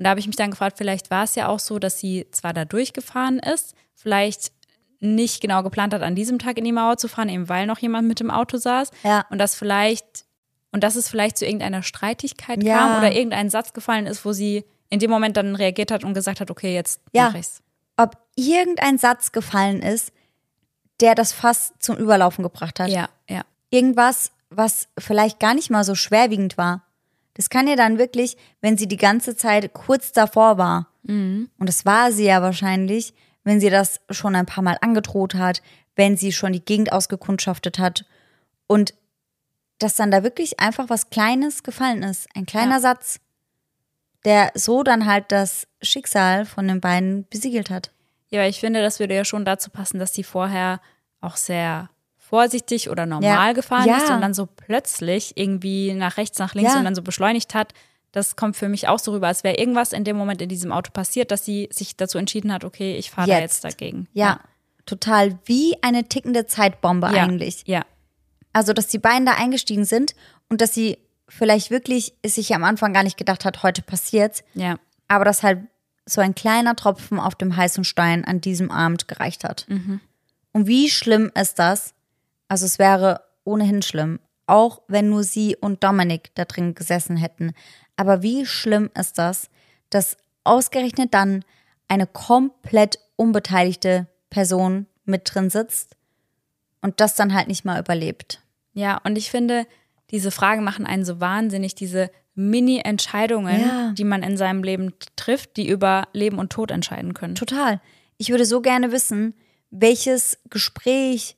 Und 0.00 0.04
da 0.04 0.10
habe 0.10 0.20
ich 0.20 0.26
mich 0.26 0.36
dann 0.36 0.50
gefragt, 0.50 0.78
vielleicht 0.78 1.10
war 1.10 1.24
es 1.24 1.34
ja 1.34 1.48
auch 1.48 1.58
so, 1.58 1.78
dass 1.78 2.00
sie 2.00 2.26
zwar 2.30 2.54
da 2.54 2.64
durchgefahren 2.64 3.38
ist, 3.38 3.74
vielleicht 3.94 4.50
nicht 4.98 5.42
genau 5.42 5.62
geplant 5.62 5.92
hat, 5.92 6.00
an 6.00 6.14
diesem 6.14 6.38
Tag 6.38 6.56
in 6.56 6.64
die 6.64 6.72
Mauer 6.72 6.96
zu 6.96 7.06
fahren, 7.06 7.28
eben 7.28 7.50
weil 7.50 7.66
noch 7.66 7.78
jemand 7.80 8.08
mit 8.08 8.18
dem 8.18 8.30
Auto 8.30 8.56
saß. 8.56 8.92
Ja. 9.02 9.26
Und 9.28 9.36
dass 9.36 9.54
vielleicht, 9.54 10.24
und 10.72 10.82
dass 10.84 10.96
es 10.96 11.10
vielleicht 11.10 11.36
zu 11.36 11.44
irgendeiner 11.44 11.82
Streitigkeit 11.82 12.62
Ja. 12.62 12.78
kam 12.78 12.96
oder 12.96 13.12
irgendein 13.12 13.50
Satz 13.50 13.74
gefallen 13.74 14.06
ist, 14.06 14.24
wo 14.24 14.32
sie 14.32 14.64
in 14.88 15.00
dem 15.00 15.10
Moment 15.10 15.36
dann 15.36 15.54
reagiert 15.54 15.90
hat 15.90 16.02
und 16.02 16.14
gesagt 16.14 16.40
hat, 16.40 16.50
okay, 16.50 16.72
jetzt 16.74 17.02
Ja. 17.12 17.24
mache 17.26 17.36
ich's. 17.40 17.60
Ob 17.98 18.16
irgendein 18.36 18.96
Satz 18.96 19.32
gefallen 19.32 19.82
ist, 19.82 20.12
der 21.00 21.14
das 21.14 21.34
fast 21.34 21.74
zum 21.82 21.98
Überlaufen 21.98 22.42
gebracht 22.42 22.80
hat. 22.80 22.88
Ja, 22.88 23.10
ja. 23.28 23.42
irgendwas, 23.68 24.32
was 24.48 24.88
vielleicht 24.98 25.40
gar 25.40 25.52
nicht 25.52 25.68
mal 25.68 25.84
so 25.84 25.94
schwerwiegend 25.94 26.56
war. 26.56 26.86
Das 27.40 27.48
kann 27.48 27.66
ja 27.66 27.74
dann 27.74 27.96
wirklich, 27.96 28.36
wenn 28.60 28.76
sie 28.76 28.86
die 28.86 28.98
ganze 28.98 29.34
Zeit 29.34 29.72
kurz 29.72 30.12
davor 30.12 30.58
war, 30.58 30.88
und 31.04 31.48
das 31.58 31.86
war 31.86 32.12
sie 32.12 32.26
ja 32.26 32.42
wahrscheinlich, 32.42 33.14
wenn 33.44 33.60
sie 33.60 33.70
das 33.70 34.02
schon 34.10 34.36
ein 34.36 34.44
paar 34.44 34.62
Mal 34.62 34.76
angedroht 34.82 35.34
hat, 35.34 35.62
wenn 35.96 36.18
sie 36.18 36.32
schon 36.32 36.52
die 36.52 36.62
Gegend 36.62 36.92
ausgekundschaftet 36.92 37.78
hat 37.78 38.04
und 38.66 38.92
dass 39.78 39.94
dann 39.94 40.10
da 40.10 40.22
wirklich 40.22 40.60
einfach 40.60 40.90
was 40.90 41.08
Kleines 41.08 41.62
gefallen 41.62 42.02
ist. 42.02 42.28
Ein 42.34 42.44
kleiner 42.44 42.74
Ja. 42.74 42.80
Satz, 42.80 43.20
der 44.26 44.52
so 44.54 44.82
dann 44.82 45.06
halt 45.06 45.32
das 45.32 45.66
Schicksal 45.80 46.44
von 46.44 46.68
den 46.68 46.82
beiden 46.82 47.26
besiegelt 47.30 47.70
hat. 47.70 47.90
Ja, 48.28 48.44
ich 48.46 48.60
finde, 48.60 48.82
das 48.82 49.00
würde 49.00 49.14
ja 49.14 49.24
schon 49.24 49.46
dazu 49.46 49.70
passen, 49.70 49.98
dass 49.98 50.12
sie 50.12 50.24
vorher 50.24 50.82
auch 51.22 51.38
sehr 51.38 51.88
vorsichtig 52.30 52.88
oder 52.88 53.04
normal 53.06 53.48
Ja. 53.48 53.52
gefahren 53.52 53.86
Ja. 53.88 53.98
ist 53.98 54.10
und 54.10 54.20
dann 54.22 54.32
so 54.34 54.46
plötzlich 54.46 55.36
irgendwie 55.36 55.92
nach 55.94 56.16
rechts, 56.16 56.38
nach 56.38 56.54
links 56.54 56.72
Ja. 56.72 56.78
und 56.78 56.84
dann 56.84 56.94
so 56.94 57.02
beschleunigt 57.02 57.54
hat. 57.54 57.72
Das 58.12 58.34
kommt 58.36 58.56
für 58.56 58.68
mich 58.68 58.88
auch 58.88 58.98
so 58.98 59.12
rüber, 59.12 59.26
als 59.26 59.44
wäre 59.44 59.56
irgendwas 59.58 59.92
in 59.92 60.04
dem 60.04 60.16
Moment 60.16 60.40
in 60.40 60.48
diesem 60.48 60.72
Auto 60.72 60.90
passiert, 60.92 61.30
dass 61.30 61.44
sie 61.44 61.68
sich 61.72 61.96
dazu 61.96 62.18
entschieden 62.18 62.52
hat, 62.52 62.64
okay, 62.64 62.96
ich 62.96 63.10
fahre 63.10 63.28
da 63.28 63.38
Jetzt. 63.38 63.62
jetzt 63.62 63.64
dagegen. 63.64 64.08
Ja, 64.14 64.40
total 64.86 65.38
wie 65.44 65.76
eine 65.82 66.04
tickende 66.08 66.46
Zeitbombe 66.46 67.06
eigentlich. 67.08 67.62
Ja, 67.66 67.82
Also, 68.52 68.72
dass 68.72 68.88
die 68.88 68.98
beiden 68.98 69.26
da 69.26 69.32
eingestiegen 69.34 69.84
sind 69.84 70.14
und 70.48 70.60
dass 70.60 70.72
sie 70.74 70.98
vielleicht 71.28 71.70
wirklich 71.70 72.14
sich 72.26 72.52
am 72.54 72.64
Anfang 72.64 72.92
gar 72.92 73.04
nicht 73.04 73.16
gedacht 73.16 73.44
hat, 73.44 73.62
heute 73.62 73.82
passiert's, 73.82 74.42
ja, 74.54 74.76
aber 75.06 75.24
dass 75.24 75.42
halt 75.44 75.60
so 76.06 76.20
ein 76.20 76.34
kleiner 76.34 76.74
Tropfen 76.74 77.20
auf 77.20 77.36
dem 77.36 77.54
heißen 77.56 77.84
Stein 77.84 78.24
an 78.24 78.40
diesem 78.40 78.72
Abend 78.72 79.06
gereicht 79.06 79.44
hat. 79.44 79.66
Und 80.52 80.66
wie 80.66 80.90
schlimm 80.90 81.30
ist 81.40 81.60
das? 81.60 81.94
Also, 82.50 82.66
es 82.66 82.80
wäre 82.80 83.22
ohnehin 83.44 83.80
schlimm, 83.80 84.18
auch 84.46 84.82
wenn 84.88 85.08
nur 85.08 85.22
sie 85.22 85.54
und 85.56 85.84
Dominik 85.84 86.34
da 86.34 86.44
drin 86.44 86.74
gesessen 86.74 87.16
hätten. 87.16 87.52
Aber 87.94 88.22
wie 88.22 88.44
schlimm 88.44 88.90
ist 88.98 89.18
das, 89.18 89.48
dass 89.88 90.16
ausgerechnet 90.42 91.14
dann 91.14 91.44
eine 91.86 92.08
komplett 92.08 92.98
unbeteiligte 93.14 94.08
Person 94.30 94.86
mit 95.04 95.32
drin 95.32 95.48
sitzt 95.48 95.96
und 96.82 97.00
das 97.00 97.14
dann 97.14 97.34
halt 97.34 97.46
nicht 97.46 97.64
mal 97.64 97.78
überlebt. 97.80 98.42
Ja, 98.72 98.98
und 99.04 99.16
ich 99.16 99.30
finde, 99.30 99.64
diese 100.10 100.32
Fragen 100.32 100.64
machen 100.64 100.86
einen 100.86 101.04
so 101.04 101.20
wahnsinnig, 101.20 101.76
diese 101.76 102.10
Mini-Entscheidungen, 102.34 103.60
Ja. 103.60 103.92
die 103.92 104.04
man 104.04 104.24
in 104.24 104.36
seinem 104.36 104.64
Leben 104.64 104.92
trifft, 105.14 105.56
die 105.56 105.68
über 105.68 106.08
Leben 106.12 106.38
und 106.38 106.50
Tod 106.50 106.72
entscheiden 106.72 107.14
können. 107.14 107.34
Total. 107.36 107.80
Ich 108.16 108.30
würde 108.30 108.44
so 108.44 108.60
gerne 108.60 108.90
wissen, 108.90 109.34
welches 109.70 110.38
Gespräch 110.48 111.36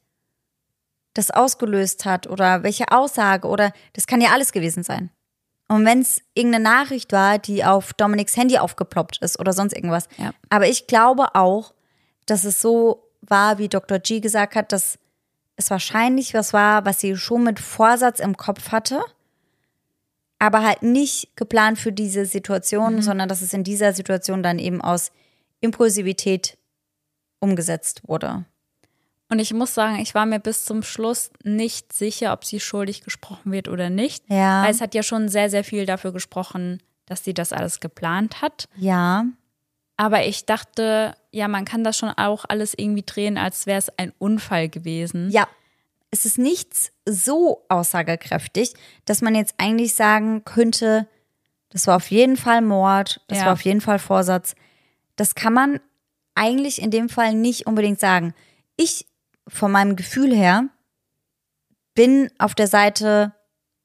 das 1.15 1.31
ausgelöst 1.31 2.05
hat 2.05 2.27
oder 2.27 2.63
welche 2.63 2.91
Aussage 2.91 3.49
oder 3.49 3.73
das 3.93 4.07
kann 4.07 4.21
ja 4.21 4.31
alles 4.31 4.53
gewesen 4.53 4.83
sein. 4.83 5.11
Und 5.69 5.87
wenn 5.87 6.01
es 6.01 6.23
irgendeine 6.35 6.65
Nachricht 6.65 7.13
war, 7.13 7.39
die 7.39 7.65
auf 7.65 7.95
Dominiks 7.95 8.37
Handy 8.37 8.59
aufgeploppt 8.59 9.19
ist 9.23 9.39
oder 9.41 9.53
sonst 9.53 9.73
irgendwas. 9.73 10.09
Ja. 10.19 10.33
Aber 10.51 10.69
ich 10.69 10.87
glaube 10.87 11.35
auch, 11.35 11.73
dass 12.27 12.45
es 12.45 12.61
so 12.61 13.09
war, 13.23 13.59
wie 13.59 13.69
Dr. 13.69 13.99
G 13.99 14.21
gesagt 14.21 14.55
hat, 14.55 14.73
dass 14.73 14.99
es 15.57 15.71
wahrscheinlich 15.71 16.35
was 16.35 16.53
war, 16.53 16.85
was 16.85 17.01
sie 17.01 17.17
schon 17.17 17.45
mit 17.45 17.61
Vorsatz 17.61 18.21
im 18.21 18.37
Kopf 18.37 18.71
hatte, 18.71 19.03
aber 20.39 20.63
halt 20.63 20.83
nicht 20.83 21.37
geplant 21.37 21.79
für 21.79 21.93
diese 21.93 22.27
Situation, 22.27 23.01
sondern 23.01 23.29
dass 23.29 23.43
es 23.43 23.53
in 23.53 23.65
dieser 23.65 23.93
Situation 23.93 24.43
dann 24.43 24.59
eben 24.59 24.81
aus 24.81 25.13
Impulsivität 25.61 26.59
umgesetzt 27.39 28.03
wurde. 28.07 28.45
Und 29.33 29.39
ich 29.39 29.55
muss 29.55 29.73
sagen, 29.73 29.97
ich 29.99 30.15
war 30.15 30.27
mir 30.27 30.39
bis 30.41 30.67
zum 30.67 30.83
Schluss 30.83 31.31
nicht 31.43 31.93
sicher, 31.95 32.35
ob 32.35 32.45
sie 32.45 32.61
schuldig 32.61 33.01
gesprochen 33.03 33.51
wird 33.51 33.67
oder 33.69 33.89
nicht. 33.89 34.23
Ja. 34.29 34.63
Weil 34.63 34.71
es 34.71 34.83
hat 34.83 34.95
ja 34.95 35.03
schon 35.03 35.29
sehr, 35.29 35.49
sehr 35.49 35.65
viel 35.65 35.87
dafür 35.87 36.13
gesprochen, 36.13 36.83
dass 37.07 37.25
sie 37.25 37.33
das 37.33 37.55
alles 37.55 37.81
geplant 37.81 38.43
hat. 38.43 38.67
Ja, 38.77 39.25
Aber 39.97 40.27
ich 40.27 40.45
dachte, 40.45 41.15
ja, 41.31 41.49
man 41.49 41.65
kann 41.65 41.83
das 41.83 41.97
schon 41.97 42.11
auch 42.11 42.45
alles 42.47 42.75
irgendwie 42.77 43.05
drehen, 43.07 43.39
als 43.39 43.65
wäre 43.67 43.79
es 43.79 43.89
ein 43.99 44.13
Unfall 44.19 44.69
gewesen. 44.69 45.31
ja. 45.31 45.49
Es 46.15 46.27
ist 46.27 46.37
nichts 46.37 46.93
so 47.09 47.65
aussagekräftig, 47.71 48.75
dass 49.07 49.23
man 49.23 49.35
jetzt 49.35 49.55
eigentlich 49.57 49.95
sagen 49.95 50.45
könnte, 50.45 51.09
das 51.71 51.87
war 51.87 51.97
auf 51.97 52.11
jeden 52.11 52.37
Fall 52.37 52.61
Mord, 52.61 53.23
das 53.29 53.39
Ja. 53.39 53.47
war 53.47 53.53
auf 53.55 53.63
jeden 53.63 53.81
Fall 53.81 53.99
Vorsatz. 53.99 54.55
Das 55.17 55.35
kann 55.35 55.55
man 55.55 55.81
eigentlich 56.35 56.83
in 56.83 56.91
dem 56.91 57.09
Fall 57.09 57.33
nicht 57.33 57.67
unbedingt 57.67 57.99
sagen. 57.99 58.35
Ich, 58.77 59.07
von 59.49 59.73
meinem 59.73 59.97
Gefühl 59.97 60.35
her, 60.35 60.69
bin 61.95 62.31
auf 62.39 62.55
der 62.55 62.67
Seite, 62.69 63.35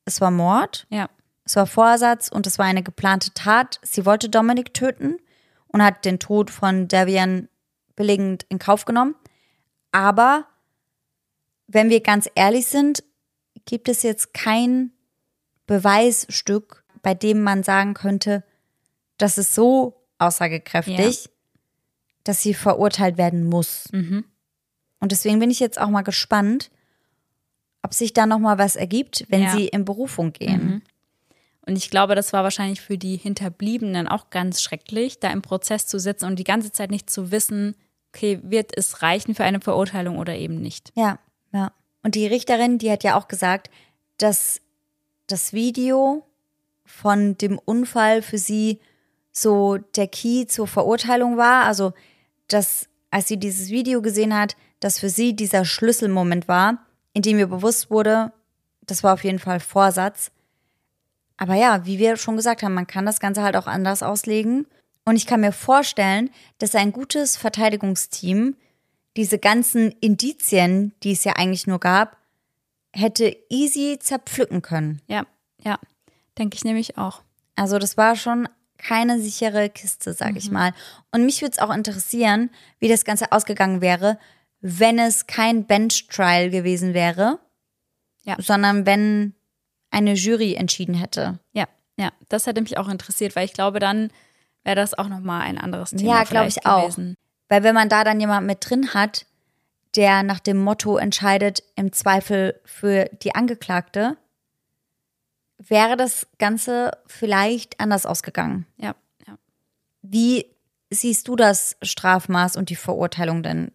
es 0.06 0.22
war 0.22 0.32
Mord, 0.32 0.88
Ja. 0.90 1.10
es 1.44 1.56
war 1.56 1.68
Vorsatz 1.68 2.30
und 2.30 2.48
es 2.48 2.58
war 2.58 2.66
eine 2.66 2.84
geplante 2.84 3.34
Tat. 3.34 3.80
Sie 3.82 4.06
wollte 4.06 4.30
Dominik 4.30 4.74
töten 4.74 5.18
und 5.68 5.84
hat 5.84 6.06
den 6.06 6.20
Tod 6.20 6.50
von 6.50 6.88
Davian 6.88 7.50
billigend 7.96 8.46
in 8.50 8.60
Kauf 8.60 8.86
genommen. 8.86 9.16
Aber 9.92 10.46
wenn 11.68 11.90
wir 11.90 12.02
ganz 12.02 12.30
ehrlich 12.36 12.68
sind, 12.68 13.04
gibt 13.66 13.90
es 13.90 14.04
jetzt 14.04 14.34
kein 14.34 14.92
Beweisstück, 15.66 16.86
bei 17.02 17.14
dem 17.14 17.42
man 17.44 17.64
sagen 17.64 17.94
könnte, 17.94 18.44
das 19.18 19.38
ist 19.38 19.54
so 19.54 20.02
aussagekräftig, 20.20 21.30
dass 22.24 22.42
sie 22.42 22.54
verurteilt 22.54 23.18
werden 23.18 23.46
muss. 23.48 23.86
Mhm. 23.92 24.24
Und 25.00 25.12
deswegen 25.12 25.40
bin 25.40 25.52
ich 25.52 25.60
jetzt 25.60 25.80
auch 25.80 25.90
mal 25.90 26.02
gespannt, 26.02 26.72
ob 27.84 27.94
sich 27.94 28.14
da 28.14 28.26
noch 28.26 28.40
mal 28.40 28.58
was 28.58 28.76
ergibt, 28.76 29.26
wenn 29.30 29.44
Ja. 29.44 29.52
sie 29.52 29.68
in 29.68 29.86
Berufung 29.86 30.34
gehen. 30.34 30.82
Und 31.66 31.76
ich 31.78 31.90
glaube, 31.90 32.16
das 32.16 32.34
war 32.34 32.44
wahrscheinlich 32.44 32.82
für 32.82 32.98
die 32.98 33.18
Hinterbliebenen 33.18 34.08
auch 34.08 34.30
ganz 34.30 34.62
schrecklich, 34.62 35.20
da 35.20 35.30
im 35.32 35.42
Prozess 35.42 35.86
zu 35.86 36.00
sitzen 36.00 36.26
und 36.26 36.40
die 36.40 36.44
ganze 36.46 36.72
Zeit 36.72 36.92
nicht 36.92 37.10
zu 37.10 37.32
wissen, 37.32 37.76
okay, 38.14 38.40
wird 38.42 38.76
es 38.76 39.02
reichen 39.02 39.36
für 39.36 39.44
eine 39.44 39.60
Verurteilung 39.60 40.18
oder 40.18 40.36
eben 40.36 40.62
nicht. 40.62 40.92
Ja, 40.96 41.20
ja. 41.52 41.72
Und 42.04 42.16
die 42.16 42.26
Richterin, 42.26 42.78
die 42.78 42.90
hat 42.90 43.04
ja 43.04 43.16
auch 43.18 43.28
gesagt, 43.28 43.70
dass 44.18 44.62
das 45.28 45.52
Video 45.54 46.26
von 46.86 47.38
dem 47.38 47.60
Unfall 47.60 48.22
für 48.22 48.38
sie 48.38 48.80
so 49.32 49.78
der 49.78 50.08
Key 50.08 50.48
zur 50.48 50.68
Verurteilung 50.68 51.36
war. 51.38 51.66
Also, 51.66 51.94
dass 52.48 52.88
als 53.12 53.28
sie 53.28 53.38
dieses 53.38 53.70
Video 53.70 54.02
gesehen 54.02 54.34
hat, 54.34 54.56
dass 54.80 55.00
für 55.00 55.10
sie 55.10 55.36
dieser 55.36 55.66
Schlüsselmoment 55.66 56.48
war, 56.48 56.86
in 57.14 57.22
dem 57.22 57.40
ihr 57.40 57.48
bewusst 57.48 57.90
wurde, 57.90 58.32
das 58.82 59.04
war 59.04 59.14
auf 59.14 59.24
jeden 59.24 59.40
Fall 59.40 59.60
Vorsatz. 59.60 60.32
Aber 61.38 61.56
ja, 61.56 61.86
wie 61.86 62.00
wir 62.00 62.18
schon 62.18 62.36
gesagt 62.36 62.64
haben, 62.64 62.74
man 62.74 62.88
kann 62.88 63.06
das 63.06 63.20
Ganze 63.20 63.44
halt 63.44 63.56
auch 63.56 63.68
anders 63.68 64.02
auslegen. 64.04 64.66
Und 65.06 65.16
ich 65.16 65.28
kann 65.28 65.42
mir 65.42 65.52
vorstellen, 65.52 66.30
dass 66.58 66.76
ein 66.76 66.92
gutes 66.92 67.38
Verteidigungsteam 67.38 68.56
diese 69.16 69.40
ganzen 69.40 69.92
Indizien, 70.00 70.94
die 71.04 71.14
es 71.14 71.24
ja 71.24 71.34
eigentlich 71.34 71.68
nur 71.68 71.80
gab, 71.80 72.18
hätte 72.94 73.36
easy 73.50 73.98
zerpflücken 74.00 74.62
können. 74.62 75.02
Ja, 75.08 75.26
ja, 75.64 75.80
denke 76.38 76.56
ich 76.56 76.64
nämlich 76.64 76.98
auch. 76.98 77.22
Also 77.56 77.80
das 77.80 77.98
war 77.98 78.16
schon 78.16 78.48
keine 78.78 79.20
sichere 79.20 79.70
Kiste, 79.70 80.14
sag 80.14 80.36
ich 80.36 80.52
mal. 80.52 80.74
Und 81.12 81.26
mich 81.26 81.42
würde 81.42 81.54
es 81.54 81.60
auch 81.60 81.74
interessieren, 81.74 82.52
wie 82.80 82.88
das 82.88 83.06
Ganze 83.06 83.32
ausgegangen 83.32 83.82
wäre, 83.82 84.20
wenn 84.62 85.00
es 85.00 85.28
kein 85.28 85.66
Bench-Trial 85.66 86.50
gewesen 86.50 86.94
wäre, 86.94 87.40
Ja. 88.24 88.36
sondern 88.40 88.86
wenn 88.86 89.34
eine 89.90 90.14
Jury 90.14 90.56
entschieden 90.56 90.96
hätte. 90.96 91.40
Ja, 91.54 91.68
ja, 91.98 92.12
das 92.30 92.46
hätte 92.46 92.62
mich 92.62 92.78
auch 92.78 92.90
interessiert, 92.90 93.36
weil 93.36 93.46
ich 93.46 93.54
glaube, 93.54 93.80
dann 93.80 94.12
wäre 94.64 94.76
das 94.76 94.98
auch 94.98 95.08
nochmal 95.08 95.42
ein 95.42 95.58
anderes 95.58 95.92
Thema. 95.92 96.20
Ja, 96.20 96.24
glaube 96.24 96.48
ich 96.48 96.66
auch. 96.66 96.84
Gewesen. 96.84 97.16
Weil 97.48 97.64
wenn 97.64 97.74
man 97.76 97.88
da 97.90 98.04
dann 98.04 98.20
jemand 98.20 98.46
mit 98.46 98.70
drin 98.70 98.94
hat, 98.94 99.26
der 99.96 100.22
nach 100.24 100.40
dem 100.40 100.58
Motto 100.62 100.98
entscheidet, 100.98 101.64
im 101.76 101.94
Zweifel 101.94 102.60
für 102.66 103.06
die 103.24 103.34
Angeklagte, 103.34 104.18
wäre 105.58 105.96
das 105.98 106.28
Ganze 106.38 106.92
vielleicht 107.08 107.80
anders 107.80 108.06
ausgegangen. 108.06 108.68
Ja, 108.78 108.96
ja. 109.26 109.38
Wie 110.02 110.46
siehst 110.90 111.28
du 111.28 111.36
das 111.36 111.78
Strafmaß 111.82 112.58
und 112.58 112.70
die 112.70 112.76
Verurteilung 112.76 113.44
denn? 113.44 113.72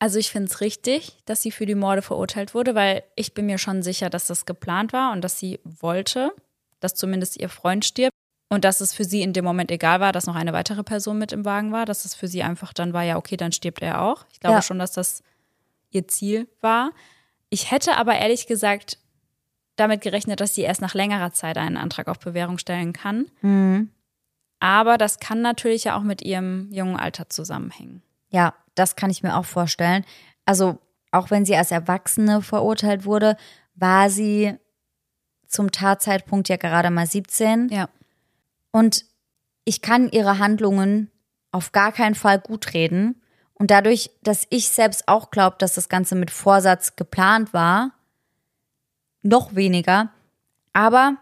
Also 0.00 0.18
ich 0.18 0.30
finde 0.30 0.50
es 0.50 0.60
richtig, 0.62 1.18
dass 1.26 1.42
sie 1.42 1.50
für 1.52 1.66
die 1.66 1.74
Morde 1.74 2.00
verurteilt 2.02 2.54
wurde, 2.54 2.74
weil 2.74 3.04
ich 3.16 3.34
bin 3.34 3.44
mir 3.46 3.58
schon 3.58 3.82
sicher, 3.82 4.08
dass 4.10 4.26
das 4.26 4.46
geplant 4.46 4.92
war 4.94 5.12
und 5.12 5.20
dass 5.22 5.38
sie 5.38 5.60
wollte, 5.62 6.32
dass 6.80 6.94
zumindest 6.94 7.38
ihr 7.38 7.50
Freund 7.50 7.84
stirbt 7.84 8.14
und 8.48 8.64
dass 8.64 8.80
es 8.80 8.94
für 8.94 9.04
sie 9.04 9.20
in 9.20 9.34
dem 9.34 9.44
Moment 9.44 9.70
egal 9.70 10.00
war, 10.00 10.12
dass 10.12 10.26
noch 10.26 10.34
eine 10.36 10.54
weitere 10.54 10.82
Person 10.82 11.18
mit 11.18 11.32
im 11.32 11.44
Wagen 11.44 11.70
war, 11.70 11.84
dass 11.84 12.06
es 12.06 12.14
für 12.14 12.28
sie 12.28 12.42
einfach 12.42 12.72
dann 12.72 12.94
war, 12.94 13.02
ja, 13.02 13.16
okay, 13.16 13.36
dann 13.36 13.52
stirbt 13.52 13.82
er 13.82 14.00
auch. 14.00 14.24
Ich 14.32 14.40
glaube 14.40 14.56
Ja. 14.56 14.62
schon, 14.62 14.78
dass 14.78 14.92
das 14.92 15.22
ihr 15.90 16.08
Ziel 16.08 16.48
war. 16.62 16.92
Ich 17.50 17.70
hätte 17.70 17.96
aber 17.98 18.16
ehrlich 18.16 18.46
gesagt 18.46 18.96
damit 19.76 20.00
gerechnet, 20.00 20.40
dass 20.40 20.54
sie 20.54 20.62
erst 20.62 20.80
nach 20.80 20.94
längerer 20.94 21.32
Zeit 21.32 21.58
einen 21.58 21.76
Antrag 21.76 22.08
auf 22.08 22.18
Bewährung 22.18 22.56
stellen 22.56 22.94
kann. 22.94 23.26
Aber 24.60 24.96
das 24.98 25.18
kann 25.20 25.42
natürlich 25.42 25.84
ja 25.84 25.96
auch 25.96 26.02
mit 26.02 26.22
ihrem 26.22 26.72
jungen 26.72 26.96
Alter 26.96 27.28
zusammenhängen. 27.28 28.02
Ja, 28.30 28.54
das 28.80 28.96
kann 28.96 29.10
ich 29.10 29.22
mir 29.22 29.36
auch 29.36 29.44
vorstellen. 29.44 30.04
Also, 30.46 30.78
auch 31.12 31.30
wenn 31.30 31.44
sie 31.44 31.54
als 31.54 31.70
Erwachsene 31.70 32.40
verurteilt 32.40 33.04
wurde, 33.04 33.36
war 33.74 34.10
sie 34.10 34.54
zum 35.46 35.70
Tatzeitpunkt 35.70 36.48
ja 36.48 36.56
gerade 36.56 36.90
mal 36.90 37.06
17. 37.06 37.68
Ja. 37.68 37.88
Und 38.70 39.04
ich 39.64 39.82
kann 39.82 40.10
ihre 40.10 40.38
Handlungen 40.38 41.10
auf 41.52 41.72
gar 41.72 41.92
keinen 41.92 42.14
Fall 42.14 42.38
gut 42.38 42.72
reden. 42.72 43.20
Und 43.54 43.70
dadurch, 43.70 44.10
dass 44.22 44.46
ich 44.48 44.70
selbst 44.70 45.08
auch 45.08 45.30
glaube, 45.30 45.56
dass 45.58 45.74
das 45.74 45.88
Ganze 45.88 46.14
mit 46.14 46.30
Vorsatz 46.30 46.96
geplant 46.96 47.52
war, 47.52 47.92
noch 49.22 49.54
weniger. 49.54 50.10
Aber 50.72 51.16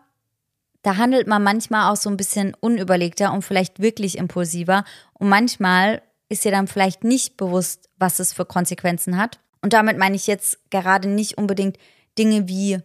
da 0.83 0.97
handelt 0.97 1.27
man 1.27 1.43
manchmal 1.43 1.91
auch 1.91 1.97
so 1.97 2.09
ein 2.09 2.17
bisschen 2.17 2.55
unüberlegter 2.61 3.33
und 3.33 3.43
vielleicht 3.43 3.81
wirklich 3.81 4.17
impulsiver. 4.17 4.85
Und 5.15 5.29
manchmal 5.29 6.03
ist 6.29 6.45
dir 6.45 6.51
dann 6.51 6.67
vielleicht 6.67 7.05
nicht 7.05 7.37
bewusst, 7.37 7.89
was 7.97 8.19
es 8.19 8.33
für 8.33 8.45
Konsequenzen 8.45 9.17
hat. 9.17 9.41
Und 9.63 9.73
damit 9.73 9.99
meine 9.99 10.17
ich 10.17 10.27
jetzt 10.27 10.59
gerade 10.71 11.09
nicht 11.09 11.39
unbedingt 11.39 11.79
Dinge 12.19 12.49
wie 12.49 12.79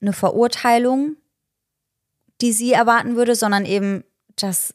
eine 0.00 0.12
Verurteilung, 0.12 1.16
die 2.40 2.52
sie 2.52 2.72
erwarten 2.72 3.16
würde, 3.16 3.34
sondern 3.36 3.64
eben, 3.64 4.02
dass 4.36 4.74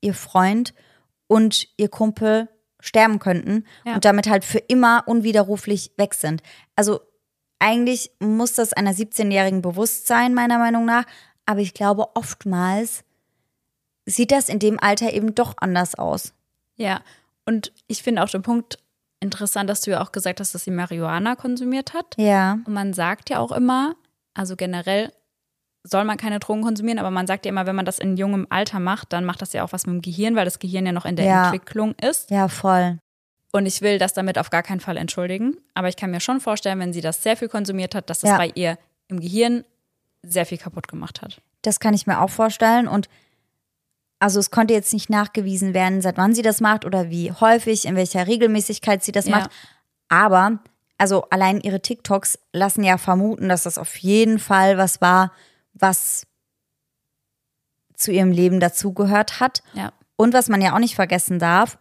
ihr 0.00 0.14
Freund 0.14 0.74
und 1.26 1.68
ihr 1.76 1.88
Kumpel 1.88 2.48
sterben 2.80 3.18
könnten 3.18 3.64
Ja. 3.84 3.94
und 3.94 4.04
damit 4.04 4.28
halt 4.28 4.44
für 4.44 4.58
immer 4.58 5.02
unwiderruflich 5.06 5.92
weg 5.96 6.14
sind. 6.14 6.42
Also 6.76 7.00
eigentlich 7.58 8.12
muss 8.20 8.52
das 8.52 8.72
einer 8.72 8.92
17-Jährigen 8.92 9.62
bewusst 9.62 10.06
sein, 10.06 10.32
meiner 10.34 10.58
Meinung 10.58 10.84
nach. 10.84 11.04
Aber 11.44 11.58
ich 11.60 11.74
glaube, 11.74 12.14
oftmals 12.14 13.02
sieht 14.06 14.30
das 14.30 14.48
in 14.48 14.60
dem 14.60 14.78
Alter 14.78 15.12
eben 15.12 15.34
doch 15.34 15.54
anders 15.56 15.96
aus. 15.96 16.34
Ja, 16.78 17.00
und 17.44 17.72
ich 17.86 18.02
finde 18.02 18.22
auch 18.22 18.28
den 18.30 18.42
Punkt 18.42 18.78
interessant, 19.20 19.68
dass 19.68 19.80
du 19.82 19.90
ja 19.90 20.00
auch 20.02 20.12
gesagt 20.12 20.40
hast, 20.40 20.54
dass 20.54 20.64
sie 20.64 20.70
Marihuana 20.70 21.34
konsumiert 21.34 21.92
hat. 21.92 22.14
Ja. 22.16 22.58
Und 22.64 22.72
man 22.72 22.94
sagt 22.94 23.30
ja 23.30 23.38
auch 23.40 23.52
immer, 23.52 23.94
also 24.34 24.54
generell 24.56 25.12
soll 25.84 26.04
man 26.04 26.16
keine 26.18 26.38
Drogen 26.38 26.62
konsumieren, 26.62 26.98
aber 26.98 27.10
man 27.10 27.26
sagt 27.26 27.44
ja 27.46 27.50
immer, 27.50 27.66
wenn 27.66 27.74
man 27.76 27.84
das 27.84 27.98
in 27.98 28.16
jungem 28.16 28.46
Alter 28.50 28.78
macht, 28.78 29.12
dann 29.12 29.24
macht 29.24 29.42
das 29.42 29.52
ja 29.52 29.64
auch 29.64 29.72
was 29.72 29.86
mit 29.86 29.94
dem 29.94 30.02
Gehirn, 30.02 30.36
weil 30.36 30.44
das 30.44 30.58
Gehirn 30.58 30.86
ja 30.86 30.92
noch 30.92 31.04
in 31.04 31.16
der 31.16 31.24
Ja. 31.26 31.44
Entwicklung 31.46 31.94
ist. 32.00 32.30
Ja, 32.30 32.48
voll. 32.48 32.98
Und 33.52 33.64
ich 33.66 33.80
will 33.80 33.98
das 33.98 34.12
damit 34.12 34.38
auf 34.38 34.50
gar 34.50 34.62
keinen 34.62 34.80
Fall 34.80 34.96
entschuldigen. 34.98 35.56
Aber 35.74 35.88
ich 35.88 35.96
kann 35.96 36.10
mir 36.10 36.20
schon 36.20 36.40
vorstellen, 36.40 36.78
wenn 36.78 36.92
sie 36.92 37.00
das 37.00 37.22
sehr 37.22 37.36
viel 37.36 37.48
konsumiert 37.48 37.94
hat, 37.94 38.10
dass 38.10 38.20
das 38.20 38.30
Ja. 38.30 38.36
bei 38.36 38.52
ihr 38.54 38.78
im 39.08 39.20
Gehirn 39.20 39.64
sehr 40.22 40.44
viel 40.44 40.58
kaputt 40.58 40.86
gemacht 40.88 41.22
hat. 41.22 41.40
Das 41.62 41.80
kann 41.80 41.94
ich 41.94 42.06
mir 42.06 42.20
auch 42.20 42.30
vorstellen. 42.30 42.86
Und 42.86 43.08
also 44.18 44.40
es 44.40 44.50
konnte 44.50 44.74
jetzt 44.74 44.92
nicht 44.92 45.10
nachgewiesen 45.10 45.74
werden, 45.74 46.00
seit 46.00 46.16
wann 46.16 46.34
sie 46.34 46.42
das 46.42 46.60
macht 46.60 46.84
oder 46.84 47.10
wie 47.10 47.30
häufig, 47.32 47.84
in 47.84 47.96
welcher 47.96 48.26
Regelmäßigkeit 48.26 49.02
sie 49.04 49.12
das 49.12 49.26
Ja. 49.26 49.38
macht. 49.38 49.50
Aber, 50.08 50.58
also 50.96 51.24
allein 51.30 51.60
ihre 51.60 51.80
TikToks 51.80 52.38
lassen 52.52 52.82
ja 52.82 52.98
vermuten, 52.98 53.48
dass 53.48 53.62
das 53.64 53.78
auf 53.78 53.96
jeden 53.96 54.38
Fall 54.38 54.78
was 54.78 55.00
war, 55.00 55.32
was 55.74 56.26
zu 57.94 58.10
ihrem 58.12 58.32
Leben 58.32 58.60
dazugehört 58.60 59.40
hat. 59.40 59.62
Ja. 59.74 59.92
Und 60.16 60.32
was 60.34 60.48
man 60.48 60.60
ja 60.62 60.74
auch 60.74 60.78
nicht 60.78 60.94
vergessen 60.94 61.38
darf, 61.38 61.78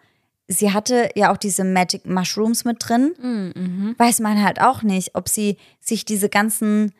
sie 0.47 0.71
hatte 0.73 1.09
ja 1.15 1.31
auch 1.31 1.37
diese 1.37 1.63
Magic 1.63 2.05
Mushrooms 2.05 2.65
mit 2.65 2.77
drin. 2.79 3.13
Mhm. 3.19 3.95
Weiß 3.97 4.19
man 4.19 4.43
halt 4.43 4.61
auch 4.61 4.83
nicht, 4.83 5.15
ob 5.15 5.27
sie 5.29 5.57
sich 5.79 6.05
diese 6.05 6.29
ganzen 6.29 6.93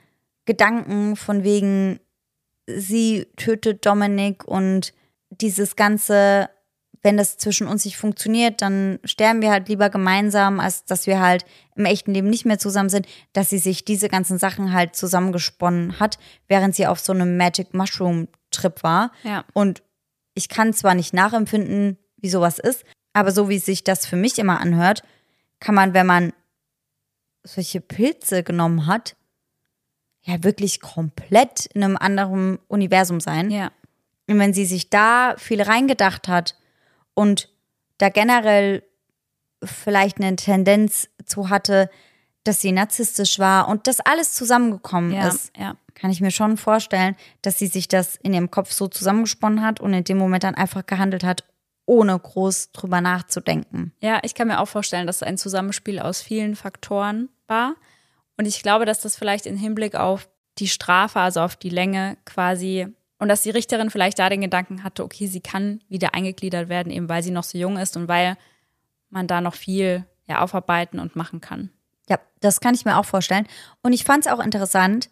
Gedanken 0.46 1.16
von 1.16 1.44
wegen, 1.44 2.00
sie 2.68 3.28
tötet 3.38 3.86
Dominik 3.86 4.46
und 4.46 4.94
dieses 5.30 5.76
ganze, 5.76 6.50
wenn 7.02 7.18
das 7.18 7.38
zwischen 7.38 7.68
uns 7.68 7.86
nicht 7.86 7.98
funktioniert, 7.98 8.62
dann 8.62 9.00
sterben 9.04 9.42
wir 9.42 9.52
halt 9.52 9.70
lieber 9.70 9.90
gemeinsam, 9.90 10.60
als 10.60 10.86
dass 10.86 11.08
wir 11.08 11.20
halt 11.20 11.46
im 11.76 11.86
echten 11.86 12.14
Leben 12.14 12.30
nicht 12.30 12.46
mehr 12.46 12.60
zusammen 12.60 12.90
sind, 12.90 13.08
dass 13.34 13.50
sie 13.50 13.60
sich 13.60 13.86
diese 13.86 14.10
ganzen 14.10 14.38
Sachen 14.38 14.74
halt 14.74 14.96
zusammengesponnen 14.96 16.00
hat, 16.00 16.18
während 16.48 16.76
sie 16.76 16.88
auf 16.88 17.00
so 17.00 17.14
einem 17.14 17.38
Magic 17.38 17.74
Mushroom 17.74 18.28
Trip 18.52 18.84
war. 18.84 19.12
Ja. 19.24 19.44
Und 19.54 19.84
ich 20.34 20.50
kann 20.50 20.74
zwar 20.74 20.96
nicht 20.96 21.14
nachempfinden, 21.14 21.98
wie 22.18 22.30
sowas 22.30 22.60
ist, 22.60 22.84
aber 23.14 23.32
so 23.32 23.50
wie 23.50 23.60
sich 23.60 23.84
das 23.84 24.06
für 24.06 24.16
mich 24.16 24.40
immer 24.40 24.60
anhört, 24.60 25.04
kann 25.60 25.76
man, 25.76 25.94
wenn 25.94 26.06
man 26.06 26.34
solche 27.44 27.82
Pilze 27.82 28.44
genommen 28.44 28.86
hat, 28.86 29.16
ja 30.22 30.44
wirklich 30.44 30.82
komplett 30.82 31.68
in 31.68 31.84
einem 31.84 31.98
anderen 31.98 32.60
Universum 32.68 33.20
sein. 33.20 33.50
Ja. 33.50 33.72
Und 34.28 34.40
wenn 34.40 34.54
sie 34.54 34.66
sich 34.66 34.90
da 34.90 35.36
viel 35.38 35.62
reingedacht 35.62 36.28
hat 36.28 36.56
und 37.14 37.50
da 37.98 38.10
generell 38.10 38.84
vielleicht 39.64 40.18
eine 40.20 40.36
Tendenz 40.36 41.10
zu 41.26 41.50
hatte, 41.50 41.90
dass 42.44 42.62
sie 42.62 42.72
narzisstisch 42.72 43.40
war 43.40 43.68
und 43.68 43.88
das 43.88 44.00
alles 44.00 44.34
zusammengekommen 44.34 45.12
Ja. 45.12 45.28
ist, 45.30 45.52
Ja. 45.58 45.76
kann 45.96 46.12
ich 46.12 46.22
mir 46.22 46.32
schon 46.32 46.58
vorstellen, 46.58 47.16
dass 47.42 47.58
sie 47.58 47.68
sich 47.68 47.88
das 47.88 48.16
in 48.18 48.34
ihrem 48.34 48.52
Kopf 48.52 48.72
so 48.72 48.88
zusammengesponnen 48.88 49.62
hat 49.64 49.80
und 49.80 49.94
in 49.94 50.04
dem 50.04 50.18
Moment 50.18 50.44
dann 50.44 50.56
einfach 50.56 50.86
gehandelt 50.86 51.24
hat, 51.24 51.44
ohne 51.86 52.18
groß 52.20 52.72
drüber 52.74 53.02
nachzudenken. 53.02 53.94
Ja, 54.02 54.20
ich 54.24 54.36
kann 54.36 54.48
mir 54.50 54.60
auch 54.60 54.68
vorstellen, 54.68 55.08
dass 55.08 55.18
es 55.18 55.24
ein 55.24 55.38
Zusammenspiel 55.38 56.00
aus 56.00 56.22
vielen 56.22 56.56
Faktoren 56.56 57.30
war. 57.48 57.76
Und 58.38 58.46
ich 58.46 58.62
glaube, 58.62 58.86
dass 58.86 59.00
das 59.02 59.16
vielleicht 59.16 59.46
im 59.46 59.58
Hinblick 59.58 59.96
auf 59.96 60.30
die 60.60 60.68
Strafe, 60.68 61.20
also 61.20 61.42
auf 61.42 61.56
die 61.56 61.70
Länge 61.70 62.18
quasi, 62.26 62.88
und 63.20 63.30
dass 63.30 63.42
die 63.42 63.50
Richterin 63.50 63.90
vielleicht 63.90 64.20
da 64.20 64.30
den 64.30 64.42
Gedanken 64.42 64.84
hatte, 64.84 65.04
okay, 65.04 65.28
sie 65.28 65.42
kann 65.42 65.82
wieder 65.90 66.14
eingegliedert 66.14 66.70
werden, 66.70 66.92
eben 66.92 67.10
weil 67.10 67.24
sie 67.24 67.32
noch 67.32 67.44
so 67.44 67.58
jung 67.58 67.78
ist 67.78 67.98
und 67.98 68.08
weil 68.08 68.38
man 69.10 69.28
da 69.28 69.42
noch 69.42 69.56
viel 69.56 70.06
ja, 70.28 70.42
aufarbeiten 70.42 71.00
und 71.00 71.16
machen 71.16 71.42
kann. 71.42 71.70
Ja, 72.10 72.20
das 72.42 72.60
kann 72.60 72.76
ich 72.76 72.86
mir 72.86 72.98
auch 72.98 73.06
vorstellen. 73.06 73.48
Und 73.82 73.94
ich 73.94 74.04
fand 74.04 74.26
es 74.26 74.32
auch 74.32 74.40
interessant, 74.40 75.10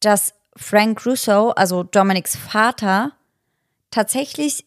dass 0.00 0.34
Frank 0.56 1.04
Russo, 1.06 1.50
also 1.50 1.82
Dominics 1.82 2.36
Vater, 2.36 3.12
tatsächlich 3.90 4.66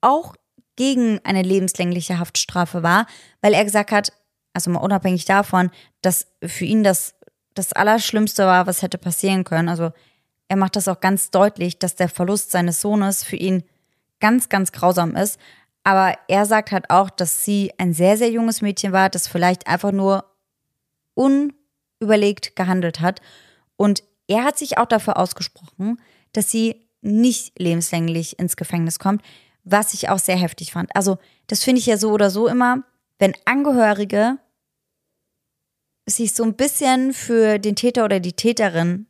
auch 0.00 0.34
gegen 0.76 1.20
eine 1.24 1.42
lebenslängliche 1.42 2.18
Haftstrafe 2.18 2.82
war, 2.82 3.06
weil 3.40 3.54
er 3.54 3.64
gesagt 3.64 3.92
hat, 3.92 4.12
also 4.52 4.70
mal 4.70 4.80
unabhängig 4.80 5.24
davon, 5.24 5.70
dass 6.00 6.26
für 6.42 6.64
ihn 6.64 6.82
das 6.82 7.14
das 7.56 7.72
Allerschlimmste 7.72 8.46
war, 8.46 8.66
was 8.66 8.82
hätte 8.82 8.98
passieren 8.98 9.42
können. 9.44 9.68
Also 9.68 9.90
er 10.48 10.56
macht 10.56 10.76
das 10.76 10.88
auch 10.88 11.00
ganz 11.00 11.30
deutlich, 11.30 11.78
dass 11.78 11.96
der 11.96 12.08
Verlust 12.08 12.50
seines 12.50 12.80
Sohnes 12.80 13.24
für 13.24 13.36
ihn 13.36 13.64
ganz, 14.20 14.48
ganz 14.48 14.72
grausam 14.72 15.16
ist. 15.16 15.38
Aber 15.84 16.16
er 16.28 16.46
sagt 16.46 16.72
halt 16.72 16.90
auch, 16.90 17.10
dass 17.10 17.44
sie 17.44 17.72
ein 17.78 17.92
sehr, 17.92 18.16
sehr 18.16 18.30
junges 18.30 18.62
Mädchen 18.62 18.92
war, 18.92 19.08
das 19.08 19.28
vielleicht 19.28 19.66
einfach 19.66 19.92
nur 19.92 20.24
unüberlegt 21.14 22.56
gehandelt 22.56 23.00
hat. 23.00 23.20
Und 23.76 24.02
er 24.28 24.44
hat 24.44 24.58
sich 24.58 24.78
auch 24.78 24.86
dafür 24.86 25.16
ausgesprochen, 25.16 26.00
dass 26.32 26.50
sie 26.50 26.88
nicht 27.02 27.58
lebenslänglich 27.58 28.38
ins 28.38 28.56
Gefängnis 28.56 28.98
kommt, 28.98 29.22
was 29.64 29.94
ich 29.94 30.08
auch 30.08 30.18
sehr 30.18 30.36
heftig 30.36 30.72
fand. 30.72 30.94
Also, 30.94 31.18
das 31.46 31.62
finde 31.62 31.80
ich 31.80 31.86
ja 31.86 31.96
so 31.96 32.10
oder 32.10 32.30
so 32.30 32.48
immer, 32.48 32.82
wenn 33.18 33.34
Angehörige 33.44 34.38
sich 36.08 36.34
so 36.34 36.44
ein 36.44 36.54
bisschen 36.54 37.12
für 37.12 37.58
den 37.58 37.76
Täter 37.76 38.04
oder 38.04 38.20
die 38.20 38.32
Täterin 38.32 39.06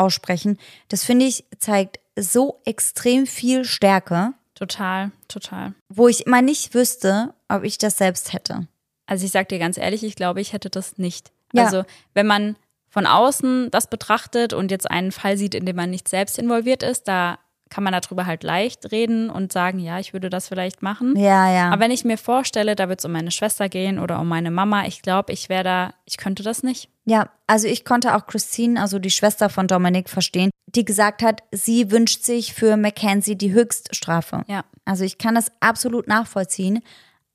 aussprechen, 0.00 0.58
das 0.88 1.04
finde 1.04 1.26
ich 1.26 1.44
zeigt 1.58 2.00
so 2.18 2.60
extrem 2.64 3.26
viel 3.26 3.64
Stärke, 3.64 4.34
Total, 4.54 5.10
total. 5.28 5.74
wo 5.88 6.08
ich 6.08 6.26
immer 6.26 6.42
nicht 6.42 6.74
wüsste, 6.74 7.32
ob 7.48 7.64
ich 7.64 7.78
das 7.78 7.96
selbst 7.96 8.32
hätte. 8.32 8.66
Also 9.06 9.24
ich 9.24 9.32
sag 9.32 9.48
dir 9.48 9.58
ganz 9.58 9.78
ehrlich, 9.78 10.04
ich 10.04 10.16
glaube, 10.16 10.40
ich 10.40 10.52
hätte 10.52 10.70
das 10.70 10.98
nicht. 10.98 11.32
Ja. 11.52 11.64
Also 11.64 11.84
wenn 12.14 12.26
man 12.26 12.56
von 12.90 13.06
außen 13.06 13.70
das 13.70 13.88
betrachtet 13.88 14.52
und 14.52 14.70
jetzt 14.70 14.90
einen 14.90 15.12
Fall 15.12 15.36
sieht, 15.36 15.54
in 15.54 15.64
dem 15.64 15.76
man 15.76 15.90
nicht 15.90 16.08
selbst 16.08 16.38
involviert 16.38 16.82
ist, 16.82 17.08
da 17.08 17.38
kann 17.70 17.84
man 17.84 17.92
darüber 17.92 18.26
halt 18.26 18.42
leicht 18.42 18.90
reden 18.90 19.30
und 19.30 19.52
sagen, 19.52 19.78
ja, 19.78 19.98
ich 20.00 20.12
würde 20.12 20.28
das 20.28 20.48
vielleicht 20.48 20.82
machen. 20.82 21.16
Ja, 21.16 21.50
ja. 21.50 21.70
Aber 21.70 21.80
wenn 21.80 21.92
ich 21.92 22.04
mir 22.04 22.18
vorstelle, 22.18 22.74
da 22.76 22.88
wird 22.88 22.98
es 22.98 23.04
um 23.04 23.12
meine 23.12 23.30
Schwester 23.30 23.68
gehen 23.68 23.98
oder 23.98 24.20
um 24.20 24.28
meine 24.28 24.50
Mama, 24.50 24.86
ich 24.86 25.02
glaube, 25.02 25.32
ich 25.32 25.48
wäre 25.48 25.64
da, 25.64 25.94
ich 26.04 26.16
könnte 26.16 26.42
das 26.42 26.62
nicht. 26.62 26.90
Ja, 27.04 27.30
also 27.46 27.68
ich 27.68 27.84
konnte 27.84 28.14
auch 28.14 28.26
Christine, 28.26 28.80
also 28.80 28.98
die 28.98 29.10
Schwester 29.10 29.48
von 29.48 29.68
Dominik, 29.68 30.10
verstehen, 30.10 30.50
die 30.66 30.84
gesagt 30.84 31.22
hat, 31.22 31.42
sie 31.52 31.90
wünscht 31.90 32.24
sich 32.24 32.54
für 32.54 32.76
Mackenzie 32.76 33.36
die 33.36 33.52
Höchststrafe. 33.52 34.44
Ja. 34.48 34.64
Also 34.84 35.04
ich 35.04 35.18
kann 35.18 35.34
das 35.34 35.52
absolut 35.60 36.08
nachvollziehen. 36.08 36.80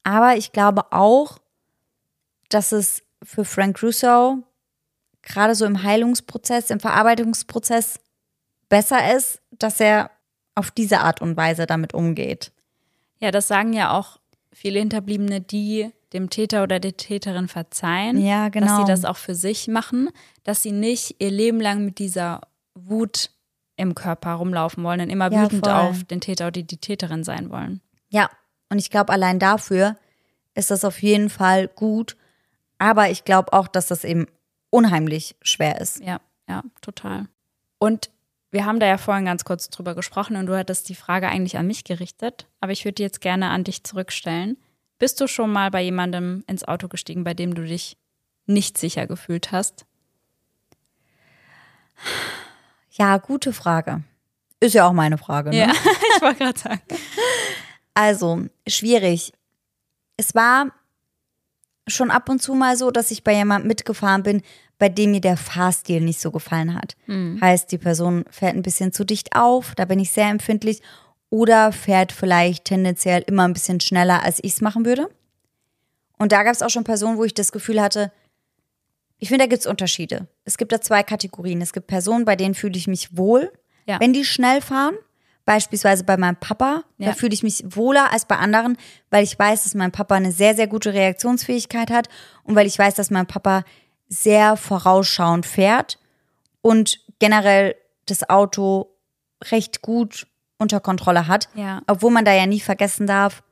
Aber 0.04 0.36
ich 0.38 0.52
glaube 0.52 0.92
auch, 0.92 1.40
dass 2.50 2.72
es 2.72 3.02
für 3.24 3.46
Frank 3.46 3.82
Russo 3.82 4.44
gerade 5.24 5.56
so 5.56 5.66
im 5.66 5.82
Heilungsprozess, 5.82 6.70
im 6.70 6.80
Verarbeitungsprozess 6.80 8.00
besser 8.70 9.16
ist, 9.16 9.42
dass 9.52 9.80
er 9.80 10.12
auf 10.56 10.72
diese 10.72 11.02
Art 11.02 11.22
und 11.22 11.38
Weise 11.38 11.66
damit 11.66 11.94
umgeht. 11.94 12.52
Ja, 13.20 13.32
das 13.32 13.48
sagen 13.48 13.74
ja 13.74 13.92
auch 13.98 14.20
viele 14.52 14.80
Hinterbliebene, 14.80 15.42
die 15.42 15.92
dem 16.14 16.30
Täter 16.30 16.64
oder 16.64 16.80
der 16.80 16.96
Täterin 16.96 17.48
verzeihen. 17.48 18.18
Ja, 18.26 18.50
Dass 18.50 18.54
genau. 18.64 18.78
sie 18.80 18.86
das 18.92 19.04
auch 19.06 19.18
für 19.18 19.36
sich 19.36 19.68
machen, 19.68 20.10
dass 20.44 20.64
sie 20.64 20.72
nicht 20.72 21.16
ihr 21.20 21.32
Leben 21.32 21.60
lang 21.60 21.84
mit 21.84 22.00
dieser 22.00 22.42
Wut 22.74 23.32
im 23.76 23.96
Körper 23.96 24.34
rumlaufen 24.36 24.84
wollen 24.84 25.02
und 25.02 25.10
immer 25.10 25.32
Ja, 25.32 25.44
wütend 25.44 25.66
voll. 25.66 25.74
auf 25.76 26.04
den 26.06 26.22
Täter 26.22 26.48
oder 26.48 26.62
die 26.62 26.78
Täterin 26.78 27.26
sein 27.26 27.50
wollen. 27.50 27.82
Ja, 28.10 28.30
und 28.70 28.78
ich 28.80 28.90
glaube, 28.90 29.12
allein 29.12 29.40
dafür 29.40 29.98
ist 30.54 30.72
das 30.72 30.86
auf 30.86 31.02
jeden 31.02 31.30
Fall 31.30 31.68
gut. 31.68 32.16
Aber 32.78 33.10
ich 33.10 33.26
glaube 33.26 33.52
auch, 33.52 33.68
dass 33.68 33.88
das 33.88 34.04
eben 34.06 34.28
unheimlich 34.70 35.36
schwer 35.42 35.82
ist. 35.82 36.00
Ja, 36.02 36.20
ja, 36.48 36.64
total. 36.82 37.28
Und 37.78 38.10
wir 38.56 38.66
haben 38.66 38.80
da 38.80 38.88
ja 38.88 38.98
vorhin 38.98 39.26
ganz 39.26 39.44
kurz 39.44 39.70
drüber 39.70 39.96
gesprochen 39.96 40.38
und 40.38 40.46
du 40.46 40.58
hattest 40.58 40.88
die 40.88 40.96
Frage 40.96 41.28
eigentlich 41.28 41.58
an 41.58 41.68
mich 41.68 41.84
gerichtet, 41.84 42.48
aber 42.62 42.72
ich 42.72 42.86
würde 42.86 42.96
die 42.96 43.04
jetzt 43.04 43.20
gerne 43.20 43.50
an 43.50 43.66
dich 43.66 43.84
zurückstellen. 43.84 44.56
Bist 44.98 45.20
du 45.20 45.28
schon 45.28 45.52
mal 45.52 45.72
bei 45.72 45.82
jemandem 45.82 46.46
ins 46.48 46.64
Auto 46.64 46.88
gestiegen, 46.88 47.26
bei 47.26 47.34
dem 47.34 47.54
du 47.54 47.66
dich 47.66 47.98
nicht 48.46 48.78
sicher 48.78 49.08
gefühlt 49.08 49.52
hast? 49.52 49.86
Ja, 52.92 53.18
gute 53.18 53.52
Frage. 53.52 54.04
Ist 54.62 54.74
ja 54.74 54.88
auch 54.88 54.94
meine 54.94 55.18
Frage. 55.18 55.50
Ne? 55.50 55.70
ich 56.16 56.22
wollte 56.22 56.40
gerade 56.40 56.58
sagen. 56.60 56.82
Also, 57.94 58.46
schwierig. 58.66 59.34
Es 60.16 60.34
war 60.34 60.72
schon 61.88 62.10
ab 62.10 62.30
und 62.30 62.42
zu 62.42 62.54
mal 62.54 62.78
so, 62.78 62.90
dass 62.90 63.12
ich 63.12 63.26
bei 63.26 63.34
jemandem 63.34 63.68
mitgefahren 63.68 64.24
bin, 64.24 64.44
bei 64.78 64.90
dem 64.90 65.12
mir 65.12 65.22
der 65.22 65.38
Fahrstil 65.38 66.02
nicht 66.02 66.20
so 66.20 66.32
gefallen 66.32 66.76
hat. 66.76 66.96
Heißt, 67.08 67.72
die 67.72 67.78
Person 67.78 68.26
fährt 68.30 68.56
ein 68.56 68.62
bisschen 68.62 68.92
zu 68.92 69.06
dicht 69.06 69.36
auf, 69.36 69.74
da 69.76 69.86
bin 69.86 70.00
ich 70.00 70.12
sehr 70.12 70.28
empfindlich, 70.30 70.82
oder 71.30 71.72
fährt 71.72 72.12
vielleicht 72.12 72.66
tendenziell 72.66 73.24
immer 73.28 73.48
ein 73.48 73.54
bisschen 73.54 73.80
schneller, 73.80 74.24
als 74.24 74.40
ich 74.44 74.54
es 74.54 74.62
machen 74.62 74.86
würde. 74.86 75.10
Und 76.18 76.32
da 76.32 76.44
gab 76.44 76.54
es 76.54 76.62
auch 76.62 76.70
schon 76.70 76.84
Personen, 76.84 77.18
wo 77.18 77.24
ich 77.24 77.34
das 77.34 77.52
Gefühl 77.52 77.82
hatte, 77.82 78.12
ich 79.18 79.30
finde, 79.30 79.46
da 79.46 79.50
gibt 79.50 79.62
es 79.62 79.66
Unterschiede. 79.68 80.28
Es 80.44 80.58
gibt 80.58 80.72
da 80.72 80.82
zwei 80.82 81.02
Kategorien. 81.04 81.62
Es 81.62 81.72
gibt 81.74 81.88
Personen, 81.88 82.26
bei 82.26 82.36
denen 82.36 82.54
fühle 82.54 82.78
ich 82.78 82.88
mich 82.88 83.16
wohl, 83.18 83.52
Ja. 83.86 84.00
wenn 84.00 84.14
die 84.14 84.26
schnell 84.26 84.62
fahren. 84.62 84.96
Beispielsweise 85.46 86.04
bei 86.04 86.18
meinem 86.18 86.36
Papa, 86.38 86.84
Ja. 86.98 87.08
da 87.10 87.14
fühle 87.14 87.34
ich 87.34 87.44
mich 87.44 87.64
wohler 87.68 88.12
als 88.12 88.26
bei 88.26 88.36
anderen, 88.38 88.78
weil 89.12 89.24
ich 89.24 89.38
weiß, 89.38 89.64
dass 89.64 89.74
mein 89.76 89.92
Papa 89.92 90.16
eine 90.16 90.32
sehr, 90.32 90.56
sehr 90.56 90.68
gute 90.68 90.94
Reaktionsfähigkeit 90.94 91.92
hat 91.92 92.08
und 92.44 92.56
weil 92.56 92.68
ich 92.68 92.78
weiß, 92.80 92.96
dass 92.96 93.10
mein 93.12 93.28
Papa 93.28 93.64
sehr 94.08 94.58
vorausschauend 94.58 95.46
fährt 95.46 96.00
und 96.62 97.00
generell 97.20 97.76
das 98.06 98.30
Auto 98.30 98.92
recht 99.52 99.82
gut 99.82 100.28
unter 100.58 100.80
Kontrolle 100.80 101.28
hat. 101.28 101.50
Ja. 101.56 101.82
Obwohl 101.88 102.12
man 102.12 102.26
da 102.26 102.34
ja 102.34 102.46
nie 102.46 102.60
vergessen 102.60 103.08
darf, 103.08 103.44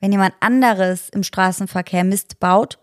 wenn 0.00 0.12
jemand 0.12 0.34
anderes 0.40 1.08
im 1.08 1.22
Straßenverkehr 1.22 2.04
Mist 2.04 2.38
baut, 2.40 2.78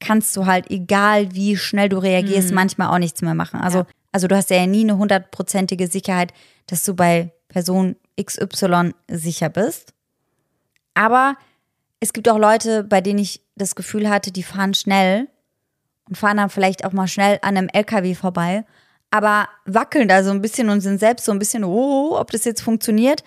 kannst 0.00 0.36
du 0.36 0.46
halt, 0.46 0.70
egal 0.70 1.34
wie 1.34 1.56
schnell 1.56 1.88
du 1.88 1.98
reagierst, 1.98 2.52
manchmal 2.52 2.88
auch 2.88 2.98
nichts 2.98 3.22
mehr 3.22 3.34
machen. 3.34 3.60
Also, 3.60 3.78
Ja. 3.78 3.86
also 4.12 4.26
du 4.28 4.36
hast 4.36 4.50
ja 4.50 4.66
nie 4.66 4.82
eine 4.82 4.96
hundertprozentige 4.98 5.86
Sicherheit, 5.88 6.32
dass 6.66 6.84
du 6.84 6.94
bei 6.94 7.32
Person 7.48 7.96
XY 8.20 8.92
sicher 9.08 9.48
bist. 9.48 9.94
Aber 10.94 11.36
es 12.00 12.12
gibt 12.12 12.28
auch 12.28 12.38
Leute, 12.38 12.84
bei 12.84 13.00
denen 13.00 13.18
ich 13.20 13.40
das 13.56 13.74
Gefühl 13.74 14.08
hatte, 14.08 14.32
die 14.32 14.42
fahren 14.42 14.74
schnell 14.74 15.28
und 16.08 16.16
fahren 16.16 16.36
dann 16.36 16.50
vielleicht 16.50 16.84
auch 16.84 16.92
mal 16.92 17.06
schnell 17.08 17.38
an 17.42 17.56
einem 17.56 17.68
LKW 17.68 18.14
vorbei, 18.14 18.64
aber 19.10 19.48
wackeln 19.66 20.08
da 20.08 20.22
so 20.24 20.30
ein 20.30 20.40
bisschen 20.42 20.68
und 20.68 20.80
sind 20.80 20.98
selbst 20.98 21.24
so 21.24 21.32
ein 21.32 21.38
bisschen, 21.38 21.64
oh, 21.64 22.16
ob 22.18 22.30
das 22.30 22.44
jetzt 22.44 22.62
funktioniert. 22.62 23.22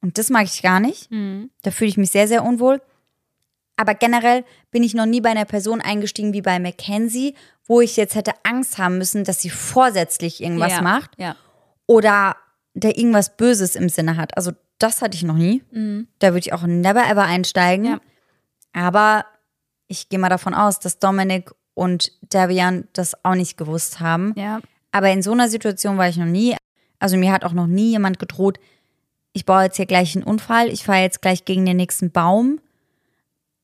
Und 0.00 0.18
das 0.18 0.30
mag 0.30 0.44
ich 0.44 0.62
gar 0.62 0.80
nicht. 0.80 1.08
Da 1.62 1.70
fühle 1.70 1.88
ich 1.90 1.96
mich 1.96 2.10
sehr, 2.10 2.26
sehr 2.26 2.44
unwohl. 2.44 2.82
Aber 3.76 3.94
generell 3.94 4.44
bin 4.70 4.82
ich 4.82 4.94
noch 4.94 5.06
nie 5.06 5.20
bei 5.20 5.30
einer 5.30 5.44
Person 5.44 5.80
eingestiegen 5.80 6.32
wie 6.32 6.42
bei 6.42 6.58
Mackenzie, 6.58 7.34
wo 7.66 7.80
ich 7.80 7.96
jetzt 7.96 8.14
hätte 8.16 8.32
Angst 8.42 8.78
haben 8.78 8.98
müssen, 8.98 9.24
dass 9.24 9.40
sie 9.40 9.50
vorsätzlich 9.50 10.42
irgendwas 10.42 10.72
ja. 10.72 10.82
macht 10.82 11.10
Ja. 11.18 11.36
oder 11.86 12.36
der 12.74 12.98
irgendwas 12.98 13.36
Böses 13.36 13.76
im 13.76 13.88
Sinne 13.88 14.16
hat. 14.16 14.36
Also 14.36 14.52
das 14.78 15.02
hatte 15.02 15.14
ich 15.16 15.22
noch 15.22 15.36
nie. 15.36 15.62
Da 16.18 16.28
würde 16.28 16.40
ich 16.40 16.52
auch 16.52 16.64
never 16.64 17.08
ever 17.08 17.22
einsteigen. 17.24 17.84
Ja. 17.86 18.00
Aber 18.72 19.24
ich 19.86 20.08
gehe 20.08 20.18
mal 20.18 20.28
davon 20.28 20.54
aus, 20.54 20.80
dass 20.80 20.98
Dominik 20.98 21.52
und 21.74 22.12
Davian 22.22 22.88
das 22.92 23.24
auch 23.24 23.34
nicht 23.34 23.56
gewusst 23.56 24.00
haben. 24.00 24.34
Ja. 24.36 24.60
Aber 24.90 25.10
in 25.10 25.22
so 25.22 25.32
einer 25.32 25.48
Situation 25.48 25.96
war 25.98 26.08
ich 26.08 26.16
noch 26.16 26.26
nie. 26.26 26.56
Also 26.98 27.16
mir 27.16 27.32
hat 27.32 27.44
auch 27.44 27.52
noch 27.52 27.66
nie 27.66 27.90
jemand 27.90 28.18
gedroht, 28.18 28.58
ich 29.32 29.46
baue 29.46 29.62
jetzt 29.64 29.76
hier 29.76 29.86
gleich 29.86 30.14
einen 30.14 30.24
Unfall, 30.24 30.68
ich 30.68 30.84
fahre 30.84 31.00
jetzt 31.00 31.22
gleich 31.22 31.44
gegen 31.46 31.64
den 31.64 31.78
nächsten 31.78 32.10
Baum. 32.10 32.60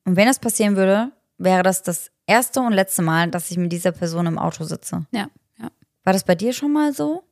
Und 0.04 0.16
wenn 0.16 0.26
das 0.26 0.38
passieren 0.38 0.76
würde, 0.76 1.12
wäre 1.36 1.62
das 1.62 1.82
das 1.82 2.10
erste 2.26 2.60
und 2.60 2.72
letzte 2.72 3.02
Mal, 3.02 3.30
dass 3.30 3.50
ich 3.50 3.58
mit 3.58 3.70
dieser 3.72 3.92
Person 3.92 4.26
im 4.26 4.38
Auto 4.38 4.64
sitze. 4.64 5.06
Ja. 5.10 5.28
Ja. 5.58 5.70
War 6.04 6.14
das 6.14 6.24
bei 6.24 6.34
dir 6.34 6.52
schon 6.54 6.72
mal 6.72 6.94
so? 6.94 7.22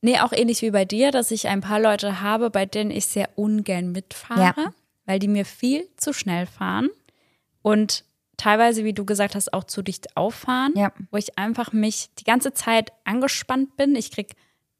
Nee, 0.00 0.18
auch 0.18 0.32
ähnlich 0.32 0.62
wie 0.62 0.70
bei 0.72 0.84
dir, 0.84 1.10
dass 1.12 1.30
ich 1.30 1.48
ein 1.48 1.60
paar 1.60 1.80
Leute 1.80 2.20
habe, 2.20 2.50
bei 2.50 2.66
denen 2.66 2.90
ich 2.90 3.06
sehr 3.06 3.28
ungern 3.36 3.92
mitfahre, 3.92 4.60
Ja. 4.60 4.72
weil 5.04 5.18
die 5.20 5.28
mir 5.28 5.44
viel 5.44 5.88
zu 5.96 6.12
schnell 6.12 6.46
fahren 6.46 6.88
und 7.62 8.04
teilweise, 8.36 8.84
wie 8.84 8.92
du 8.92 9.04
gesagt 9.04 9.34
hast, 9.34 9.52
auch 9.52 9.64
zu 9.64 9.82
dicht 9.82 10.16
auffahren, 10.16 10.72
Ja. 10.76 10.92
wo 11.10 11.16
ich 11.16 11.38
einfach 11.38 11.72
mich 11.72 12.10
die 12.18 12.24
ganze 12.24 12.52
Zeit 12.52 12.92
angespannt 13.04 13.76
bin. 13.76 13.96
Ich 13.96 14.10
krieg 14.10 14.34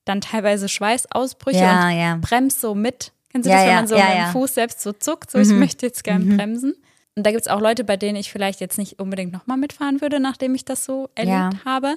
dann 0.04 0.20
teilweise 0.20 0.68
Schweißausbrüche 0.68 1.58
Ja, 1.58 1.88
und 1.88 1.96
ja. 1.98 2.18
bremse 2.20 2.58
so 2.60 2.74
mit. 2.74 3.12
Kennst 3.30 3.48
du 3.48 3.52
das, 3.52 3.66
wenn 3.66 3.74
man 3.74 3.86
so 3.86 3.96
ja. 3.96 4.28
Mhm. 4.28 4.32
Fuß 4.32 4.54
selbst 4.54 4.80
so 4.80 4.92
zuckt, 4.92 5.30
so 5.30 5.38
ich 5.38 5.48
möchte 5.48 5.86
jetzt 5.86 6.04
gern 6.04 6.36
bremsen. 6.36 6.74
Und 7.16 7.26
da 7.26 7.30
gibt 7.30 7.42
es 7.42 7.48
auch 7.48 7.60
Leute, 7.60 7.82
bei 7.82 7.96
denen 7.96 8.16
ich 8.16 8.30
vielleicht 8.30 8.60
jetzt 8.60 8.78
nicht 8.78 8.98
unbedingt 9.00 9.32
nochmal 9.32 9.56
mitfahren 9.56 10.00
würde, 10.00 10.20
nachdem 10.20 10.54
ich 10.54 10.64
das 10.64 10.84
so 10.84 11.08
erlebt 11.14 11.64
habe. 11.64 11.96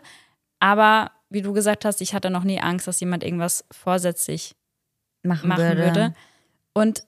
Aber 0.60 1.11
wie 1.30 1.41
du 1.41 1.53
gesagt 1.53 1.86
hast, 1.86 2.02
ich 2.02 2.14
hatte 2.14 2.30
noch 2.30 2.44
nie 2.44 2.60
Angst, 2.60 2.88
dass 2.88 2.99
jemand 2.99 3.23
irgendwas 3.23 3.65
vorsätzlich 3.72 4.56
Machen, 5.23 5.49
machen 5.49 5.61
würde. 5.64 5.81
würde. 5.84 6.14
Und 6.73 7.03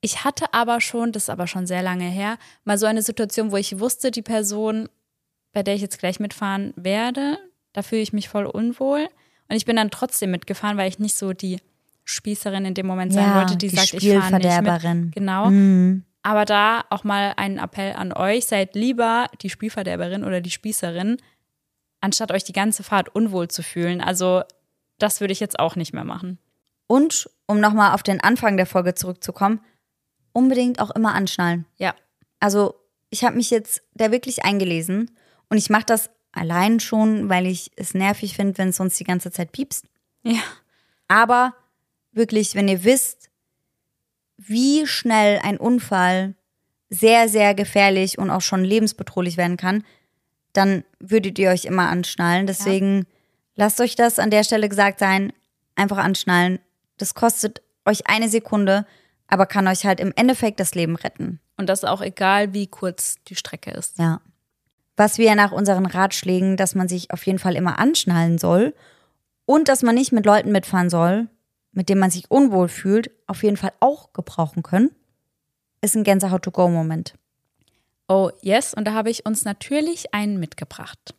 ich 0.00 0.24
hatte 0.24 0.52
aber 0.54 0.80
schon, 0.80 1.12
das 1.12 1.24
ist 1.24 1.30
aber 1.30 1.46
schon 1.46 1.66
sehr 1.66 1.82
lange 1.82 2.04
her, 2.08 2.38
mal 2.64 2.78
so 2.78 2.86
eine 2.86 3.02
Situation, 3.02 3.52
wo 3.52 3.56
ich 3.56 3.78
wusste, 3.78 4.10
die 4.10 4.22
Person, 4.22 4.88
bei 5.52 5.62
der 5.62 5.74
ich 5.74 5.82
jetzt 5.82 5.98
gleich 5.98 6.20
mitfahren 6.20 6.72
werde, 6.76 7.38
da 7.72 7.82
fühle 7.82 8.02
ich 8.02 8.12
mich 8.12 8.28
voll 8.28 8.46
unwohl. 8.46 9.08
Und 9.48 9.56
ich 9.56 9.64
bin 9.66 9.76
dann 9.76 9.90
trotzdem 9.90 10.30
mitgefahren, 10.30 10.76
weil 10.76 10.88
ich 10.88 10.98
nicht 10.98 11.16
so 11.16 11.32
die 11.32 11.58
Spießerin 12.04 12.64
in 12.64 12.74
dem 12.74 12.86
Moment 12.86 13.12
sein 13.12 13.28
Ja, 13.28 13.36
wollte, 13.36 13.56
die, 13.56 13.68
die 13.68 13.76
sagt, 13.76 13.94
ich 13.94 14.08
fahre 14.08 14.32
nicht 14.36 14.44
Spielverderberin. 14.52 15.04
mit. 15.06 15.14
Genau. 15.14 15.50
Mhm. 15.50 16.04
Aber 16.22 16.44
da 16.44 16.84
auch 16.90 17.04
mal 17.04 17.34
einen 17.36 17.58
Appell 17.58 17.94
an 17.94 18.12
euch, 18.12 18.46
seid 18.46 18.74
lieber 18.74 19.26
die 19.42 19.50
Spielverderberin 19.50 20.24
oder 20.24 20.40
die 20.40 20.50
Spießerin, 20.50 21.16
anstatt 22.00 22.32
euch 22.32 22.44
die 22.44 22.52
ganze 22.52 22.82
Fahrt 22.82 23.14
unwohl 23.14 23.48
zu 23.48 23.62
fühlen. 23.62 24.00
Also 24.00 24.42
das 24.98 25.20
würde 25.20 25.32
ich 25.32 25.40
jetzt 25.40 25.58
auch 25.58 25.76
nicht 25.76 25.92
mehr 25.92 26.04
machen. 26.04 26.38
Und 26.86 27.30
um 27.46 27.60
nochmal 27.60 27.94
auf 27.94 28.02
den 28.02 28.20
Anfang 28.20 28.56
der 28.56 28.66
Folge 28.66 28.94
zurückzukommen, 28.94 29.60
unbedingt 30.32 30.80
auch 30.80 30.90
immer 30.90 31.14
anschnallen. 31.14 31.66
Ja. 31.78 31.94
Also 32.38 32.74
ich 33.10 33.24
habe 33.24 33.36
mich 33.36 33.50
jetzt 33.50 33.82
da 33.94 34.12
wirklich 34.12 34.44
eingelesen 34.44 35.10
und 35.48 35.58
ich 35.58 35.70
mache 35.70 35.86
das 35.86 36.10
allein 36.32 36.80
schon, 36.80 37.28
weil 37.28 37.46
ich 37.46 37.70
es 37.76 37.94
nervig 37.94 38.36
finde, 38.36 38.58
wenn 38.58 38.68
es 38.68 38.80
uns 38.80 38.96
die 38.96 39.04
ganze 39.04 39.30
Zeit 39.30 39.52
piepst. 39.52 39.84
Ja. 40.22 40.40
Aber 41.08 41.54
wirklich, 42.12 42.54
wenn 42.54 42.68
ihr 42.68 42.84
wisst, 42.84 43.30
wie 44.36 44.86
schnell 44.86 45.40
ein 45.42 45.58
Unfall 45.58 46.34
sehr, 46.88 47.28
sehr 47.28 47.54
gefährlich 47.54 48.18
und 48.18 48.30
auch 48.30 48.40
schon 48.40 48.64
lebensbedrohlich 48.64 49.36
werden 49.36 49.56
kann, 49.56 49.84
dann 50.52 50.84
würdet 50.98 51.38
ihr 51.38 51.50
euch 51.50 51.64
immer 51.64 51.88
anschnallen. 51.88 52.46
Deswegen 52.46 53.06
lasst 53.54 53.80
euch 53.80 53.94
das 53.94 54.18
an 54.18 54.30
der 54.30 54.44
Stelle 54.44 54.68
gesagt 54.68 54.98
sein, 54.98 55.32
einfach 55.76 55.98
anschnallen. 55.98 56.58
Das 56.96 57.14
kostet 57.14 57.62
euch 57.84 58.08
eine 58.08 58.28
Sekunde, 58.28 58.86
aber 59.30 59.46
kann 59.46 59.68
euch 59.68 59.86
halt 59.86 60.00
im 60.00 60.12
Endeffekt 60.16 60.60
das 60.60 60.74
Leben 60.74 60.96
retten. 60.96 61.40
Und 61.56 61.68
das 61.68 61.84
auch 61.84 62.02
egal, 62.02 62.52
wie 62.52 62.66
kurz 62.66 63.16
die 63.28 63.36
Strecke 63.36 63.70
ist. 63.70 63.98
Ja. 63.98 64.20
Was 64.96 65.18
wir 65.18 65.34
nach 65.34 65.52
unseren 65.52 65.86
Ratschlägen, 65.86 66.56
dass 66.56 66.74
man 66.74 66.88
sich 66.88 67.10
auf 67.10 67.24
jeden 67.26 67.38
Fall 67.38 67.56
immer 67.56 67.78
anschnallen 67.78 68.38
soll 68.38 68.74
und 69.46 69.68
dass 69.68 69.82
man 69.82 69.94
nicht 69.94 70.12
mit 70.12 70.26
Leuten 70.26 70.52
mitfahren 70.52 70.90
soll, 70.90 71.28
mit 71.72 71.88
denen 71.88 72.00
man 72.00 72.10
sich 72.10 72.30
unwohl 72.30 72.68
fühlt, 72.68 73.10
auf 73.26 73.42
jeden 73.42 73.56
Fall 73.56 73.72
auch 73.80 74.12
gebrauchen 74.12 74.62
können, 74.62 74.90
ist 75.80 75.96
ein 75.96 76.04
Gänsehaut-to-go-Moment. 76.04 77.14
Oh, 78.08 78.30
yes. 78.42 78.74
Und 78.74 78.86
da 78.86 78.92
habe 78.92 79.08
ich 79.08 79.24
uns 79.24 79.44
natürlich 79.44 80.12
einen 80.12 80.40
mitgebracht. 80.40 81.14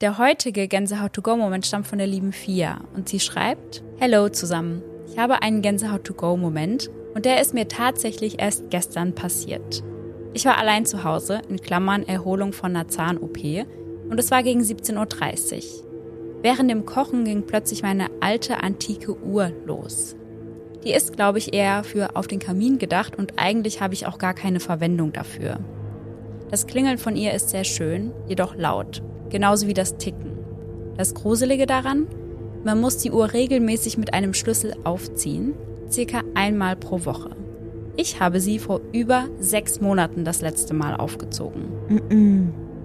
Der 0.00 0.16
heutige 0.16 0.66
Gänsehaut-to-go-Moment 0.66 1.66
stammt 1.66 1.86
von 1.86 1.98
der 1.98 2.06
lieben 2.06 2.32
Fia 2.32 2.80
und 2.94 3.10
sie 3.10 3.20
schreibt: 3.20 3.82
Hello 3.98 4.30
zusammen. 4.30 4.82
Ich 5.06 5.18
habe 5.18 5.42
einen 5.42 5.60
Gänsehaut-to-go-Moment 5.60 6.88
und 7.14 7.26
der 7.26 7.42
ist 7.42 7.52
mir 7.52 7.68
tatsächlich 7.68 8.40
erst 8.40 8.70
gestern 8.70 9.14
passiert. 9.14 9.84
Ich 10.32 10.46
war 10.46 10.56
allein 10.56 10.86
zu 10.86 11.04
Hause, 11.04 11.42
in 11.50 11.60
Klammern 11.60 12.08
Erholung 12.08 12.54
von 12.54 12.74
einer 12.74 12.88
Zahn-OP, 12.88 13.66
und 14.08 14.18
es 14.18 14.30
war 14.30 14.42
gegen 14.42 14.62
17.30 14.62 15.56
Uhr. 15.56 16.40
Während 16.40 16.70
dem 16.70 16.86
Kochen 16.86 17.26
ging 17.26 17.46
plötzlich 17.46 17.82
meine 17.82 18.06
alte 18.20 18.62
antike 18.62 19.22
Uhr 19.22 19.52
los. 19.66 20.16
Die 20.82 20.94
ist, 20.94 21.14
glaube 21.14 21.36
ich, 21.36 21.52
eher 21.52 21.84
für 21.84 22.16
auf 22.16 22.26
den 22.26 22.38
Kamin 22.38 22.78
gedacht 22.78 23.16
und 23.16 23.34
eigentlich 23.36 23.82
habe 23.82 23.92
ich 23.92 24.06
auch 24.06 24.16
gar 24.16 24.32
keine 24.32 24.60
Verwendung 24.60 25.12
dafür. 25.12 25.58
Das 26.50 26.66
Klingeln 26.66 26.96
von 26.96 27.16
ihr 27.16 27.34
ist 27.34 27.50
sehr 27.50 27.64
schön, 27.64 28.12
jedoch 28.26 28.54
laut, 28.54 29.02
genauso 29.30 29.66
wie 29.66 29.74
das 29.74 29.96
Ticken. 29.96 30.38
Das 30.96 31.14
Gruselige 31.14 31.66
daran, 31.66 32.06
man 32.64 32.80
muss 32.80 32.98
die 32.98 33.10
Uhr 33.10 33.32
regelmäßig 33.32 33.96
mit 33.96 34.12
einem 34.12 34.34
Schlüssel 34.34 34.74
aufziehen, 34.84 35.54
circa 35.90 36.22
einmal 36.34 36.76
pro 36.76 37.04
Woche. 37.04 37.30
Ich 37.96 38.20
habe 38.20 38.40
sie 38.40 38.58
vor 38.58 38.80
über 38.92 39.26
sechs 39.38 39.80
Monaten 39.80 40.24
das 40.24 40.40
letzte 40.40 40.74
Mal 40.74 40.96
aufgezogen. 40.96 42.76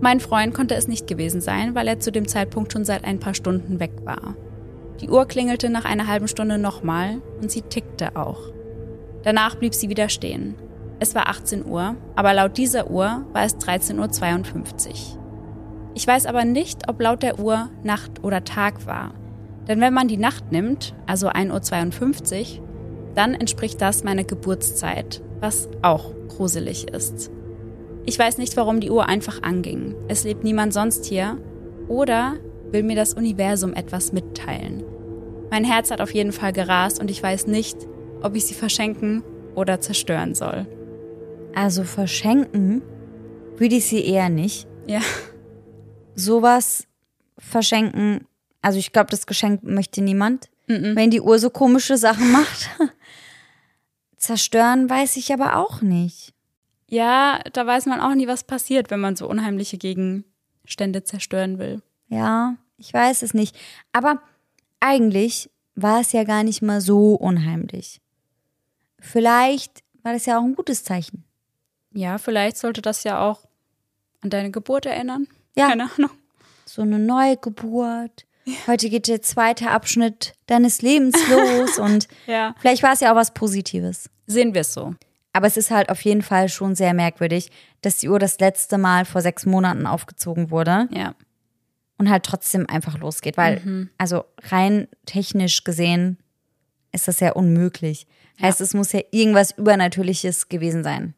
Mein 0.00 0.20
Freund 0.20 0.54
konnte 0.54 0.74
es 0.74 0.88
nicht 0.88 1.06
gewesen 1.06 1.40
sein, 1.40 1.74
weil 1.74 1.88
er 1.88 2.00
zu 2.00 2.10
dem 2.10 2.26
Zeitpunkt 2.26 2.72
schon 2.72 2.84
seit 2.84 3.04
ein 3.04 3.20
paar 3.20 3.34
Stunden 3.34 3.80
weg 3.80 3.92
war. 4.04 4.34
Die 5.00 5.08
Uhr 5.08 5.26
klingelte 5.26 5.70
nach 5.70 5.84
einer 5.84 6.06
halben 6.06 6.28
Stunde 6.28 6.58
nochmal 6.58 7.20
und 7.40 7.50
sie 7.50 7.62
tickte 7.62 8.16
auch. 8.16 8.52
Danach 9.22 9.56
blieb 9.56 9.74
sie 9.74 9.88
wieder 9.88 10.08
stehen. 10.08 10.54
Es 10.98 11.14
war 11.14 11.28
18 11.28 11.66
Uhr, 11.66 11.96
aber 12.16 12.34
laut 12.34 12.56
dieser 12.56 12.90
Uhr 12.90 13.24
war 13.32 13.44
es 13.44 13.56
13.52 13.56 14.88
Uhr. 14.88 15.19
Ich 15.94 16.06
weiß 16.06 16.26
aber 16.26 16.44
nicht, 16.44 16.88
ob 16.88 17.00
laut 17.00 17.22
der 17.22 17.38
Uhr 17.38 17.70
Nacht 17.82 18.22
oder 18.22 18.44
Tag 18.44 18.86
war. 18.86 19.14
Denn 19.68 19.80
wenn 19.80 19.94
man 19.94 20.08
die 20.08 20.16
Nacht 20.16 20.52
nimmt, 20.52 20.94
also 21.06 21.28
1.52 21.28 22.58
Uhr, 22.58 22.66
dann 23.14 23.34
entspricht 23.34 23.80
das 23.80 24.04
meiner 24.04 24.24
Geburtszeit, 24.24 25.22
was 25.40 25.68
auch 25.82 26.12
gruselig 26.28 26.90
ist. 26.90 27.30
Ich 28.06 28.18
weiß 28.18 28.38
nicht, 28.38 28.56
warum 28.56 28.80
die 28.80 28.90
Uhr 28.90 29.08
einfach 29.08 29.42
anging. 29.42 29.94
Es 30.08 30.24
lebt 30.24 30.44
niemand 30.44 30.72
sonst 30.72 31.04
hier. 31.04 31.38
Oder 31.88 32.34
will 32.70 32.82
mir 32.82 32.96
das 32.96 33.14
Universum 33.14 33.74
etwas 33.74 34.12
mitteilen. 34.12 34.84
Mein 35.50 35.64
Herz 35.64 35.90
hat 35.90 36.00
auf 36.00 36.14
jeden 36.14 36.32
Fall 36.32 36.52
gerast 36.52 37.00
und 37.00 37.10
ich 37.10 37.22
weiß 37.22 37.48
nicht, 37.48 37.76
ob 38.22 38.36
ich 38.36 38.46
sie 38.46 38.54
verschenken 38.54 39.22
oder 39.54 39.80
zerstören 39.80 40.34
soll. 40.34 40.66
Also 41.54 41.82
verschenken 41.82 42.82
würde 43.56 43.76
ich 43.76 43.86
sie 43.86 44.04
eher 44.04 44.28
nicht. 44.28 44.68
Ja. 44.86 45.00
Sowas 46.20 46.86
verschenken, 47.38 48.26
also 48.62 48.78
ich 48.78 48.92
glaube, 48.92 49.10
das 49.10 49.26
Geschenk 49.26 49.62
möchte 49.62 50.02
niemand, 50.02 50.50
wenn 50.66 51.10
die 51.10 51.20
Uhr 51.20 51.38
so 51.38 51.50
komische 51.50 51.96
Sachen 51.96 52.30
macht. 52.30 52.70
zerstören 54.16 54.88
weiß 54.88 55.16
ich 55.16 55.32
aber 55.32 55.56
auch 55.56 55.80
nicht. 55.80 56.32
Ja, 56.88 57.40
da 57.52 57.66
weiß 57.66 57.86
man 57.86 58.00
auch 58.00 58.14
nie, 58.14 58.28
was 58.28 58.44
passiert, 58.44 58.90
wenn 58.90 59.00
man 59.00 59.16
so 59.16 59.28
unheimliche 59.28 59.78
Gegenstände 59.78 61.02
zerstören 61.02 61.58
will. 61.58 61.82
Ja, 62.08 62.56
ich 62.76 62.92
weiß 62.92 63.22
es 63.22 63.34
nicht. 63.34 63.56
Aber 63.92 64.20
eigentlich 64.80 65.50
war 65.74 66.00
es 66.00 66.12
ja 66.12 66.24
gar 66.24 66.42
nicht 66.42 66.62
mal 66.62 66.80
so 66.80 67.14
unheimlich. 67.14 68.00
Vielleicht 68.98 69.82
war 70.02 70.12
das 70.12 70.26
ja 70.26 70.38
auch 70.38 70.44
ein 70.44 70.54
gutes 70.54 70.84
Zeichen. 70.84 71.24
Ja, 71.92 72.18
vielleicht 72.18 72.58
sollte 72.58 72.82
das 72.82 73.04
ja 73.04 73.20
auch 73.20 73.48
an 74.20 74.30
deine 74.30 74.50
Geburt 74.50 74.86
erinnern. 74.86 75.26
Ja. 75.56 75.68
Keine 75.68 75.90
Ahnung. 75.96 76.10
So 76.64 76.82
eine 76.82 76.98
neue 76.98 77.36
Geburt. 77.36 78.26
Heute 78.66 78.88
geht 78.88 79.06
der 79.08 79.22
zweite 79.22 79.70
Abschnitt 79.70 80.34
deines 80.46 80.82
Lebens 80.82 81.16
los 81.28 81.78
und 81.78 82.08
Ja. 82.26 82.54
vielleicht 82.60 82.82
war 82.82 82.92
es 82.92 83.00
ja 83.00 83.12
auch 83.12 83.16
was 83.16 83.32
Positives. 83.34 84.08
Sehen 84.26 84.54
wir 84.54 84.62
es 84.62 84.72
so. 84.72 84.94
Aber 85.32 85.46
es 85.46 85.56
ist 85.56 85.70
halt 85.70 85.90
auf 85.90 86.00
jeden 86.02 86.22
Fall 86.22 86.48
schon 86.48 86.74
sehr 86.74 86.92
merkwürdig, 86.94 87.50
dass 87.82 87.98
die 87.98 88.08
Uhr 88.08 88.18
das 88.18 88.38
letzte 88.40 88.78
Mal 88.78 89.04
vor 89.04 89.20
sechs 89.20 89.46
Monaten 89.46 89.86
aufgezogen 89.86 90.50
wurde 90.50 90.88
Ja. 90.90 91.14
und 91.98 92.10
halt 92.10 92.24
trotzdem 92.24 92.66
einfach 92.68 92.98
losgeht. 92.98 93.36
Weil, 93.36 93.88
also 93.98 94.24
rein 94.42 94.88
technisch 95.06 95.62
gesehen 95.62 96.18
ist 96.92 97.06
das 97.06 97.20
ja 97.20 97.32
unmöglich. 97.32 98.06
Heißt, 98.42 98.60
es 98.60 98.74
muss 98.74 98.90
ja 98.92 99.00
irgendwas 99.12 99.52
Übernatürliches 99.52 100.48
gewesen 100.48 100.82
sein. 100.82 101.14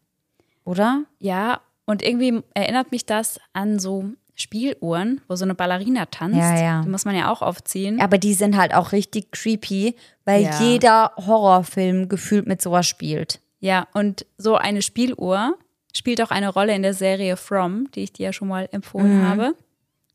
Oder? 0.65 1.05
Ja, 1.19 1.61
und 1.87 2.03
irgendwie 2.03 2.43
erinnert 2.55 2.91
mich 2.93 3.07
das 3.07 3.39
an 3.55 3.79
so 3.79 4.11
Spieluhren, 4.35 5.21
wo 5.29 5.37
so 5.37 5.45
eine 5.45 5.55
Ballerina 5.55 6.07
tanzt. 6.07 6.39
Ja, 6.39 6.61
ja. 6.61 6.83
Die 6.83 6.89
muss 6.89 7.05
man 7.05 7.15
ja 7.15 7.31
auch 7.31 7.43
aufziehen. 7.43 8.01
Aber 8.01 8.19
die 8.19 8.35
sind 8.35 8.57
halt 8.57 8.75
auch 8.75 8.93
richtig 8.93 9.31
creepy, 9.31 9.95
weil 10.25 10.43
Ja. 10.45 10.61
jeder 10.61 11.13
Horrorfilm 11.17 12.09
gefühlt 12.09 12.47
mit 12.47 12.63
sowas 12.63 12.87
spielt. 12.87 13.41
Ja, 13.61 13.87
und 13.93 14.27
so 14.39 14.57
eine 14.57 14.83
Spieluhr 14.83 15.57
spielt 15.95 16.21
auch 16.23 16.31
eine 16.31 16.49
Rolle 16.49 16.75
in 16.75 16.83
der 16.83 16.95
Serie 16.95 17.37
From, 17.37 17.91
die 17.93 18.01
ich 18.05 18.13
dir 18.13 18.27
ja 18.27 18.33
schon 18.33 18.49
mal 18.49 18.69
empfohlen 18.73 19.27
habe. 19.29 19.55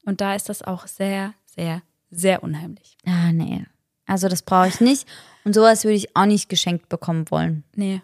Und 0.06 0.20
da 0.22 0.36
ist 0.36 0.50
das 0.50 0.62
auch 0.64 0.88
sehr, 0.88 1.34
sehr, 1.46 1.82
sehr 2.10 2.42
unheimlich. 2.44 2.98
Ah, 3.06 3.32
nee. 3.32 3.66
Also 4.06 4.28
das 4.30 4.42
brauche 4.42 4.68
ich 4.70 4.82
nicht. 4.82 5.08
Und 5.44 5.54
sowas 5.54 5.84
würde 5.84 5.96
ich 5.98 6.16
auch 6.16 6.26
nicht 6.26 6.50
geschenkt 6.50 6.90
bekommen 6.90 7.30
wollen. 7.30 7.64
Nee, 7.76 8.02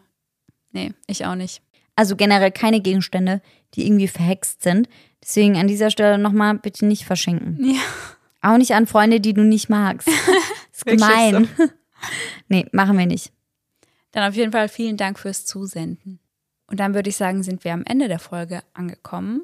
nee, 0.72 0.94
ich 1.08 1.26
auch 1.26 1.36
nicht. 1.36 1.62
Also 1.96 2.16
generell 2.16 2.52
keine 2.52 2.82
Gegenstände, 2.82 3.42
die 3.74 3.86
irgendwie 3.86 4.08
verhext 4.08 4.64
sind. 4.64 4.88
Deswegen 5.22 5.58
an 5.58 5.68
dieser 5.68 5.90
Stelle 5.90 6.18
nochmal 6.18 6.56
bitte 6.58 6.86
nicht 6.86 7.06
verschenken. 7.06 7.58
Ja. 7.64 7.82
Auch 8.42 8.58
nicht 8.58 8.74
an 8.74 8.88
Freunde, 8.88 9.22
die 9.22 9.34
du 9.34 9.42
nicht 9.44 9.70
magst. 9.70 10.08
ist 10.72 10.86
gemein. 10.86 11.48
nee, 12.50 12.66
machen 12.72 12.98
wir 12.98 13.06
nicht. 13.06 13.32
Dann 14.12 14.28
auf 14.30 14.36
jeden 14.36 14.52
Fall 14.52 14.68
vielen 14.68 14.98
Dank 14.98 15.18
fürs 15.18 15.46
Zusenden. 15.46 16.20
Und 16.68 16.80
dann 16.80 16.94
würde 16.94 17.10
ich 17.10 17.16
sagen, 17.16 17.44
sind 17.44 17.64
wir 17.64 17.74
am 17.74 17.84
Ende 17.86 18.08
der 18.08 18.20
Folge 18.20 18.62
angekommen. 18.74 19.44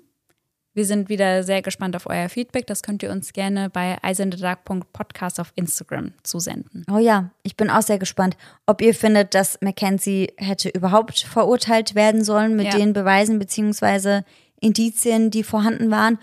Wir 0.73 0.85
sind 0.85 1.09
wieder 1.09 1.43
sehr 1.43 1.61
gespannt 1.61 1.95
auf 1.95 2.05
euer 2.07 2.29
Feedback. 2.29 2.67
Das 2.67 2.83
könnt 2.83 3.01
ihr 3.03 3.11
uns 3.11 3.33
gerne 3.33 3.69
bei 3.69 3.97
eisendedark.podcast 4.03 5.39
auf 5.39 5.51
Instagram 5.55 6.13
zusenden. 6.23 6.85
Oh 6.91 6.99
ja, 6.99 7.31
ich 7.43 7.57
bin 7.57 7.69
auch 7.69 7.81
sehr 7.81 7.99
gespannt, 7.99 8.37
ob 8.65 8.81
ihr 8.81 8.93
findet, 8.93 9.33
dass 9.33 9.59
Mackenzie 9.61 10.31
hätte 10.37 10.69
überhaupt 10.69 11.19
verurteilt 11.19 11.95
werden 11.95 12.23
sollen 12.23 12.55
mit 12.55 12.67
Ja. 12.67 12.77
den 12.77 12.93
Beweisen 12.93 13.39
beziehungsweise 13.39 14.23
Indizien, 14.61 15.31
die 15.31 15.43
vorhanden 15.43 15.89
waren. 15.91 16.19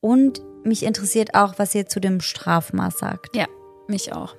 Und 0.00 0.40
mich 0.64 0.84
interessiert 0.84 1.34
auch, 1.34 1.54
was 1.58 1.74
ihr 1.74 1.86
zu 1.86 2.00
dem 2.00 2.20
Strafmaß 2.20 2.98
sagt. 2.98 3.36
Ja, 3.36 3.46
mich 3.88 4.12
auch. 4.12 4.34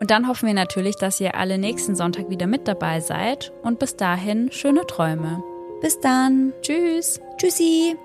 Und 0.00 0.10
dann 0.10 0.28
hoffen 0.28 0.46
wir 0.46 0.54
natürlich, 0.54 0.96
dass 0.96 1.20
ihr 1.20 1.34
alle 1.34 1.58
nächsten 1.58 1.96
Sonntag 1.96 2.28
wieder 2.30 2.46
mit 2.46 2.68
dabei 2.68 3.00
seid. 3.00 3.52
Und 3.62 3.78
bis 3.78 3.96
dahin 3.96 4.50
schöne 4.52 4.86
Träume. 4.86 5.42
Bis 5.80 5.98
dann. 6.00 6.52
Tschüss. 6.62 7.20
Tschüssi. 7.38 7.96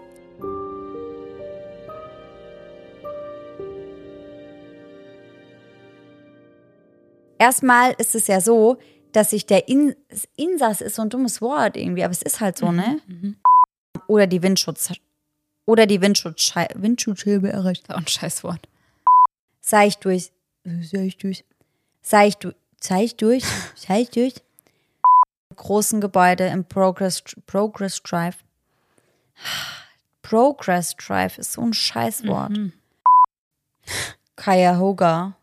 Erstmal 7.40 7.94
ist 7.94 8.14
es 8.14 8.28
ja 8.28 8.42
so, 8.42 8.78
dass 9.12 9.32
sich 9.32 9.48
der 9.48 9.68
In 9.68 9.96
Insass 10.36 10.82
ist 10.82 10.96
so 10.96 11.02
ein 11.02 11.10
dummes 11.10 11.42
Wort 11.42 11.76
irgendwie, 11.76 12.04
aber 12.04 12.12
es 12.12 12.22
ist 12.22 12.40
halt 12.42 12.58
so, 12.58 12.72
ne? 12.72 13.00
Oder 14.08 14.28
die 14.28 14.44
Windschutz 14.44 14.92
oder 15.66 15.86
die 15.86 16.02
Windschutzschei 16.02 16.68
Windschutzscheibe 16.74 17.52
erreicht. 17.52 17.90
Auch 17.92 17.98
ein 17.98 18.08
Scheißwort. 18.08 18.68
Sei 19.62 19.88
ich 19.88 19.98
durch. 19.98 20.32
Sei 20.66 21.06
ich 21.06 21.18
durch. 21.18 21.46
Sei 22.02 22.28
ich 22.28 22.38
durch. 22.38 22.56
Sei 22.82 23.04
ich 23.04 23.16
durch. 23.18 23.44
Sei 23.76 24.02
ich 24.02 24.10
durch. 24.10 24.34
Großen 25.56 26.02
Gebäude 26.02 26.48
im 26.48 26.66
Progress, 26.66 27.24
Progress 27.46 28.02
Drive. 28.02 28.38
Progress 30.24 30.96
Drive 30.96 31.38
ist 31.38 31.54
so 31.54 31.62
ein 31.62 31.74
Scheißwort. 31.74 32.52
Cuyahoga. 34.36 35.36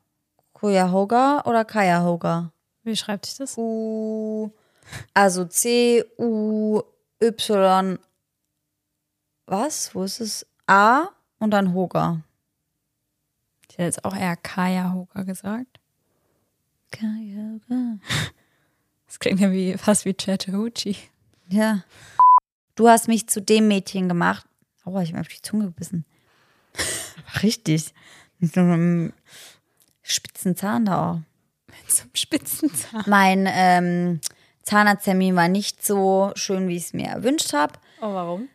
Cuyahoga 0.58 1.42
oder 1.44 1.66
Cuyahoga? 1.66 2.50
Wie 2.82 2.96
schreibt 2.96 3.26
sich 3.26 3.36
das? 3.36 3.58
U, 3.58 4.50
also 5.12 5.44
C, 5.44 6.02
U, 6.16 6.80
Y, 7.20 7.98
was? 9.44 9.94
Wo 9.94 10.02
ist 10.04 10.20
es? 10.20 10.46
A 10.66 11.08
und 11.38 11.50
dann 11.50 11.74
Hoga. 11.74 12.22
Ich 13.68 13.74
hätte 13.74 13.82
jetzt 13.82 14.04
auch 14.06 14.16
eher 14.16 14.36
Kaya 14.36 14.94
Hoga 14.94 15.24
gesagt. 15.24 15.80
Cuyahoga. 16.90 17.98
Das 19.06 19.20
klingt 19.20 19.38
ja 19.38 19.52
wie, 19.52 19.78
fast 19.78 20.04
wie 20.04 20.14
Chattahoochee. 20.14 20.96
Ja. 21.48 21.84
Du 22.74 22.88
hast 22.88 23.06
mich 23.06 23.28
zu 23.28 23.40
dem 23.40 23.68
Mädchen 23.68 24.08
gemacht. 24.08 24.44
Aua, 24.84 25.00
ich 25.02 25.10
hab 25.10 25.14
mir 25.14 25.20
auf 25.20 25.28
die 25.28 25.40
Zunge 25.40 25.66
gebissen. 25.66 26.04
Richtig. 27.42 27.94
Mit 28.40 28.52
so 28.52 28.60
einem 28.60 29.12
spitzen 30.06 30.56
Zahn 30.56 30.86
da 30.86 31.10
auch. 31.12 31.18
Zum 31.88 32.10
Spitzenzahn. 32.14 33.04
Mein 33.06 33.48
ähm, 33.50 34.20
Zahnarzttermin 34.62 35.36
war 35.36 35.48
nicht 35.48 35.84
so 35.84 36.32
schön, 36.34 36.68
wie 36.68 36.76
ich 36.76 36.84
es 36.84 36.92
mir 36.92 37.06
erwünscht 37.08 37.52
habe. 37.52 37.74
Oh, 38.00 38.12
warum? 38.14 38.48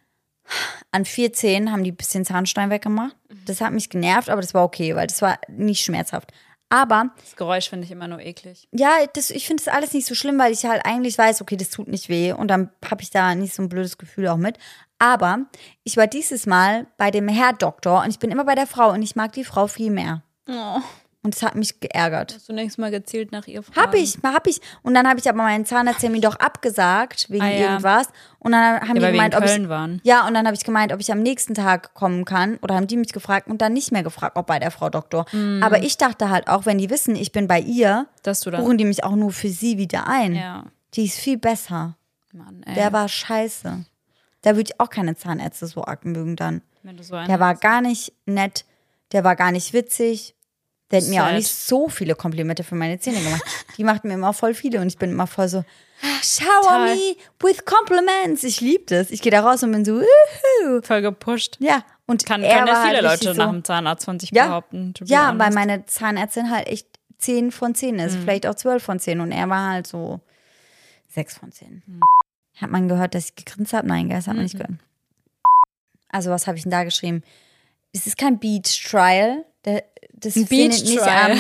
An 0.92 1.06
vier 1.06 1.32
Zähnen 1.32 1.72
haben 1.72 1.84
die 1.84 1.92
ein 1.92 1.96
bisschen 1.98 2.26
Zahnstein 2.26 2.70
weggemacht. 2.70 3.16
Das 3.46 3.62
hat 3.62 3.72
mich 3.72 3.90
genervt, 3.90 4.30
aber 4.30 4.42
das 4.42 4.54
war 4.54 4.64
okay, 4.64 4.96
weil 4.96 5.08
das 5.08 5.22
war 5.22 5.40
nicht 5.48 5.84
schmerzhaft. 5.84 6.32
Aber 6.70 7.12
Das 7.22 7.36
Geräusch 7.36 7.70
finde 7.70 7.86
ich 7.86 7.92
immer 7.92 8.08
nur 8.08 8.22
eklig. 8.22 8.68
ja, 8.72 8.92
das, 9.14 9.30
ich 9.30 9.46
finde 9.46 9.64
das 9.64 9.74
alles 9.74 9.94
nicht 9.94 10.08
so 10.08 10.16
schlimm, 10.16 10.40
weil 10.40 10.54
ich 10.54 10.66
halt 10.66 10.86
eigentlich 10.86 11.18
weiß, 11.18 11.42
okay, 11.42 11.58
das 11.58 11.70
tut 11.70 11.90
nicht 11.90 12.08
weh 12.08 12.32
und 12.32 12.48
dann 12.48 12.70
habe 12.90 13.02
ich 13.02 13.10
da 13.10 13.36
nicht 13.36 13.54
so 13.54 13.62
ein 13.62 13.70
blödes 13.70 13.98
Gefühl 13.98 14.28
auch 14.30 14.38
mit. 14.38 14.58
Aber 14.98 15.40
ich 15.84 15.98
war 15.98 16.08
dieses 16.08 16.46
Mal 16.46 16.88
bei 16.98 17.12
dem 17.12 17.28
Herrdoktor 17.28 18.04
und 18.04 18.10
ich 18.10 18.20
bin 18.20 18.32
immer 18.32 18.46
bei 18.46 18.56
der 18.56 18.68
Frau 18.68 18.92
und 18.92 19.02
ich 19.02 19.16
mag 19.18 19.34
die 19.34 19.44
Frau 19.44 19.68
viel 19.68 19.92
mehr. 19.92 20.24
Oh. 20.48 20.80
Und 21.24 21.36
das 21.36 21.44
hat 21.44 21.54
mich 21.54 21.80
geärgert. 21.80 22.34
Hast 22.34 22.50
du 22.50 22.54
nächstes 22.54 22.80
Mal 22.80 22.90
gezielt 22.90 23.32
nach 23.32 23.46
ihr 23.46 23.62
fragen? 23.62 23.80
Hab 23.80 23.94
ich, 23.94 24.18
hab 24.24 24.48
ich. 24.48 24.60
Und 24.82 24.96
dann 24.96 25.08
habe 25.08 25.20
ich 25.20 25.30
aber 25.30 25.38
meinen 25.38 25.66
Zahnarzttermin 25.66 26.20
doch 26.22 26.36
abgesagt 26.38 27.30
wegen 27.30 27.44
Ah, 27.44 27.50
ja. 27.50 27.60
irgendwas. 27.60 28.08
Und 28.40 28.54
dann 28.54 28.82
haben 28.82 28.98
Ja, 28.98 29.06
die 29.08 29.12
gemeint, 29.12 29.36
ob 29.36 29.44
ich 29.46 29.70
waren. 29.70 30.02
ja, 30.04 30.26
und 30.28 30.34
dann 30.34 30.48
habe 30.48 30.56
ich 30.56 30.64
gemeint, 30.64 30.92
ob 30.92 31.00
ich 31.00 31.12
am 31.12 31.22
nächsten 31.22 31.54
Tag 31.54 31.94
kommen 31.94 32.26
kann. 32.26 32.58
Oder 32.64 32.74
haben 32.74 32.88
die 32.88 32.98
mich 32.98 33.14
gefragt 33.14 33.48
und 33.48 33.62
dann 33.62 33.74
nicht 33.74 33.92
mehr 33.92 34.02
gefragt, 34.02 34.36
ob 34.36 34.48
bei 34.48 34.58
der 34.58 34.72
Frau 34.72 34.90
Doktor. 34.90 35.26
Mhm. 35.32 35.62
Aber 35.62 35.84
ich 35.84 35.98
dachte 35.98 36.32
halt 36.32 36.48
auch, 36.48 36.66
wenn 36.66 36.80
die 36.80 36.90
wissen, 36.90 37.16
ich 37.16 37.32
bin 37.32 37.48
bei 37.48 37.60
ihr, 37.60 38.08
Dass 38.24 38.42
du 38.42 38.50
dann. 38.50 38.64
buchen 38.64 38.80
die 38.80 38.86
mich 38.86 39.04
auch 39.04 39.16
nur 39.16 39.32
für 39.32 39.50
sie 39.50 39.78
wieder 39.78 40.08
ein. 40.08 40.34
Ja. 40.34 40.64
Die 40.96 41.06
ist 41.06 41.20
viel 41.20 41.38
besser. 41.38 41.98
Mann, 42.34 42.64
ey. 42.66 42.74
Der 42.74 42.94
war 42.94 43.08
scheiße. 43.08 43.86
Da 44.42 44.56
würde 44.56 44.72
ich 44.74 44.80
auch 44.80 44.90
keine 44.90 45.16
Zahnärzte 45.16 45.68
so 45.68 45.86
arg 45.86 46.04
mögen 46.04 46.36
dann. 46.36 46.64
Wenn 46.82 46.98
du 46.98 47.04
so 47.04 47.14
Der 47.16 47.40
war 47.40 47.54
gar 47.54 47.82
nicht 47.82 48.12
nett. 48.26 48.66
Der 49.12 49.24
war 49.24 49.36
gar 49.36 49.52
nicht 49.52 49.72
witzig. 49.74 50.34
Der 50.92 51.02
hat 51.02 51.08
mir 51.08 51.26
auch 51.26 51.32
nicht 51.32 51.48
so 51.48 51.88
viele 51.90 52.16
Komplimente 52.16 52.64
für 52.64 52.76
meine 52.76 53.00
Zähne 53.00 53.22
gemacht. 53.22 53.42
Die 53.78 53.84
macht 53.84 54.04
mir 54.04 54.14
immer 54.14 54.34
voll 54.34 54.54
viele 54.54 54.80
und 54.82 54.88
ich 54.88 54.98
bin 54.98 55.12
immer 55.12 55.28
voll 55.28 55.48
so, 55.48 55.64
shower 56.22 56.86
me 56.86 57.16
with 57.40 57.64
compliments. 57.66 58.44
Ich 58.44 58.60
liebe 58.62 58.84
das. 58.88 59.10
Ich 59.12 59.22
gehe 59.22 59.32
da 59.32 59.42
raus 59.42 59.64
und 59.64 59.72
bin 59.72 59.86
so, 59.86 59.94
uhu. 60.00 60.82
voll 60.84 61.02
gepusht. 61.02 61.58
Ja, 61.60 61.84
und 62.08 62.26
Kann, 62.26 62.44
er 62.44 62.58
kann 62.60 62.68
ja 62.68 62.84
viele 62.86 63.02
Leute 63.02 63.34
nach 63.36 63.50
dem 63.52 63.64
Zahnarzt 63.64 64.06
von 64.06 64.20
sich 64.20 64.32
Ja. 64.32 64.48
behaupten. 64.48 64.94
Ja, 65.06 65.34
weil 65.38 65.52
meine 65.52 65.86
Zahnärztin 65.86 66.50
halt 66.52 66.68
echt 66.68 66.88
10 67.20 67.52
von 67.52 67.76
10 67.76 68.00
ist, 68.00 68.16
Mhm. 68.18 68.22
vielleicht 68.24 68.48
auch 68.48 68.56
12 68.56 68.84
von 68.84 69.00
10 69.00 69.22
und 69.22 69.32
er 69.32 69.48
war 69.50 69.70
halt 69.70 69.88
so 69.88 70.20
6 71.10 71.38
von 71.38 71.52
10. 71.52 71.84
Mhm. 71.86 72.02
Hat 72.60 72.70
man 72.70 72.88
gehört, 72.88 73.16
dass 73.16 73.26
ich 73.30 73.36
gegrinst 73.36 73.74
habe? 73.74 73.88
Nein, 73.88 74.10
das 74.10 74.28
hat 74.28 74.36
man 74.36 74.44
nicht 74.44 74.54
gehört. 74.58 74.72
Also, 76.10 76.30
was 76.32 76.48
habe 76.48 76.58
ich 76.58 76.64
denn 76.64 76.72
da 76.72 76.84
geschrieben? 76.84 77.24
Es 77.94 78.06
ist 78.08 78.18
kein 78.18 78.40
Beach 78.40 78.84
Trial. 78.90 79.46
Der- 79.66 79.84
Das 80.22 80.36
Ein 80.36 80.48
findet, 80.48 80.86
nicht 80.86 81.02
am, 81.02 81.38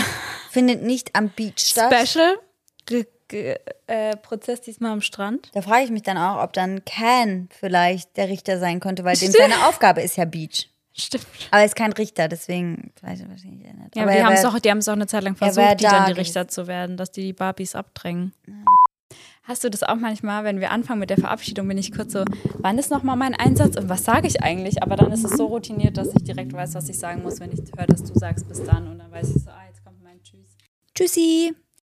findet 0.50 0.82
nicht 0.84 1.16
am 1.16 1.30
Beach 1.30 1.60
statt. 1.60 1.94
Special 1.94 2.38
äh, 3.34 4.18
Prozess 4.18 4.62
diesmal 4.62 4.92
am 4.92 5.02
Strand. 5.02 5.50
Da 5.54 5.62
frage 5.62 5.86
ich 5.86 5.92
mich 5.92 6.04
dann 6.04 6.18
auch, 6.18 6.44
ob 6.44 6.54
dann 6.54 6.84
Can 6.86 7.50
vielleicht 7.58 8.18
der 8.18 8.30
Richter 8.30 8.60
sein 8.60 8.80
könnte, 8.80 9.04
weil 9.04 9.16
dem 9.16 9.32
seine 9.38 9.68
Aufgabe 9.68 10.02
ist 10.02 10.18
ja 10.18 10.26
Beach. 10.26 10.70
Stimmt. 10.94 11.26
Aber 11.52 11.62
er 11.62 11.66
ist 11.66 11.76
kein 11.76 11.94
Richter, 11.94 12.28
deswegen 12.28 12.92
weiß 13.02 13.22
ich 13.22 13.30
wahrscheinlich 13.30 13.74
nicht. 13.74 13.96
Ja, 13.96 14.04
Aber 14.04 14.12
die 14.12 14.24
haben 14.24 14.34
es 14.34 14.44
auch, 14.44 14.60
die 14.60 14.70
haben 14.70 14.80
es 14.80 14.90
auch 14.90 14.94
eine 14.94 15.08
Zeit 15.08 15.24
lang 15.24 15.34
er 15.40 15.54
versucht, 15.54 15.80
die 15.80 15.84
da 15.86 15.92
dann 15.92 16.06
die. 16.08 16.20
Richter 16.20 16.50
zu 16.50 16.68
werden, 16.68 16.98
dass 16.98 17.12
die 17.12 17.22
die 17.22 17.34
Barbies 17.34 17.76
abdrängen. 17.76 18.34
Hast 19.52 19.66
du 19.66 19.70
das 19.70 19.84
auch 19.84 19.98
manchmal, 19.98 20.46
wenn 20.46 20.62
wir 20.62 20.72
anfangen 20.72 21.02
mit 21.02 21.10
der 21.10 21.18
Verabschiedung, 21.18 21.68
bin 21.68 21.78
ich 21.78 21.92
kurz 21.92 22.14
so, 22.14 22.24
wann 22.60 22.78
ist 22.78 22.90
nochmal 22.90 23.18
mein 23.18 23.36
Einsatz 23.36 23.76
und 23.76 23.90
was 23.90 24.06
sage 24.06 24.26
ich 24.26 24.42
eigentlich? 24.42 24.82
Aber 24.82 24.96
dann 24.96 25.12
ist 25.12 25.26
es 25.26 25.36
so 25.36 25.48
routiniert, 25.48 25.98
dass 25.98 26.16
ich 26.16 26.24
direkt 26.24 26.54
weiß, 26.54 26.74
was 26.74 26.88
ich 26.88 26.98
sagen 26.98 27.22
muss, 27.22 27.42
wenn 27.42 27.52
ich 27.52 27.60
höre, 27.76 27.86
dass 27.86 28.02
du 28.02 28.18
sagst 28.18 28.48
bis 28.48 28.64
dann 28.64 28.88
und 28.88 29.00
dann 29.00 29.12
weiß 29.12 29.36
ich 29.36 29.44
so, 29.44 29.50
ah, 29.50 29.66
jetzt 29.68 29.84
kommt 29.84 30.02
mein 30.02 30.24
Tschüss. 30.24 30.56
Tschüssi! 30.96 31.54